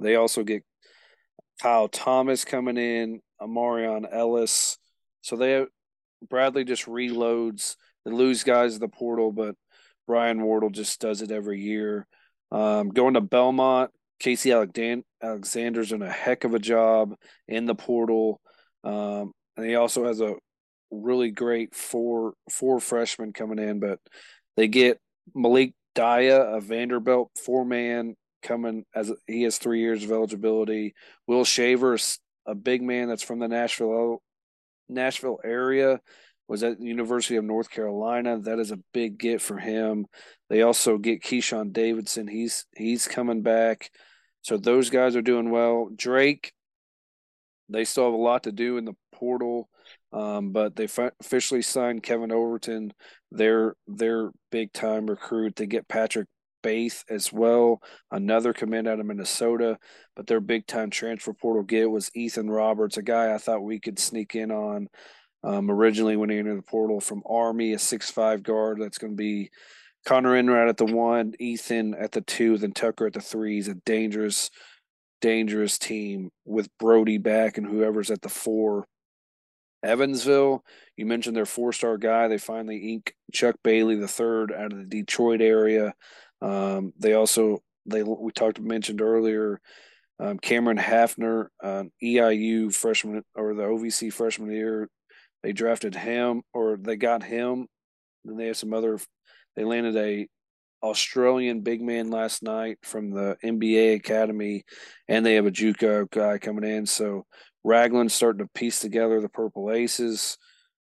They 0.00 0.16
also 0.16 0.44
get 0.44 0.64
Kyle 1.60 1.88
Thomas 1.88 2.44
coming 2.44 2.76
in, 2.76 3.20
Amarion 3.40 4.06
Ellis. 4.10 4.78
So 5.22 5.36
they 5.36 5.66
Bradley 6.28 6.64
just 6.64 6.86
reloads. 6.86 7.76
They 8.04 8.12
lose 8.12 8.44
guys 8.44 8.74
in 8.74 8.80
the 8.80 8.88
portal, 8.88 9.32
but 9.32 9.56
Brian 10.06 10.42
Wardle 10.42 10.70
just 10.70 11.00
does 11.00 11.22
it 11.22 11.30
every 11.30 11.60
year. 11.60 12.06
Um, 12.50 12.88
going 12.88 13.14
to 13.14 13.20
Belmont, 13.20 13.90
Casey 14.18 14.52
Alexander's 14.52 15.90
done 15.90 16.02
a 16.02 16.10
heck 16.10 16.44
of 16.44 16.54
a 16.54 16.58
job 16.58 17.14
in 17.46 17.66
the 17.66 17.74
portal. 17.74 18.40
Um, 18.84 19.32
and 19.56 19.66
he 19.66 19.74
also 19.74 20.06
has 20.06 20.20
a 20.20 20.34
really 20.90 21.30
great 21.30 21.74
four 21.74 22.34
four 22.50 22.80
freshmen 22.80 23.32
coming 23.32 23.58
in, 23.58 23.80
but 23.80 24.00
they 24.56 24.68
get 24.68 25.00
Malik 25.34 25.74
Dia, 25.94 26.40
a 26.40 26.60
Vanderbilt 26.60 27.30
four 27.44 27.64
man 27.64 28.16
coming 28.42 28.84
as 28.94 29.12
he 29.26 29.42
has 29.42 29.58
three 29.58 29.80
years 29.80 30.04
of 30.04 30.10
eligibility. 30.10 30.94
Will 31.26 31.44
Shaver, 31.44 31.98
a 32.46 32.54
big 32.54 32.82
man 32.82 33.08
that's 33.08 33.22
from 33.22 33.38
the 33.38 33.48
Nashville 33.48 34.22
Nashville 34.88 35.40
area, 35.44 36.00
was 36.48 36.62
at 36.62 36.78
the 36.78 36.86
University 36.86 37.36
of 37.36 37.44
North 37.44 37.70
Carolina. 37.70 38.40
That 38.40 38.58
is 38.58 38.72
a 38.72 38.80
big 38.92 39.18
get 39.18 39.40
for 39.40 39.56
him. 39.56 40.06
They 40.48 40.62
also 40.62 40.98
get 40.98 41.22
Keyshawn 41.22 41.72
Davidson. 41.72 42.26
He's 42.26 42.66
he's 42.76 43.06
coming 43.06 43.42
back. 43.42 43.90
So 44.42 44.56
those 44.56 44.90
guys 44.90 45.16
are 45.16 45.22
doing 45.22 45.50
well. 45.50 45.90
Drake, 45.94 46.52
they 47.68 47.84
still 47.84 48.04
have 48.04 48.14
a 48.14 48.16
lot 48.16 48.44
to 48.44 48.52
do 48.52 48.78
in 48.78 48.84
the 48.84 48.94
portal. 49.12 49.68
Um, 50.12 50.50
but 50.50 50.74
they 50.74 50.86
fi- 50.86 51.12
officially 51.20 51.62
signed 51.62 52.02
Kevin 52.02 52.32
Overton, 52.32 52.92
their 53.30 53.76
their 53.86 54.30
big 54.50 54.72
time 54.72 55.06
recruit. 55.06 55.56
They 55.56 55.66
get 55.66 55.88
Patrick 55.88 56.26
Baith 56.62 57.04
as 57.08 57.32
well, 57.32 57.80
another 58.10 58.52
commit 58.52 58.86
out 58.86 59.00
of 59.00 59.06
Minnesota. 59.06 59.78
But 60.16 60.26
their 60.26 60.40
big 60.40 60.66
time 60.66 60.90
transfer 60.90 61.32
portal 61.32 61.62
get 61.62 61.90
was 61.90 62.10
Ethan 62.14 62.50
Roberts, 62.50 62.96
a 62.96 63.02
guy 63.02 63.32
I 63.32 63.38
thought 63.38 63.62
we 63.62 63.78
could 63.78 63.98
sneak 63.98 64.34
in 64.34 64.50
on 64.50 64.88
um, 65.42 65.70
originally 65.70 66.16
when 66.16 66.28
he 66.30 66.38
entered 66.38 66.58
the 66.58 66.62
portal 66.62 67.00
from 67.00 67.22
Army, 67.28 67.72
a 67.72 67.78
six-five 67.78 68.42
guard. 68.42 68.78
That's 68.80 68.98
going 68.98 69.12
to 69.12 69.16
be 69.16 69.50
Connor 70.04 70.36
Enright 70.36 70.68
at 70.68 70.76
the 70.76 70.84
one, 70.84 71.34
Ethan 71.38 71.94
at 71.94 72.12
the 72.12 72.20
two, 72.20 72.58
then 72.58 72.72
Tucker 72.72 73.06
at 73.06 73.12
the 73.12 73.20
three. 73.20 73.54
He's 73.54 73.68
a 73.68 73.74
dangerous, 73.74 74.50
dangerous 75.20 75.78
team 75.78 76.30
with 76.44 76.68
Brody 76.78 77.18
back 77.18 77.58
and 77.58 77.66
whoever's 77.66 78.10
at 78.10 78.22
the 78.22 78.28
four. 78.28 78.86
Evansville, 79.82 80.64
you 80.96 81.06
mentioned 81.06 81.36
their 81.36 81.46
four-star 81.46 81.96
guy. 81.98 82.28
They 82.28 82.38
finally 82.38 82.92
ink 82.92 83.14
Chuck 83.32 83.56
Bailey 83.64 83.96
the 83.96 84.08
third 84.08 84.52
out 84.52 84.72
of 84.72 84.78
the 84.78 84.84
Detroit 84.84 85.40
area. 85.40 85.94
Um, 86.42 86.92
they 86.98 87.14
also 87.14 87.60
they 87.86 88.02
we 88.02 88.32
talked 88.32 88.60
mentioned 88.60 89.00
earlier 89.00 89.60
um, 90.20 90.38
Cameron 90.38 90.76
Hafner, 90.76 91.46
EIU 91.64 92.74
freshman 92.74 93.24
or 93.34 93.54
the 93.54 93.62
OVC 93.62 94.12
freshman 94.12 94.50
year. 94.50 94.88
They 95.42 95.52
drafted 95.52 95.94
him 95.94 96.42
or 96.52 96.76
they 96.76 96.96
got 96.96 97.22
him. 97.22 97.66
Then 98.24 98.36
they 98.36 98.48
have 98.48 98.58
some 98.58 98.74
other. 98.74 98.98
They 99.56 99.64
landed 99.64 99.96
a 99.96 100.28
Australian 100.82 101.60
big 101.60 101.82
man 101.82 102.10
last 102.10 102.42
night 102.42 102.78
from 102.82 103.10
the 103.10 103.36
NBA 103.44 103.96
academy, 103.96 104.64
and 105.08 105.24
they 105.24 105.34
have 105.34 105.46
a 105.46 105.50
JUCO 105.50 106.10
guy 106.10 106.38
coming 106.38 106.64
in. 106.64 106.86
So 106.86 107.26
Ragland's 107.64 108.14
starting 108.14 108.44
to 108.44 108.50
piece 108.54 108.80
together 108.80 109.20
the 109.20 109.28
Purple 109.28 109.70
Aces. 109.70 110.38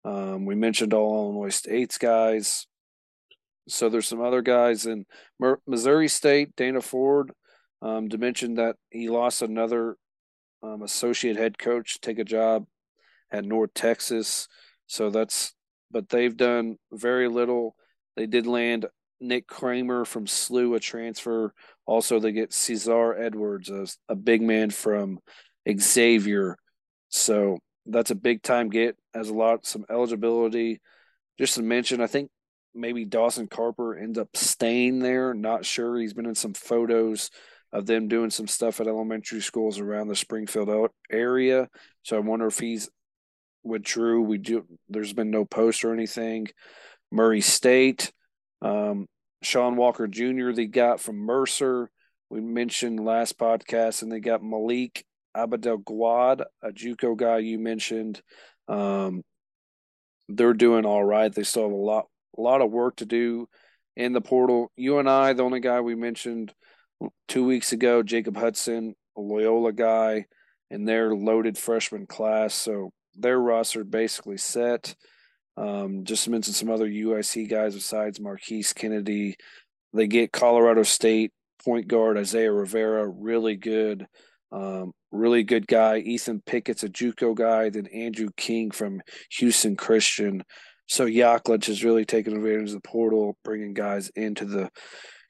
Um, 0.05 0.45
we 0.45 0.55
mentioned 0.55 0.95
all 0.95 1.25
Illinois 1.25 1.55
State's 1.55 1.99
guys. 1.99 2.67
So 3.69 3.89
there's 3.89 4.07
some 4.07 4.21
other 4.21 4.43
guys 4.43 4.87
in 4.87 5.07
Missouri 5.67 6.09
State. 6.09 6.55
Dana 6.57 6.81
Ford 6.81 7.33
um, 7.83 8.09
to 8.09 8.19
mention 8.19 8.55
that 8.55 8.77
he 8.91 9.09
lost 9.09 9.43
another 9.43 9.97
um, 10.63 10.83
associate 10.83 11.37
head 11.37 11.59
coach 11.59 12.01
take 12.01 12.19
a 12.19 12.25
job 12.25 12.67
at 13.31 13.45
North 13.45 13.75
Texas. 13.75 14.49
So 14.87 15.11
that's 15.11 15.53
but 15.91 16.09
they've 16.09 16.37
done 16.37 16.77
very 16.93 17.29
little. 17.29 17.77
They 18.17 18.27
did 18.27 18.47
land 18.47 18.87
Nick 19.21 19.47
Kramer 19.47 20.05
from 20.05 20.27
SLU, 20.27 20.77
a 20.77 20.81
transfer. 20.81 21.53
Also, 21.87 22.19
they 22.19 22.33
get 22.33 22.53
Cesar 22.53 23.15
Edwards, 23.15 23.71
a, 23.71 23.87
a 24.09 24.15
big 24.17 24.43
man 24.43 24.71
from 24.71 25.19
Xavier. 25.69 26.57
So 27.09 27.59
that's 27.87 28.11
a 28.11 28.17
big 28.17 28.43
time 28.43 28.69
get. 28.69 28.97
Has 29.15 29.29
a 29.29 29.35
lot 29.35 29.67
some 29.67 29.85
eligibility. 29.91 30.81
Just 31.39 31.55
to 31.55 31.63
mention, 31.63 32.01
I 32.01 32.07
think 32.07 32.31
maybe 32.75 33.05
Dawson 33.05 33.47
Carper 33.47 33.97
ends 33.97 34.19
up 34.19 34.29
staying 34.35 34.99
there. 34.99 35.35
Not 35.35 35.65
sure. 35.65 35.99
He's 35.99 36.15
been 36.15 36.27
in 36.27 36.35
some 36.35 36.55
photos 36.55 37.31
of 37.73 37.87
them 37.87 38.09
doing 38.09 38.31
some 38.31 38.47
stuff 38.47 38.81
at 38.81 38.87
elementary 38.87 39.41
schools 39.41 39.81
around 39.81 40.09
the 40.09 40.17
Springfield 40.17 40.91
area. 41.11 41.69
So 42.03 42.17
I 42.17 42.21
wonder 42.21 42.47
if 42.47 42.59
he's 42.59 42.89
with 43.63 43.83
Drew. 43.83 44.23
We 44.23 44.39
do. 44.39 44.65
There's 44.89 45.13
been 45.13 45.31
no 45.31 45.45
post 45.45 45.85
or 45.85 45.93
anything. 45.93 46.49
Murray 47.11 47.41
State, 47.41 48.13
um, 48.63 49.07
Sean 49.43 49.77
Walker 49.77 50.07
Jr. 50.07 50.53
They 50.53 50.67
got 50.67 51.01
from 51.01 51.17
Mercer. 51.19 51.91
We 52.31 52.41
mentioned 52.41 53.05
last 53.05 53.39
podcast, 53.39 54.03
and 54.03 54.11
they 54.11 54.21
got 54.21 54.43
Malik 54.43 55.05
Abadel 55.37 55.79
Guad, 55.79 56.43
a 56.63 56.73
JUCO 56.73 57.17
guy 57.17 57.39
you 57.39 57.59
mentioned. 57.59 58.21
Um, 58.69 59.23
they're 60.29 60.55
doing 60.55 60.85
all 60.85 61.05
right. 61.05 61.33
They 61.33 61.45
still 61.45 61.65
have 61.65 61.73
a 61.73 61.75
lot, 61.75 62.07
a 62.37 62.41
lot 62.41 62.63
of 62.63 62.71
work 62.71 62.97
to 62.97 63.07
do 63.07 63.49
in 63.97 64.13
the 64.13 64.21
portal. 64.21 64.73
You 64.77 64.99
and 64.99 65.09
I, 65.09 65.33
the 65.33 65.45
only 65.45 65.61
guy 65.61 65.81
we 65.81 65.95
mentioned 65.95 66.53
two 67.29 67.45
weeks 67.45 67.73
ago, 67.73 68.03
Jacob 68.03 68.37
Hudson, 68.37 68.95
a 69.17 69.21
Loyola 69.21 69.73
guy, 69.73 70.27
and 70.71 70.89
their 70.89 71.15
loaded 71.15 71.57
freshman 71.57 72.07
class. 72.07 72.55
So 72.55 72.91
their 73.15 73.39
roster 73.39 73.85
basically 73.85 74.39
set. 74.39 74.95
Um, 75.57 76.05
just 76.05 76.25
to 76.25 76.31
mention 76.31 76.53
some 76.53 76.71
other 76.71 76.89
UIC 76.89 77.49
guys 77.49 77.75
besides 77.75 78.21
Marquise 78.21 78.73
Kennedy. 78.73 79.37
They 79.93 80.07
get 80.07 80.33
Colorado 80.33 80.83
State 80.83 81.33
point 81.65 81.89
guard 81.89 82.19
Isaiah 82.19 82.53
Rivera, 82.53 83.09
really 83.09 83.57
good, 83.57 84.07
um, 84.53 84.93
really 85.11 85.43
good 85.43 85.67
guy. 85.67 85.99
Ethan 85.99 86.43
Pickett's 86.45 86.85
a 86.85 86.89
JUCO 86.89 87.35
guy. 87.35 87.71
Then 87.71 87.87
Andrew 87.87 88.29
King 88.37 88.71
from 88.71 89.01
Houston 89.33 89.77
Christian. 89.77 90.43
So 90.89 91.07
Yaklich 91.07 91.67
has 91.67 91.85
really 91.85 92.05
taken 92.05 92.37
advantage 92.37 92.69
of 92.69 92.75
the 92.75 92.89
portal, 92.89 93.37
bringing 93.43 93.75
guys 93.75 94.09
into 94.11 94.45
the 94.45 94.71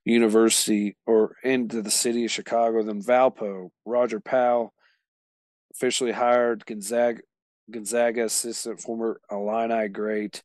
university 0.05 0.97
or 1.07 1.37
into 1.43 1.83
the 1.83 1.91
city 1.91 2.25
of 2.25 2.31
Chicago. 2.31 2.83
Then 2.83 3.03
Valpo, 3.03 3.71
Roger 3.85 4.21
Powell, 4.21 4.75
officially 5.73 6.13
hired 6.13 6.67
Gonzaga 6.67 7.21
Gonzaga 7.71 8.25
assistant, 8.25 8.81
former 8.81 9.21
Illini 9.31 9.89
great. 9.89 10.43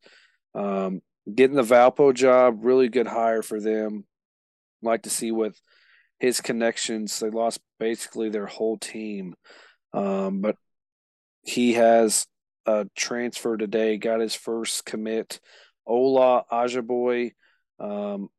Um, 0.54 1.02
getting 1.34 1.56
the 1.56 1.64
Valpo 1.64 2.14
job, 2.14 2.66
really 2.66 2.90
good 2.90 3.08
hire 3.08 3.42
for 3.42 3.60
them. 3.60 4.06
Like 4.82 5.04
to 5.04 5.10
see 5.10 5.32
with 5.32 5.60
his 6.20 6.42
connections. 6.42 7.20
They 7.20 7.30
lost 7.30 7.60
basically 7.80 8.30
their 8.30 8.48
whole 8.48 8.78
team, 8.78 9.36
um, 9.94 10.42
but 10.42 10.56
he 11.44 11.74
has 11.74 12.28
a 12.66 12.88
transfer 12.96 13.58
today. 13.58 13.98
Got 13.98 14.22
his 14.22 14.36
first 14.36 14.86
commit. 14.86 15.40
Ola 15.86 16.46
Ajiboye, 16.52 17.32
um, 17.80 18.30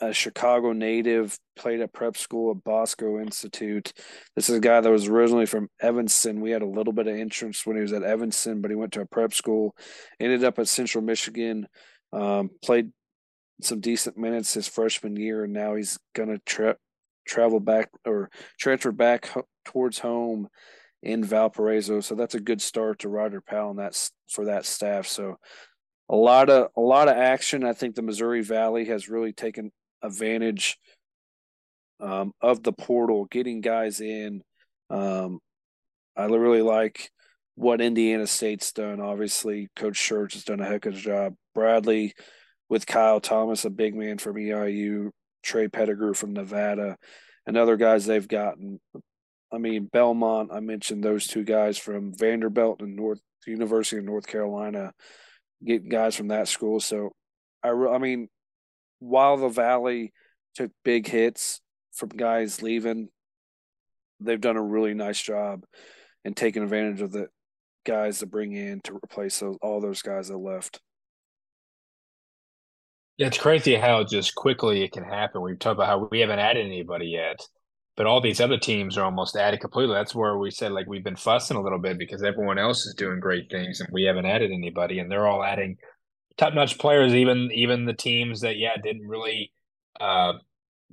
a 0.00 0.12
Chicago 0.12 0.72
native, 0.72 1.38
played 1.56 1.80
at 1.80 1.92
prep 1.92 2.16
school 2.16 2.50
at 2.50 2.64
Bosco 2.64 3.18
Institute. 3.18 3.92
This 4.34 4.50
is 4.50 4.56
a 4.56 4.60
guy 4.60 4.80
that 4.80 4.90
was 4.90 5.08
originally 5.08 5.46
from 5.46 5.68
Evanston. 5.80 6.40
We 6.40 6.50
had 6.50 6.62
a 6.62 6.66
little 6.66 6.92
bit 6.92 7.06
of 7.06 7.16
interest 7.16 7.66
when 7.66 7.76
he 7.76 7.82
was 7.82 7.92
at 7.92 8.02
Evanston, 8.02 8.60
but 8.60 8.70
he 8.70 8.76
went 8.76 8.92
to 8.92 9.00
a 9.00 9.06
prep 9.06 9.32
school, 9.32 9.74
ended 10.20 10.44
up 10.44 10.58
at 10.58 10.68
Central 10.68 11.02
Michigan, 11.02 11.66
um, 12.12 12.50
played 12.62 12.92
some 13.62 13.80
decent 13.80 14.18
minutes 14.18 14.54
his 14.54 14.68
freshman 14.68 15.16
year, 15.16 15.44
and 15.44 15.52
now 15.52 15.74
he's 15.74 15.98
going 16.14 16.28
to 16.28 16.38
tra- 16.44 16.76
travel 17.26 17.60
back 17.60 17.90
or 18.04 18.30
transfer 18.58 18.92
back 18.92 19.28
ho- 19.28 19.46
towards 19.64 19.98
home 19.98 20.48
in 21.02 21.24
Valparaiso. 21.24 22.00
So 22.00 22.14
that's 22.14 22.34
a 22.34 22.40
good 22.40 22.60
start 22.60 23.00
to 23.00 23.08
Roger 23.08 23.40
Powell 23.40 23.70
and 23.70 23.78
that's 23.78 24.12
for 24.28 24.46
that 24.46 24.66
staff. 24.66 25.06
So 25.06 25.36
a 26.08 26.16
lot 26.16 26.50
of 26.50 26.70
a 26.76 26.80
lot 26.80 27.08
of 27.08 27.16
action. 27.16 27.64
I 27.64 27.72
think 27.72 27.94
the 27.94 28.02
Missouri 28.02 28.42
Valley 28.42 28.86
has 28.86 29.08
really 29.08 29.32
taken 29.32 29.72
advantage 30.02 30.78
um, 32.00 32.32
of 32.40 32.62
the 32.62 32.72
portal, 32.72 33.26
getting 33.30 33.60
guys 33.60 34.00
in. 34.00 34.42
Um, 34.90 35.40
I 36.16 36.26
really 36.26 36.62
like 36.62 37.10
what 37.54 37.80
Indiana 37.80 38.26
State's 38.26 38.72
done. 38.72 39.00
Obviously, 39.00 39.68
Coach 39.76 39.98
Schertz 39.98 40.34
has 40.34 40.44
done 40.44 40.60
a 40.60 40.66
heck 40.66 40.86
of 40.86 40.94
a 40.94 40.98
job. 40.98 41.34
Bradley 41.54 42.14
with 42.68 42.86
Kyle 42.86 43.20
Thomas, 43.20 43.64
a 43.64 43.70
big 43.70 43.94
man 43.94 44.18
from 44.18 44.36
EIU, 44.36 45.10
Trey 45.42 45.68
Pettigrew 45.68 46.14
from 46.14 46.32
Nevada, 46.32 46.96
and 47.46 47.56
other 47.56 47.76
guys 47.76 48.04
they've 48.06 48.26
gotten. 48.26 48.80
I 49.52 49.58
mean, 49.58 49.88
Belmont, 49.92 50.50
I 50.52 50.60
mentioned 50.60 51.02
those 51.02 51.26
two 51.26 51.44
guys 51.44 51.78
from 51.78 52.12
Vanderbilt 52.16 52.82
and 52.82 52.96
North 52.96 53.20
University 53.46 53.98
of 53.98 54.04
North 54.04 54.26
Carolina, 54.26 54.92
getting 55.64 55.88
guys 55.88 56.16
from 56.16 56.28
that 56.28 56.48
school. 56.48 56.80
So, 56.80 57.12
I, 57.62 57.70
I 57.70 57.98
mean, 57.98 58.28
while 58.98 59.36
the 59.36 59.48
Valley 59.48 60.12
took 60.54 60.70
big 60.84 61.06
hits 61.06 61.60
from 61.92 62.08
guys 62.10 62.62
leaving, 62.62 63.08
they've 64.20 64.40
done 64.40 64.56
a 64.56 64.62
really 64.62 64.94
nice 64.94 65.20
job 65.20 65.64
and 66.24 66.36
taking 66.36 66.62
advantage 66.62 67.00
of 67.00 67.12
the 67.12 67.28
guys 67.84 68.18
to 68.18 68.26
bring 68.26 68.52
in 68.52 68.80
to 68.80 68.94
replace 68.94 69.38
those, 69.38 69.56
all 69.62 69.80
those 69.80 70.02
guys 70.02 70.28
that 70.28 70.36
left. 70.36 70.80
Yeah, 73.16 73.28
it's 73.28 73.38
crazy 73.38 73.76
how 73.76 74.04
just 74.04 74.34
quickly 74.34 74.82
it 74.82 74.92
can 74.92 75.04
happen. 75.04 75.40
We've 75.40 75.58
talked 75.58 75.76
about 75.76 75.86
how 75.86 76.08
we 76.10 76.20
haven't 76.20 76.38
added 76.38 76.66
anybody 76.66 77.06
yet, 77.06 77.40
but 77.96 78.06
all 78.06 78.20
these 78.20 78.42
other 78.42 78.58
teams 78.58 78.98
are 78.98 79.04
almost 79.04 79.36
added 79.36 79.60
completely. 79.60 79.94
That's 79.94 80.14
where 80.14 80.36
we 80.36 80.50
said 80.50 80.72
like 80.72 80.86
we've 80.86 81.04
been 81.04 81.16
fussing 81.16 81.56
a 81.56 81.62
little 81.62 81.78
bit 81.78 81.98
because 81.98 82.22
everyone 82.22 82.58
else 82.58 82.84
is 82.84 82.94
doing 82.94 83.20
great 83.20 83.50
things 83.50 83.80
and 83.80 83.88
we 83.90 84.04
haven't 84.04 84.26
added 84.26 84.50
anybody, 84.50 84.98
and 84.98 85.10
they're 85.10 85.26
all 85.26 85.42
adding 85.42 85.78
top 86.38 86.54
notch 86.54 86.78
players. 86.78 87.14
Even 87.14 87.50
even 87.52 87.84
the 87.84 87.94
teams 87.94 88.40
that 88.40 88.56
yeah 88.56 88.76
didn't 88.82 89.06
really 89.06 89.52
uh, 90.00 90.34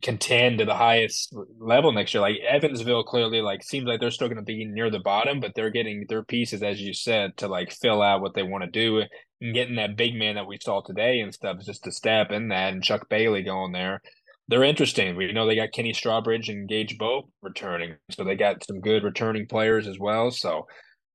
contend 0.02 0.60
to 0.60 0.66
the 0.66 0.76
highest 0.76 1.34
level 1.60 1.92
next 1.92 2.14
year. 2.14 2.22
Like 2.22 2.38
Evansville, 2.48 3.04
clearly, 3.04 3.42
like 3.42 3.64
seems 3.64 3.86
like 3.86 4.00
they're 4.00 4.12
still 4.12 4.28
going 4.28 4.38
to 4.38 4.44
be 4.44 4.66
near 4.66 4.90
the 4.90 5.00
bottom, 5.00 5.40
but 5.40 5.54
they're 5.56 5.70
getting 5.70 6.06
their 6.10 6.24
pieces, 6.24 6.62
as 6.62 6.82
you 6.82 6.94
said, 6.94 7.38
to 7.38 7.48
like 7.48 7.72
fill 7.72 8.02
out 8.02 8.22
what 8.22 8.34
they 8.34 8.44
want 8.44 8.64
to 8.64 8.70
do. 8.70 9.04
And 9.42 9.54
getting 9.54 9.76
that 9.76 9.98
big 9.98 10.16
man 10.16 10.36
that 10.36 10.48
we 10.48 10.58
saw 10.62 10.82
today 10.82 11.20
and 11.20 11.34
stuff 11.34 11.58
is 11.60 11.66
just 11.66 11.88
a 11.88 11.92
step 11.92 12.32
in 12.32 12.50
that. 12.50 12.74
And 12.74 12.84
Chuck 12.84 13.10
Bailey 13.10 13.44
going 13.44 13.72
there, 13.72 14.02
they're 14.48 14.64
interesting. 14.64 15.16
We 15.16 15.32
know 15.32 15.46
they 15.46 15.56
got 15.56 15.72
Kenny 15.72 15.94
Strawbridge 15.94 16.50
and 16.50 16.68
Gage 16.68 16.98
Boat 16.98 17.30
returning, 17.42 17.96
so 18.12 18.24
they 18.24 18.36
got 18.36 18.64
some 18.66 18.82
good 18.82 19.04
returning 19.04 19.48
players 19.48 19.88
as 19.88 20.00
well. 20.00 20.32
So 20.32 20.68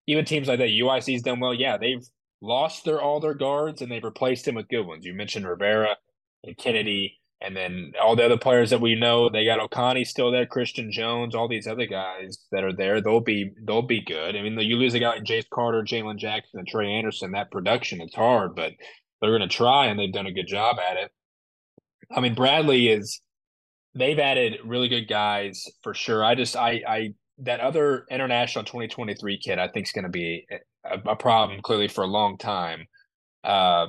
even 0.06 0.24
teams 0.24 0.48
like 0.48 0.58
that, 0.58 0.70
UIC's 0.70 1.22
done 1.22 1.40
well. 1.40 1.54
Yeah, 1.54 1.76
they've 1.76 2.04
lost 2.40 2.84
their 2.84 3.00
all 3.00 3.20
their 3.20 3.34
guards 3.34 3.82
and 3.82 3.90
they've 3.90 4.04
replaced 4.04 4.44
them 4.44 4.54
with 4.54 4.68
good 4.68 4.86
ones. 4.86 5.04
You 5.04 5.14
mentioned 5.14 5.46
Rivera 5.46 5.96
and 6.44 6.56
Kennedy, 6.56 7.18
and 7.40 7.56
then 7.56 7.92
all 8.02 8.16
the 8.16 8.24
other 8.24 8.38
players 8.38 8.70
that 8.70 8.80
we 8.80 8.94
know. 8.94 9.28
They 9.28 9.44
got 9.44 9.60
Okani 9.60 10.06
still 10.06 10.30
there, 10.30 10.46
Christian 10.46 10.90
Jones, 10.90 11.34
all 11.34 11.48
these 11.48 11.66
other 11.66 11.86
guys 11.86 12.38
that 12.52 12.64
are 12.64 12.72
there. 12.72 13.00
They'll 13.00 13.20
be 13.20 13.52
they'll 13.66 13.82
be 13.82 14.02
good. 14.02 14.36
I 14.36 14.42
mean, 14.42 14.58
you 14.60 14.76
lose 14.76 14.94
a 14.94 14.98
guy 14.98 15.10
like 15.10 15.24
Jace 15.24 15.48
Carter, 15.50 15.82
Jalen 15.82 16.18
Jackson, 16.18 16.60
and 16.60 16.68
Trey 16.68 16.92
Anderson. 16.92 17.32
That 17.32 17.50
production 17.50 18.00
it's 18.00 18.14
hard, 18.14 18.54
but 18.54 18.72
they're 19.20 19.36
going 19.36 19.48
to 19.48 19.56
try, 19.56 19.86
and 19.86 19.98
they've 19.98 20.12
done 20.12 20.26
a 20.26 20.32
good 20.32 20.46
job 20.46 20.76
at 20.78 20.96
it. 20.96 21.10
I 22.14 22.20
mean, 22.20 22.34
Bradley 22.34 22.88
is. 22.88 23.20
They've 23.94 24.18
added 24.18 24.58
really 24.64 24.88
good 24.88 25.08
guys 25.08 25.64
for 25.82 25.92
sure. 25.92 26.24
I 26.24 26.34
just 26.34 26.56
I 26.56 26.82
I 26.86 27.14
that 27.38 27.60
other 27.60 28.04
international 28.10 28.64
2023 28.64 29.38
kid 29.38 29.58
I 29.58 29.68
think 29.68 29.86
is 29.86 29.92
going 29.92 30.04
to 30.04 30.10
be 30.10 30.46
a, 30.84 31.10
a, 31.10 31.16
problem 31.16 31.60
clearly 31.62 31.88
for 31.88 32.04
a 32.04 32.08
long 32.08 32.38
time. 32.38 32.86
Uh, 33.44 33.86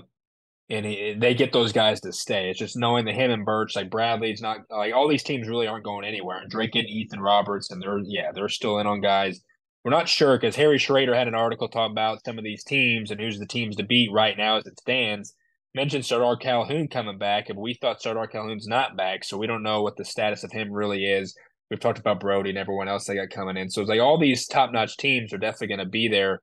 and 0.70 0.86
he, 0.86 1.16
they 1.18 1.34
get 1.34 1.52
those 1.52 1.72
guys 1.72 2.00
to 2.02 2.14
stay. 2.14 2.50
It's 2.50 2.60
just 2.60 2.78
knowing 2.78 3.06
that 3.06 3.16
him 3.16 3.32
and 3.32 3.46
Birch, 3.46 3.76
like 3.76 3.90
Bradley's 3.90 4.42
not 4.42 4.60
like 4.70 4.94
all 4.94 5.08
these 5.08 5.24
teams 5.24 5.48
really 5.48 5.68
aren't 5.68 5.84
going 5.84 6.06
anywhere. 6.06 6.40
And 6.40 6.50
Drake 6.50 6.76
and 6.76 6.88
Ethan 6.88 7.20
Roberts, 7.20 7.72
and 7.72 7.82
they're 7.82 8.00
yeah, 8.00 8.32
they're 8.34 8.50
still 8.50 8.80
in 8.80 8.88
on 8.88 9.02
guys. 9.02 9.42
We're 9.84 9.92
not 9.92 10.10
sure 10.10 10.38
because 10.38 10.56
Harry 10.56 10.78
Schrader 10.78 11.16
had 11.16 11.28
an 11.28 11.36
article 11.36 11.70
talking 11.70 11.94
about 11.94 12.24
some 12.26 12.38
of 12.38 12.44
these 12.44 12.64
teams 12.64 13.12
and 13.12 13.20
who's 13.20 13.40
the 13.40 13.48
teams 13.48 13.78
to 13.78 13.84
beat 13.84 14.12
right 14.12 14.38
now 14.38 14.58
as 14.58 14.68
it 14.68 14.80
stands. 14.80 15.34
Mentioned 15.74 16.06
Sardar 16.06 16.36
Calhoun 16.36 16.88
coming 16.88 17.18
back, 17.18 17.50
and 17.50 17.58
we 17.58 17.76
thought 17.76 18.02
Sardar 18.02 18.28
Calhoun's 18.28 18.68
not 18.68 18.98
back, 18.98 19.24
so 19.24 19.38
we 19.38 19.48
don't 19.48 19.64
know 19.64 19.82
what 19.82 19.98
the 19.98 20.06
status 20.06 20.44
of 20.44 20.52
him 20.52 20.72
really 20.72 21.06
is. 21.06 21.36
We've 21.70 21.80
talked 21.80 22.00
about 22.00 22.20
Brody 22.20 22.50
and 22.50 22.58
everyone 22.58 22.88
else 22.88 23.06
they 23.06 23.16
got 23.16 23.30
coming 23.30 23.56
in. 23.56 23.70
So 23.70 23.82
it's 23.82 23.90
like 23.90 24.00
all 24.00 24.18
these 24.18 24.48
top 24.48 24.72
notch 24.72 24.98
teams 24.98 25.32
are 25.32 25.38
definitely 25.38 25.68
going 25.68 25.80
to 25.80 25.86
be 25.86 26.08
there 26.08 26.42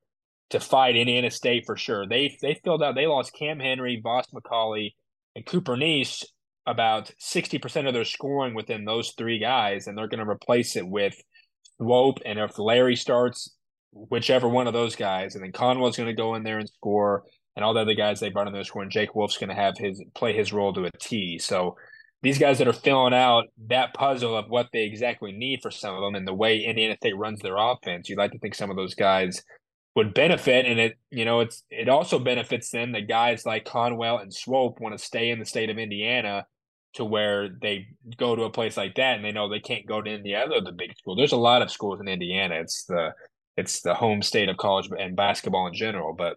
to 0.51 0.61
fight 0.61 0.97
Indiana 0.97 1.31
State 1.31 1.65
for 1.67 1.77
sure. 1.77 2.07
They 2.07 2.37
they 2.41 2.61
filled 2.65 2.83
out. 2.83 2.95
They 2.95 3.07
lost 3.07 3.35
Cam 3.39 3.59
Henry, 3.59 4.01
Voss 4.03 4.27
McCauley, 4.35 4.91
and 5.35 5.47
Cooper 5.47 5.77
Neese 5.77 6.25
about 6.67 7.11
sixty 7.19 7.59
percent 7.59 7.87
of 7.87 7.95
their 7.95 8.05
scoring 8.05 8.55
within 8.55 8.85
those 8.85 9.13
three 9.17 9.39
guys, 9.39 9.87
and 9.87 9.97
they're 9.97 10.09
going 10.09 10.25
to 10.25 10.31
replace 10.31 10.77
it 10.77 10.87
with 10.87 11.15
Swope. 11.79 12.19
And 12.25 12.39
if 12.39 12.59
Larry 12.59 12.97
starts, 12.97 13.55
whichever 13.93 14.49
one 14.49 14.67
of 14.67 14.73
those 14.73 14.97
guys, 14.97 15.35
and 15.35 15.45
then 15.45 15.53
Conwell's 15.53 15.97
going 15.97 16.09
to 16.09 16.15
go 16.15 16.35
in 16.35 16.43
there 16.43 16.59
and 16.59 16.69
score, 16.69 17.25
and 17.57 17.65
all 17.65 17.75
the 17.75 17.81
other 17.81 17.95
guys 17.95 18.21
they 18.21 18.31
brought 18.31 18.47
in 18.47 18.53
there 18.53 18.65
scoring. 18.65 18.91
Jake 18.91 19.15
Wolf's 19.15 19.39
going 19.39 19.49
to 19.49 19.55
have 19.55 19.77
his 19.79 20.03
play 20.15 20.33
his 20.33 20.53
role 20.53 20.73
to 20.75 20.85
a 20.85 20.91
T. 21.01 21.39
So 21.39 21.77
these 22.23 22.39
guys 22.39 22.59
that 22.59 22.69
are 22.69 22.73
filling 22.73 23.15
out 23.15 23.45
that 23.69 23.95
puzzle 23.95 24.37
of 24.37 24.47
what 24.49 24.69
they 24.73 24.85
exactly 24.85 25.33
need 25.33 25.61
for 25.63 25.71
some 25.71 25.95
of 25.95 26.01
them 26.01 26.15
and 26.15 26.27
the 26.27 26.35
way 26.35 26.65
Indiana 26.65 26.97
State 26.97 27.17
runs 27.17 27.41
their 27.41 27.57
offense, 27.57 28.09
you'd 28.09 28.19
like 28.19 28.33
to 28.33 28.39
think 28.39 28.55
some 28.55 28.71
of 28.71 28.77
those 28.77 28.95
guys 28.95 29.43
would 29.97 30.15
benefit. 30.15 30.67
And 30.67 30.79
it, 30.79 30.99
you 31.11 31.25
know, 31.25 31.41
it's 31.41 31.65
it 31.71 31.89
also 31.89 32.19
benefits 32.19 32.71
them 32.71 32.93
that 32.93 33.09
guys 33.09 33.47
like 33.47 33.65
Conwell 33.65 34.19
and 34.19 34.33
Swope 34.33 34.79
want 34.79 34.97
to 34.97 35.05
stay 35.05 35.31
in 35.31 35.41
the 35.41 35.47
state 35.47 35.71
of 35.71 35.79
Indiana 35.79 36.47
to 36.95 37.05
where 37.05 37.49
they 37.49 37.89
go 38.17 38.37
to 38.37 38.45
a 38.45 38.51
place 38.51 38.77
like 38.77 38.95
that 38.95 39.17
and 39.17 39.25
they 39.25 39.33
know 39.33 39.49
they 39.49 39.61
can't 39.61 39.87
go 39.87 40.01
to 40.01 40.11
any 40.11 40.35
other 40.35 40.61
the 40.61 40.73
big 40.73 40.97
school. 40.97 41.17
There's 41.17 41.33
a 41.33 41.37
lot 41.37 41.63
of 41.63 41.71
schools 41.71 42.01
in 42.01 42.09
Indiana. 42.09 42.57
It's 42.57 42.85
the 42.85 43.13
it's 43.57 43.81
the 43.81 43.95
home 43.95 44.23
state 44.23 44.51
of 44.51 44.59
college 44.59 44.89
and 44.97 45.17
basketball 45.17 45.67
in 45.67 45.75
general. 45.75 46.13
But 46.13 46.37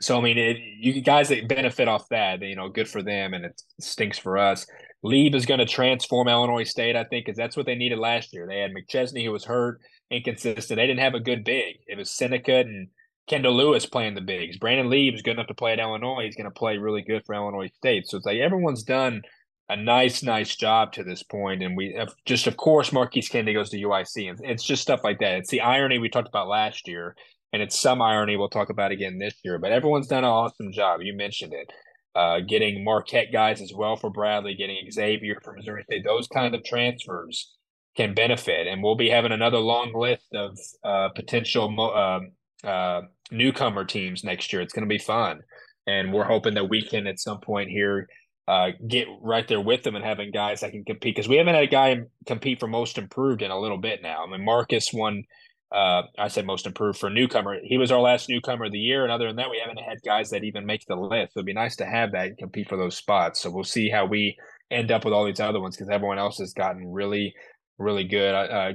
so 0.00 0.18
I 0.18 0.20
mean, 0.20 0.38
it, 0.38 0.58
you 0.78 1.00
guys 1.00 1.30
that 1.30 1.48
benefit 1.48 1.88
off 1.88 2.08
that, 2.10 2.42
you 2.42 2.56
know, 2.56 2.68
good 2.68 2.88
for 2.88 3.02
them, 3.02 3.34
and 3.34 3.46
it 3.46 3.60
stinks 3.80 4.18
for 4.18 4.38
us. 4.38 4.66
Lieb 5.02 5.34
is 5.34 5.46
going 5.46 5.60
to 5.60 5.66
transform 5.66 6.28
Illinois 6.28 6.64
State, 6.64 6.94
I 6.94 7.04
think, 7.04 7.24
because 7.24 7.38
that's 7.38 7.56
what 7.56 7.64
they 7.64 7.74
needed 7.74 7.98
last 7.98 8.34
year. 8.34 8.46
They 8.46 8.60
had 8.60 8.72
McChesney 8.72 9.24
who 9.24 9.32
was 9.32 9.46
hurt, 9.46 9.80
inconsistent. 10.10 10.76
They 10.76 10.86
didn't 10.86 11.00
have 11.00 11.14
a 11.14 11.20
good 11.20 11.44
big. 11.44 11.76
It 11.86 11.96
was 11.96 12.10
Seneca 12.10 12.56
and 12.56 12.88
Kendall 13.28 13.56
Lewis 13.56 13.86
playing 13.86 14.14
the 14.14 14.20
bigs. 14.20 14.58
Brandon 14.58 14.90
Lieb 14.90 15.14
is 15.14 15.22
good 15.22 15.32
enough 15.32 15.46
to 15.46 15.54
play 15.54 15.72
at 15.72 15.78
Illinois. 15.78 16.24
He's 16.24 16.36
going 16.36 16.50
to 16.50 16.58
play 16.58 16.78
really 16.78 17.02
good 17.02 17.24
for 17.24 17.34
Illinois 17.34 17.70
State. 17.76 18.06
So 18.06 18.16
it's 18.16 18.26
like 18.26 18.38
everyone's 18.38 18.82
done 18.82 19.22
a 19.68 19.76
nice, 19.76 20.22
nice 20.22 20.56
job 20.56 20.92
to 20.94 21.04
this 21.04 21.22
point. 21.22 21.62
And 21.62 21.76
we 21.76 21.94
have 21.96 22.12
just, 22.24 22.48
of 22.48 22.56
course, 22.56 22.92
Marquise 22.92 23.28
Kennedy 23.28 23.54
goes 23.54 23.70
to 23.70 23.80
UIC. 23.80 24.30
And 24.30 24.40
it's 24.42 24.64
just 24.64 24.82
stuff 24.82 25.04
like 25.04 25.20
that. 25.20 25.38
It's 25.38 25.50
the 25.50 25.60
irony 25.60 25.98
we 25.98 26.08
talked 26.08 26.28
about 26.28 26.48
last 26.48 26.88
year 26.88 27.14
and 27.52 27.62
it's 27.62 27.78
some 27.78 28.00
irony 28.00 28.36
we'll 28.36 28.48
talk 28.48 28.70
about 28.70 28.92
again 28.92 29.18
this 29.18 29.34
year. 29.44 29.58
But 29.58 29.72
everyone's 29.72 30.06
done 30.06 30.24
an 30.24 30.30
awesome 30.30 30.72
job. 30.72 31.00
You 31.02 31.14
mentioned 31.14 31.52
it. 31.52 31.72
Uh, 32.14 32.40
getting 32.40 32.82
Marquette 32.82 33.32
guys 33.32 33.60
as 33.60 33.72
well 33.72 33.96
for 33.96 34.10
Bradley, 34.10 34.54
getting 34.54 34.90
Xavier 34.90 35.40
from 35.44 35.56
Missouri 35.56 35.84
State, 35.84 36.04
those 36.04 36.26
kind 36.26 36.54
of 36.56 36.64
transfers 36.64 37.56
can 38.00 38.14
benefit. 38.14 38.66
And 38.66 38.82
we'll 38.82 38.96
be 38.96 39.10
having 39.10 39.32
another 39.32 39.58
long 39.58 39.92
list 39.94 40.34
of 40.34 40.58
uh, 40.84 41.08
potential 41.14 41.74
uh, 41.80 42.66
uh, 42.66 43.02
newcomer 43.30 43.84
teams 43.84 44.24
next 44.24 44.52
year. 44.52 44.62
It's 44.62 44.72
going 44.72 44.88
to 44.88 44.92
be 44.92 44.98
fun. 44.98 45.40
And 45.86 46.12
we're 46.12 46.24
hoping 46.24 46.54
that 46.54 46.68
we 46.68 46.82
can, 46.82 47.06
at 47.06 47.18
some 47.18 47.40
point 47.40 47.70
here, 47.70 48.08
uh, 48.48 48.70
get 48.88 49.06
right 49.22 49.46
there 49.46 49.60
with 49.60 49.82
them 49.82 49.96
and 49.96 50.04
having 50.04 50.30
guys 50.30 50.60
that 50.60 50.72
can 50.72 50.84
compete 50.84 51.14
because 51.14 51.28
we 51.28 51.36
haven't 51.36 51.54
had 51.54 51.64
a 51.64 51.68
guy 51.68 52.00
compete 52.26 52.58
for 52.58 52.66
most 52.66 52.98
improved 52.98 53.42
in 53.42 53.50
a 53.50 53.58
little 53.58 53.78
bit 53.78 54.02
now. 54.02 54.24
I 54.24 54.30
mean, 54.30 54.44
Marcus 54.44 54.92
won 54.92 55.24
uh, 55.72 56.02
I 56.18 56.28
said 56.28 56.46
most 56.46 56.66
improved 56.66 56.98
for 56.98 57.10
newcomer. 57.10 57.58
He 57.62 57.78
was 57.78 57.92
our 57.92 58.00
last 58.00 58.28
newcomer 58.28 58.64
of 58.64 58.72
the 58.72 58.78
year, 58.78 59.04
and 59.04 59.12
other 59.12 59.28
than 59.28 59.36
that, 59.36 59.50
we 59.50 59.60
haven't 59.64 59.78
had 59.78 60.02
guys 60.04 60.30
that 60.30 60.42
even 60.42 60.66
make 60.66 60.84
the 60.86 60.96
list. 60.96 61.34
So 61.34 61.38
it'd 61.38 61.46
be 61.46 61.52
nice 61.52 61.76
to 61.76 61.86
have 61.86 62.12
that 62.12 62.26
and 62.26 62.38
compete 62.38 62.68
for 62.68 62.76
those 62.76 62.96
spots. 62.96 63.40
So 63.40 63.50
we'll 63.50 63.62
see 63.62 63.88
how 63.88 64.04
we 64.04 64.36
end 64.70 64.90
up 64.90 65.04
with 65.04 65.14
all 65.14 65.24
these 65.24 65.38
other 65.38 65.60
ones 65.60 65.76
because 65.76 65.90
everyone 65.90 66.18
else 66.18 66.38
has 66.38 66.52
gotten 66.52 66.90
really, 66.90 67.34
really 67.80 68.04
good. 68.04 68.34
Uh, 68.34 68.72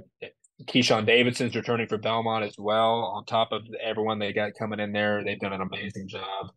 Keyshawn 0.63 1.05
Davidson's 1.05 1.55
returning 1.55 1.87
for 1.87 1.97
Belmont 1.97 2.45
as 2.45 2.55
well. 2.57 3.11
On 3.15 3.25
top 3.25 3.51
of 3.51 3.61
everyone 3.81 4.19
they 4.19 4.33
got 4.33 4.55
coming 4.57 4.79
in 4.79 4.91
there, 4.91 5.23
they've 5.23 5.39
done 5.39 5.53
an 5.53 5.61
amazing 5.61 6.07
job. 6.07 6.49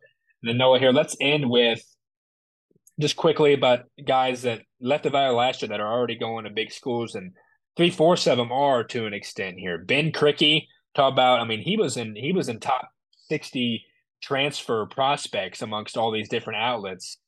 And 0.43 0.49
then 0.49 0.59
Noah 0.59 0.79
here, 0.79 0.93
let's 0.93 1.16
end 1.20 1.49
with 1.49 1.83
just 3.01 3.16
quickly 3.16 3.53
about 3.53 3.85
guys 4.07 4.43
that 4.43 4.62
left 4.81 5.05
the 5.05 5.11
Valley 5.11 5.35
last 5.35 5.62
year 5.62 5.69
that 5.69 5.81
are 5.81 5.93
already 5.93 6.16
going 6.16 6.45
to 6.45 6.51
big 6.51 6.73
schools 6.73 7.15
and 7.15 7.33
three 7.77 7.91
fourths 7.91 8.27
of 8.27 8.39
them 8.39 8.51
are 8.51 8.83
to 8.85 9.07
an 9.07 9.15
extent 9.15 9.59
here. 9.59 9.79
Ben 9.79 10.11
Krikke, 10.11 10.66
talk 10.95 11.12
about. 11.12 11.41
I 11.41 11.45
mean, 11.45 11.61
he 11.61 11.77
was 11.77 11.97
in 11.97 12.16
he 12.16 12.33
was 12.33 12.49
in 12.49 12.61
top 12.61 12.89
sixty 13.29 13.85
transfer 14.23 14.87
prospects 14.87 15.62
amongst 15.62 15.97
all 15.97 16.11
these 16.11 16.29
different 16.29 16.61
outlets. 16.61 17.19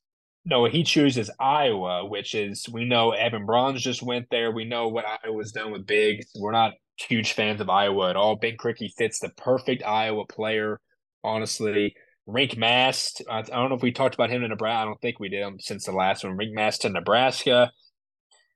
No, 0.43 0.65
he 0.65 0.83
chooses 0.83 1.29
Iowa, 1.39 2.05
which 2.07 2.33
is 2.33 2.67
we 2.71 2.85
know 2.85 3.11
Evan 3.11 3.45
Brauns 3.45 3.81
just 3.81 4.01
went 4.01 4.27
there. 4.31 4.51
We 4.51 4.65
know 4.65 4.87
what 4.87 5.05
Iowa's 5.23 5.51
done 5.51 5.71
with 5.71 5.85
bigs. 5.85 6.25
We're 6.35 6.51
not 6.51 6.73
huge 6.97 7.33
fans 7.33 7.61
of 7.61 7.69
Iowa 7.69 8.09
at 8.09 8.15
all. 8.15 8.35
Ben 8.35 8.57
Krikke 8.57 8.91
fits 8.97 9.19
the 9.19 9.29
perfect 9.29 9.83
Iowa 9.83 10.25
player, 10.25 10.79
honestly. 11.23 11.95
Rienk 12.27 12.57
Mast, 12.57 13.21
I 13.29 13.41
don't 13.41 13.69
know 13.69 13.75
if 13.75 13.81
we 13.81 13.91
talked 13.91 14.15
about 14.15 14.29
him 14.29 14.43
in 14.43 14.49
Nebraska. 14.49 14.81
I 14.81 14.85
don't 14.85 15.01
think 15.01 15.19
we 15.19 15.29
did 15.29 15.43
since 15.59 15.85
the 15.85 15.91
last 15.91 16.23
one. 16.23 16.37
Rienk 16.37 16.53
Mast 16.53 16.81
to 16.81 16.89
Nebraska 16.89 17.71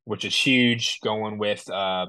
which 0.06 0.24
is 0.24 0.36
huge. 0.36 1.00
Going 1.02 1.38
with 1.38 1.70
uh, 1.70 2.08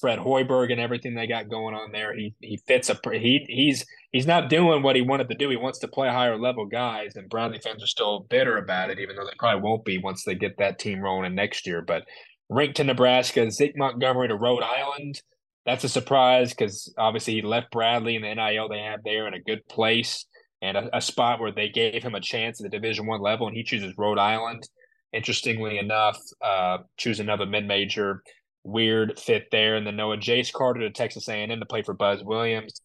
Fred 0.00 0.18
Hoiberg 0.18 0.70
and 0.70 0.80
everything 0.80 1.14
they 1.14 1.26
got 1.26 1.48
going 1.48 1.74
on 1.74 1.92
there, 1.92 2.14
he 2.14 2.34
he 2.40 2.56
fits 2.66 2.90
a 2.90 2.98
he 3.12 3.44
he's 3.48 3.84
he's 4.12 4.26
not 4.26 4.48
doing 4.48 4.82
what 4.82 4.96
he 4.96 5.02
wanted 5.02 5.28
to 5.28 5.34
do. 5.34 5.50
He 5.50 5.56
wants 5.56 5.78
to 5.80 5.88
play 5.88 6.08
higher 6.08 6.38
level 6.38 6.66
guys, 6.66 7.16
and 7.16 7.28
Bradley 7.28 7.60
fans 7.60 7.82
are 7.82 7.88
still 7.88 8.20
bitter 8.30 8.56
about 8.58 8.90
it, 8.90 8.98
even 8.98 9.16
though 9.16 9.24
they 9.24 9.32
probably 9.38 9.62
won't 9.62 9.84
be 9.84 9.98
once 9.98 10.24
they 10.24 10.34
get 10.34 10.58
that 10.58 10.78
team 10.78 11.00
rolling 11.00 11.34
next 11.34 11.66
year. 11.66 11.82
But 11.82 12.04
Rienk 12.50 12.74
to 12.74 12.84
Nebraska, 12.84 13.50
Zeke 13.50 13.76
Montgomery 13.76 14.28
to 14.28 14.36
Rhode 14.36 14.62
Island. 14.62 15.20
That's 15.66 15.84
a 15.84 15.88
surprise 15.88 16.50
because 16.50 16.92
obviously 16.96 17.34
he 17.34 17.42
left 17.42 17.70
Bradley 17.70 18.16
and 18.16 18.24
the 18.24 18.34
NIL 18.34 18.68
they 18.68 18.80
have 18.80 19.00
there 19.04 19.28
in 19.28 19.34
a 19.34 19.40
good 19.40 19.66
place 19.68 20.24
and 20.62 20.76
a, 20.76 20.96
a 20.96 21.00
spot 21.00 21.40
where 21.40 21.52
they 21.52 21.68
gave 21.68 22.02
him 22.02 22.14
a 22.14 22.20
chance 22.20 22.58
at 22.60 22.64
the 22.64 22.76
Division 22.76 23.06
One 23.06 23.20
level, 23.20 23.46
and 23.46 23.56
he 23.56 23.62
chooses 23.62 23.94
Rhode 23.98 24.18
Island 24.18 24.68
interestingly 25.12 25.78
enough, 25.78 26.18
uh, 26.42 26.78
choose 26.96 27.20
another 27.20 27.46
mid-major. 27.46 28.22
Weird 28.68 29.18
fit 29.18 29.46
there, 29.50 29.76
and 29.76 29.86
then 29.86 29.96
Noah 29.96 30.18
Jace 30.18 30.52
Carter 30.52 30.80
to 30.80 30.90
Texas 30.90 31.26
A&M 31.26 31.48
to 31.48 31.64
play 31.64 31.80
for 31.82 31.94
Buzz 31.94 32.22
Williams. 32.22 32.82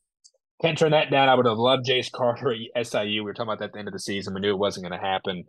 Can't 0.62 0.78
turn 0.78 0.92
that 0.92 1.12
down. 1.12 1.28
I 1.28 1.36
would 1.36 1.46
have 1.46 1.58
loved 1.58 1.86
Jace 1.86 2.10
Carter 2.10 2.56
at 2.74 2.88
SIU. 2.88 3.06
We 3.06 3.22
were 3.22 3.34
talking 3.34 3.50
about 3.50 3.60
that 3.60 3.66
at 3.66 3.74
the 3.74 3.80
end 3.80 3.90
of 3.90 3.94
the 3.94 4.00
season. 4.00 4.34
We 4.34 4.40
knew 4.40 4.52
it 4.54 4.58
wasn't 4.58 4.88
going 4.88 4.98
to 4.98 5.06
happen. 5.06 5.44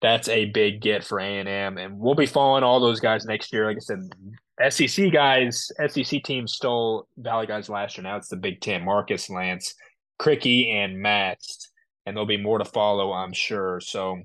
That's 0.00 0.28
a 0.28 0.44
big 0.44 0.80
get 0.80 1.02
for 1.02 1.18
A&M, 1.18 1.78
and 1.78 1.98
we'll 1.98 2.14
be 2.14 2.26
following 2.26 2.62
all 2.62 2.78
those 2.78 3.00
guys 3.00 3.24
next 3.24 3.52
year. 3.52 3.66
Like 3.66 3.78
I 3.78 3.80
said, 3.80 4.86
SEC 4.86 5.12
guys, 5.12 5.72
SEC 5.88 6.22
teams 6.22 6.52
stole 6.52 7.08
Valley 7.16 7.48
guys 7.48 7.68
last 7.68 7.96
year. 7.96 8.04
Now 8.04 8.18
it's 8.18 8.28
the 8.28 8.36
Big 8.36 8.60
Ten. 8.60 8.84
Marcus, 8.84 9.28
Lance, 9.28 9.74
Krikke, 10.20 10.72
and 10.72 11.00
Mast, 11.00 11.72
and 12.06 12.16
there'll 12.16 12.26
be 12.26 12.36
more 12.36 12.58
to 12.58 12.64
follow, 12.64 13.12
I'm 13.12 13.32
sure. 13.32 13.80
So 13.80 14.20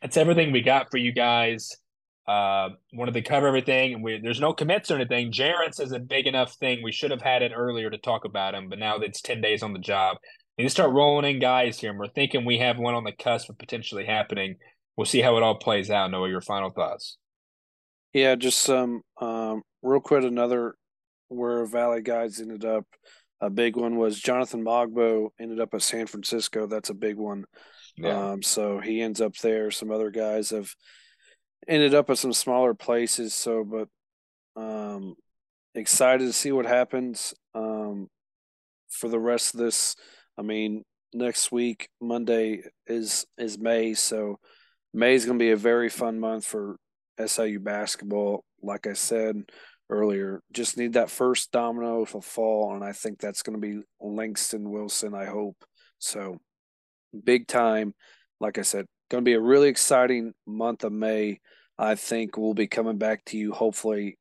that's 0.00 0.16
everything 0.16 0.52
we 0.52 0.60
got 0.60 0.88
for 0.92 0.98
you 0.98 1.10
guys. 1.10 1.76
Uh, 2.28 2.68
wanted 2.92 3.14
to 3.14 3.22
cover 3.22 3.46
everything. 3.46 3.94
And 3.94 4.04
we, 4.04 4.20
there's 4.20 4.40
no 4.40 4.52
commits 4.52 4.90
or 4.90 4.96
anything. 4.96 5.32
Jerrance 5.32 5.80
is 5.80 5.92
a 5.92 5.98
big 5.98 6.26
enough 6.26 6.52
thing. 6.56 6.82
We 6.82 6.92
should 6.92 7.10
have 7.10 7.22
had 7.22 7.40
it 7.40 7.52
earlier 7.56 7.88
to 7.88 7.96
talk 7.96 8.26
about 8.26 8.54
him, 8.54 8.68
but 8.68 8.78
now 8.78 8.98
that 8.98 9.06
it's 9.06 9.22
10 9.22 9.40
days 9.40 9.62
on 9.62 9.72
the 9.72 9.78
job. 9.78 10.18
And 10.58 10.64
you 10.64 10.68
start 10.68 10.92
rolling 10.92 11.24
in 11.24 11.40
guys 11.40 11.78
here, 11.80 11.88
and 11.88 11.98
we're 11.98 12.08
thinking 12.08 12.44
we 12.44 12.58
have 12.58 12.78
one 12.78 12.94
on 12.94 13.04
the 13.04 13.12
cusp 13.12 13.48
of 13.48 13.56
potentially 13.56 14.04
happening. 14.04 14.56
We'll 14.96 15.06
see 15.06 15.22
how 15.22 15.38
it 15.38 15.42
all 15.42 15.54
plays 15.54 15.90
out. 15.90 16.10
Noah, 16.10 16.28
your 16.28 16.42
final 16.42 16.68
thoughts? 16.68 17.16
Yeah, 18.12 18.34
just 18.34 18.58
some 18.58 19.00
um, 19.20 19.62
real 19.82 20.00
quick. 20.00 20.24
Another 20.24 20.74
where 21.28 21.64
Valley 21.64 22.02
guys 22.02 22.40
ended 22.40 22.64
up 22.64 22.84
a 23.40 23.48
big 23.48 23.76
one 23.76 23.96
was 23.96 24.18
Jonathan 24.18 24.64
Mogbo 24.64 25.28
ended 25.38 25.60
up 25.60 25.72
at 25.74 25.82
San 25.82 26.06
Francisco. 26.06 26.66
That's 26.66 26.90
a 26.90 26.94
big 26.94 27.16
one. 27.16 27.44
Yeah. 27.96 28.32
Um, 28.32 28.42
so 28.42 28.80
he 28.80 29.00
ends 29.00 29.20
up 29.20 29.36
there. 29.36 29.70
Some 29.70 29.90
other 29.90 30.10
guys 30.10 30.50
have 30.50 30.74
ended 31.66 31.94
up 31.94 32.10
at 32.10 32.18
some 32.18 32.32
smaller 32.32 32.74
places. 32.74 33.34
So, 33.34 33.64
but 33.64 33.88
um, 34.60 35.16
excited 35.74 36.24
to 36.24 36.32
see 36.32 36.52
what 36.52 36.66
happens 36.66 37.34
um, 37.54 38.08
for 38.88 39.08
the 39.08 39.18
rest 39.18 39.54
of 39.54 39.60
this. 39.60 39.96
I 40.36 40.42
mean, 40.42 40.84
next 41.12 41.50
week 41.50 41.88
Monday 42.00 42.62
is 42.86 43.26
is 43.36 43.58
May, 43.58 43.94
so 43.94 44.38
May 44.92 45.14
is 45.14 45.24
going 45.24 45.38
to 45.38 45.42
be 45.42 45.50
a 45.50 45.56
very 45.56 45.88
fun 45.88 46.18
month 46.20 46.44
for 46.44 46.76
SIU 47.24 47.60
basketball. 47.60 48.44
Like 48.62 48.86
I 48.86 48.92
said 48.92 49.50
earlier, 49.90 50.42
just 50.52 50.76
need 50.76 50.94
that 50.94 51.10
first 51.10 51.50
domino 51.52 52.04
to 52.06 52.20
fall, 52.20 52.74
and 52.74 52.84
I 52.84 52.92
think 52.92 53.18
that's 53.18 53.42
going 53.42 53.60
to 53.60 53.66
be 53.66 53.80
Langston 54.00 54.70
Wilson. 54.70 55.14
I 55.14 55.26
hope 55.26 55.56
so. 55.98 56.38
Big 57.24 57.46
time. 57.46 57.94
Like 58.40 58.58
I 58.58 58.62
said, 58.62 58.86
going 59.08 59.24
to 59.24 59.28
be 59.28 59.34
a 59.34 59.40
really 59.40 59.68
exciting 59.68 60.34
month 60.46 60.84
of 60.84 60.92
May. 60.92 61.40
I 61.78 61.94
think 61.94 62.36
we'll 62.36 62.54
be 62.54 62.66
coming 62.66 62.98
back 62.98 63.24
to 63.26 63.38
you 63.38 63.52
hopefully 63.52 64.18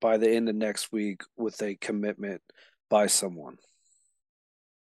by 0.00 0.16
the 0.18 0.30
end 0.30 0.48
of 0.48 0.54
next 0.54 0.92
week 0.92 1.22
with 1.36 1.60
a 1.62 1.76
commitment 1.76 2.42
by 2.90 3.06
someone. 3.06 3.56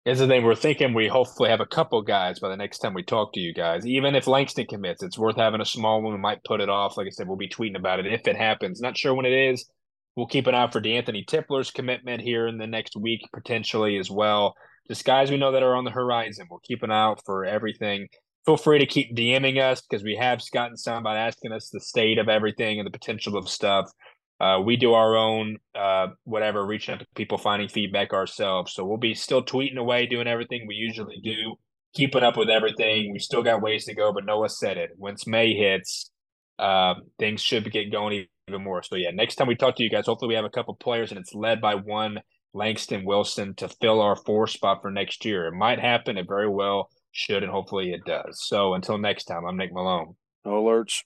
Is 0.04 0.20
the 0.20 0.28
thing 0.28 0.44
we're 0.44 0.54
thinking 0.54 0.94
we 0.94 1.08
hopefully 1.08 1.50
have 1.50 1.60
a 1.60 1.66
couple 1.66 2.00
guys 2.00 2.38
by 2.38 2.48
the 2.48 2.56
next 2.56 2.78
time 2.78 2.94
we 2.94 3.02
talk 3.02 3.32
to 3.32 3.40
you 3.40 3.52
guys. 3.52 3.84
Even 3.84 4.14
if 4.14 4.28
Langston 4.28 4.66
commits, 4.66 5.02
it's 5.02 5.18
worth 5.18 5.36
having 5.36 5.60
a 5.60 5.64
small 5.64 6.00
one. 6.00 6.12
We 6.12 6.20
might 6.20 6.44
put 6.44 6.60
it 6.60 6.68
off. 6.68 6.96
Like 6.96 7.08
I 7.08 7.10
said, 7.10 7.26
we'll 7.26 7.36
be 7.36 7.48
tweeting 7.48 7.76
about 7.76 7.98
it 7.98 8.06
if 8.06 8.28
it 8.28 8.36
happens. 8.36 8.80
Not 8.80 8.96
sure 8.96 9.14
when 9.14 9.26
it 9.26 9.32
is. 9.32 9.68
We'll 10.14 10.28
keep 10.28 10.46
an 10.46 10.54
eye 10.54 10.70
for 10.70 10.80
D'Anthony 10.80 11.24
Tipler's 11.24 11.72
commitment 11.72 12.22
here 12.22 12.46
in 12.46 12.56
the 12.56 12.68
next 12.68 12.96
week, 12.96 13.20
potentially 13.34 13.98
as 13.98 14.08
well. 14.08 14.54
Just 14.86 15.04
guys 15.04 15.30
we 15.30 15.38
know 15.38 15.50
that 15.50 15.64
are 15.64 15.74
on 15.74 15.84
the 15.84 15.90
horizon. 15.90 16.46
We'll 16.48 16.60
keep 16.60 16.84
an 16.84 16.92
eye 16.92 17.02
out 17.02 17.22
for 17.26 17.44
everything. 17.44 18.06
Feel 18.46 18.56
free 18.56 18.78
to 18.78 18.86
keep 18.86 19.16
DMing 19.16 19.60
us 19.60 19.82
because 19.82 20.04
we 20.04 20.14
have 20.14 20.40
gotten 20.52 20.76
some 20.76 20.98
about 20.98 21.16
asking 21.16 21.50
us 21.50 21.68
the 21.68 21.80
state 21.80 22.18
of 22.18 22.28
everything 22.28 22.78
and 22.78 22.86
the 22.86 22.96
potential 22.96 23.36
of 23.36 23.48
stuff. 23.48 23.90
Uh, 24.38 24.60
we 24.64 24.76
do 24.76 24.92
our 24.92 25.16
own 25.16 25.56
uh, 25.74 26.08
whatever, 26.22 26.64
reaching 26.64 26.94
out 26.94 27.00
to 27.00 27.06
people, 27.16 27.38
finding 27.38 27.68
feedback 27.68 28.12
ourselves. 28.12 28.72
So 28.72 28.84
we'll 28.84 28.98
be 28.98 29.14
still 29.14 29.44
tweeting 29.44 29.78
away, 29.78 30.06
doing 30.06 30.28
everything 30.28 30.66
we 30.68 30.76
usually 30.76 31.20
do, 31.24 31.56
keeping 31.92 32.22
up 32.22 32.36
with 32.36 32.48
everything. 32.48 33.12
We 33.12 33.18
still 33.18 33.42
got 33.42 33.62
ways 33.62 33.86
to 33.86 33.94
go, 33.94 34.12
but 34.12 34.24
Noah 34.24 34.48
said 34.48 34.76
it. 34.76 34.90
Once 34.96 35.26
May 35.26 35.54
hits, 35.54 36.12
uh, 36.60 36.94
things 37.18 37.42
should 37.42 37.68
get 37.72 37.90
going 37.90 38.26
even 38.46 38.62
more. 38.62 38.82
So 38.84 38.94
yeah, 38.94 39.10
next 39.10 39.36
time 39.36 39.48
we 39.48 39.56
talk 39.56 39.74
to 39.76 39.82
you 39.82 39.90
guys, 39.90 40.06
hopefully 40.06 40.28
we 40.28 40.34
have 40.36 40.44
a 40.44 40.50
couple 40.50 40.74
players 40.76 41.10
and 41.10 41.18
it's 41.18 41.34
led 41.34 41.60
by 41.60 41.74
one 41.74 42.20
Langston 42.54 43.04
Wilson 43.04 43.54
to 43.56 43.68
fill 43.80 44.00
our 44.00 44.14
four 44.14 44.46
spot 44.46 44.82
for 44.82 44.92
next 44.92 45.24
year. 45.24 45.46
It 45.46 45.54
might 45.54 45.80
happen. 45.80 46.16
It 46.16 46.28
very 46.28 46.48
well 46.48 46.90
should, 47.16 47.42
and 47.42 47.50
hopefully 47.50 47.92
it 47.92 48.04
does. 48.04 48.46
So 48.46 48.74
until 48.74 48.98
next 48.98 49.24
time, 49.24 49.44
I'm 49.46 49.56
Nick 49.56 49.72
Malone. 49.72 50.16
No 50.44 50.62
alerts. 50.62 51.02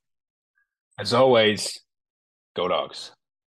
As 0.99 1.15
always, 1.15 1.81
go 2.55 2.69
dogs. 2.69 3.13